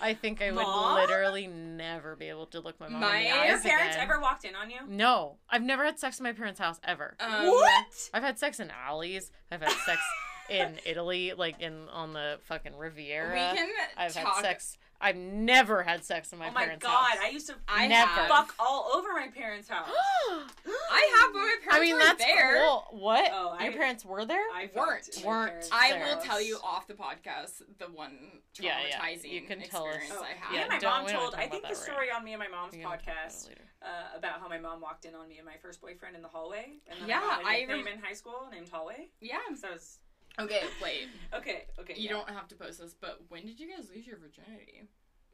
I 0.00 0.14
think 0.14 0.40
I 0.42 0.50
would 0.50 0.62
Mom? 0.62 0.94
literally 0.96 1.46
never 1.46 2.14
be 2.16 2.28
able 2.28 2.46
to 2.46 2.60
look 2.60 2.78
my 2.80 2.88
mom 2.88 3.00
My- 3.00 3.18
in 3.18 3.24
the 3.24 3.30
Have 3.30 3.46
Your 3.46 3.56
eyes 3.56 3.62
parents 3.62 3.96
again. 3.96 4.08
ever 4.10 4.20
walked 4.20 4.44
in 4.44 4.54
on 4.54 4.70
you? 4.70 4.78
No, 4.88 5.36
I've 5.50 5.62
never 5.62 5.84
had 5.84 5.98
sex 5.98 6.18
in 6.18 6.24
my 6.24 6.32
parents' 6.32 6.60
house 6.60 6.78
ever. 6.84 7.16
Um, 7.20 7.46
what? 7.46 8.10
I've 8.14 8.22
had 8.22 8.38
sex 8.38 8.60
in 8.60 8.70
alleys. 8.70 9.30
I've 9.50 9.60
had 9.62 9.72
sex 9.84 10.00
in 10.50 10.78
Italy, 10.86 11.32
like 11.36 11.60
in 11.60 11.88
on 11.90 12.12
the 12.12 12.38
fucking 12.44 12.76
Riviera. 12.76 13.32
We 13.52 13.56
can 13.58 13.68
I've 13.96 14.12
talk. 14.14 14.36
had 14.36 14.42
sex. 14.42 14.78
I've 15.00 15.16
never 15.16 15.82
had 15.84 16.04
sex 16.04 16.32
in 16.32 16.38
my 16.40 16.50
parents. 16.50 16.84
oh 16.84 16.88
my 16.88 16.92
god! 16.94 17.10
house. 17.10 17.18
I 17.22 17.28
used 17.30 17.46
to 17.48 17.54
I 17.68 17.86
Never. 17.86 18.26
fuck 18.26 18.54
all 18.58 18.90
over 18.96 19.12
my 19.12 19.28
parents' 19.28 19.68
house. 19.68 19.88
I 20.28 21.20
have, 21.20 21.32
but 21.32 21.38
my 21.38 21.56
parents 21.62 21.66
I 21.70 21.80
mean, 21.80 21.94
were 21.94 22.00
that's 22.02 22.24
there. 22.24 22.56
cool. 22.66 22.86
What? 22.90 23.30
Oh, 23.32 23.54
I- 23.58 23.64
Your 23.64 23.72
parents 23.74 24.04
were 24.04 24.24
there? 24.24 24.42
I 24.54 24.68
Weren't. 24.74 25.08
Weren't. 25.24 25.48
parents' 25.50 25.70
I 25.72 25.90
there. 25.92 26.04
will 26.16 26.20
tell 26.22 26.40
you 26.42 26.58
off 26.64 26.86
the 26.86 26.94
podcast 26.94 27.62
the 27.78 27.86
one 27.86 28.12
traumatizing 28.56 28.62
Yeah, 28.64 28.80
yeah. 28.90 29.14
You 29.24 29.40
can 29.42 29.60
tell 29.62 29.86
us. 29.86 29.96
experience 29.96 30.14
Oh, 30.18 30.24
I 30.24 30.34
had. 30.36 30.50
me 30.52 30.56
Yeah, 30.58 30.62
and 30.74 30.82
my 30.82 30.90
mom 30.90 31.06
told. 31.06 31.34
I 31.34 31.46
think 31.46 31.62
the 31.62 31.68
that 31.68 31.76
story 31.76 32.08
right 32.08 32.16
on 32.16 32.24
me 32.24 32.32
and 32.32 32.40
my 32.40 32.48
mom's 32.48 32.72
We 32.72 32.78
can 32.80 32.88
talk 32.90 33.02
about 33.02 33.14
podcast 33.14 33.48
uh, 33.82 34.16
about 34.18 34.40
how 34.40 34.48
my 34.48 34.58
mom 34.58 34.80
walked 34.80 35.04
in 35.04 35.14
on 35.14 35.28
me 35.28 35.36
and 35.38 35.46
my 35.46 35.56
first 35.62 35.80
boyfriend 35.80 36.16
in 36.16 36.22
the 36.22 36.28
hallway. 36.28 36.72
And 36.90 37.00
then 37.00 37.08
Yeah, 37.08 37.20
I 37.22 37.34
had 37.34 37.42
a 37.44 37.46
I 37.48 37.56
nickname 37.60 37.84
rem- 37.84 37.94
in 37.94 38.00
high 38.02 38.14
school 38.14 38.48
named 38.50 38.68
Hallway. 38.68 39.08
Yeah. 39.20 39.38
So 39.54 39.68
I 39.68 39.72
was 39.72 39.98
Okay, 40.40 40.62
wait. 40.82 41.08
okay. 41.34 41.64
Okay. 41.80 41.94
You 41.96 42.04
yeah. 42.04 42.12
don't 42.12 42.30
have 42.30 42.46
to 42.48 42.54
post 42.54 42.80
this, 42.80 42.94
but 43.00 43.20
when 43.28 43.44
did 43.44 43.58
you 43.58 43.68
guys 43.68 43.88
lose 43.94 44.06
your 44.06 44.16
virginity? 44.16 44.88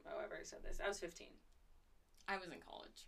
Oh, 0.07 0.17
I've 0.19 0.29
already 0.29 0.45
said 0.45 0.59
this. 0.63 0.79
I 0.83 0.87
was 0.87 0.99
15. 0.99 1.27
I 2.27 2.37
was 2.37 2.47
in 2.47 2.57
college. 2.67 3.05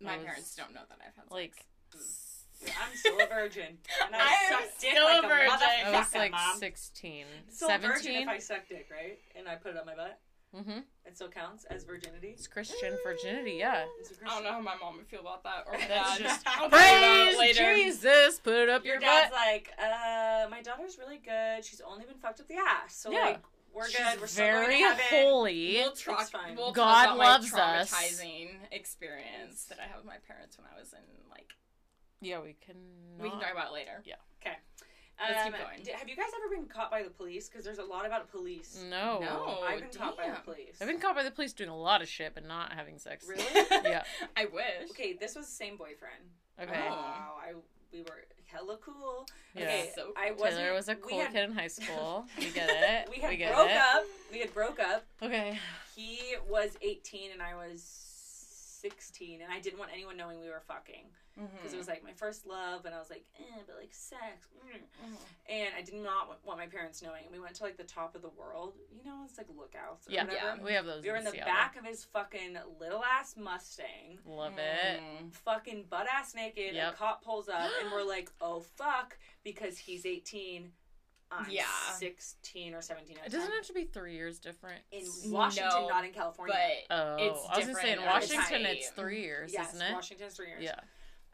My 0.00 0.16
parents 0.16 0.54
don't 0.54 0.72
know 0.72 0.80
that 0.88 0.98
I've 1.00 1.14
had 1.16 1.30
Like, 1.30 1.66
sex. 1.92 2.36
I'm 2.80 2.96
still 2.96 3.18
a 3.20 3.26
virgin. 3.26 3.78
And 4.06 4.14
I, 4.14 4.18
I 4.18 4.22
am 4.22 4.52
suck 4.52 4.80
dick 4.80 4.90
still 4.92 5.04
like 5.04 5.22
a 5.22 5.26
a 5.26 5.28
virgin. 5.28 5.50
motherfucker, 5.50 5.84
I 5.94 5.98
was 5.98 6.14
like 6.14 6.32
mom. 6.32 6.56
16. 6.58 7.24
Still 7.50 7.68
a 7.70 7.78
virgin 7.78 7.96
17? 8.02 8.22
if 8.22 8.28
I 8.28 8.38
suck 8.38 8.68
dick, 8.68 8.88
right? 8.90 9.18
And 9.36 9.48
I 9.48 9.56
put 9.56 9.72
it 9.74 9.78
on 9.78 9.86
my 9.86 9.94
butt. 9.94 10.18
Mm-hmm. 10.56 10.78
It 11.04 11.14
still 11.16 11.28
counts 11.28 11.64
as 11.66 11.84
virginity. 11.84 12.28
It's 12.28 12.46
Christian 12.46 12.96
virginity, 13.04 13.56
yeah. 13.58 13.84
It's 14.00 14.10
a 14.10 14.14
I 14.24 14.28
don't 14.34 14.44
know 14.44 14.52
how 14.52 14.60
my 14.60 14.76
mom 14.80 14.96
would 14.96 15.06
feel 15.06 15.20
about 15.20 15.42
that 15.44 15.64
or 15.66 15.72
my 15.74 15.86
That's 15.86 16.18
dad. 16.18 16.22
just- 16.22 16.46
I'll 16.46 16.68
talk 16.68 16.68
about 16.68 16.80
it 16.80 17.36
Praise 17.36 17.38
later. 17.38 17.74
Jesus! 17.74 18.40
Put 18.40 18.54
it 18.54 18.68
up 18.68 18.84
Your 18.84 18.94
your, 18.94 19.00
dad's 19.00 19.30
butt. 19.30 19.38
like, 19.46 19.70
uh, 19.78 20.48
my 20.50 20.62
daughter's 20.62 20.96
really 20.98 21.18
good. 21.18 21.64
She's 21.64 21.80
only 21.80 22.04
been 22.06 22.16
fucked 22.18 22.40
up 22.40 22.48
the 22.48 22.54
ass. 22.56 22.94
So, 22.96 23.10
Yeah. 23.10 23.20
like, 23.20 23.40
we're 23.74 23.88
She's 23.88 23.98
good. 23.98 24.20
We're 24.20 24.26
still 24.26 24.44
very 24.46 24.66
going 24.80 24.96
to 24.96 25.02
heaven. 25.02 25.04
holy. 25.28 25.74
We'll 25.76 25.92
talk. 25.92 26.20
It's 26.22 26.30
fine. 26.30 26.56
We'll 26.56 26.72
God 26.72 27.04
talk 27.06 27.14
about 27.14 27.18
loves 27.18 27.52
my 27.52 27.78
us. 27.80 27.92
traumatizing 27.92 28.48
experience 28.72 29.64
that 29.64 29.78
I 29.78 29.86
had 29.86 29.96
with 29.98 30.06
my 30.06 30.16
parents 30.26 30.56
when 30.56 30.66
I 30.74 30.78
was 30.80 30.92
in 30.94 30.98
like. 31.30 31.52
Yeah, 32.20 32.40
we 32.40 32.56
can. 32.64 32.76
We 33.20 33.28
can 33.30 33.38
talk 33.38 33.52
about 33.52 33.68
it 33.68 33.72
later. 33.74 34.02
Let's 35.20 35.44
keep 35.44 35.54
Um, 35.54 35.60
going. 35.60 35.82
d- 35.82 35.90
have 35.92 36.08
you 36.08 36.14
guys 36.16 36.26
ever 36.36 36.54
been 36.54 36.66
caught 36.68 36.90
by 36.90 37.02
the 37.02 37.10
police? 37.10 37.48
Because 37.48 37.64
there's 37.64 37.78
a 37.78 37.84
lot 37.84 38.06
about 38.06 38.30
police. 38.30 38.80
No. 38.88 39.18
No. 39.20 39.60
I've 39.66 39.80
been 39.80 39.90
caught 39.90 40.16
by 40.16 40.28
the 40.30 40.36
police. 40.40 40.76
I've 40.80 40.86
been 40.88 41.00
caught 41.00 41.14
by 41.14 41.22
the 41.24 41.30
police 41.30 41.52
doing 41.52 41.70
a 41.70 41.76
lot 41.76 42.02
of 42.02 42.08
shit, 42.08 42.34
but 42.34 42.44
not 42.46 42.72
having 42.72 42.98
sex. 42.98 43.26
Really? 43.28 43.42
Yeah. 43.84 44.04
I 44.36 44.44
wish. 44.46 44.90
Okay, 44.90 45.14
this 45.14 45.34
was 45.34 45.46
the 45.46 45.52
same 45.52 45.76
boyfriend. 45.76 46.30
Okay. 46.60 46.84
Oh. 46.86 46.90
Wow, 46.90 47.34
I 47.40 47.54
we 47.92 48.02
were 48.02 48.24
hella 48.46 48.76
cool. 48.84 49.26
Yeah. 49.54 49.62
Okay, 49.64 49.92
So 49.94 50.12
I 50.16 50.32
wasn't. 50.32 50.56
Taylor 50.56 50.74
was 50.74 50.88
a 50.88 50.94
we 50.94 51.00
cool 51.02 51.20
had- 51.20 51.32
kid 51.32 51.44
in 51.50 51.52
high 51.52 51.68
school. 51.68 52.26
We 52.38 52.50
get 52.50 52.68
it. 52.70 53.08
We 53.10 53.16
had 53.20 53.36
get 53.38 53.54
broke 53.54 53.70
it. 53.70 53.76
up. 53.76 54.04
We 54.30 54.38
had 54.40 54.52
broke 54.54 54.78
up. 54.80 55.04
Okay. 55.22 55.58
He 55.96 56.36
was 56.48 56.76
18 56.82 57.32
and 57.32 57.42
I 57.42 57.54
was 57.54 57.82
16, 58.80 59.40
and 59.42 59.52
I 59.52 59.58
didn't 59.60 59.78
want 59.78 59.90
anyone 59.92 60.16
knowing 60.16 60.40
we 60.40 60.48
were 60.48 60.62
fucking 60.66 61.04
because 61.38 61.72
it 61.72 61.76
Mm. 61.76 61.78
was 61.78 61.88
like 61.88 62.02
my 62.02 62.12
first 62.12 62.46
love, 62.46 62.84
and 62.84 62.94
I 62.94 62.98
was 62.98 63.10
like, 63.10 63.24
eh, 63.38 63.62
but 63.66 63.76
like 63.76 63.92
sex, 63.94 64.48
mm. 64.66 64.72
Mhm. 65.04 65.16
and 65.48 65.74
I 65.76 65.82
did 65.82 65.94
not 65.94 66.28
wa- 66.28 66.36
want 66.44 66.58
my 66.58 66.66
parents 66.66 67.00
knowing. 67.02 67.24
And 67.24 67.32
we 67.32 67.38
went 67.38 67.54
to 67.56 67.62
like 67.62 67.76
the 67.76 67.84
top 67.84 68.14
of 68.14 68.22
the 68.22 68.28
world, 68.30 68.74
you 68.90 69.04
know, 69.04 69.22
it's 69.24 69.38
like 69.38 69.46
lookouts 69.56 70.08
or 70.08 70.12
Yeah. 70.12 70.24
whatever. 70.24 70.56
Yeah. 70.56 70.62
We 70.62 70.72
have 70.72 70.84
those. 70.86 71.02
We 71.04 71.10
were 71.10 71.16
in 71.16 71.24
the 71.24 71.30
Seattle. 71.30 71.52
back 71.54 71.76
of 71.76 71.84
his 71.84 72.04
fucking 72.04 72.58
little 72.80 73.04
ass 73.04 73.36
Mustang, 73.36 74.18
Love 74.24 74.58
it. 74.58 75.00
Mm. 75.00 75.32
fucking 75.34 75.84
butt 75.84 76.06
ass 76.08 76.34
naked. 76.34 76.74
Yep. 76.74 76.94
A 76.94 76.96
cop 76.96 77.22
pulls 77.24 77.48
up, 77.48 77.70
and 77.80 77.92
we're 77.92 78.02
like, 78.08 78.30
oh 78.40 78.60
fuck, 78.60 79.16
because 79.44 79.78
he's 79.78 80.04
18. 80.04 80.72
I'm 81.30 81.50
Yeah. 81.50 81.66
16 81.98 82.72
or 82.74 82.80
17 82.80 83.18
It 83.18 83.24
doesn't 83.24 83.40
time. 83.42 83.50
have 83.52 83.66
to 83.66 83.74
be 83.74 83.84
three 83.84 84.14
years 84.14 84.38
different. 84.38 84.82
in 84.90 85.04
Washington, 85.26 85.82
No, 85.82 85.88
not 85.88 86.02
in 86.06 86.12
California. 86.14 86.56
But 86.88 86.94
Oh, 86.96 87.16
It's 87.16 87.46
I 87.50 87.56
was 87.58 87.66
gonna 87.66 87.78
say 87.78 87.92
in 87.92 87.98
different 87.98 87.98
at 87.98 88.28
the 88.28 88.34
Washington 88.36 88.66
it's 88.66 88.88
three 88.92 89.20
years, 89.20 89.52
yes, 89.52 89.74
isn't 89.74 89.86
it? 89.86 89.92
Washington's 89.92 90.34
three 90.36 90.48
years. 90.48 90.62
Yeah. 90.62 90.80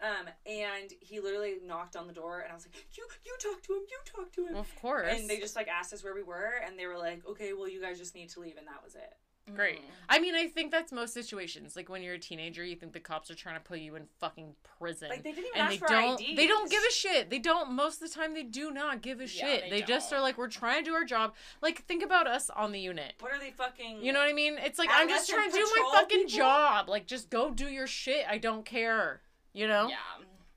Um, 0.05 0.27
and 0.47 0.93
he 1.01 1.19
literally 1.21 1.55
knocked 1.65 1.97
on 1.97 2.07
the 2.07 2.13
door, 2.13 2.41
and 2.41 2.53
I 2.53 2.55
was 2.55 2.67
like, 2.67 2.75
"You, 2.97 3.07
you 3.25 3.35
talk 3.41 3.63
to 3.63 3.73
him. 3.73 3.83
You 3.89 3.99
talk 4.05 4.33
to 4.35 4.47
him." 4.47 4.57
Of 4.57 4.69
course. 4.81 5.07
and 5.11 5.29
they 5.31 5.39
just 5.39 5.57
like 5.57 5.69
asked 5.69 5.93
us 5.95 6.05
where 6.05 6.15
we 6.15 6.23
were, 6.23 6.53
and 6.67 6.79
they 6.79 6.87
were 6.87 6.99
like, 6.99 7.27
"Okay, 7.27 7.53
well, 7.55 7.69
you 7.69 7.81
guys 7.81 7.99
just 7.99 8.15
need 8.15 8.29
to 8.31 8.41
leave," 8.41 8.57
and 8.59 8.67
that 8.67 8.83
was 8.85 8.95
it. 8.95 9.15
Great. 9.55 9.81
Mm. 9.81 9.91
I 10.09 10.19
mean, 10.21 10.35
I 10.35 10.47
think 10.49 10.71
that's 10.73 10.91
most 10.91 11.13
situations. 11.13 11.77
Like 11.77 11.91
when 11.91 12.03
you're 12.03 12.15
a 12.15 12.19
teenager, 12.19 12.65
you 12.65 12.77
think 12.77 12.95
the 12.95 13.01
cops 13.01 13.31
are 13.31 13.35
trying 13.35 13.57
to 13.57 13.61
put 13.61 13.79
you 13.79 13.95
in 13.95 14.07
fucking 14.19 14.55
prison. 14.79 15.11
Like 15.11 15.23
they 15.23 15.33
didn't 15.33 15.49
even 15.49 15.61
and 15.61 15.69
ask 15.69 15.73
they 15.73 15.87
for 15.87 15.89
don't 15.89 16.21
IDs. 16.21 16.37
they 16.37 16.47
don't 16.47 16.71
give 16.71 16.83
a 16.89 16.93
shit. 16.93 17.29
They 17.29 17.39
don't 17.39 17.73
most 17.73 18.01
of 18.03 18.09
the 18.09 18.15
time 18.15 18.33
they 18.33 18.43
do 18.43 18.71
not 18.71 19.03
give 19.03 19.21
a 19.21 19.25
Yeah, 19.25 19.29
shit. 19.29 19.65
they 19.65 19.81
They, 19.81 19.83
just 19.83 20.11
are 20.15 20.21
like 20.21 20.39
we're 20.39 20.49
trying 20.49 20.83
to 20.83 20.91
do 20.91 20.95
our 20.95 21.05
job. 21.05 21.35
Like 21.61 21.85
think 21.85 22.03
about 22.03 22.27
us 22.27 22.49
on 22.49 22.73
the 22.73 22.81
unit. 22.81 23.15
What 23.21 23.33
are 23.33 23.39
they 23.39 23.51
fucking? 23.51 24.03
You 24.03 24.15
know 24.15 24.21
what 24.21 24.31
I 24.31 24.33
mean? 24.33 24.57
It's 24.59 24.79
like 24.79 24.89
I'm 24.91 25.11
just 25.11 25.29
trying 25.29 25.51
to 25.51 25.57
do 25.57 25.63
my 25.77 25.93
fucking 25.99 26.19
people? 26.25 26.39
job. 26.39 26.89
Like 26.89 27.07
just 27.07 27.29
go 27.29 27.51
do 27.51 27.69
your 27.69 27.87
shit. 27.87 28.25
I 28.29 28.39
don't 28.39 28.65
care. 28.65 29.21
You 29.55 29.67
know? 29.69 29.89
Yeah. 29.89 29.97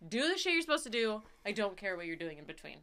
Do 0.10 0.30
the 0.30 0.38
shit 0.38 0.54
you're 0.54 0.62
supposed 0.62 0.84
to 0.84 0.90
do. 0.90 1.22
I 1.46 1.52
don't 1.54 1.78
care 1.78 1.96
what 1.96 2.06
you're 2.06 2.16
doing 2.18 2.38
in 2.38 2.46
between. 2.46 2.78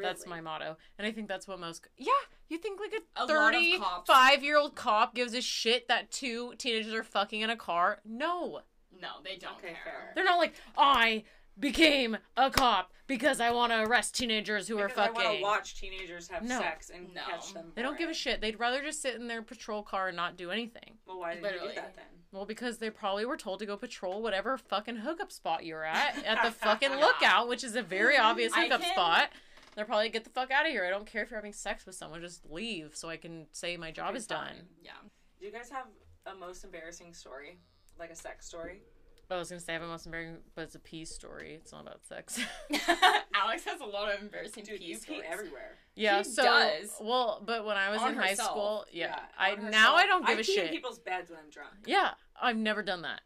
That's 0.00 0.26
my 0.26 0.40
motto. 0.40 0.76
And 0.98 1.06
I 1.06 1.10
think 1.10 1.28
that's 1.28 1.48
what 1.48 1.58
most 1.58 1.86
Yeah, 1.96 2.12
you 2.48 2.58
think 2.58 2.78
like 2.80 2.92
A 3.16 3.22
a 3.22 3.26
lot 3.26 3.54
of 3.54 3.62
cops- 3.80 4.06
35 4.08 4.42
year 4.44 4.56
old 4.58 4.74
cop 4.76 5.14
gives 5.14 5.34
a 5.34 5.40
shit 5.40 5.88
that 5.88 6.10
two 6.10 6.54
teenagers 6.58 6.92
are 6.94 7.02
fucking 7.02 7.40
in 7.40 7.50
a 7.50 7.56
car? 7.56 8.00
No. 8.04 8.60
No, 9.00 9.08
they 9.24 9.36
don't 9.36 9.56
Okay, 9.58 9.68
care. 9.68 9.76
fair. 9.84 10.12
They're 10.14 10.24
not 10.24 10.38
like, 10.38 10.54
I 10.76 11.24
became 11.58 12.16
a 12.36 12.50
cop 12.50 12.92
because 13.06 13.40
I 13.40 13.50
want 13.50 13.72
to 13.72 13.82
arrest 13.82 14.14
teenagers 14.14 14.68
who 14.68 14.76
Because 14.76 14.96
are 14.96 15.00
I 15.00 15.04
want 15.06 15.16
to 15.16 15.22
fucking. 15.24 15.42
watch 15.42 15.80
teenagers 15.80 16.28
have 16.28 16.42
No. 16.42 16.58
sex 16.60 16.90
and 16.90 17.14
No. 17.14 17.22
catch 17.24 17.52
them. 17.52 17.72
They 17.74 17.82
don't 17.82 17.98
give 17.98 18.10
a 18.10 18.14
shit. 18.14 18.40
They'd 18.40 18.58
rather 18.58 18.82
just 18.82 19.00
sit 19.02 19.14
in 19.14 19.26
their 19.28 19.42
patrol 19.42 19.82
car 19.82 20.08
and 20.08 20.16
not 20.16 20.36
do 20.36 20.50
anything. 20.50 20.98
Well, 21.06 21.20
why 21.20 21.34
did 21.34 21.44
you 21.44 21.50
do 21.68 21.74
that 21.74 21.96
then? 21.96 22.04
Well, 22.30 22.44
because 22.44 22.78
they 22.78 22.90
probably 22.90 23.24
were 23.24 23.38
told 23.38 23.58
to 23.60 23.66
go 23.66 23.76
patrol 23.76 24.22
whatever 24.22 24.58
fucking 24.58 24.96
hookup 24.96 25.32
spot 25.32 25.64
you're 25.64 25.84
at 25.84 26.22
at 26.24 26.42
the 26.42 26.50
fucking 26.50 26.96
lookout, 26.96 27.48
which 27.48 27.64
is 27.64 27.74
a 27.74 27.82
very 27.82 28.16
mm-hmm. 28.16 28.26
obvious 28.26 28.54
hookup 28.54 28.82
can- 28.82 28.92
spot. 28.92 29.30
They're 29.74 29.84
probably 29.84 30.08
get 30.08 30.24
the 30.24 30.30
fuck 30.30 30.50
out 30.50 30.66
of 30.66 30.72
here. 30.72 30.84
I 30.84 30.90
don't 30.90 31.06
care 31.06 31.22
if 31.22 31.30
you're 31.30 31.38
having 31.38 31.52
sex 31.52 31.86
with 31.86 31.94
someone, 31.94 32.20
just 32.20 32.44
leave 32.50 32.96
so 32.96 33.08
I 33.08 33.16
can 33.16 33.46
say 33.52 33.76
my 33.76 33.92
job 33.92 34.16
is 34.16 34.26
done. 34.26 34.66
Yeah. 34.82 34.90
Do 35.38 35.46
you 35.46 35.52
guys 35.52 35.70
have 35.70 35.86
a 36.26 36.34
most 36.34 36.64
embarrassing 36.64 37.14
story, 37.14 37.60
like 37.96 38.10
a 38.10 38.16
sex 38.16 38.44
story? 38.44 38.82
I 39.30 39.36
was 39.36 39.50
gonna 39.50 39.60
say 39.60 39.72
I 39.72 39.74
have 39.74 39.82
a 39.82 39.86
most 39.88 40.06
embarrassing, 40.06 40.38
but 40.54 40.62
it's 40.62 40.74
a 40.74 40.78
pee 40.78 41.04
story. 41.04 41.54
It's 41.54 41.72
not 41.72 41.82
about 41.82 42.04
sex. 42.06 42.40
Alex 43.34 43.64
has 43.66 43.80
a 43.80 43.84
lot 43.84 44.12
of 44.14 44.22
embarrassing 44.22 44.64
Dude, 44.64 44.78
pee 44.80 44.86
you 44.86 44.94
pee 44.96 45.00
stories. 45.02 45.22
everywhere. 45.30 45.76
yeah, 45.94 46.22
She 46.22 46.30
so 46.30 46.42
does. 46.44 46.94
well, 47.00 47.42
but 47.44 47.66
when 47.66 47.76
I 47.76 47.90
was 47.90 48.00
On 48.00 48.12
in 48.12 48.16
high 48.18 48.28
herself. 48.30 48.50
school, 48.50 48.84
yeah, 48.90 49.08
Yeah, 49.08 49.18
I 49.38 49.52
on 49.52 49.70
now 49.70 49.94
I 49.96 50.06
don't 50.06 50.26
give 50.26 50.38
I 50.38 50.40
a 50.40 50.44
pee 50.44 50.54
shit. 50.54 50.66
in 50.68 50.70
people's 50.72 50.98
beds 50.98 51.30
when 51.30 51.38
I'm 51.40 51.50
drunk. 51.50 51.72
Yeah, 51.86 52.10
I've 52.40 52.56
never 52.56 52.82
done 52.82 53.02
that. 53.02 53.20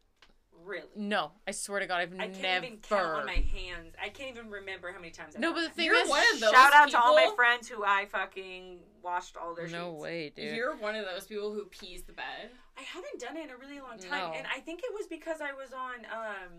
Really. 0.64 0.86
No, 0.96 1.32
I 1.46 1.50
swear 1.52 1.80
to 1.80 1.86
God, 1.86 2.00
I've 2.00 2.14
I 2.14 2.28
can't 2.28 2.42
never. 2.42 2.66
even 2.66 2.78
count 2.78 3.02
on 3.20 3.26
my 3.26 3.32
hands. 3.32 3.94
I 4.00 4.08
can't 4.10 4.30
even 4.36 4.48
remember 4.50 4.92
how 4.92 4.98
many 4.98 5.10
times. 5.10 5.34
I've 5.34 5.40
no, 5.40 5.48
done 5.48 5.54
but 5.56 5.60
the 5.62 5.66
that. 5.68 5.74
thing 5.76 5.86
You're 5.86 5.96
is, 6.02 6.08
one 6.08 6.22
of 6.34 6.40
those 6.40 6.50
Shout 6.50 6.72
out 6.72 6.90
to 6.90 7.00
all 7.00 7.14
my 7.16 7.22
people- 7.22 7.36
friends 7.36 7.68
who 7.68 7.84
I 7.84 8.06
fucking 8.06 8.78
washed 9.02 9.36
all 9.36 9.54
their 9.54 9.68
no 9.68 9.90
sheets. 9.92 10.02
way, 10.02 10.32
dude. 10.34 10.56
You're 10.56 10.76
one 10.76 10.94
of 10.94 11.04
those 11.04 11.26
people 11.26 11.52
who 11.52 11.64
pees 11.66 12.02
the 12.04 12.12
bed. 12.12 12.50
I 12.78 12.82
haven't 12.82 13.20
done 13.20 13.36
it 13.36 13.44
in 13.44 13.50
a 13.50 13.56
really 13.56 13.80
long 13.80 13.98
time, 13.98 14.30
No. 14.30 14.32
and 14.36 14.46
I 14.54 14.60
think 14.60 14.80
it 14.82 14.92
was 14.94 15.06
because 15.06 15.40
I 15.40 15.52
was 15.52 15.72
on 15.72 16.06
um, 16.12 16.52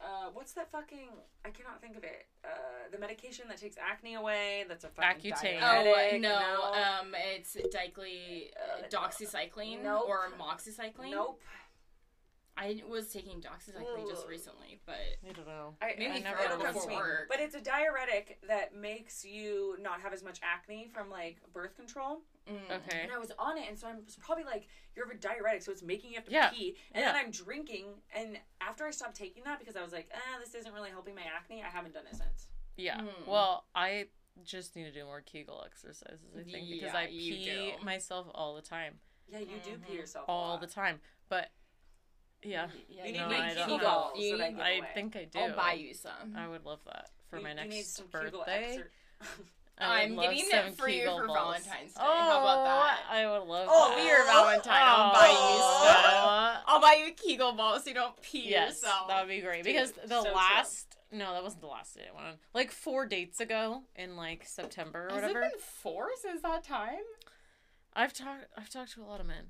uh, 0.00 0.30
what's 0.32 0.52
that 0.54 0.68
fucking? 0.72 1.10
I 1.44 1.50
cannot 1.50 1.80
think 1.80 1.96
of 1.96 2.02
it. 2.02 2.26
Uh, 2.44 2.48
the 2.90 2.98
medication 2.98 3.44
that 3.48 3.58
takes 3.58 3.76
acne 3.78 4.14
away. 4.14 4.64
That's 4.68 4.82
a 4.84 4.88
fucking 4.88 5.30
Accutane. 5.32 5.60
diuretic. 5.60 6.14
Oh 6.14 6.18
no, 6.18 6.72
um, 6.72 7.14
it's 7.36 7.56
dicly 7.72 8.50
Uh, 8.56 8.88
doxycycline 8.88 9.82
nope. 9.84 10.04
or 10.08 10.30
moxycycline. 10.40 11.10
Nope. 11.12 11.40
I 12.56 12.82
was 12.88 13.08
taking 13.08 13.40
doxycycline 13.40 14.06
just 14.08 14.28
recently, 14.28 14.78
but 14.84 14.94
I 15.28 15.32
don't 15.32 15.46
know. 15.46 15.74
I, 15.80 15.94
Maybe 15.98 16.10
I 16.12 16.18
never 16.18 16.42
it'll 16.42 16.58
heard 16.58 16.74
before 16.74 16.86
me. 16.88 16.96
work. 16.96 17.26
But 17.28 17.40
it's 17.40 17.54
a 17.54 17.60
diuretic 17.60 18.38
that 18.46 18.74
makes 18.74 19.24
you 19.24 19.76
not 19.80 20.00
have 20.02 20.12
as 20.12 20.22
much 20.22 20.38
acne 20.42 20.90
from 20.92 21.08
like 21.10 21.38
birth 21.52 21.74
control. 21.76 22.20
mm. 22.48 22.70
Okay. 22.70 23.00
And 23.02 23.10
I 23.10 23.18
was 23.18 23.32
on 23.38 23.56
it, 23.56 23.64
and 23.68 23.78
so 23.78 23.86
I 23.88 23.94
was 23.94 24.16
probably 24.20 24.44
like, 24.44 24.66
"You're 24.94 25.10
a 25.10 25.16
diuretic, 25.16 25.62
so 25.62 25.72
it's 25.72 25.82
making 25.82 26.10
you 26.10 26.16
have 26.16 26.26
to 26.26 26.30
Yeah. 26.32 26.50
pee." 26.50 26.76
And 26.92 27.02
Yeah. 27.04 27.12
then 27.12 27.24
I'm 27.24 27.30
drinking, 27.30 27.86
and 28.14 28.38
after 28.60 28.84
I 28.84 28.90
stopped 28.90 29.16
taking 29.16 29.44
that 29.44 29.58
because 29.58 29.74
I 29.76 29.82
was 29.82 29.92
like, 29.92 30.10
"Ah, 30.14 30.38
this 30.38 30.54
isn't 30.54 30.72
really 30.74 30.90
helping 30.90 31.14
my 31.14 31.22
acne," 31.22 31.62
I 31.62 31.68
haven't 31.68 31.94
done 31.94 32.06
it 32.06 32.16
since. 32.16 32.48
Yeah. 32.76 33.00
Mm. 33.00 33.26
Well, 33.26 33.64
I 33.74 34.08
just 34.44 34.76
need 34.76 34.84
to 34.84 34.92
do 34.92 35.04
more 35.04 35.20
Kegel 35.22 35.62
exercises, 35.64 36.20
I 36.38 36.42
think, 36.42 36.68
because 36.70 36.92
Yeah, 36.92 36.98
I 36.98 37.06
pee 37.06 37.74
myself 37.82 38.26
all 38.34 38.54
the 38.54 38.62
time. 38.62 39.00
Yeah, 39.28 39.38
you 39.38 39.58
do 39.64 39.78
pee 39.78 39.92
Mhm. 39.94 39.96
yourself 39.96 40.28
a 40.28 40.30
All 40.30 40.48
lot. 40.50 40.60
the 40.60 40.66
time. 40.66 41.00
But 41.28 41.50
yeah, 42.42 42.66
Yeah, 42.88 43.06
You 43.06 43.12
need 43.12 43.18
No, 43.18 43.28
big 43.28 43.40
I 43.40 43.54
don't 43.54 43.56
Kegel 43.64 43.78
know. 43.78 43.84
balls 43.84 44.18
You 44.18 44.36
that 44.38 44.44
I 44.44 44.50
need- 44.50 44.60
I 44.60 44.70
away. 44.78 44.88
think 44.94 45.16
I 45.16 45.24
do. 45.24 45.38
I'll 45.38 45.56
buy 45.56 45.72
you 45.74 45.94
some. 45.94 46.34
I 46.36 46.48
would 46.48 46.64
love 46.64 46.80
that 46.86 47.10
for 47.30 47.36
You- 47.38 47.42
my 47.42 47.48
you 47.50 47.54
next 47.56 47.70
need 47.70 47.86
some 47.86 48.06
birthday. 48.06 48.82
I 49.78 50.02
would 50.04 50.10
I'm 50.10 50.16
love 50.16 50.24
getting 50.30 50.44
some 50.50 50.66
it 50.66 50.76
for 50.76 50.88
you 50.88 51.00
Kegel 51.00 51.18
for 51.18 51.26
balls. 51.26 51.38
Valentine's 51.64 51.94
Day. 51.94 52.00
Oh, 52.00 52.04
How 52.04 52.40
about 52.40 52.58
oh, 52.60 52.64
that? 52.64 53.00
I 53.10 53.26
would 53.30 53.48
love 53.48 53.66
that. 53.66 53.72
Oh, 53.72 53.88
that. 53.88 53.96
Be 53.98 54.04
your 54.06 54.24
Valentine. 54.24 54.72
I'll 54.74 55.12
buy 55.12 55.28
you 55.28 55.34
oh. 55.34 55.82
stuff. 55.84 56.04
stuff. 56.04 56.62
I'll 56.66 56.80
buy 56.80 56.96
you 57.00 57.06
a 57.08 57.10
Kegel 57.12 57.52
balls 57.54 57.82
so 57.84 57.88
you 57.88 57.94
don't 57.94 58.20
pee 58.22 58.48
Yes, 58.50 58.82
yourself. 58.82 59.08
that 59.08 59.22
would 59.22 59.30
be 59.30 59.40
great. 59.40 59.64
Because 59.64 59.92
the 59.92 60.08
so 60.08 60.24
true. 60.24 60.32
last 60.32 60.96
no, 61.10 61.32
that 61.34 61.42
wasn't 61.42 61.60
the 61.62 61.68
last 61.68 61.94
date 61.94 62.04
I 62.10 62.14
went 62.14 62.26
on. 62.26 62.34
Like 62.54 62.70
four 62.70 63.06
dates 63.06 63.40
ago 63.40 63.82
in 63.96 64.16
like 64.16 64.44
September 64.46 65.06
or 65.08 65.14
Has 65.14 65.22
whatever. 65.22 65.42
it 65.42 65.52
been 65.52 65.60
four 65.60 66.08
since 66.20 66.40
that 66.42 66.64
time? 66.64 67.02
I've 67.94 68.12
talked 68.14 68.46
I've 68.56 68.70
talked 68.70 68.92
to 68.94 69.02
a 69.02 69.04
lot 69.06 69.20
of 69.20 69.26
men. 69.26 69.48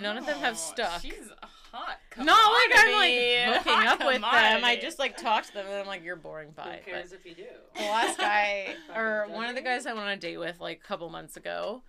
None 0.00 0.18
of 0.18 0.26
them 0.26 0.38
have 0.38 0.54
Wow, 0.54 0.58
stuck. 0.58 1.00
She's 1.02 1.30
a 1.42 1.46
hot. 1.46 1.98
Not 2.18 2.26
like 2.26 2.78
I'm 2.78 2.92
like 2.94 3.56
hooking 3.58 3.72
Hot 3.72 3.86
up 3.86 3.98
with 4.00 4.08
them. 4.08 4.14
commodity. 4.22 4.64
I 4.64 4.76
just 4.76 4.98
like 4.98 5.16
talk 5.16 5.44
to 5.46 5.54
them 5.54 5.66
and 5.66 5.74
I'm 5.76 5.86
like, 5.86 6.02
you're 6.04 6.16
boring. 6.16 6.50
Bye. 6.50 6.80
Who 6.84 6.90
cares 6.92 7.12
if 7.12 7.24
you 7.24 7.34
do? 7.34 7.44
The 7.76 7.82
last 7.82 8.18
guy 8.18 8.74
or 8.96 9.26
one 9.30 9.48
of 9.48 9.54
the 9.54 9.62
guys 9.62 9.86
I 9.86 9.92
went 9.92 10.06
on 10.06 10.12
a 10.12 10.16
date 10.16 10.38
with 10.38 10.60
like 10.60 10.80
a 10.84 10.86
couple 10.86 11.08
months 11.10 11.36
ago, 11.36 11.82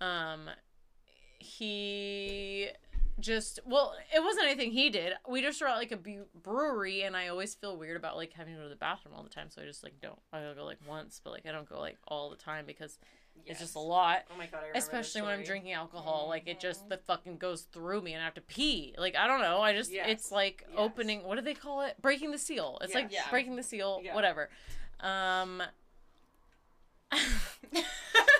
um, 0.00 0.48
he 1.38 2.68
just 3.18 3.60
well, 3.66 3.94
it 4.14 4.22
wasn't 4.22 4.46
anything 4.46 4.70
he 4.72 4.88
did. 4.90 5.12
We 5.28 5.42
just 5.42 5.60
were 5.60 5.68
at 5.68 5.76
like 5.76 5.92
a 5.92 5.96
bu- 5.96 6.24
brewery, 6.42 7.02
and 7.02 7.14
I 7.16 7.28
always 7.28 7.54
feel 7.54 7.76
weird 7.76 7.96
about 7.96 8.16
like 8.16 8.32
having 8.32 8.54
to 8.54 8.58
go 8.58 8.64
to 8.64 8.70
the 8.70 8.76
bathroom 8.76 9.14
all 9.14 9.22
the 9.22 9.28
time. 9.30 9.50
So 9.50 9.60
I 9.62 9.64
just 9.66 9.82
like 9.82 10.00
don't. 10.00 10.18
I'll 10.32 10.54
go 10.54 10.64
like 10.64 10.78
once, 10.88 11.20
but 11.22 11.32
like 11.32 11.46
I 11.46 11.52
don't 11.52 11.68
go 11.68 11.78
like 11.78 11.98
all 12.08 12.30
the 12.30 12.36
time 12.36 12.64
because 12.66 12.98
it's 13.46 13.60
just 13.60 13.74
a 13.74 13.80
lot. 13.80 14.24
Oh 14.32 14.38
my 14.38 14.46
god, 14.46 14.60
I 14.74 14.78
Especially 14.78 15.22
when 15.22 15.30
I'm 15.32 15.42
drinking 15.44 15.72
alcohol, 15.72 16.26
like 16.28 16.46
it 16.46 16.60
just 16.60 16.88
the 16.88 16.98
fucking 16.98 17.38
goes 17.38 17.62
through 17.62 18.02
me 18.02 18.12
and 18.12 18.22
I 18.22 18.24
have 18.24 18.34
to 18.34 18.40
pee. 18.40 18.94
Like 18.98 19.16
I 19.16 19.26
don't 19.26 19.40
know, 19.40 19.60
I 19.60 19.72
just 19.74 19.90
Yes. 19.90 20.06
it's 20.08 20.30
like 20.32 20.64
Yes. 20.68 20.78
opening. 20.78 21.24
What 21.24 21.36
do 21.36 21.40
they 21.42 21.54
call 21.54 21.80
it? 21.82 21.96
Breaking 22.00 22.30
the 22.30 22.38
seal. 22.38 22.78
It's 22.82 22.94
like 22.94 23.10
Yeah. 23.12 23.28
breaking 23.30 23.56
the 23.56 23.62
seal. 23.62 24.00
Yeah. 24.02 24.14
Whatever. 24.14 24.50
Um. 25.00 25.62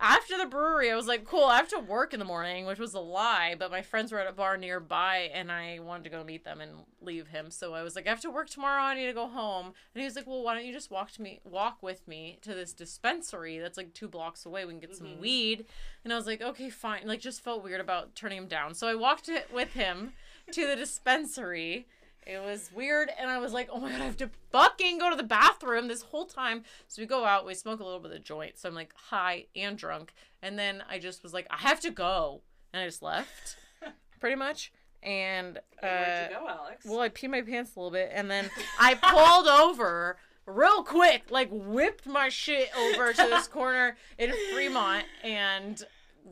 After 0.00 0.38
the 0.38 0.46
brewery, 0.46 0.92
I 0.92 0.96
was 0.96 1.08
like, 1.08 1.24
"Cool, 1.24 1.44
I 1.44 1.56
have 1.56 1.68
to 1.70 1.78
work 1.80 2.12
in 2.12 2.20
the 2.20 2.24
morning," 2.24 2.66
which 2.66 2.78
was 2.78 2.94
a 2.94 3.00
lie. 3.00 3.56
But 3.58 3.70
my 3.70 3.82
friends 3.82 4.12
were 4.12 4.20
at 4.20 4.28
a 4.28 4.32
bar 4.32 4.56
nearby, 4.56 5.30
and 5.34 5.50
I 5.50 5.80
wanted 5.80 6.04
to 6.04 6.10
go 6.10 6.22
meet 6.22 6.44
them 6.44 6.60
and 6.60 6.84
leave 7.00 7.28
him. 7.28 7.50
So 7.50 7.74
I 7.74 7.82
was 7.82 7.96
like, 7.96 8.06
"I 8.06 8.10
have 8.10 8.20
to 8.20 8.30
work 8.30 8.48
tomorrow. 8.48 8.82
I 8.82 8.94
need 8.94 9.06
to 9.06 9.12
go 9.12 9.26
home." 9.26 9.74
And 9.94 10.00
he 10.00 10.04
was 10.04 10.14
like, 10.14 10.26
"Well, 10.26 10.42
why 10.42 10.54
don't 10.54 10.64
you 10.64 10.72
just 10.72 10.90
walk 10.90 11.10
to 11.12 11.22
me, 11.22 11.40
walk 11.44 11.82
with 11.82 12.06
me 12.06 12.38
to 12.42 12.54
this 12.54 12.72
dispensary 12.72 13.58
that's 13.58 13.76
like 13.76 13.92
two 13.92 14.08
blocks 14.08 14.46
away? 14.46 14.64
We 14.64 14.72
can 14.72 14.80
get 14.80 14.94
some 14.94 15.16
Mhm. 15.16 15.18
weed." 15.18 15.66
And 16.04 16.12
I 16.12 16.16
was 16.16 16.26
like, 16.26 16.40
"Okay, 16.40 16.70
fine." 16.70 17.06
Like, 17.06 17.20
just 17.20 17.42
felt 17.42 17.64
weird 17.64 17.80
about 17.80 18.14
turning 18.14 18.38
him 18.38 18.48
down. 18.48 18.74
So 18.74 18.86
I 18.86 18.94
walked 18.94 19.28
with 19.52 19.72
him 19.72 20.12
to 20.52 20.66
the 20.66 20.76
dispensary. 20.76 21.86
It 22.28 22.44
was 22.44 22.70
weird, 22.74 23.10
and 23.18 23.30
I 23.30 23.38
was 23.38 23.54
like, 23.54 23.70
"Oh 23.72 23.80
my 23.80 23.90
god, 23.90 24.02
I 24.02 24.04
have 24.04 24.18
to 24.18 24.28
fucking 24.52 24.98
go 24.98 25.08
to 25.08 25.16
the 25.16 25.22
bathroom 25.22 25.88
this 25.88 26.02
whole 26.02 26.26
time." 26.26 26.62
So 26.86 27.00
we 27.00 27.06
go 27.06 27.24
out, 27.24 27.46
we 27.46 27.54
smoke 27.54 27.80
a 27.80 27.84
little 27.84 28.00
bit 28.00 28.12
of 28.12 28.22
joint. 28.22 28.58
So 28.58 28.68
I'm 28.68 28.74
like 28.74 28.92
high 28.94 29.46
and 29.56 29.78
drunk, 29.78 30.12
and 30.42 30.58
then 30.58 30.84
I 30.90 30.98
just 30.98 31.22
was 31.22 31.32
like, 31.32 31.46
"I 31.50 31.56
have 31.56 31.80
to 31.80 31.90
go," 31.90 32.42
and 32.72 32.82
I 32.82 32.86
just 32.86 33.00
left, 33.02 33.56
pretty 34.20 34.36
much. 34.36 34.72
And 35.02 35.58
Where'd 35.80 36.28
uh, 36.30 36.34
you 36.34 36.38
go, 36.38 36.48
Alex? 36.48 36.84
well, 36.84 37.00
I 37.00 37.08
peed 37.08 37.30
my 37.30 37.40
pants 37.40 37.74
a 37.74 37.78
little 37.78 37.92
bit, 37.92 38.10
and 38.12 38.30
then 38.30 38.50
I 38.78 38.94
pulled 38.94 39.46
over 39.46 40.18
real 40.44 40.82
quick, 40.82 41.30
like 41.30 41.48
whipped 41.50 42.06
my 42.06 42.28
shit 42.28 42.68
over 42.76 43.14
to 43.14 43.22
this 43.22 43.48
corner 43.48 43.96
in 44.18 44.34
Fremont, 44.52 45.06
and 45.24 45.82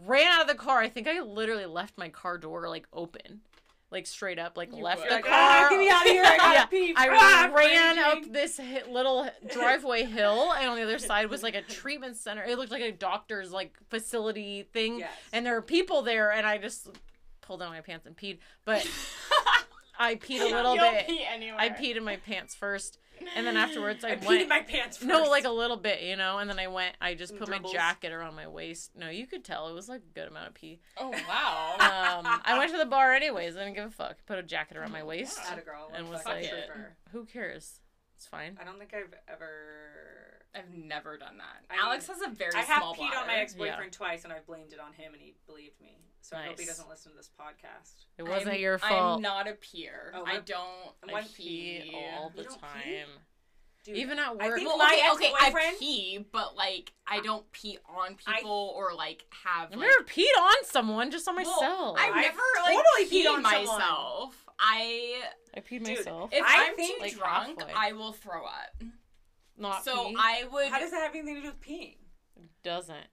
ran 0.05 0.27
out 0.27 0.43
of 0.43 0.49
the 0.49 0.63
car. 0.63 0.81
I 0.81 0.91
think 0.91 1.09
I 1.09 1.21
literally 1.21 1.65
left 1.65 1.97
my 1.97 2.11
car 2.11 2.37
door 2.37 2.69
like 2.69 2.87
open, 2.93 3.41
like 3.91 4.07
straight 4.07 4.39
up, 4.39 4.57
like 4.57 4.75
You 4.75 4.83
left 4.83 5.03
would. 5.03 5.11
the 5.11 5.15
Like, 5.15 5.25
car. 5.25 5.33
"Ah, 5.35 5.67
get 5.71 5.79
me 5.79 5.89
out 5.89 6.05
of 6.05 6.11
here! 6.13 6.25
I 6.25 6.37
gotta 6.37 6.67
pee. 6.69 6.93
I 6.97 7.09
Ah, 7.11 7.55
ran 7.55 7.99
up 7.99 8.33
this 8.33 8.59
little 8.89 9.29
driveway 9.53 10.03
hill, 10.05 10.53
and 10.53 10.69
on 10.69 10.77
the 10.77 10.83
other 10.83 10.99
side 10.99 11.31
was 11.31 11.43
like 11.43 11.55
a 11.55 11.63
treatment 11.63 12.17
center. 12.17 12.43
It 12.45 12.59
looked 12.59 12.73
like 12.73 12.83
a 12.83 12.91
doctor's 12.93 13.53
like 13.53 13.77
facility 13.89 14.65
thing, 14.73 14.99
Yes. 15.01 15.11
and 15.33 15.47
there 15.47 15.55
were 15.55 15.63
people 15.63 16.03
there, 16.03 16.33
and 16.33 16.47
I 16.47 16.59
just 16.59 16.89
pulled 17.43 17.61
down 17.61 17.71
my 17.71 17.81
pants 17.81 18.07
and 18.07 18.17
peed. 18.17 18.39
But 18.65 18.85
I 19.99 20.15
peed 20.17 20.41
a 20.41 20.45
little 20.55 20.75
You 20.75 20.81
don't 20.81 20.95
bit. 20.95 21.07
pee 21.07 21.25
anywhere. 21.29 21.61
I 21.61 21.69
peed 21.71 21.97
in 21.97 22.05
my 22.05 22.17
pants 22.17 22.55
first, 22.55 22.99
and 23.35 23.47
then 23.47 23.57
afterwards 23.57 24.05
I, 24.05 24.11
I 24.13 24.17
peed 24.17 24.27
went. 24.27 24.43
in 24.43 24.49
my 24.49 24.61
pants 24.61 24.97
first. 24.99 25.09
no, 25.09 25.25
like 25.25 25.45
a 25.45 25.51
little 25.51 25.77
bit, 25.77 26.03
you 26.03 26.17
know. 26.17 26.39
And 26.39 26.49
then 26.51 26.59
I 26.59 26.67
went. 26.69 26.97
I 27.01 27.15
just 27.15 27.37
put 27.37 27.47
dribbles. 27.47 27.73
my 27.73 27.79
jacket 27.79 28.13
around 28.13 28.35
my 28.35 28.47
waist. 28.47 28.93
No, 28.97 29.09
you 29.09 29.27
could 29.27 29.45
tell 29.45 29.69
it 29.69 29.73
was 29.75 29.89
like 29.89 30.03
a 30.03 30.15
good 30.19 30.29
amount 30.29 30.49
of 30.49 30.55
pee. 30.55 30.81
Oh 30.99 31.11
wow. 31.29 31.75
Um, 32.27 32.41
I 32.45 32.57
went 32.59 32.71
to 32.73 32.79
the 32.79 32.87
bar 32.87 33.13
anyways. 33.13 33.57
I 33.57 33.61
didn't 33.61 33.75
give 33.75 33.87
a 33.87 33.91
fuck. 33.91 34.17
Put 34.27 34.39
a 34.39 34.43
jacket 34.43 34.77
around 34.77 34.93
my 34.93 35.03
waist, 35.03 35.39
Atta 35.51 35.63
girl. 35.63 35.91
and 35.95 36.09
was 36.09 36.25
like, 36.25 36.49
trooper. 36.49 36.97
"Who 37.13 37.25
cares? 37.25 37.81
It's 38.17 38.27
fine." 38.27 38.57
I 38.61 38.65
don't 38.65 38.79
think 38.79 38.93
I've 38.95 39.13
ever. 39.29 39.49
I've 40.55 40.73
never 40.73 41.19
done 41.19 41.37
that. 41.39 41.65
I 41.71 41.85
Alex 41.87 42.07
has 42.09 42.23
a 42.23 42.29
very 42.31 42.55
I 42.55 42.63
have 42.63 42.79
small 42.79 42.95
peed 42.95 42.99
bladder. 43.11 43.17
on 43.19 43.27
my 43.27 43.35
ex-boyfriend 43.37 43.93
twice, 43.93 44.25
and 44.25 44.33
I've 44.33 44.47
blamed 44.47 44.73
it 44.73 44.81
on 44.81 44.95
him, 44.95 45.13
and 45.13 45.21
he 45.21 45.35
believed 45.47 45.79
me. 45.83 45.99
So 46.29 46.37
I 46.37 46.47
hope 46.47 46.59
he 46.59 46.67
doesn't 46.67 46.89
listen 46.89 47.13
to 47.13 47.17
this 47.17 47.31
podcast. 47.41 48.07
It 48.19 48.25
wasn't 48.25 48.51
I'm- 48.51 48.61
your 48.61 48.79
fault. 48.79 49.17
I'm 49.19 49.23
not 49.23 49.47
a 49.47 49.53
peer. 49.53 50.13
Oh, 50.13 50.25
I 50.27 50.39
don't. 50.41 51.15
I 51.15 51.23
pee 51.23 51.83
pee 51.85 51.95
all 52.19 52.31
the 52.35 52.43
don't 52.43 52.55
pee? 52.55 52.61
time. 52.61 53.09
Dude, 53.85 53.97
Even 53.99 54.19
at 54.19 54.31
I 54.31 54.49
work. 54.49 54.57
think 54.57 54.67
Well, 54.69 54.79
my 54.79 55.11
okay, 55.15 55.29
okay, 55.29 55.33
I 55.41 55.75
pee, 55.79 56.27
but 56.33 56.57
like 56.57 56.93
I 57.07 57.21
don't 57.21 57.49
pee 57.53 57.79
on 57.89 58.17
I- 58.27 58.35
people 58.41 58.73
or 58.77 58.93
like 58.93 59.25
have. 59.45 59.71
I've 59.73 59.79
like, 59.79 59.89
never 59.89 60.03
peed 60.03 60.37
on 60.41 60.65
someone, 60.65 61.13
just 61.13 61.29
on 61.29 61.37
Well, 61.37 61.45
myself. 61.45 61.97
I've 62.01 62.13
I 62.13 62.21
never 62.23 62.39
like 62.65 62.77
totally 62.77 63.07
peed 63.09 63.25
peed 63.25 63.33
on 63.33 63.45
someone. 63.45 63.79
myself. 63.79 64.47
I 64.59 65.23
I 65.57 65.61
peed 65.61 65.85
Dude, 65.85 65.99
myself. 65.99 66.31
if 66.33 66.45
I 66.45 66.65
am 66.65 66.75
think- 66.75 66.97
too 66.97 67.03
Like 67.03 67.15
drunk, 67.17 67.61
halfway. 67.61 67.75
I 67.77 67.93
will 67.93 68.13
throw 68.13 68.45
up. 68.47 68.83
not 69.57 69.85
so 69.85 70.09
pee. 70.09 70.17
I 70.19 70.43
would. 70.51 70.67
How 70.73 70.81
does 70.81 70.91
that 70.91 71.03
have 71.03 71.15
anything 71.15 71.37
to 71.37 71.41
do 71.43 71.47
with 71.47 71.61
peeing? 71.61 71.99
It 72.37 72.51
doesn't. 72.65 73.07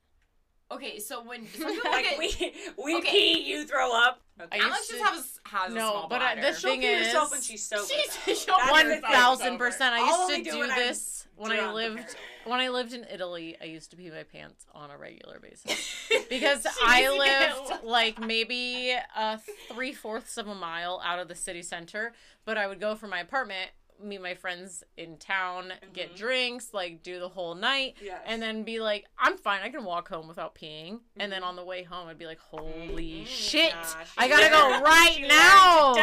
Okay, 0.75 0.99
so 0.99 1.23
when 1.23 1.47
some 1.47 1.67
Like 1.85 2.03
get, 2.03 2.19
we 2.19 2.53
we 2.83 2.95
Okay. 2.97 3.11
pee, 3.11 3.41
you 3.49 3.65
throw 3.65 3.91
up. 3.95 4.21
I 4.51 4.57
Alex 4.57 4.89
used 4.89 4.91
just 4.91 5.03
to- 5.03 5.09
has 5.09 5.39
has 5.63 5.71
a 5.71 5.75
No, 5.75 5.91
small 5.91 6.07
but 6.09 6.21
I- 6.21 6.35
bladder. 6.35 6.51
the 6.53 6.59
She'll 6.59 6.69
thing 6.71 6.81
pee 6.81 6.93
herself 7.03 7.25
is- 7.27 7.31
when 7.31 7.41
she's 7.41 7.63
sober. 7.65 7.83
She's- 7.87 8.17
though. 8.25 8.33
she'll 8.33 8.57
That's 8.57 8.71
One 8.71 8.87
the 8.89 8.93
thing. 8.95 9.01
thousand 9.11 9.57
percent. 9.57 9.93
I 9.95 10.07
used 10.07 10.29
to 10.29 10.43
do 10.43 10.51
do 10.51 10.59
when 10.59 10.71
I'm 10.71 10.79
this 10.79 11.27
when 11.35 11.51
I 11.51 11.71
lived 11.71 12.15
when 12.45 12.59
I 12.59 12.69
lived 12.69 12.93
in 12.93 13.05
Italy. 13.11 13.55
I 13.61 13.65
used 13.65 13.91
to 13.91 13.97
pee 13.97 14.09
my 14.09 14.23
pants 14.23 14.65
on 14.73 14.89
a 14.91 14.97
regular 14.97 15.39
basis 15.39 15.95
because 16.29 16.65
I 16.83 17.03
ew. 17.03 17.17
lived 17.17 17.83
like 17.83 18.19
maybe 18.19 18.95
uh, 19.15 19.37
three 19.71 19.93
fourths 19.93 20.37
of 20.37 20.47
a 20.47 20.55
mile 20.55 21.01
out 21.05 21.19
of 21.19 21.27
the 21.27 21.35
city 21.35 21.61
center. 21.61 22.13
But 22.45 22.57
I 22.57 22.67
would 22.67 22.79
go 22.79 22.95
from 22.95 23.11
my 23.11 23.19
apartment, 23.21 23.71
meet 24.01 24.21
my 24.21 24.33
friends 24.35 24.83
in 24.97 25.17
town, 25.17 25.73
get 25.93 26.13
Mhm. 26.13 26.17
drinks, 26.17 26.73
like 26.73 27.03
do 27.03 27.19
the 27.19 27.29
whole 27.29 27.55
night, 27.55 27.95
Yes. 28.01 28.21
and 28.25 28.41
then 28.41 28.63
be 28.63 28.79
like, 28.79 29.05
I'm 29.17 29.37
fine. 29.37 29.61
I 29.61 29.69
can 29.69 29.83
walk 29.83 30.07
home 30.09 30.27
without 30.27 30.55
peeing. 30.55 31.01
And 31.17 31.31
then 31.31 31.41
Mhm. 31.41 31.45
on 31.47 31.55
the 31.55 31.63
way 31.65 31.83
home, 31.83 32.07
I'd 32.07 32.17
be 32.17 32.25
like, 32.25 32.39
Holy 32.39 33.23
Mm, 33.23 33.27
shit! 33.27 33.71
she 33.71 33.75
I 34.17 34.27
gotta 34.27 34.49
go 34.49 34.81
right 34.81 35.19
now. 35.27 35.95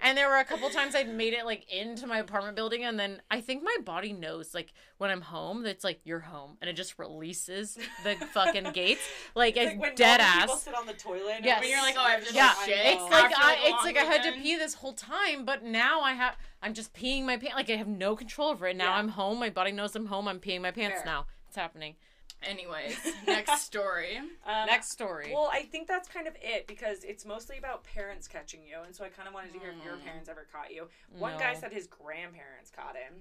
And 0.00 0.16
there 0.16 0.28
were 0.28 0.38
a 0.38 0.44
couple 0.44 0.68
times 0.70 0.94
I'd 0.94 1.08
made 1.08 1.32
it 1.34 1.44
like 1.44 1.70
into 1.72 2.06
my 2.06 2.18
apartment 2.18 2.56
building, 2.56 2.84
and 2.84 2.98
then 2.98 3.22
I 3.30 3.40
think 3.40 3.62
my 3.62 3.76
body 3.84 4.12
knows 4.12 4.54
like 4.54 4.72
when 4.98 5.10
I'm 5.10 5.20
home, 5.22 5.62
that's 5.62 5.84
like 5.84 6.00
you're 6.04 6.20
home, 6.20 6.56
and 6.60 6.68
it 6.68 6.74
just 6.74 6.98
releases 6.98 7.76
the 8.04 8.16
fucking 8.32 8.70
gates, 8.72 9.02
like 9.34 9.56
It's 9.56 9.72
it's 9.72 9.80
like 9.80 9.96
dead 9.96 10.18
normal 10.20 10.40
people 10.40 10.54
ass. 10.54 10.62
sit 10.62 10.74
on 10.74 10.86
the 10.86 10.92
toilet. 10.94 11.36
and 11.36 11.44
Yes. 11.44 11.60
When 11.60 11.70
you're 11.70 11.82
like, 11.82 11.96
oh, 11.98 12.02
I 12.02 12.10
have 12.12 12.26
to 12.26 12.34
Yeah, 12.34 12.54
shit. 12.64 12.76
it's 12.78 13.02
like 13.02 13.32
I, 13.36 13.56
it's 13.64 13.84
like 13.84 13.96
I 13.96 14.04
had 14.04 14.22
to 14.24 14.32
pee 14.32 14.56
this 14.56 14.74
whole 14.74 14.92
time, 14.94 15.44
but 15.44 15.62
now 15.62 16.00
I 16.00 16.12
have 16.12 16.36
I'm 16.62 16.74
just 16.74 16.92
peeing 16.94 17.24
my 17.24 17.36
pants. 17.36 17.56
Like 17.56 17.70
I 17.70 17.76
have 17.76 17.88
no 17.88 18.14
control 18.16 18.48
over 18.50 18.66
it. 18.68 18.76
Now 18.76 18.86
Yeah. 18.92 18.98
I'm 18.98 19.08
home. 19.08 19.38
My 19.40 19.50
body 19.50 19.72
knows 19.72 19.94
I'm 19.96 20.06
home. 20.06 20.28
I'm 20.28 20.38
peeing 20.38 20.60
my 20.62 20.70
pants 20.70 20.98
Fair. 21.02 21.04
now. 21.06 21.26
It's 21.48 21.56
happening. 21.56 21.96
Anyways, 22.44 22.96
next 23.26 23.60
story. 23.66 24.16
Um, 24.18 24.66
Next 24.66 24.90
story. 24.90 25.30
Well, 25.32 25.48
I 25.52 25.62
think 25.62 25.86
that's 25.86 26.08
kind 26.08 26.26
of 26.26 26.34
it 26.42 26.66
because 26.66 27.04
it's 27.04 27.24
mostly 27.24 27.56
about 27.56 27.84
parents 27.84 28.26
catching 28.26 28.60
you, 28.64 28.78
and 28.84 28.92
so 28.94 29.04
I 29.04 29.08
kind 29.10 29.28
of 29.28 29.34
wanted 29.34 29.52
to 29.52 29.60
hear 29.60 29.68
if 29.70 29.84
your 29.84 29.94
Mm. 29.94 30.04
parents 30.04 30.28
ever 30.28 30.46
caught 30.52 30.72
you. 30.74 30.88
One 31.18 31.38
guy 31.38 31.54
said 31.54 31.72
his 31.72 31.86
grandparents 31.86 32.70
caught 32.74 32.96
him. 32.96 33.20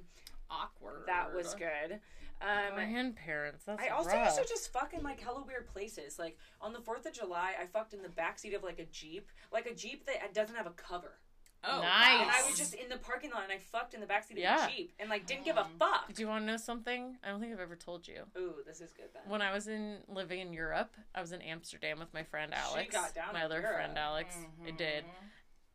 Awkward. 0.50 1.04
That 1.06 1.34
was 1.36 1.54
good. 1.54 2.00
Um, 2.42 2.74
grandparents. 2.74 3.64
That's 3.66 3.82
I 3.84 3.90
also 3.90 4.10
rough. 4.10 4.26
used 4.38 4.42
to 4.42 4.48
just 4.48 4.74
fuck 4.74 4.94
in 4.96 5.04
like 5.04 5.20
hella 5.20 5.44
weird 5.46 5.68
places. 5.68 6.18
Like 6.18 6.36
on 6.60 6.74
the 6.74 6.80
Fourth 6.82 7.06
of 7.06 7.14
July, 7.14 7.54
I 7.62 7.68
fucked 7.68 7.94
in 7.94 8.02
the 8.02 8.10
backseat 8.10 8.56
of 8.56 8.64
like 8.64 8.80
a 8.80 8.86
jeep, 8.86 9.30
like 9.54 9.68
a 9.68 9.76
jeep 9.76 10.08
that 10.08 10.34
doesn't 10.34 10.56
have 10.56 10.66
a 10.66 10.72
cover. 10.72 11.20
Oh, 11.64 11.82
Nice. 11.82 12.22
And 12.22 12.30
I 12.32 12.42
was 12.48 12.58
just 12.58 12.74
in 12.74 12.90
the 12.90 12.98
parking 12.98 13.30
lot 13.32 13.44
and 13.44 13.52
I 13.52 13.58
fucked 13.58 13.94
in 13.94 14.02
the 14.02 14.08
backseat 14.08 14.32
of 14.32 14.38
Yeah. 14.40 14.66
the 14.66 14.72
Jeep 14.72 14.94
and 15.00 15.10
like 15.10 15.26
didn't 15.28 15.46
give 15.46 15.58
a 15.58 15.68
fuck. 15.78 16.12
Do 16.14 16.22
you 16.22 16.28
want 16.28 16.44
to 16.44 16.48
know 16.52 16.58
something? 16.58 17.18
I 17.24 17.30
don't 17.30 17.40
think 17.40 17.54
I've 17.54 17.60
ever 17.60 17.76
told 17.76 18.08
you. 18.08 18.24
Ooh, 18.38 18.56
this 18.66 18.82
is 18.82 18.92
good 18.94 19.10
then. 19.14 19.24
When 19.28 19.42
I 19.42 19.54
was 19.54 19.68
in 19.68 19.98
living 20.08 20.40
in 20.40 20.54
Europe, 20.54 20.96
I 21.14 21.22
was 21.22 21.32
in 21.32 21.42
Amsterdam 21.42 22.00
with 22.00 22.14
my 22.14 22.24
friend 22.24 22.52
Alex. 22.54 22.92
She 22.92 22.98
Alex. 22.98 23.14
got 23.14 23.16
down 23.16 23.34
my 23.34 23.44
other 23.46 23.60
Europe. 23.62 23.76
friend 23.76 23.98
Alex. 23.98 24.36
I 24.36 24.68
Mm-hmm. 24.70 24.76
did. 24.78 25.06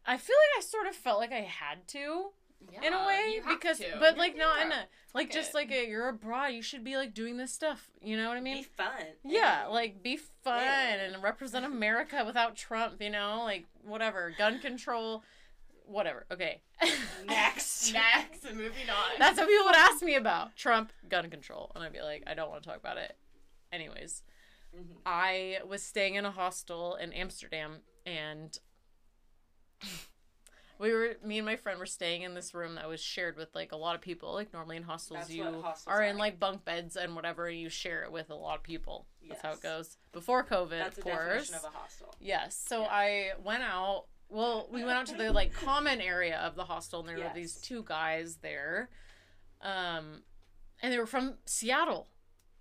I 0.05 0.17
feel 0.17 0.37
like 0.37 0.63
I 0.63 0.67
sort 0.67 0.87
of 0.87 0.95
felt 0.97 1.19
like 1.21 1.33
I 1.33 1.41
had 1.43 1.87
to 1.89 2.31
in 2.83 2.93
a 2.93 3.07
way 3.07 3.33
you 3.35 3.43
have 3.43 3.61
because, 3.61 3.79
to. 3.79 3.87
but 4.01 4.17
like 4.17 4.37
not 4.37 4.61
in 4.65 4.73
a 4.73 4.87
like 5.15 5.31
just 5.31 5.51
it. 5.51 5.55
like 5.55 5.71
a 5.71 5.87
you're 5.87 6.09
abroad, 6.09 6.49
you 6.49 6.63
should 6.63 6.83
be 6.83 6.97
like 6.97 7.13
doing 7.15 7.37
this 7.37 7.53
stuff. 7.53 7.91
You 8.01 8.17
know 8.17 8.29
what 8.29 8.37
I 8.37 8.41
mean? 8.41 8.57
Be 8.59 8.63
fun. 8.63 8.91
Yeah, 9.25 9.67
like 9.69 10.03
be 10.03 10.17
fun 10.17 10.63
Yeah. 10.63 10.95
and 10.95 11.23
represent 11.23 11.65
America 11.65 12.23
without 12.27 12.57
Trump, 12.57 13.01
you 13.01 13.11
know, 13.11 13.43
like 13.45 13.67
whatever, 13.85 14.33
gun 14.37 14.59
control, 14.59 15.23
whatever. 15.87 16.27
Okay. 16.31 16.61
Next. 17.27 17.93
Next, 17.95 18.45
moving 18.45 18.89
on. 18.91 19.19
That's 19.19 19.39
what 19.39 19.49
people 19.49 19.65
would 19.67 19.75
ask 19.77 20.03
me 20.03 20.15
about 20.17 20.55
Trump 20.57 20.93
gun 21.09 21.31
control, 21.31 21.73
and 21.75 21.83
I'd 21.85 21.93
be 21.93 22.03
like, 22.03 22.23
I 22.27 22.35
don't 22.35 22.51
want 22.51 22.63
to 22.63 22.69
talk 22.69 22.79
about 22.79 22.99
it. 22.99 23.17
Anyways, 23.73 24.23
Mhm. 24.77 24.97
I 25.07 25.59
was 25.67 25.83
staying 25.83 26.17
in 26.17 26.25
a 26.27 26.31
hostel 26.31 26.97
in 26.97 27.13
Amsterdam, 27.13 27.79
and 28.05 28.59
we 30.79 30.93
were 30.93 31.17
me 31.25 31.39
and 31.39 31.47
my 31.47 31.57
friend 31.57 31.79
were 31.79 31.87
staying 31.87 32.23
in 32.23 32.35
this 32.35 32.53
room 32.55 32.75
that 32.75 32.87
was 32.89 33.01
shared 33.01 33.37
with 33.37 33.55
like 33.55 33.73
a 33.73 33.77
lot 33.77 33.95
of 33.95 34.01
people. 34.03 34.33
Like 34.35 34.53
normally 34.53 34.77
in 34.77 34.83
hostels, 34.83 35.21
That's 35.21 35.31
you 35.31 35.45
hostels 35.45 35.85
are 35.87 36.03
in 36.03 36.19
like 36.19 36.39
bunk 36.39 36.65
beds 36.65 36.97
and 36.97 37.15
whatever, 37.15 37.47
and 37.47 37.59
you 37.59 37.69
share 37.71 38.03
it 38.05 38.13
with 38.13 38.29
a 38.31 38.35
lot 38.35 38.59
of 38.59 38.63
people. 38.63 39.07
That's 39.29 39.41
how 39.43 39.53
it 39.53 39.63
goes. 39.63 39.97
Before 40.13 40.45
COVID, 40.45 40.71
That's 40.71 40.99
of 40.99 41.05
the 41.05 41.11
course. 41.11 41.49
definition 41.49 41.55
of 41.55 41.65
a 41.65 41.69
hostel. 41.77 42.15
Yes. 42.21 42.55
So 42.69 42.83
Yeah. 42.83 42.89
I 42.91 43.31
went 43.43 43.63
out. 43.63 44.05
Well, 44.29 44.69
we 44.73 44.83
went 44.85 44.99
out 44.99 45.07
to 45.07 45.17
the 45.17 45.33
like 45.33 45.53
common 45.53 46.01
area 46.01 46.39
of 46.39 46.57
the 46.57 46.65
hostel, 46.65 47.01
and 47.01 47.09
there 47.09 47.19
were 47.19 47.31
these 47.35 47.55
two 47.57 47.83
guys 47.87 48.37
there, 48.43 48.91
um, 49.63 50.23
and 50.83 50.93
they 50.93 50.99
were 50.99 51.07
from 51.07 51.35
Seattle. 51.45 52.09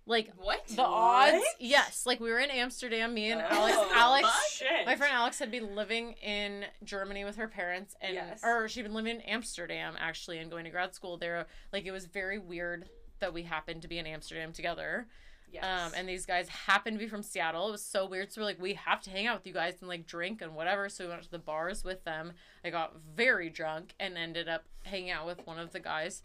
Like 0.08 0.30
what? 0.36 0.64
the 0.68 0.82
What? 0.82 1.34
odds, 1.34 1.44
yes. 1.58 2.06
Like 2.06 2.20
we 2.20 2.30
were 2.30 2.38
in 2.38 2.50
Amsterdam. 2.50 3.12
Me 3.12 3.32
and 3.32 3.40
Alex. 3.42 3.76
Oh, 3.76 3.90
Alex, 3.92 4.28
shit. 4.52 4.86
my 4.86 4.94
friend 4.94 5.12
Alex 5.12 5.40
had 5.40 5.50
been 5.50 5.74
living 5.74 6.12
in 6.22 6.64
Germany 6.84 7.24
with 7.24 7.34
her 7.36 7.48
parents, 7.48 7.96
and 8.00 8.14
Yes. 8.14 8.40
or 8.44 8.68
she'd 8.68 8.82
been 8.82 8.94
living 8.94 9.16
in 9.16 9.22
Amsterdam 9.22 9.96
actually, 9.98 10.38
and 10.38 10.48
going 10.48 10.64
to 10.64 10.70
grad 10.70 10.94
school 10.94 11.16
there. 11.18 11.46
Like 11.72 11.86
it 11.86 11.90
was 11.90 12.06
very 12.06 12.38
weird 12.38 12.88
that 13.18 13.34
we 13.34 13.42
happened 13.42 13.82
to 13.82 13.88
be 13.88 13.98
in 13.98 14.06
Amsterdam 14.06 14.52
together. 14.52 15.08
Yes. 15.52 15.64
Um, 15.64 15.92
and 15.96 16.08
these 16.08 16.26
guys 16.26 16.48
happened 16.48 16.98
to 16.98 17.04
be 17.04 17.08
from 17.08 17.22
Seattle. 17.22 17.68
It 17.68 17.72
was 17.72 17.84
so 17.84 18.06
weird. 18.06 18.32
So 18.32 18.40
we're 18.40 18.46
like, 18.46 18.60
we 18.60 18.74
have 18.74 19.00
to 19.02 19.10
hang 19.10 19.26
out 19.26 19.38
with 19.38 19.46
you 19.46 19.52
guys 19.52 19.74
and 19.80 19.88
like 19.88 20.06
drink 20.06 20.42
and 20.42 20.54
whatever. 20.54 20.88
So 20.88 21.04
we 21.04 21.10
went 21.10 21.22
to 21.22 21.30
the 21.30 21.38
bars 21.38 21.84
with 21.84 22.04
them. 22.04 22.32
I 22.64 22.70
got 22.70 22.94
very 23.14 23.48
drunk 23.48 23.94
and 24.00 24.18
ended 24.18 24.48
up 24.48 24.64
hanging 24.82 25.10
out 25.10 25.24
with 25.26 25.46
one 25.46 25.58
of 25.58 25.72
the 25.72 25.80
guys. 25.80 26.22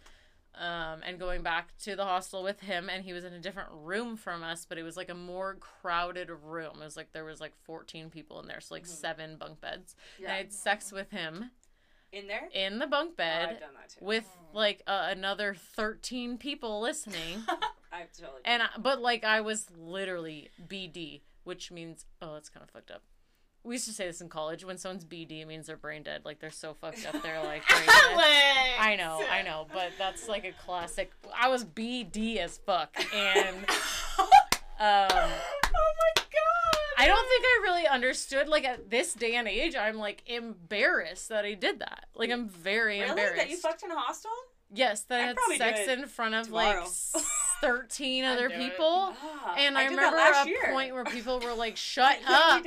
Um, 0.53 0.99
and 1.07 1.17
going 1.17 1.43
back 1.43 1.77
to 1.83 1.95
the 1.95 2.03
hostel 2.03 2.43
with 2.43 2.59
him, 2.59 2.89
and 2.89 3.05
he 3.05 3.13
was 3.13 3.23
in 3.23 3.31
a 3.31 3.39
different 3.39 3.69
room 3.71 4.17
from 4.17 4.43
us, 4.43 4.65
but 4.67 4.77
it 4.77 4.83
was 4.83 4.97
like 4.97 5.09
a 5.09 5.13
more 5.15 5.55
crowded 5.61 6.29
room. 6.29 6.81
It 6.81 6.83
was 6.83 6.97
like 6.97 7.13
there 7.13 7.23
was 7.23 7.39
like 7.39 7.53
fourteen 7.63 8.09
people 8.09 8.41
in 8.41 8.47
there, 8.47 8.59
so 8.59 8.75
like 8.75 8.85
seven 8.85 9.37
bunk 9.37 9.61
beds. 9.61 9.95
And 10.17 10.27
I 10.27 10.31
yeah. 10.31 10.37
had 10.39 10.51
sex 10.51 10.91
with 10.91 11.09
him 11.11 11.51
in 12.11 12.27
there. 12.27 12.49
in 12.53 12.79
the 12.79 12.87
bunk 12.87 13.11
Oh, 13.13 13.15
bed 13.15 13.49
I've 13.49 13.59
done 13.61 13.69
that 13.79 13.89
too. 13.97 14.03
with 14.05 14.27
like 14.53 14.83
uh, 14.87 15.07
another 15.09 15.55
thirteen 15.55 16.37
people 16.37 16.81
listening. 16.81 17.43
I've 17.91 18.11
totally. 18.13 18.41
And 18.45 18.63
I, 18.63 18.67
but 18.77 19.01
like 19.01 19.23
I 19.23 19.41
was 19.41 19.67
literally 19.77 20.49
BD, 20.67 21.21
which 21.43 21.71
means 21.71 22.05
oh 22.21 22.33
that's 22.33 22.49
kind 22.49 22.63
of 22.63 22.69
fucked 22.69 22.91
up. 22.91 23.03
We 23.63 23.75
used 23.75 23.85
to 23.85 23.93
say 23.93 24.07
this 24.07 24.21
in 24.21 24.29
college. 24.29 24.65
When 24.65 24.77
someone's 24.77 25.05
BD, 25.05 25.41
it 25.41 25.47
means 25.47 25.67
they're 25.67 25.77
brain 25.77 26.01
dead. 26.01 26.21
Like 26.25 26.39
they're 26.39 26.49
so 26.49 26.73
fucked 26.73 27.05
up, 27.05 27.21
they're 27.21 27.43
like. 27.43 27.63
I 27.69 28.95
know, 28.97 29.23
I 29.29 29.43
know, 29.43 29.67
but 29.71 29.91
that's 29.99 30.27
like 30.27 30.45
a 30.45 30.51
classic. 30.63 31.11
I 31.35 31.47
was 31.47 31.63
BD 31.63 32.37
as 32.37 32.57
fuck, 32.57 32.95
and 33.13 33.57
um, 33.69 33.69
oh 34.79 35.07
my 35.19 36.13
god. 36.15 36.81
I 36.97 37.07
don't 37.07 37.27
think 37.27 37.43
I 37.45 37.59
really 37.63 37.87
understood. 37.87 38.47
Like 38.47 38.65
at 38.65 38.89
this 38.89 39.13
day 39.13 39.35
and 39.35 39.47
age, 39.47 39.75
I'm 39.75 39.97
like 39.97 40.23
embarrassed 40.25 41.29
that 41.29 41.45
I 41.45 41.53
did 41.53 41.79
that. 41.79 42.05
Like 42.15 42.31
I'm 42.31 42.49
very 42.49 42.99
embarrassed. 42.99 43.15
Really? 43.15 43.27
embarrassed. 43.27 43.43
That 43.43 43.51
you 43.51 43.57
fucked 43.57 43.83
in 43.83 43.91
a 43.91 43.95
hostel? 43.95 44.31
Yes, 44.73 45.01
that 45.03 45.19
I 45.49 45.53
had 45.53 45.57
sex 45.57 45.87
in 45.87 46.07
front 46.07 46.35
of 46.35 46.45
tomorrow. 46.47 46.81
like 46.83 47.23
thirteen 47.61 48.23
other 48.25 48.49
people. 48.49 49.13
Ah, 49.23 49.55
And 49.57 49.77
I, 49.77 49.83
that 49.83 49.89
remember 49.91 50.17
a 50.17 50.47
year. 50.47 50.71
point 50.71 50.93
where 50.93 51.03
people 51.03 51.39
were 51.39 51.53
like, 51.53 51.77
"Shut 51.91 52.17
up!" 52.27 52.63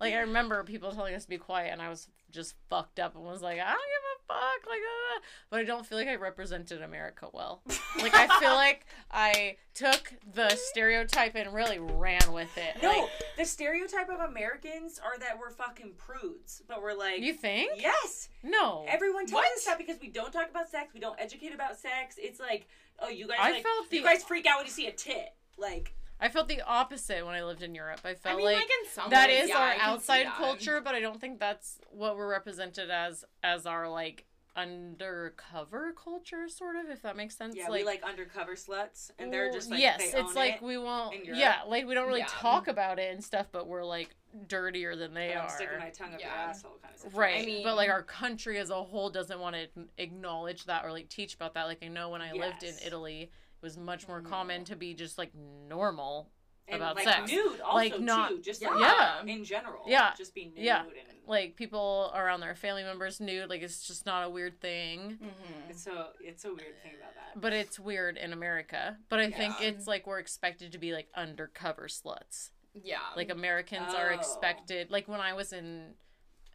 Like 0.00 0.14
I 0.14 0.20
remember 0.20 0.62
people 0.64 0.92
telling 0.92 1.14
us 1.14 1.24
to 1.24 1.28
be 1.28 1.38
quiet, 1.38 1.72
and 1.72 1.80
I 1.80 1.88
was 1.88 2.08
just 2.32 2.54
fucked 2.68 2.98
up 2.98 3.14
and 3.14 3.24
was 3.24 3.42
like, 3.42 3.58
"I 3.60 3.64
don't 3.70 3.74
give 3.74 3.76
a 3.76 4.32
fuck," 4.34 4.66
like, 4.68 4.80
uh, 4.80 5.20
but 5.50 5.60
I 5.60 5.64
don't 5.64 5.86
feel 5.86 5.98
like 5.98 6.08
I 6.08 6.14
represented 6.16 6.82
America 6.82 7.28
well. 7.32 7.62
Like 8.00 8.14
I 8.14 8.26
feel 8.40 8.54
like 8.54 8.86
I 9.10 9.56
took 9.74 10.12
the 10.34 10.48
stereotype 10.50 11.34
and 11.36 11.52
really 11.54 11.78
ran 11.78 12.32
with 12.32 12.56
it. 12.56 12.82
No, 12.82 12.88
Like, 12.90 13.10
the 13.36 13.44
stereotype 13.44 14.08
of 14.08 14.20
Americans 14.20 14.98
are 15.04 15.18
that 15.18 15.38
we're 15.38 15.50
fucking 15.50 15.92
prudes, 15.98 16.62
but 16.66 16.82
we're 16.82 16.94
like, 16.94 17.20
you 17.20 17.32
think? 17.34 17.72
yes, 17.80 18.28
No. 18.42 18.84
everyone 18.88 19.26
tells 19.26 19.44
us 19.56 19.64
that 19.66 19.78
because 19.78 19.98
we 20.00 20.08
don't 20.08 20.32
talk 20.32 20.50
about 20.50 20.68
sex, 20.68 20.92
we 20.94 21.00
don't 21.00 21.18
educate 21.20 21.54
about 21.54 21.76
sex. 21.76 22.16
It's 22.18 22.40
like, 22.40 22.66
oh, 22.98 23.08
you 23.08 23.26
guys, 23.28 23.36
I 23.40 23.50
like, 23.52 23.62
felt 23.62 23.90
the- 23.90 23.96
you 23.98 24.02
guys 24.02 24.22
freak 24.24 24.46
out 24.46 24.56
when 24.58 24.66
you 24.66 24.72
see 24.72 24.86
a 24.88 24.92
tit, 24.92 25.34
like, 25.58 25.94
I 26.22 26.28
felt 26.28 26.46
the 26.48 26.62
opposite 26.62 27.26
when 27.26 27.34
I 27.34 27.42
lived 27.42 27.62
in 27.62 27.74
Europe. 27.74 28.00
I 28.04 28.14
felt 28.14 28.34
I 28.34 28.36
mean, 28.36 28.46
like, 28.46 28.56
like, 28.56 28.64
in 28.84 28.88
some 28.90 29.10
that 29.10 29.28
ways, 29.28 29.42
is 29.44 29.48
yeah, 29.50 29.56
our 29.58 29.62
I 29.68 29.70
can 29.72 29.80
see 29.80 29.84
outside 29.90 30.26
culture, 30.28 30.80
but 30.80 30.94
I 30.94 31.00
don't 31.00 31.20
think 31.20 31.40
that's 31.40 31.78
what 31.90 32.16
we're 32.16 32.30
represented 32.30 32.90
as 32.90 33.24
as 33.42 33.66
our 33.66 33.88
like 33.90 34.24
undercover 34.54 35.92
culture, 35.92 36.48
sort 36.48 36.76
of, 36.76 36.90
if 36.90 37.02
that 37.02 37.16
makes 37.16 37.36
sense. 37.36 37.56
yeah, 37.56 37.70
we 37.70 37.84
like 37.84 38.02
undercover 38.04 38.52
sluts, 38.54 39.10
and 39.18 39.32
they're 39.32 39.50
just 39.50 39.70
like, 39.70 39.80
yes, 39.80 40.12
they 40.12 40.18
it's 40.20 40.34
like 40.34 40.56
it, 40.56 40.62
we 40.62 40.76
won't. 40.78 41.16
Yeah, 41.24 41.60
like 41.66 41.86
we 41.86 41.94
don't 41.94 42.06
really 42.06 42.20
Yeah. 42.20 42.26
talk 42.28 42.68
about 42.68 42.98
it 42.98 43.12
and 43.12 43.22
stuff, 43.24 43.46
but 43.50 43.66
we're 43.66 43.84
like 43.84 44.14
dirtier 44.48 44.96
than 44.96 45.14
they 45.14 45.34
I'm 45.34 45.46
are. 45.46 45.48
sticking 45.48 45.78
my 45.78 45.90
tongue 45.90 46.14
up 46.14 46.20
your 46.20 46.30
asshole, 46.30 46.78
kind 46.82 46.94
of 46.94 47.00
situation. 47.00 47.18
Right, 47.18 47.42
I 47.42 47.46
mean- 47.46 47.64
but 47.64 47.76
like 47.76 47.90
our 47.90 48.02
country 48.02 48.58
as 48.58 48.70
a 48.70 48.82
whole 48.82 49.10
doesn't 49.10 49.40
want 49.40 49.56
to 49.56 49.68
acknowledge 49.98 50.64
that 50.66 50.84
or 50.84 50.92
like 50.92 51.08
teach 51.08 51.34
about 51.34 51.54
that. 51.54 51.64
Like 51.64 51.82
I 51.82 51.88
know 51.88 52.10
when 52.10 52.22
I 52.22 52.32
lived 52.32 52.62
in 52.62 52.74
Italy, 52.84 53.22
it 53.22 53.30
was 53.62 53.76
much 53.78 54.06
more 54.08 54.20
Mhm. 54.20 54.28
common 54.28 54.64
to 54.66 54.76
be 54.76 54.92
just 54.94 55.16
like 55.18 55.34
normal 55.34 56.30
and 56.68 56.76
about 56.76 56.96
like 56.96 57.04
sex. 57.04 57.30
nude, 57.30 57.60
also 57.60 57.74
Like, 57.76 58.00
not- 58.00 58.28
too, 58.30 58.40
just 58.40 58.62
Yeah. 58.62 58.70
like, 58.70 58.80
Yeah. 58.80 59.22
in 59.34 59.44
general, 59.44 59.84
Yeah. 59.86 60.14
just 60.16 60.34
be 60.34 60.46
nude 60.46 60.58
Yeah. 60.58 60.84
and 60.84 61.18
like 61.26 61.56
people 61.56 62.10
around 62.14 62.40
their 62.40 62.54
family 62.54 62.82
members 62.82 63.20
nude. 63.20 63.48
Like 63.48 63.62
it's 63.62 63.86
just 63.86 64.06
not 64.06 64.24
a 64.24 64.30
weird 64.30 64.60
thing. 64.60 65.18
Mhm. 65.18 65.70
It's 65.70 65.82
so 65.82 66.12
it's 66.20 66.44
a 66.44 66.48
weird 66.52 66.80
thing 66.82 66.94
about 66.96 67.14
that. 67.14 67.40
But 67.40 67.52
it's 67.52 67.78
weird 67.80 68.16
in 68.16 68.32
America. 68.32 68.98
But 69.08 69.20
I 69.20 69.30
think 69.30 69.60
it's 69.60 69.86
like 69.86 70.06
we're 70.06 70.18
expected 70.18 70.72
to 70.72 70.78
be 70.78 70.92
like 70.92 71.08
undercover 71.14 71.86
sluts. 71.88 72.50
Yeah. 72.74 73.00
Like 73.16 73.30
Americans 73.30 73.92
are 73.94 74.10
Oh. 74.10 74.14
expected. 74.14 74.90
Like 74.90 75.06
when 75.08 75.20
I 75.20 75.32
was 75.34 75.52
in 75.52 75.96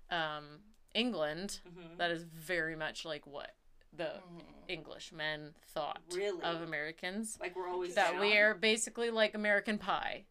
um, 0.09 0.63
England, 0.93 1.59
Mhm. 1.67 1.97
that 1.97 2.11
is 2.11 2.23
very 2.23 2.75
much 2.77 3.03
like 3.03 3.27
what 3.27 3.53
the 3.97 4.21
Mhm. 4.29 4.41
English 4.67 5.11
men 5.11 5.53
thought 5.67 6.01
Really? 6.13 6.41
of 6.43 6.61
Americans. 6.61 7.37
Like 7.39 7.55
we're 7.55 7.67
always 7.67 7.95
That 7.95 8.11
down. 8.11 8.21
we 8.21 8.37
are 8.37 8.53
basically 8.53 9.09
like 9.09 9.33
American 9.33 9.77
Pie. 9.77 10.25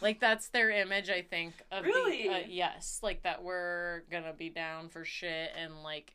Like 0.00 0.20
that's 0.20 0.48
their 0.48 0.70
image, 0.70 1.08
I 1.08 1.22
think. 1.22 1.54
Of 1.70 1.84
Really? 1.84 2.24
The, 2.28 2.34
uh, 2.34 2.38
yes, 2.48 3.00
like 3.02 3.22
that 3.22 3.42
we're 3.42 4.00
gonna 4.10 4.32
be 4.32 4.50
down 4.50 4.88
for 4.88 5.04
shit 5.04 5.52
and 5.54 5.82
like, 5.82 6.14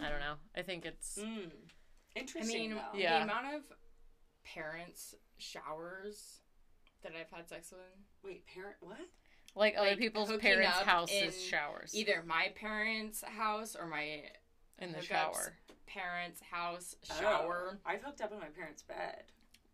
I 0.00 0.08
don't 0.08 0.20
know. 0.20 0.36
I 0.54 0.62
think 0.62 0.86
it's 0.86 1.18
Mm. 1.18 1.50
I 2.16 2.18
Interesting. 2.18 2.58
mean, 2.70 2.74
though. 2.76 2.98
Yeah. 2.98 3.18
the 3.18 3.24
amount 3.24 3.54
of 3.54 3.72
parents' 4.44 5.14
showers 5.38 6.40
that 7.02 7.12
I've 7.14 7.30
had 7.30 7.48
sex 7.48 7.70
with, 7.70 7.80
Wait, 8.22 8.46
parent 8.46 8.76
what? 8.80 8.98
like 9.54 9.74
other 9.76 9.90
like, 9.90 9.98
people's 9.98 10.34
parents' 10.38 10.78
houses 10.80 11.42
showers 11.42 11.94
either 11.94 12.22
my 12.22 12.48
parents' 12.54 13.22
house 13.22 13.74
or 13.76 13.86
my 13.86 14.30
in 14.78 14.92
the 14.92 14.98
hookups. 14.98 15.02
shower. 15.04 15.56
Parents' 15.92 16.40
house 16.50 16.94
Oh, 17.10 17.20
shower. 17.20 17.78
I've 17.84 18.02
hooked 18.02 18.20
up 18.20 18.32
in 18.32 18.38
my 18.38 18.46
parents' 18.46 18.82
bed. 18.82 19.24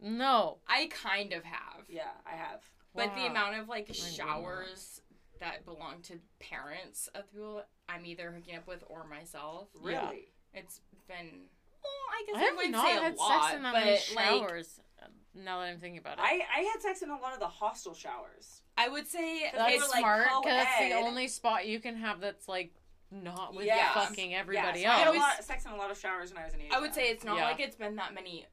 No, 0.00 0.58
I 0.68 0.88
kind 0.92 1.32
of 1.32 1.44
have. 1.44 1.84
Yeah, 1.88 2.02
I 2.26 2.36
have. 2.36 2.60
But 2.94 3.14
the 3.14 3.26
amount 3.26 3.58
of 3.58 3.68
like 3.68 3.88
will 3.88 3.94
showers 3.94 5.00
that 5.40 5.64
belong 5.66 6.00
to 6.04 6.18
parents 6.40 7.08
of 7.14 7.30
people 7.30 7.62
I'm 7.88 8.06
either 8.06 8.32
hooking 8.32 8.56
up 8.56 8.66
with 8.66 8.82
or 8.88 9.06
myself, 9.06 9.68
Yeah. 9.84 10.06
Really? 10.08 10.28
it's 10.54 10.80
been. 11.06 11.42
Well, 11.82 11.92
I 12.10 12.24
guess 12.26 12.36
I 12.36 12.38
I, 12.38 12.44
have 12.46 12.56
wouldn't 12.56 12.72
not 12.72 12.86
say 12.86 12.96
a 12.96 13.00
had 13.00 13.16
lot, 13.16 13.42
sex 13.42 13.54
in 13.56 13.62
that 13.62 13.74
but 13.74 13.84
many 13.84 13.90
like 13.92 14.48
showers. 14.48 14.80
Uh, 15.00 15.06
now 15.34 15.60
that 15.60 15.66
I'm 15.66 15.78
thinking 15.78 15.98
about 15.98 16.14
it, 16.18 16.24
I 16.24 16.40
I 16.56 16.60
had 16.62 16.80
sex 16.80 17.02
in 17.02 17.10
a 17.10 17.18
lot 17.18 17.32
of 17.34 17.38
the 17.40 17.46
hostel 17.48 17.94
showers. 17.94 18.62
I 18.78 18.88
would 18.88 19.06
say 19.06 19.42
That's 19.54 19.56
that's 19.56 19.72
we 19.72 19.78
were, 19.78 19.84
like, 19.88 19.98
smart 20.00 20.26
because 20.42 20.64
that's 20.64 20.78
the 20.78 20.92
only 20.94 21.28
spot 21.28 21.66
you 21.66 21.80
can 21.80 21.96
have 21.96 22.20
that's 22.20 22.48
like 22.48 22.72
not 23.10 23.54
with 23.54 23.66
Yes. 23.66 23.94
fucking 23.94 24.34
everybody 24.34 24.80
yes, 24.80 24.90
I 24.90 24.94
had 24.98 25.06
a 25.06 25.10
else. 25.10 25.18
lot 25.18 25.44
sex 25.44 25.64
in 25.64 25.70
a 25.72 25.76
lot 25.76 25.90
of 25.90 25.98
showers 25.98 26.32
when 26.32 26.42
I 26.42 26.44
was 26.44 26.54
in 26.54 26.60
Asia. 26.62 26.74
I 26.74 26.80
would 26.80 26.94
say 26.94 27.08
it's 27.10 27.24
not 27.24 27.36
Yeah. 27.38 27.44
like 27.44 27.60
it's 27.60 27.76
been 27.76 27.96
that 27.96 28.14
many 28.14 28.46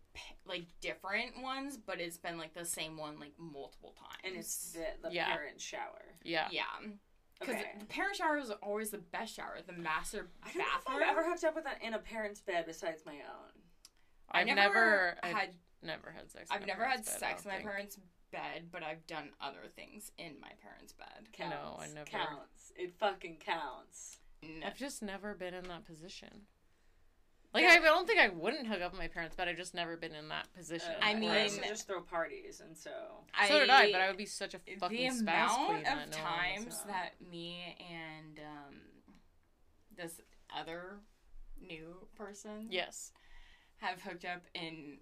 like 0.45 0.65
different 0.81 1.41
ones, 1.41 1.77
but 1.77 1.99
it's 1.99 2.17
been 2.17 2.37
like 2.37 2.53
the 2.53 2.65
same 2.65 2.97
one 2.97 3.19
like 3.19 3.33
multiple 3.39 3.93
times. 3.97 4.19
and 4.23 4.35
it's 4.37 4.73
the, 4.73 4.85
the 5.09 5.13
Yeah. 5.13 5.33
parent 5.33 5.59
shower. 5.59 6.03
yeah. 6.23 6.47
yeah. 6.51 6.63
because 7.39 7.55
Okay. 7.55 7.71
the 7.79 7.85
parent 7.87 8.15
shower 8.15 8.37
is 8.37 8.51
always 8.61 8.91
the 8.91 8.99
best 8.99 9.35
shower. 9.35 9.57
The 9.65 9.73
master 9.73 10.29
I 10.43 10.47
don't 10.53 10.57
bathroom. 10.59 10.97
if 10.97 11.01
I've 11.03 11.09
ever 11.09 11.23
hooked 11.29 11.43
up 11.43 11.55
with 11.55 11.65
a, 11.65 11.85
in 11.85 11.93
a 11.93 11.99
parent's 11.99 12.39
bed 12.41 12.65
besides 12.67 13.03
my 13.05 13.13
own. 13.15 13.51
I've 14.29 14.41
I've 14.47 14.55
never 14.55 14.55
never 14.55 15.17
had- 15.23 15.35
I've 15.49 15.55
never 15.81 16.11
had 16.11 16.31
sex. 16.31 16.49
I've 16.51 16.65
never 16.65 16.85
had 16.85 16.97
bed, 17.03 17.19
sex 17.19 17.43
in 17.43 17.49
my 17.49 17.55
think. 17.57 17.67
parents' 17.69 17.99
bed, 18.31 18.69
but 18.71 18.81
I've 18.83 19.05
done 19.07 19.31
other 19.41 19.67
things 19.75 20.11
in 20.17 20.39
my 20.39 20.51
parents' 20.61 20.93
bed. 20.93 21.31
Counts. 21.33 21.55
No, 21.55 21.77
I 21.81 21.87
never- 21.87 22.05
Counts. 22.09 22.71
It 22.77 22.93
fucking 22.97 23.37
counts. 23.37 24.19
No. 24.59 24.67
I've 24.67 24.77
just 24.77 25.01
never 25.01 25.33
been 25.33 25.53
in 25.53 25.63
that 25.65 25.85
position. 25.85 26.47
Like 27.53 27.63
Yeah. 27.63 27.69
I 27.73 27.79
don't 27.79 28.07
think 28.07 28.19
I 28.19 28.29
wouldn't 28.29 28.65
hook 28.67 28.81
up 28.81 28.91
with 28.93 28.99
my 28.99 29.07
parents, 29.07 29.35
but 29.37 29.47
I've 29.47 29.57
just 29.57 29.73
never 29.75 29.95
been 29.95 30.15
in 30.15 30.27
that 30.29 30.51
position. 30.55 30.91
Uh, 30.91 31.05
I 31.05 31.11
I 31.11 31.13
mean- 31.15 31.31
used 31.43 31.61
to 31.61 31.69
just 31.69 31.87
throw 31.87 32.01
parties, 32.01 32.61
and 32.61 32.75
so 32.77 32.91
so 33.47 33.59
did 33.59 33.69
I, 33.69 33.91
but 33.91 34.01
I 34.01 34.07
would 34.07 34.17
be 34.17 34.25
such 34.25 34.53
a 34.55 34.59
fucking 34.79 34.97
the 34.97 35.13
spaz 35.13 35.19
amount 35.21 35.65
queen 35.67 35.77
of 35.79 35.83
that 35.83 36.09
no 36.09 36.17
one 36.17 36.25
times 36.27 36.65
wants. 36.65 36.81
that 36.81 37.11
me 37.29 37.77
and 37.91 38.39
um, 38.39 38.75
this 39.95 40.19
other 40.55 40.99
new 41.61 42.07
person 42.15 42.67
Yes. 42.71 43.11
have 43.77 44.01
hooked 44.01 44.25
up 44.25 44.41
in 44.55 44.97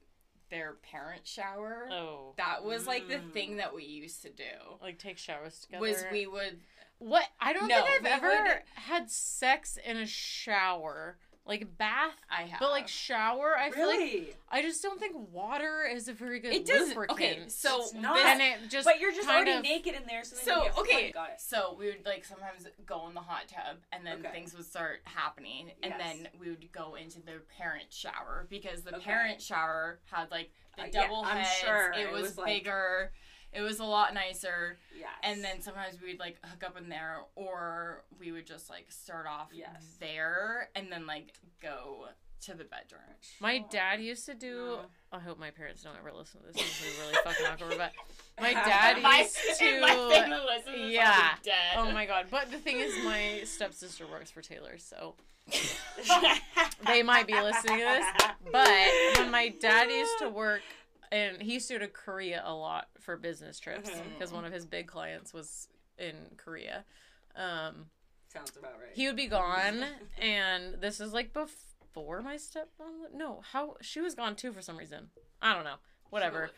their 0.50 0.74
parent 0.84 1.26
shower. 1.26 1.88
Oh. 1.90 2.34
That 2.36 2.66
was 2.66 2.86
like 2.86 3.08
the 3.08 3.16
Mm. 3.16 3.32
thing 3.32 3.56
that 3.58 3.74
we 3.74 3.86
used 3.86 4.22
to 4.24 4.30
do. 4.30 4.78
Like 4.82 5.00
take 5.00 5.18
showers 5.18 5.62
together. 5.62 5.80
Was 5.82 6.04
we 6.12 6.28
would 6.28 6.60
What? 7.02 7.24
I 7.40 7.52
don't 7.54 7.68
No, 7.68 7.84
think 7.84 8.06
I've 8.06 8.06
ever 8.24 8.28
would- 8.44 8.62
had 8.76 9.10
sex 9.10 9.76
in 9.84 9.98
a 9.98 10.06
shower. 10.06 11.18
Like 11.44 11.76
bath, 11.76 12.14
I 12.30 12.44
have 12.44 12.60
but 12.60 12.70
like 12.70 12.88
shower, 12.88 13.58
I 13.58 13.72
feel 13.72 13.88
like. 13.88 14.38
I 14.48 14.62
just 14.62 14.84
don't 14.84 15.00
think 15.00 15.16
water 15.32 15.82
is 15.92 16.08
a 16.08 16.14
very 16.14 16.40
good 16.40 16.54
it 16.54 16.68
doesn't. 16.68 16.90
lubricant. 16.90 17.20
Okay, 17.20 17.44
so 17.48 17.82
It's 17.82 17.94
not. 17.96 18.20
and 18.20 18.40
it 18.40 18.70
just 18.70 18.86
but 18.86 19.00
you're 19.00 19.12
just 19.12 19.28
already 19.28 19.54
of- 19.54 19.64
naked 19.64 19.96
in 19.96 20.04
there, 20.08 20.24
so 20.24 20.36
So 20.36 20.58
you 20.58 20.70
get 20.70 20.78
okay, 20.78 21.12
Got 21.12 21.32
it. 21.32 21.42
so 21.42 21.76
we 21.80 21.88
would 21.88 22.06
like 22.06 22.24
sometimes 22.26 22.68
go 22.86 23.08
in 23.08 23.16
the 23.16 23.22
hot 23.22 23.48
tub, 23.48 23.78
and 23.92 24.06
then 24.06 24.20
Okay. 24.20 24.32
things 24.32 24.54
would 24.54 24.66
start 24.68 25.02
happening, 25.06 25.72
and 25.82 25.96
Yes. 25.98 26.16
then 26.20 26.28
we 26.40 26.52
would 26.52 26.72
go 26.72 26.94
into 26.94 27.20
the 27.20 27.42
parent 27.58 27.92
shower 27.92 28.46
because 28.48 28.84
the 28.84 28.96
Okay. 28.98 29.04
parent 29.06 29.42
shower 29.42 30.00
had 30.12 30.30
like 30.30 30.52
the 30.78 30.84
Uh, 30.84 30.86
yeah, 30.94 31.02
double 31.02 31.24
I'm 31.26 31.38
heads. 31.38 31.50
sure 31.58 31.92
it 31.94 32.02
it 32.02 32.12
was, 32.12 32.22
was, 32.22 32.38
like- 32.38 32.46
bigger. 32.46 33.14
It 33.54 33.62
was 33.62 33.80
a 33.80 33.84
lot 33.86 34.14
nicer, 34.14 34.78
Yes. 34.98 35.10
and 35.24 35.44
then 35.44 35.62
sometimes 35.62 36.02
we'd 36.02 36.20
like 36.20 36.38
hook 36.46 36.64
up 36.64 36.78
in 36.78 36.88
there, 36.90 37.18
or 37.36 38.04
we 38.20 38.32
would 38.32 38.48
just 38.48 38.70
like 38.70 38.86
start 38.92 39.26
off 39.28 39.50
Yes. 39.54 39.98
there, 40.00 40.70
and 40.76 40.92
then 40.92 41.06
like 41.06 41.34
go 41.62 42.08
to 42.46 42.52
the 42.56 42.64
bedroom. 42.64 43.02
My 43.40 43.60
dad 43.70 44.02
used 44.02 44.26
to 44.26 44.34
do. 44.34 44.56
No. 44.56 44.80
I 45.12 45.20
hope 45.20 45.38
my 45.38 45.52
parents 45.52 45.84
don't 45.84 45.96
ever 45.98 46.12
listen 46.18 46.40
to 46.42 46.48
this. 46.48 46.56
This 46.56 46.82
is 46.94 47.00
really 47.00 47.14
fucking 47.24 47.46
awkward. 47.46 47.78
But 47.78 47.92
my 48.42 48.54
dad 48.54 49.02
My- 49.04 49.20
used 49.20 49.38
to. 49.60 49.82
my 49.82 49.88
family 50.12 50.94
yeah. 50.94 51.34
dead. 51.44 51.76
Oh 51.78 51.92
my 51.92 52.06
god! 52.06 52.28
But 52.32 52.50
the 52.52 52.58
thing 52.58 52.80
is, 52.80 52.94
my 53.04 53.42
stepsister 53.44 54.08
works 54.08 54.32
for 54.32 54.42
Taylor, 54.42 54.78
so 54.78 55.16
they 56.88 57.04
might 57.04 57.28
be 57.28 57.34
listening 57.34 57.80
to 57.80 57.84
this. 57.84 58.06
But 58.52 58.92
when 59.18 59.32
my 59.32 59.50
dad 59.60 59.90
used 59.90 60.18
to 60.22 60.30
work, 60.30 60.62
and 61.12 61.42
he 61.42 61.54
used 61.54 61.68
to 61.68 61.76
go 61.76 61.80
to 61.80 61.88
Korea 61.88 62.42
a 62.46 62.54
lot 62.54 62.88
for 63.00 63.18
business 63.18 63.60
trips 63.60 63.90
because 64.14 64.32
one 64.32 64.46
of 64.46 64.54
his 64.54 64.66
big 64.66 64.88
clients 64.88 65.34
was 65.34 65.68
in 65.98 66.16
Korea. 66.38 66.86
Um, 67.36 67.88
Sounds 68.28 68.52
about 68.58 68.74
right. 68.80 68.92
he 68.94 69.08
would 69.08 69.16
be 69.18 69.28
gone, 69.28 69.84
and 70.20 70.76
this 70.80 71.00
is 71.00 71.14
like 71.14 71.34
before 71.34 72.22
my 72.22 72.36
stepmom. 72.36 73.14
No, 73.14 73.42
how 73.52 73.76
she 73.82 74.00
was 74.00 74.16
gone 74.16 74.36
too 74.36 74.54
for 74.54 74.62
some 74.62 74.78
reason. 74.78 75.10
I 75.42 75.54
don't 75.54 75.66
know. 75.66 75.76
Whatever. 76.10 76.50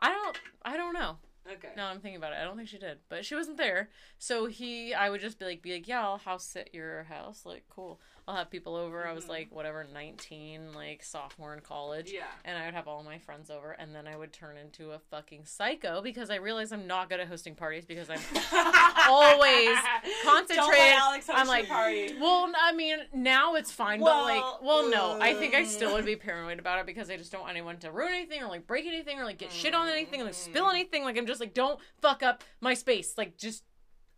I 0.00 0.10
don't. 0.10 0.38
I 0.62 0.76
don't 0.76 0.94
know. 0.94 1.16
okay. 1.50 1.68
Now 1.76 1.88
I'm 1.88 2.00
thinking 2.00 2.16
about 2.16 2.32
it. 2.32 2.38
I 2.40 2.44
don't 2.44 2.56
think 2.56 2.68
she 2.68 2.78
did, 2.78 2.98
but 3.08 3.24
she 3.24 3.34
wasn't 3.34 3.56
there. 3.56 3.90
So 4.18 4.46
he, 4.46 4.94
I 4.94 5.10
would 5.10 5.20
just 5.20 5.38
be 5.38 5.44
like, 5.44 5.62
be 5.62 5.72
like, 5.74 5.88
yeah, 5.88 6.02
I'll 6.02 6.18
house 6.18 6.44
sit 6.44 6.70
your 6.72 7.04
house. 7.04 7.42
Like, 7.44 7.64
cool. 7.68 8.00
I'll 8.28 8.36
have 8.36 8.50
people 8.50 8.76
over. 8.76 9.04
I 9.06 9.12
was 9.12 9.24
Mhm. 9.24 9.28
like, 9.30 9.48
whatever, 9.50 9.82
19, 9.92 10.72
like 10.74 11.02
sophomore 11.02 11.54
in 11.54 11.60
college. 11.60 12.12
Yeah. 12.12 12.26
And 12.44 12.56
I 12.56 12.66
would 12.66 12.74
have 12.74 12.86
all 12.86 13.02
my 13.02 13.18
friends 13.18 13.50
over, 13.50 13.72
and 13.72 13.92
then 13.94 14.06
I 14.06 14.16
would 14.16 14.32
turn 14.32 14.56
into 14.56 14.92
a 14.92 14.98
fucking 15.00 15.44
psycho 15.44 16.00
because 16.02 16.30
I 16.30 16.36
realized 16.36 16.72
I'm 16.72 16.86
not 16.86 17.08
good 17.08 17.18
at 17.18 17.26
hosting 17.26 17.56
parties 17.56 17.84
because 17.84 18.08
I'm 18.08 18.20
always 19.08 19.76
concentrated. 20.24 20.56
Don't 20.56 20.70
let 20.70 20.98
Alex 20.98 21.26
host 21.26 21.38
I'm 21.38 21.46
like, 21.48 21.68
party. 21.68 22.14
well, 22.20 22.52
I 22.56 22.72
mean, 22.72 22.98
now 23.12 23.54
it's 23.54 23.72
fine, 23.72 24.00
but 24.00 24.22
like, 24.24 24.40
Well, 24.40 24.60
well, 24.62 24.90
no, 24.90 25.18
I 25.20 25.34
think 25.34 25.54
I 25.54 25.64
still 25.64 25.92
would 25.94 26.04
be 26.04 26.16
paranoid 26.16 26.58
about 26.58 26.78
it 26.78 26.86
because 26.86 27.10
I 27.10 27.16
just 27.16 27.32
don't 27.32 27.40
want 27.42 27.50
anyone 27.52 27.78
to 27.78 27.90
ruin 27.90 28.12
anything 28.14 28.42
or 28.42 28.48
like 28.48 28.66
break 28.66 28.86
anything 28.86 29.18
or 29.18 29.24
like 29.24 29.38
get 29.38 29.52
shit 29.52 29.74
on 29.74 29.88
anything 29.88 30.20
or 30.20 30.24
like 30.24 30.34
spill 30.34 30.66
Mm. 30.66 30.74
anything. 30.74 31.04
Like, 31.04 31.16
I'm 31.18 31.26
just 31.26 31.40
like, 31.40 31.54
don't 31.54 31.80
fuck 32.00 32.22
up 32.22 32.44
my 32.60 32.74
space. 32.74 33.18
Like, 33.18 33.36
just 33.36 33.64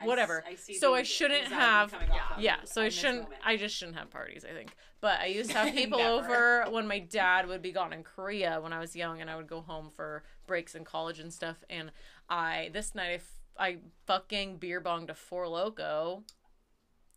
whatever. 0.07 0.45
I 0.47 0.55
see 0.55 0.75
So 0.75 0.95
I 0.95 1.03
shouldn't 1.03 1.49
have- 1.49 1.93
of 1.95 2.01
yeah. 2.39 2.57
So 2.65 2.83
I 2.83 2.89
shouldn't. 2.89 3.29
I 3.45 3.57
just 3.57 3.75
shouldn't 3.77 3.97
have 3.99 4.11
parties. 4.11 4.45
I 4.49 4.53
think. 4.53 4.75
But 5.01 5.21
I 5.21 5.27
used 5.27 5.51
to 5.51 5.59
have 5.59 5.75
people 5.83 6.01
over 6.01 6.65
when 6.71 6.87
my 6.87 6.99
dad 6.99 7.47
would 7.49 7.61
be 7.63 7.73
gone 7.73 7.93
in 7.93 8.03
Korea 8.03 8.59
when 8.61 8.73
I 8.73 8.79
was 8.79 8.95
young, 8.97 9.21
and 9.21 9.29
I 9.31 9.37
would 9.37 9.47
go 9.47 9.61
home 9.61 9.91
for 9.95 10.23
breaks 10.47 10.75
in 10.75 10.85
college 10.85 11.19
and 11.21 11.33
stuff. 11.33 11.57
And 11.69 11.91
I 12.29 12.71
this 12.73 12.95
night 12.95 13.11
I, 13.11 13.15
f- 13.15 13.41
I 13.59 13.79
fucking 14.07 14.57
beer 14.59 14.81
bonged 14.81 15.11
a 15.11 15.15
Four 15.15 15.47
Loko. 15.47 16.23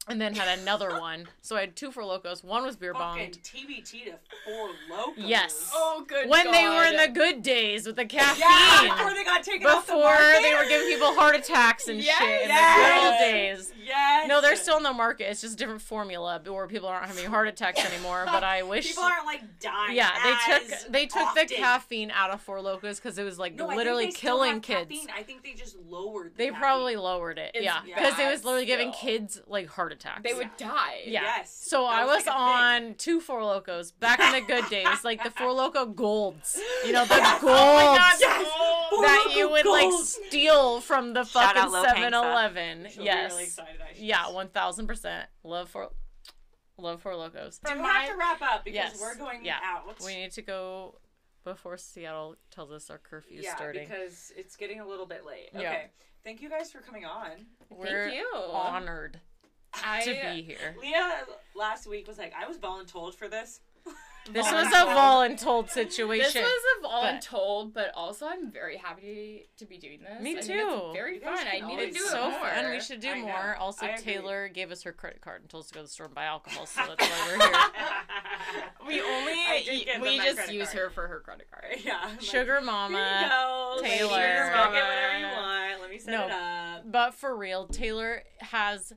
And 0.09 0.21
then 0.21 0.33
had 0.35 0.59
another 0.59 0.99
one. 0.99 1.27
So 1.41 1.57
I 1.57 1.61
had 1.61 1.75
two 1.75 1.91
Four 1.91 2.03
Lokos. 2.03 2.43
One 2.43 2.63
was 2.63 2.75
beer 2.77 2.93
Fucking 2.93 3.31
bonged. 3.31 3.41
TBT 3.41 4.05
to 4.05 4.13
Four 4.45 4.69
Lokos. 4.89 5.13
Yes. 5.17 5.69
Oh, 5.73 6.05
good. 6.07 6.29
When 6.29 6.49
they 6.51 6.67
were 6.67 6.83
in 6.85 6.95
the 6.95 7.09
good 7.13 7.41
days 7.43 7.85
with 7.85 7.97
the 7.97 8.05
caffeine. 8.05 8.43
Yeah, 8.47 8.95
before 8.95 9.13
they 9.13 9.23
got 9.25 9.43
taken 9.43 9.67
off 9.67 9.85
the 9.85 9.93
before 9.93 10.17
they 10.41 10.53
were 10.55 10.67
giving 10.69 10.87
people 10.87 11.13
heart 11.13 11.35
attacks 11.35 11.87
and 11.89 11.99
Yes. 12.01 12.17
shit 12.19 12.41
in 12.43 12.49
Yes. 12.49 12.77
the 12.77 12.83
good 12.83 13.05
old 13.07 13.19
days. 13.19 13.73
Yes. 13.85 14.27
No, 14.27 14.41
they're 14.41 14.55
still 14.55 14.77
in 14.77 14.83
the 14.83 14.93
market. 14.93 15.29
It's 15.29 15.41
just 15.41 15.53
a 15.55 15.57
different 15.57 15.81
formula 15.81 16.41
where 16.45 16.67
people 16.67 16.87
aren't 16.87 17.05
having 17.05 17.25
heart 17.25 17.47
attacks 17.47 17.83
anymore. 17.85 18.23
But 18.25 18.43
I 18.43 18.63
wish. 18.63 18.87
People 18.87 19.03
aren't 19.03 19.25
like 19.25 19.59
dying. 19.59 19.95
yeah, 19.95 20.11
they 20.23 20.53
as 20.53 20.83
took 20.83 20.91
they 20.91 21.05
took 21.05 21.21
often. 21.27 21.47
the 21.47 21.53
caffeine 21.55 22.11
out 22.11 22.29
of 22.31 22.41
Four 22.41 22.59
Lokos 22.59 22.95
because 22.95 23.17
it 23.17 23.23
was 23.23 23.37
like 23.39 23.55
No, 23.55 23.65
I 23.65 23.67
think 23.69 23.77
literally 23.77 24.05
they 24.05 24.11
still 24.11 24.21
killing 24.37 24.53
have 24.53 24.61
kids. 24.61 24.79
caffeine. 24.89 25.07
I 25.17 25.23
think 25.23 25.43
they 25.43 25.53
just 25.53 25.75
lowered. 25.89 26.33
The 26.33 26.37
They 26.37 26.45
caffeine. 26.47 26.59
probably 26.61 26.95
lowered 26.95 27.37
it. 27.39 27.51
It's 27.53 27.63
yeah, 27.65 27.81
because 27.83 28.17
it 28.19 28.29
was 28.31 28.43
literally 28.45 28.65
giving 28.65 28.91
kids 28.93 29.41
like 29.47 29.67
heart 29.67 29.91
attacks. 29.91 29.96
They 30.23 30.33
would 30.33 30.49
die. 30.57 31.01
Yeah. 31.05 31.21
Yes. 31.23 31.55
So 31.69 31.81
That 31.83 31.93
I 31.93 32.05
was, 32.05 32.17
was 32.17 32.25
like, 32.27 32.35
a 32.35 32.39
on 32.39 32.95
two 32.95 33.19
Four 33.21 33.41
Lokos 33.41 33.91
back 33.99 34.19
in 34.19 34.31
the 34.33 34.41
good 34.41 34.67
days, 34.69 35.03
like 35.03 35.23
the 35.23 35.31
Four 35.31 35.49
Loko 35.49 35.93
Golds. 35.95 36.59
You 36.85 36.91
know 36.93 37.05
the 37.05 37.13
oh 37.15 37.17
Yes. 37.17 37.41
golds 37.41 37.53
Oh 37.59 37.77
my 37.81 37.97
God, 37.97 38.15
yes. 38.19 38.47
That 39.01 39.25
Loko 39.29 39.35
you 39.37 39.49
would 39.49 39.63
Gold. 39.63 39.93
like 39.93 40.03
steal 40.05 40.81
from 40.81 41.13
the 41.13 41.23
Shout 41.23 41.55
fucking 41.55 41.73
out 41.75 42.13
7-Eleven. 42.13 42.87
Yes. 42.99 43.31
really 43.31 43.43
excited, 43.43 43.75
Yeah, 43.97 44.29
one 44.31 44.49
thousand 44.49 44.87
percent. 44.87 45.27
Love 45.43 45.69
for 45.69 45.89
love 46.77 47.01
for 47.01 47.15
locos. 47.15 47.59
Do 47.59 47.69
For 47.71 47.75
we 47.77 47.81
my- 47.81 47.89
have 47.89 48.09
to 48.09 48.15
wrap 48.17 48.41
up 48.41 48.63
because 48.65 48.75
Yes. 48.93 48.99
we're 49.01 49.15
going 49.15 49.43
Yeah. 49.43 49.57
out. 49.63 49.83
We 50.05 50.15
need 50.15 50.31
to 50.33 50.41
go 50.41 50.99
before 51.43 51.77
Seattle 51.77 52.35
tells 52.51 52.71
us 52.71 52.89
our 52.89 52.97
curfew 52.97 53.39
yeah, 53.41 53.55
starting. 53.55 53.87
because 53.87 54.31
it's 54.35 54.55
getting 54.57 54.79
a 54.81 54.87
little 54.87 55.05
bit 55.05 55.25
late. 55.25 55.49
Yeah. 55.53 55.59
Okay. 55.61 55.85
Thank 56.23 56.41
you 56.41 56.49
guys 56.49 56.71
for 56.71 56.79
coming 56.81 57.05
on. 57.05 57.45
We're 57.69 58.09
you. 58.09 58.27
honored 58.51 59.21
I 59.85 60.03
to 60.03 60.11
be 60.35 60.41
here. 60.41 60.75
Leah 60.81 61.23
last 61.55 61.87
week 61.87 62.07
was 62.07 62.17
like, 62.17 62.33
I 62.39 62.47
was 62.47 62.57
voluntold 62.57 63.15
for 63.15 63.27
this. 63.27 63.61
This 64.29 64.51
was 64.51 64.67
a 64.67 64.85
voluntold 64.87 65.69
situation. 65.69 66.33
This 66.33 66.43
was 66.43 66.63
a 66.83 66.85
voluntold, 66.85 67.73
but 67.73 67.91
also 67.95 68.27
I'm 68.27 68.51
very 68.51 68.75
happy 68.75 69.47
to 69.57 69.65
be 69.65 69.77
doing 69.77 69.99
this. 70.01 70.21
Me 70.21 70.31
I 70.31 70.41
think 70.41 70.45
too. 70.47 70.81
it's 70.87 70.93
very 70.97 71.15
You 71.15 71.21
fun. 71.21 71.47
I 71.49 71.65
need 71.65 71.77
to 71.77 71.91
do 71.97 72.03
it 72.03 72.09
so 72.09 72.29
more. 72.31 72.39
fun. 72.41 72.69
We 72.71 72.81
should 72.81 72.99
do 72.99 73.09
I 73.11 73.19
know. 73.19 73.27
more. 73.27 73.55
Also, 73.55 73.85
I 73.85 73.91
agree. 73.91 74.03
Taylor 74.03 74.49
gave 74.49 74.69
us 74.69 74.83
her 74.83 74.91
credit 74.91 75.21
card 75.21 75.43
and 75.43 75.49
told 75.49 75.63
us 75.63 75.69
to 75.69 75.75
go 75.75 75.79
to 75.79 75.85
the 75.85 75.89
store 75.93 76.07
and 76.07 76.15
buy 76.15 76.25
alcohol, 76.25 76.65
so 76.65 76.81
that's 76.89 77.09
why 77.09 77.37
we're 77.37 77.45
here. 77.47 77.53
We 78.87 79.01
only 79.01 79.33
I 79.33 79.99
we 80.01 80.17
just 80.17 80.51
use 80.51 80.67
card. 80.69 80.79
her 80.79 80.89
for 80.89 81.07
her 81.07 81.19
credit 81.19 81.47
card. 81.51 81.65
yeah. 81.85 81.99
I'm 82.03 82.09
like, 82.11 82.21
Sugar 82.21 82.43
Here 82.53 82.59
you 82.59 82.65
Mama. 82.65 83.27
go, 83.29 83.77
ladies. 83.81 83.97
Taylor. 83.99 84.09
Go 84.53 84.71
get 84.73 84.83
whatever 84.83 85.19
you 85.19 85.25
want. 85.25 85.81
Let 85.81 85.89
me 85.89 85.99
set 85.99 86.11
No. 86.11 86.25
it 86.25 86.31
up. 86.31 86.91
But 86.91 87.13
for 87.13 87.35
real, 87.35 87.67
Taylor 87.67 88.23
has 88.39 88.93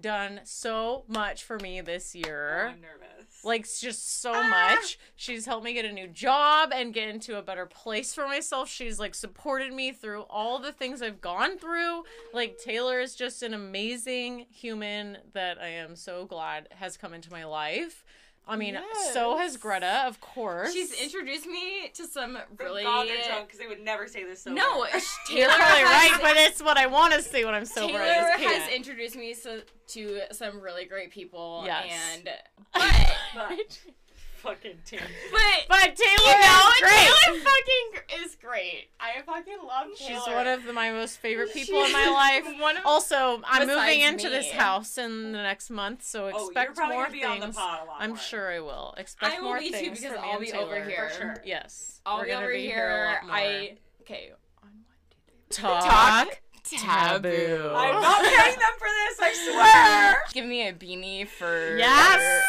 done 0.00 0.40
so 0.44 1.04
much 1.08 1.42
for 1.44 1.58
me 1.58 1.80
this 1.80 2.12
Oh, 2.16 2.18
year. 2.26 2.68
I'm 2.72 2.80
nervous. 2.80 3.44
like 3.44 3.66
just 3.80 4.20
so 4.20 4.32
Ah! 4.34 4.48
much. 4.78 4.98
She's 5.16 5.46
helped 5.46 5.64
me 5.64 5.72
get 5.74 5.84
a 5.84 5.92
new 5.92 6.08
job 6.08 6.72
and 6.74 6.94
get 6.94 7.08
into 7.08 7.36
a 7.38 7.42
better 7.42 7.66
place 7.66 8.14
for 8.14 8.26
myself. 8.26 8.68
She's 8.68 8.98
like 8.98 9.14
supported 9.14 9.72
me 9.72 9.92
through 9.92 10.22
all 10.22 10.58
the 10.58 10.72
things 10.72 11.02
I've 11.02 11.20
gone 11.20 11.58
through. 11.58 12.04
Like 12.32 12.58
Taylor 12.58 13.00
is 13.00 13.14
just 13.14 13.42
an 13.42 13.52
amazing 13.54 14.46
human 14.50 15.18
that 15.34 15.58
I 15.60 15.68
am 15.68 15.94
so 15.96 16.24
glad 16.24 16.68
has 16.72 16.96
come 16.96 17.12
into 17.14 17.30
my 17.30 17.44
life. 17.44 18.04
I 18.46 18.56
mean, 18.56 18.76
so 19.12 19.36
has 19.36 19.56
Greta, 19.56 20.04
of 20.06 20.20
course. 20.20 20.72
She's 20.72 20.92
introduced 21.00 21.46
me 21.46 21.90
to 21.94 22.06
some 22.06 22.36
really 22.58 22.82
God 22.82 23.06
they're 23.06 23.24
drunk 23.26 23.46
because 23.46 23.60
they 23.60 23.68
would 23.68 23.80
never 23.80 24.08
say 24.08 24.24
this 24.24 24.42
so 24.42 24.52
no. 24.52 24.80
much. 24.80 24.92
You're 25.30 25.48
probably 25.48 25.84
has- 25.84 26.12
right, 26.12 26.18
but 26.20 26.36
it's 26.36 26.62
what 26.62 26.76
I 26.76 26.86
want 26.86 27.14
to 27.14 27.22
say 27.22 27.44
when 27.44 27.54
I'm 27.54 27.64
sober. 27.64 27.92
Taylor 27.92 28.04
has 28.04 28.40
can't. 28.40 28.72
introduced 28.72 29.16
me 29.16 29.32
so, 29.34 29.60
to 29.88 30.22
some 30.32 30.60
really 30.60 30.84
great 30.86 31.10
people. 31.10 31.62
Yes. 31.64 31.92
And 32.14 32.30
but 32.74 33.16
But 33.34 33.78
fucking 34.42 34.78
Taylor. 34.84 35.02
But 35.30 35.40
But 35.68 35.96
Taylor 35.96 36.32
you 36.32 36.40
know, 36.40 36.68
is 36.74 36.80
great. 36.80 36.92
Taylor 36.92 37.40
fucking 37.40 38.22
is 38.24 38.34
great. 38.36 38.88
I 39.00 39.22
fucking 39.22 39.58
love 39.66 39.86
Taylor. 39.96 40.20
She's 40.20 40.26
one 40.34 40.46
of 40.46 40.64
the, 40.64 40.72
my 40.72 40.90
most 40.90 41.18
favorite 41.18 41.52
people 41.52 41.82
in 41.84 41.92
my 41.92 42.08
life. 42.08 42.44
One 42.60 42.76
of 42.76 42.84
Also, 42.86 43.40
I'm 43.44 43.66
moving 43.66 44.00
into 44.00 44.24
me. 44.24 44.30
this 44.30 44.50
house 44.50 44.98
in 44.98 45.32
the 45.32 45.38
next 45.42 45.70
month, 45.70 46.02
so 46.04 46.24
Oh, 46.24 46.28
you're 46.28 46.46
expect 46.48 46.76
probably 46.76 46.96
more 46.96 47.08
things. 47.10 47.44
the 47.46 47.52
pod 47.52 47.80
a 47.82 47.86
lot 47.86 47.96
I'm 48.00 48.10
more. 48.10 48.18
sure 48.18 48.52
I 48.52 48.60
will. 48.60 48.94
Expect 48.98 49.34
I 49.34 49.40
will 49.40 49.48
more 49.50 49.58
be 49.58 49.70
too, 49.70 49.76
things 49.76 50.00
because 50.00 50.16
from 50.16 50.24
I'll 50.28 50.40
be 50.40 50.52
over 50.52 50.84
here. 50.84 51.08
For 51.10 51.14
sure. 51.16 51.36
Yes, 51.44 52.00
I'll 52.04 52.24
be 52.24 52.32
over 52.32 52.48
be 52.52 52.60
here. 52.62 52.74
here 52.74 53.04
a 53.04 53.12
lot 53.14 53.26
more. 53.26 53.36
I 53.36 53.76
okay. 54.02 54.32
talk, 55.50 55.82
Talk 55.84 56.28
taboo. 56.64 57.72
I'm 57.74 58.00
not 58.02 58.22
paying 58.22 58.58
them 58.58 58.74
for 58.78 58.88
this, 58.88 59.20
I 59.20 59.32
swear. 60.12 60.22
Give 60.32 60.44
me 60.46 60.66
a 60.68 60.72
beanie 60.72 61.26
for 61.28 61.76
Yes. 61.76 62.44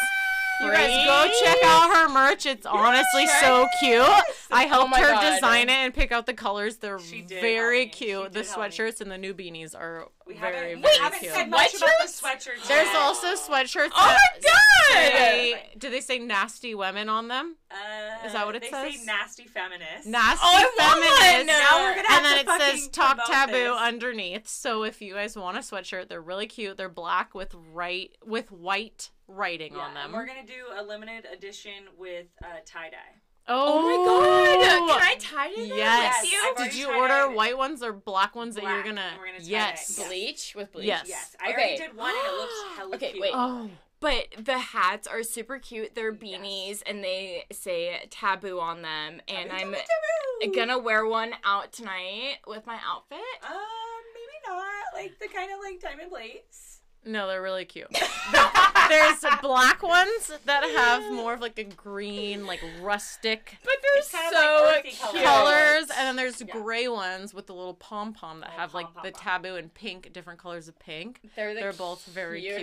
You 0.60 0.70
guys 0.70 1.06
go 1.06 1.30
check 1.44 1.56
out 1.64 1.94
her 1.94 2.08
merch. 2.08 2.46
It's 2.46 2.66
honestly 2.66 3.26
so 3.40 3.66
cute. 3.80 4.02
I 4.50 4.64
helped 4.64 4.94
Oh 4.96 5.00
her 5.02 5.10
God. 5.10 5.34
design 5.34 5.68
it 5.68 5.72
and 5.72 5.92
pick 5.94 6.12
out 6.12 6.26
the 6.26 6.34
colors. 6.34 6.76
They're 6.76 6.98
very 6.98 7.86
help 7.86 7.86
me. 7.86 7.92
She 7.98 8.06
cute. 8.06 8.32
The 8.32 8.40
did 8.42 8.48
help 8.48 8.60
me. 8.60 8.68
sweatshirts 8.68 9.00
and 9.00 9.10
the 9.10 9.18
new 9.18 9.34
beanies 9.34 9.74
are 9.74 10.08
We 10.26 10.34
very, 10.34 10.54
haven't, 10.70 10.82
very 10.82 10.94
we 10.96 10.98
haven't 11.02 11.18
cute. 11.20 11.32
said 11.32 11.50
much 11.50 11.74
about 11.74 11.90
the 12.00 12.08
sweatshirts. 12.08 12.66
There's 12.66 12.88
also 12.96 13.34
sweatshirts. 13.34 13.90
Oh 13.94 14.06
my 14.06 14.16
that 14.40 14.42
God! 14.42 14.94
say- 14.94 15.70
do 15.76 15.90
they 15.90 16.00
say 16.00 16.18
nasty 16.18 16.74
women 16.74 17.08
on 17.10 17.28
them? 17.28 17.56
Uh, 17.70 18.26
Is 18.26 18.32
that 18.32 18.46
what 18.46 18.56
it 18.56 18.62
they 18.62 18.70
says? 18.70 18.94
say 18.94 19.04
nasty 19.04 19.44
feminist. 19.44 20.06
Nasty 20.06 20.40
Oh, 20.42 20.48
I 20.56 20.62
want 20.78 21.04
feminist. 21.04 21.36
one! 21.36 21.46
Now 21.46 21.82
we're 21.82 21.94
gonna 21.96 22.08
have 22.08 22.16
and 22.18 22.24
then 22.24 22.44
to 22.46 22.52
it 22.52 22.60
says 22.60 22.86
fucking 22.86 22.90
talk 22.92 23.26
taboo 23.26 23.52
this. 23.52 23.78
underneath. 23.78 24.48
So 24.48 24.84
if 24.84 25.02
you 25.02 25.12
guys 25.14 25.36
want 25.36 25.56
a 25.58 25.60
sweatshirt, 25.60 26.08
they're 26.08 26.22
really 26.22 26.46
cute. 26.46 26.76
They're 26.78 26.88
black 26.88 27.34
with 27.34 27.54
right 27.74 28.10
with 28.24 28.50
white 28.50 29.10
writing 29.28 29.72
Yeah, 29.74 29.80
on 29.80 29.88
and 29.88 29.96
them. 29.96 30.12
we're 30.12 30.26
gonna 30.26 30.46
do 30.46 30.64
a 30.74 30.82
limited 30.82 31.26
edition 31.32 31.84
with 31.98 32.26
uh, 32.42 32.46
tie 32.64 32.90
dye. 32.90 33.20
Oh, 33.48 33.78
Oh 33.78 33.82
my 33.82 34.86
god! 34.88 34.98
Can 34.98 35.02
I 35.02 35.14
tie 35.18 35.48
it? 35.50 35.66
Yes. 35.68 35.76
Yes, 35.76 36.22
with 36.22 36.32
you? 36.32 36.38
I've 36.50 36.56
Did 36.70 36.74
you 36.78 36.94
order 36.94 37.30
it. 37.30 37.36
white 37.36 37.56
ones 37.58 37.82
or 37.82 37.92
black 37.92 38.34
ones 38.34 38.54
that 38.56 38.64
you're 38.64 38.82
gonna? 38.82 39.00
and 39.00 39.18
we're 39.18 39.26
gonna 39.26 39.38
tie 39.40 39.44
yes. 39.46 39.98
it. 39.98 40.06
Bleach 40.06 40.54
with 40.54 40.72
bleach. 40.72 40.86
Yes. 40.86 41.06
Yes, 41.08 41.36
I 41.42 41.50
Okay. 41.50 41.54
already 41.62 41.76
did 41.78 41.96
one 41.96 42.10
and 42.10 42.26
it 42.26 42.38
looks 42.38 42.52
hella 42.76 42.94
Okay, 42.96 43.10
cute. 43.12 43.22
wait. 43.22 43.32
Oh, 43.34 43.70
But 44.00 44.26
the 44.38 44.58
hats 44.58 45.06
are 45.06 45.22
super 45.22 45.58
cute. 45.58 45.94
They're 45.94 46.12
beanies 46.12 46.82
and 46.86 47.02
they 47.02 47.44
say 47.52 48.06
taboo 48.10 48.60
on 48.60 48.82
them. 48.82 49.20
And 49.28 49.50
Taboo, 49.50 49.62
I'm 49.62 49.72
taboo, 49.72 49.76
taboo. 50.42 50.54
gonna 50.56 50.78
wear 50.78 51.06
one 51.06 51.32
out 51.44 51.72
tonight 51.72 52.38
with 52.46 52.66
my 52.66 52.78
outfit. 52.86 53.18
Uh, 53.42 53.48
maybe 54.14 54.56
not. 54.56 54.62
Like 54.94 55.18
the 55.20 55.28
kind 55.28 55.50
of 55.52 55.58
like 55.62 55.80
diamond 55.80 56.10
plates. 56.10 56.73
No, 57.04 57.26
they're 57.28 57.42
really 57.42 57.64
cute. 57.64 57.88
There's 58.88 59.24
black 59.40 59.82
ones 59.82 60.30
that 60.44 60.62
have 60.76 61.10
more 61.12 61.32
of 61.34 61.40
like 61.40 61.58
a 61.58 61.64
green, 61.64 62.46
like 62.46 62.60
rustic 62.82 63.56
But 63.64 63.72
they're 63.82 64.00
It's 64.00 64.10
kind 64.10 64.34
of 64.34 64.40
so 64.40 64.64
like 64.66 64.84
cute. 64.84 64.98
colors. 64.98 65.22
colors, 65.24 65.82
and 65.96 66.06
then 66.08 66.16
there's 66.16 66.40
Yeah. 66.40 66.46
gray 66.60 66.88
ones 66.88 67.32
with 67.32 67.46
the 67.46 67.54
little 67.54 67.74
pom 67.74 68.12
pom 68.12 68.40
that 68.40 68.50
Little 68.50 68.60
have 68.60 68.74
like 68.74 68.86
pom-pom 68.86 69.02
the 69.04 69.10
taboo 69.12 69.56
and 69.56 69.72
pink, 69.72 70.12
different 70.12 70.38
colors 70.38 70.68
of 70.68 70.78
pink. 70.78 71.20
They're 71.34 71.54
the 71.54 71.60
They're 71.60 71.72
both 71.72 72.04
very 72.06 72.42
cute. 72.42 72.60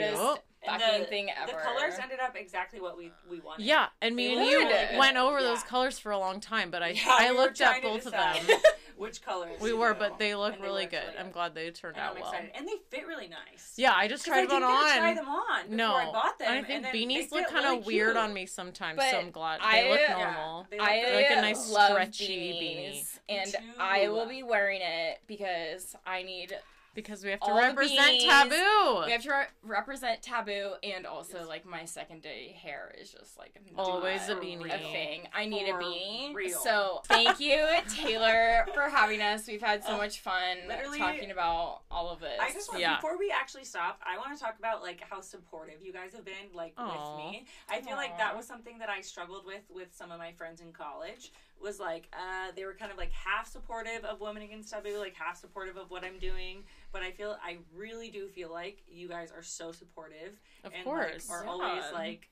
And 0.68 0.80
fucking 0.82 1.00
the, 1.02 1.06
thing 1.08 1.30
ever. 1.36 1.52
The 1.54 1.58
colors 1.58 1.96
ended 2.02 2.20
up 2.20 2.36
exactly 2.36 2.80
what 2.80 2.98
we 2.98 3.12
we 3.30 3.40
wanted. 3.40 3.66
Yeah, 3.66 3.88
and 4.02 4.16
me 4.16 4.36
and 4.38 4.46
you 4.48 4.60
really 4.60 4.98
went 4.98 5.18
over 5.18 5.42
those 5.42 5.64
colors 5.64 5.98
for 5.98 6.12
a 6.12 6.20
long 6.20 6.40
time, 6.40 6.70
but 6.70 6.84
I 6.84 6.90
Yeah, 6.90 7.02
I 7.08 7.32
we 7.32 7.38
looked 7.38 7.60
at 7.62 7.82
both 7.82 8.06
of 8.06 8.12
them. 8.12 8.36
Which 8.98 9.24
colors? 9.24 9.60
We 9.60 9.74
were, 9.74 9.94
do. 9.94 10.00
but 10.00 10.20
they 10.20 10.36
look 10.36 10.58
they 10.58 10.62
really 10.62 10.86
good. 10.86 11.02
really 11.04 11.18
I'm 11.18 11.32
glad 11.32 11.56
they 11.56 11.72
turned 11.72 11.96
And 11.98 12.06
out 12.06 12.16
I'm 12.16 12.22
well. 12.22 12.30
excited, 12.32 12.52
and 12.56 12.68
they 12.68 12.74
fit 12.92 13.08
really 13.08 13.28
nice. 13.28 13.74
Yeah, 13.76 13.94
I 13.96 14.08
just 14.08 14.24
tried 14.24 14.42
I 14.42 14.60
one 14.60 14.62
didn't 14.62 14.98
try 15.00 15.14
them 15.16 15.28
on 15.28 15.62
before 15.64 15.76
No, 15.76 15.96
I 15.96 16.06
bought 16.06 16.38
them. 16.38 16.48
and 16.52 16.64
I 16.66 16.68
think 16.68 16.84
then 16.84 16.94
beanies 16.94 17.32
look 17.32 17.48
kind 17.48 17.66
of 17.66 17.72
really 17.72 17.96
weird 17.96 18.14
cute. 18.14 18.18
on 18.24 18.32
me 18.32 18.46
sometimes, 18.46 18.98
But 18.98 19.10
so 19.10 19.18
I'm 19.18 19.32
glad 19.32 19.60
I- 19.64 19.82
they 19.82 19.90
look 19.90 20.00
Yeah. 20.02 20.24
normal. 20.24 20.68
They 20.70 20.78
look 20.78 20.88
I. 20.88 21.16
Like 21.16 21.32
a 21.32 21.42
nice 21.42 21.72
love 21.72 21.92
stretchy 21.94 22.54
beanies, 22.54 23.20
Me 23.28 23.38
and. 23.40 23.56
I 23.80 24.10
will 24.10 24.28
be 24.28 24.44
wearing 24.44 24.82
it 24.84 25.22
because 25.26 25.96
I 26.06 26.22
need. 26.22 26.56
Because 26.94 27.24
we 27.24 27.30
have 27.32 27.40
to 27.40 27.46
All 27.52 27.58
represent 27.58 28.00
beanies. 28.22 28.26
taboo. 28.26 29.06
We 29.06 29.12
have 29.14 29.24
to 29.24 29.30
re- 29.30 29.46
represent 29.64 30.22
taboo, 30.22 30.72
and 30.84 31.06
also 31.06 31.48
like 31.48 31.66
my 31.66 31.86
second 31.86 32.22
day 32.22 32.54
hair 32.62 32.94
is 33.00 33.10
just 33.12 33.38
like 33.40 33.54
Always 33.78 34.28
a 34.28 34.34
not 34.34 34.44
beanie. 34.44 34.66
a 34.66 34.78
thing. 34.78 35.22
I 35.34 35.46
need 35.46 35.70
a 35.70 35.72
For 35.72 35.80
beanie. 35.82 36.34
real. 36.36 36.60
So 36.60 37.02
thank 37.06 37.40
you, 37.40 37.66
Taylor, 37.88 38.66
for 38.74 38.90
having 38.90 39.22
us. 39.22 39.48
We've 39.48 39.62
had 39.62 39.84
so 39.86 39.94
oh, 39.94 39.98
much 39.98 40.20
fun 40.20 40.58
Literally- 40.68 40.98
talking 41.00 41.32
about 41.32 41.84
all 41.90 42.10
of 42.10 42.20
this. 42.20 42.38
I 42.42 42.52
just 42.52 42.70
want, 42.70 42.82
Yeah. 42.82 42.98
before 42.98 43.18
we 43.18 43.32
actually 43.32 43.64
stop, 43.64 44.02
I 44.06 44.18
want 44.18 44.38
to 44.38 44.44
talk 44.44 44.60
about 44.60 44.82
like 44.82 45.02
how 45.10 45.22
supportive 45.22 45.82
you 45.82 45.94
guys 45.94 46.14
have 46.14 46.26
been 46.26 46.34
like 46.54 46.74
Aw. 46.78 47.16
with 47.16 47.26
me. 47.32 47.46
I 47.70 47.80
feel 47.82 47.96
like 47.96 48.18
that 48.18 48.36
was 48.36 48.46
something 48.46 48.80
that 48.80 48.90
I 48.90 49.00
struggled 49.00 49.46
with 49.46 49.64
with 49.74 49.96
some 49.96 50.12
of 50.12 50.20
my 50.20 50.34
friends 50.34 50.60
in 50.60 50.74
college. 50.74 51.32
Was 51.64 51.80
like 51.80 52.08
uh, 52.14 52.52
they 52.56 52.66
were 52.66 52.74
kind 52.74 52.92
of 52.92 52.98
like 52.98 53.12
half 53.12 53.48
supportive 53.48 54.04
of 54.04 54.20
Women 54.20 54.42
Against 54.42 54.72
Taboo, 54.74 54.98
like 54.98 55.14
half 55.16 55.40
supportive 55.40 55.78
of 55.78 55.92
what 55.92 56.04
I'm 56.04 56.18
doing. 56.20 56.64
But 56.92 57.04
I 57.04 57.12
feel 57.12 57.38
I 57.44 57.58
really 57.76 58.10
do 58.10 58.28
feel 58.28 58.52
like 58.52 58.82
you 58.88 59.08
guys 59.08 59.32
are 59.32 59.44
so 59.44 59.72
supportive 59.72 60.40
Of 60.64 60.74
and 60.74 60.84
course. 60.84 61.30
like, 61.30 61.40
are 61.40 61.46
Yeah. 61.46 61.52
always 61.52 61.84
like 61.94 62.30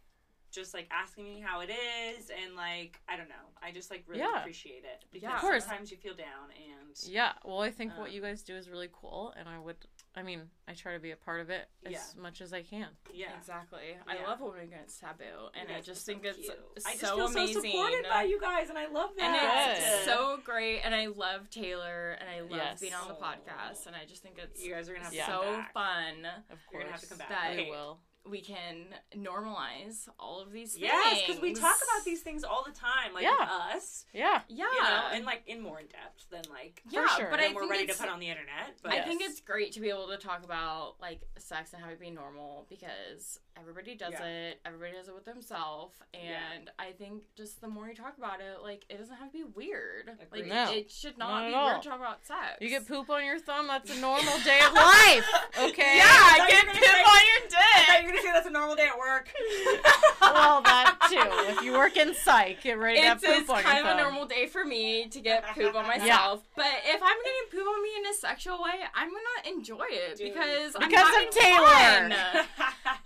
just 0.52 0.74
like 0.74 0.88
asking 0.90 1.26
me 1.26 1.40
how 1.46 1.60
it 1.62 1.70
is 1.70 2.32
and 2.32 2.56
like 2.56 3.00
I 3.08 3.16
don't 3.18 3.30
know. 3.30 3.36
I 3.62 3.72
just 3.72 3.92
like 3.92 4.04
really 4.08 4.22
Yeah. 4.22 4.40
appreciate 4.40 4.84
it 4.84 5.06
because 5.12 5.30
Yeah. 5.30 5.36
Of 5.36 5.42
course. 5.42 5.64
sometimes 5.66 5.92
you 5.92 5.98
feel 5.98 6.16
down 6.16 6.50
and 6.58 6.98
Yeah, 7.08 7.34
well, 7.46 7.62
I 7.62 7.70
think 7.70 7.96
what 7.98 8.10
Um, 8.10 8.14
you 8.16 8.22
guys 8.22 8.42
do 8.42 8.56
is 8.56 8.68
really 8.68 8.90
cool, 8.92 9.32
and 9.38 9.48
I 9.48 9.60
would, 9.60 9.78
I 10.16 10.24
mean, 10.24 10.42
I 10.68 10.74
try 10.74 10.94
to 10.94 11.00
be 11.00 11.12
a 11.12 11.16
part 11.16 11.40
of 11.40 11.50
it 11.52 11.70
as 11.86 11.92
Yeah. 11.94 12.04
much 12.22 12.42
as 12.42 12.52
I 12.52 12.64
can. 12.64 12.88
yeah. 13.14 13.38
Exactly. 13.38 13.96
I 14.08 14.24
love 14.26 14.42
Women 14.42 14.62
Against 14.62 15.00
Taboo, 15.00 15.50
and 15.54 15.72
I 15.72 15.82
just 15.82 16.06
think 16.06 16.24
so 16.24 16.30
it's 16.30 16.38
cute. 16.40 16.48
so 16.80 16.90
I 16.90 16.92
just 16.96 17.02
feel 17.16 17.26
amazing. 17.28 17.54
so 17.56 17.62
supported 17.62 18.06
by 18.10 18.24
you 18.24 18.40
guys, 18.42 18.70
and 18.70 18.78
I 18.78 18.88
love 18.88 19.12
and 19.12 19.20
that. 19.36 19.76
it's 19.78 19.86
Good. 19.86 20.06
so 20.06 20.40
great, 20.44 20.82
and 20.82 20.96
I 20.96 21.06
love 21.08 21.50
Taylor, 21.52 22.18
and 22.20 22.28
I 22.28 22.42
love 22.42 22.50
Yes. 22.52 22.80
being 22.82 22.94
on 22.96 23.08
the 23.08 23.14
podcast, 23.14 23.86
and 23.88 23.96
I 23.96 24.06
just 24.06 24.24
think 24.24 24.40
it's 24.40 24.64
You 24.64 24.74
guys 24.74 24.90
are 24.90 24.94
gonna 24.94 25.06
have 25.06 25.14
Yeah. 25.14 25.28
so 25.28 25.64
fun. 25.74 26.26
Of 26.26 26.48
course, 26.50 26.60
You're 26.74 26.82
gonna 26.82 26.92
have 26.92 27.02
to 27.02 27.08
come 27.08 27.18
back. 27.20 27.30
That- 27.30 27.56
we 27.56 27.62
Okay. 27.62 27.70
will. 27.72 28.00
We 28.28 28.42
can 28.42 28.86
normalize 29.16 30.08
all 30.20 30.40
of 30.42 30.52
these 30.52 30.74
things. 30.74 30.84
Yes, 30.84 31.22
because 31.26 31.42
we 31.42 31.54
talk 31.54 31.78
about 31.78 32.06
these 32.06 32.22
things 32.22 32.44
all 32.44 32.64
the 32.66 32.72
time, 32.78 33.14
like 33.14 33.24
Yeah. 33.24 33.48
us, 33.74 34.06
Yeah, 34.14 34.42
Yeah, 34.48 34.66
you 34.74 34.82
know, 34.84 35.04
and 35.14 35.26
like 35.26 35.44
in 35.48 35.62
more 35.62 35.80
in 35.80 35.88
depth 35.88 36.30
than 36.30 36.44
like 36.52 36.82
yeah, 36.90 37.08
sure. 37.16 37.28
but 37.32 37.40
I 37.40 37.54
we're 37.54 37.70
ready 37.70 37.88
to 37.88 37.94
put 37.96 38.10
on 38.10 38.20
the 38.20 38.30
internet. 38.30 38.78
But 38.84 38.94
I 38.94 39.02
think 39.04 39.22
it's 39.22 39.40
great 39.40 39.72
to 39.74 39.80
be 39.80 39.90
able 39.90 40.08
to 40.10 40.18
talk 40.18 40.44
about 40.44 40.96
like 41.02 41.22
sex 41.38 41.74
and 41.74 41.82
how 41.84 41.90
it 41.90 42.00
be 42.00 42.12
normal 42.12 42.66
because 42.70 43.40
everybody 43.60 43.96
does 43.96 44.14
Yeah. 44.14 44.26
it. 44.26 44.60
Everybody 44.66 44.94
does 44.94 45.08
it 45.08 45.14
with 45.16 45.26
themselves, 45.26 45.96
and 46.14 46.70
I 46.80 46.92
think 46.92 47.24
just 47.36 47.62
the 47.62 47.68
more 47.68 47.88
you 47.88 47.96
talk 47.96 48.18
about 48.18 48.40
it, 48.42 48.62
like 48.64 48.86
it 48.90 48.98
doesn't 49.00 49.16
have 49.16 49.32
to 49.32 49.38
be 49.38 49.44
weird. 49.44 50.18
Like 50.32 50.46
No, 50.46 50.72
it 50.72 50.92
should 50.92 51.18
not 51.18 51.30
not, 51.42 51.48
be 51.50 51.54
all. 51.54 51.66
weird 51.68 51.82
to 51.84 51.90
talk 51.90 52.00
about 52.00 52.26
sex. 52.26 52.58
you 52.62 52.70
get 52.70 52.88
poop 52.88 53.10
on 53.10 53.26
your 53.26 53.40
thumb. 53.40 53.68
That's 53.68 53.96
a 53.96 54.00
normal 54.00 54.38
day 54.44 54.60
of 54.66 54.74
life. 54.74 55.28
Okay. 55.60 55.98
Yeah, 55.98 56.06
I 56.06 56.32
I 56.34 56.38
thought 56.40 56.50
get 56.50 56.62
you 56.64 56.68
were 56.68 56.74
poop 56.74 56.84
say- 56.84 57.04
on 57.04 57.22
your 57.26 57.40
I 57.52 57.86
thought 57.86 57.88
dick. 57.88 58.02
you 58.02 58.06
were 58.06 58.12
gonna 58.12 58.22
say 58.22 58.32
that's 58.32 58.48
a 58.48 58.52
normal 58.52 58.76
day 58.76 58.88
at 58.88 58.98
work. 58.98 59.30
well, 60.22 60.62
that 60.62 60.98
too. 61.10 61.52
If 61.58 61.62
you 61.64 61.74
work 61.74 61.98
in 61.98 62.14
psych, 62.14 62.62
get 62.62 62.78
ready 62.78 63.00
to 63.02 63.08
have 63.08 63.18
It's, 63.18 63.26
poop 63.26 63.42
it's 63.42 63.50
on 63.50 63.64
kind 63.64 63.78
your 63.80 63.86
of 63.88 63.90
thumb. 63.92 64.00
a 64.00 64.02
normal 64.04 64.26
day 64.28 64.48
for 64.48 64.64
me 64.66 65.08
to 65.08 65.20
get 65.20 65.44
poop 65.56 65.76
on 65.76 65.88
myself. 65.94 66.44
But 66.56 66.68
if 66.86 67.02
I'm 67.02 67.18
getting 67.24 67.50
poop 67.52 67.68
on 67.68 67.84
me 67.84 67.90
in 67.98 68.06
a 68.08 68.14
sexual 68.14 68.62
way, 68.62 68.80
I'm 68.94 69.10
gonna 69.10 69.56
enjoy 69.58 69.86
it 69.90 70.18
Dude. 70.18 70.34
because 70.34 70.76
I'm 70.80 70.88
Because 70.90 71.08
of 71.08 71.14
having 71.14 71.30
Taylor. 71.32 72.46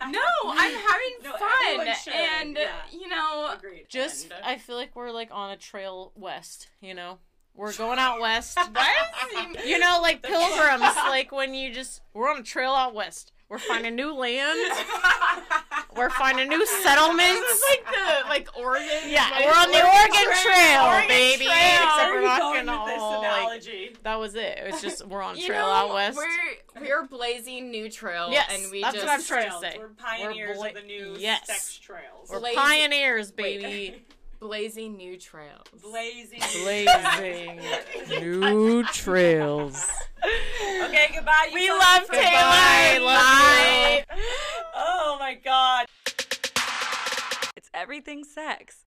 No, 0.09 0.19
I'm 0.45 0.71
having 0.89 1.15
No, 1.23 1.31
fun, 1.37 1.95
should, 2.01 2.13
and 2.13 2.55
yeah. 2.57 2.69
you 2.91 3.07
know, 3.09 3.51
Agreed. 3.53 3.85
Just, 3.89 4.25
And- 4.31 4.43
I 4.45 4.57
feel 4.57 4.75
like 4.77 4.95
we're 4.95 5.11
like 5.11 5.29
on 5.31 5.51
a 5.51 5.57
trail 5.57 6.11
west. 6.15 6.69
You 6.81 6.93
know, 6.93 7.19
we're 7.55 7.73
going 7.73 7.99
out 7.99 8.21
west. 8.21 8.57
what? 8.71 9.65
You 9.65 9.79
know, 9.79 9.99
like 10.01 10.21
pilgrims, 10.23 10.81
like 11.09 11.31
when 11.31 11.53
you 11.53 11.73
just 11.73 12.01
we're 12.13 12.29
on 12.31 12.39
a 12.39 12.43
trail 12.43 12.71
out 12.71 12.93
west. 12.93 13.32
We're 13.49 13.59
finding 13.59 13.95
new 13.95 14.13
land. 14.13 14.59
We're 15.95 16.09
finding 16.09 16.49
new 16.49 16.65
settlements. 16.65 17.39
This 17.39 17.57
is 17.57 17.63
like 17.69 17.85
the 17.85 18.29
like 18.29 18.49
Oregon. 18.57 18.87
yeah, 19.07 19.29
like, 19.29 19.45
we're 19.45 19.51
on 19.51 19.71
the 19.71 19.85
Oregon 19.85 20.33
Trail, 20.43 20.85
Oregon 20.85 21.07
baby. 21.07 21.45
Trail. 21.45 21.83
Except 21.83 22.11
we're 22.11 22.21
not 22.21 22.39
going 22.39 22.65
gonna 22.65 22.83
with 22.83 22.93
this 22.93 22.99
all, 22.99 23.21
like, 23.21 23.37
analogy? 23.37 23.95
that 24.01 24.19
was 24.19 24.33
it. 24.33 24.57
It 24.57 24.71
was 24.71 24.81
just 24.81 25.05
we're 25.05 25.21
on 25.21 25.37
You 25.37 25.45
trail 25.45 25.67
know, 25.67 25.71
out 25.71 25.93
west. 25.93 26.17
We're 26.17 26.81
we're 26.81 27.05
blazing 27.05 27.69
new 27.69 27.91
trails. 27.91 28.31
Yes, 28.31 28.49
and 28.51 28.71
we 28.71 28.81
that's 28.81 28.95
just, 28.95 29.05
what 29.05 29.13
I'm 29.13 29.23
trying 29.23 29.51
to 29.51 29.59
say. 29.59 29.75
We're 29.77 29.89
pioneers 29.89 30.57
bla- 30.57 30.69
of 30.69 30.73
the 30.73 30.81
new 30.81 31.15
yes. 31.19 31.45
sex 31.45 31.77
trails. 31.77 32.29
We're 32.31 32.39
Blaze- 32.39 32.55
pioneers, 32.55 33.31
baby. 33.31 34.03
blazing 34.43 34.97
new 34.97 35.17
trails. 35.17 35.65
blazing. 35.81 36.41
Blazing 36.63 37.61
new 38.09 38.83
trails. 38.87 39.89
Okay, 40.83 41.11
goodbye. 41.15 41.47
You 41.49 41.53
We 41.53 41.67
fucking 41.67 41.79
love 41.79 42.03
freak. 42.07 42.21
Taylor. 42.21 42.51
Taylor. 42.91 43.13
Bye. 43.13 44.05
Oh 44.75 45.15
my 45.17 45.35
god. 45.35 45.85
It's 47.55 47.69
everything 47.73 48.25
sex. 48.25 48.83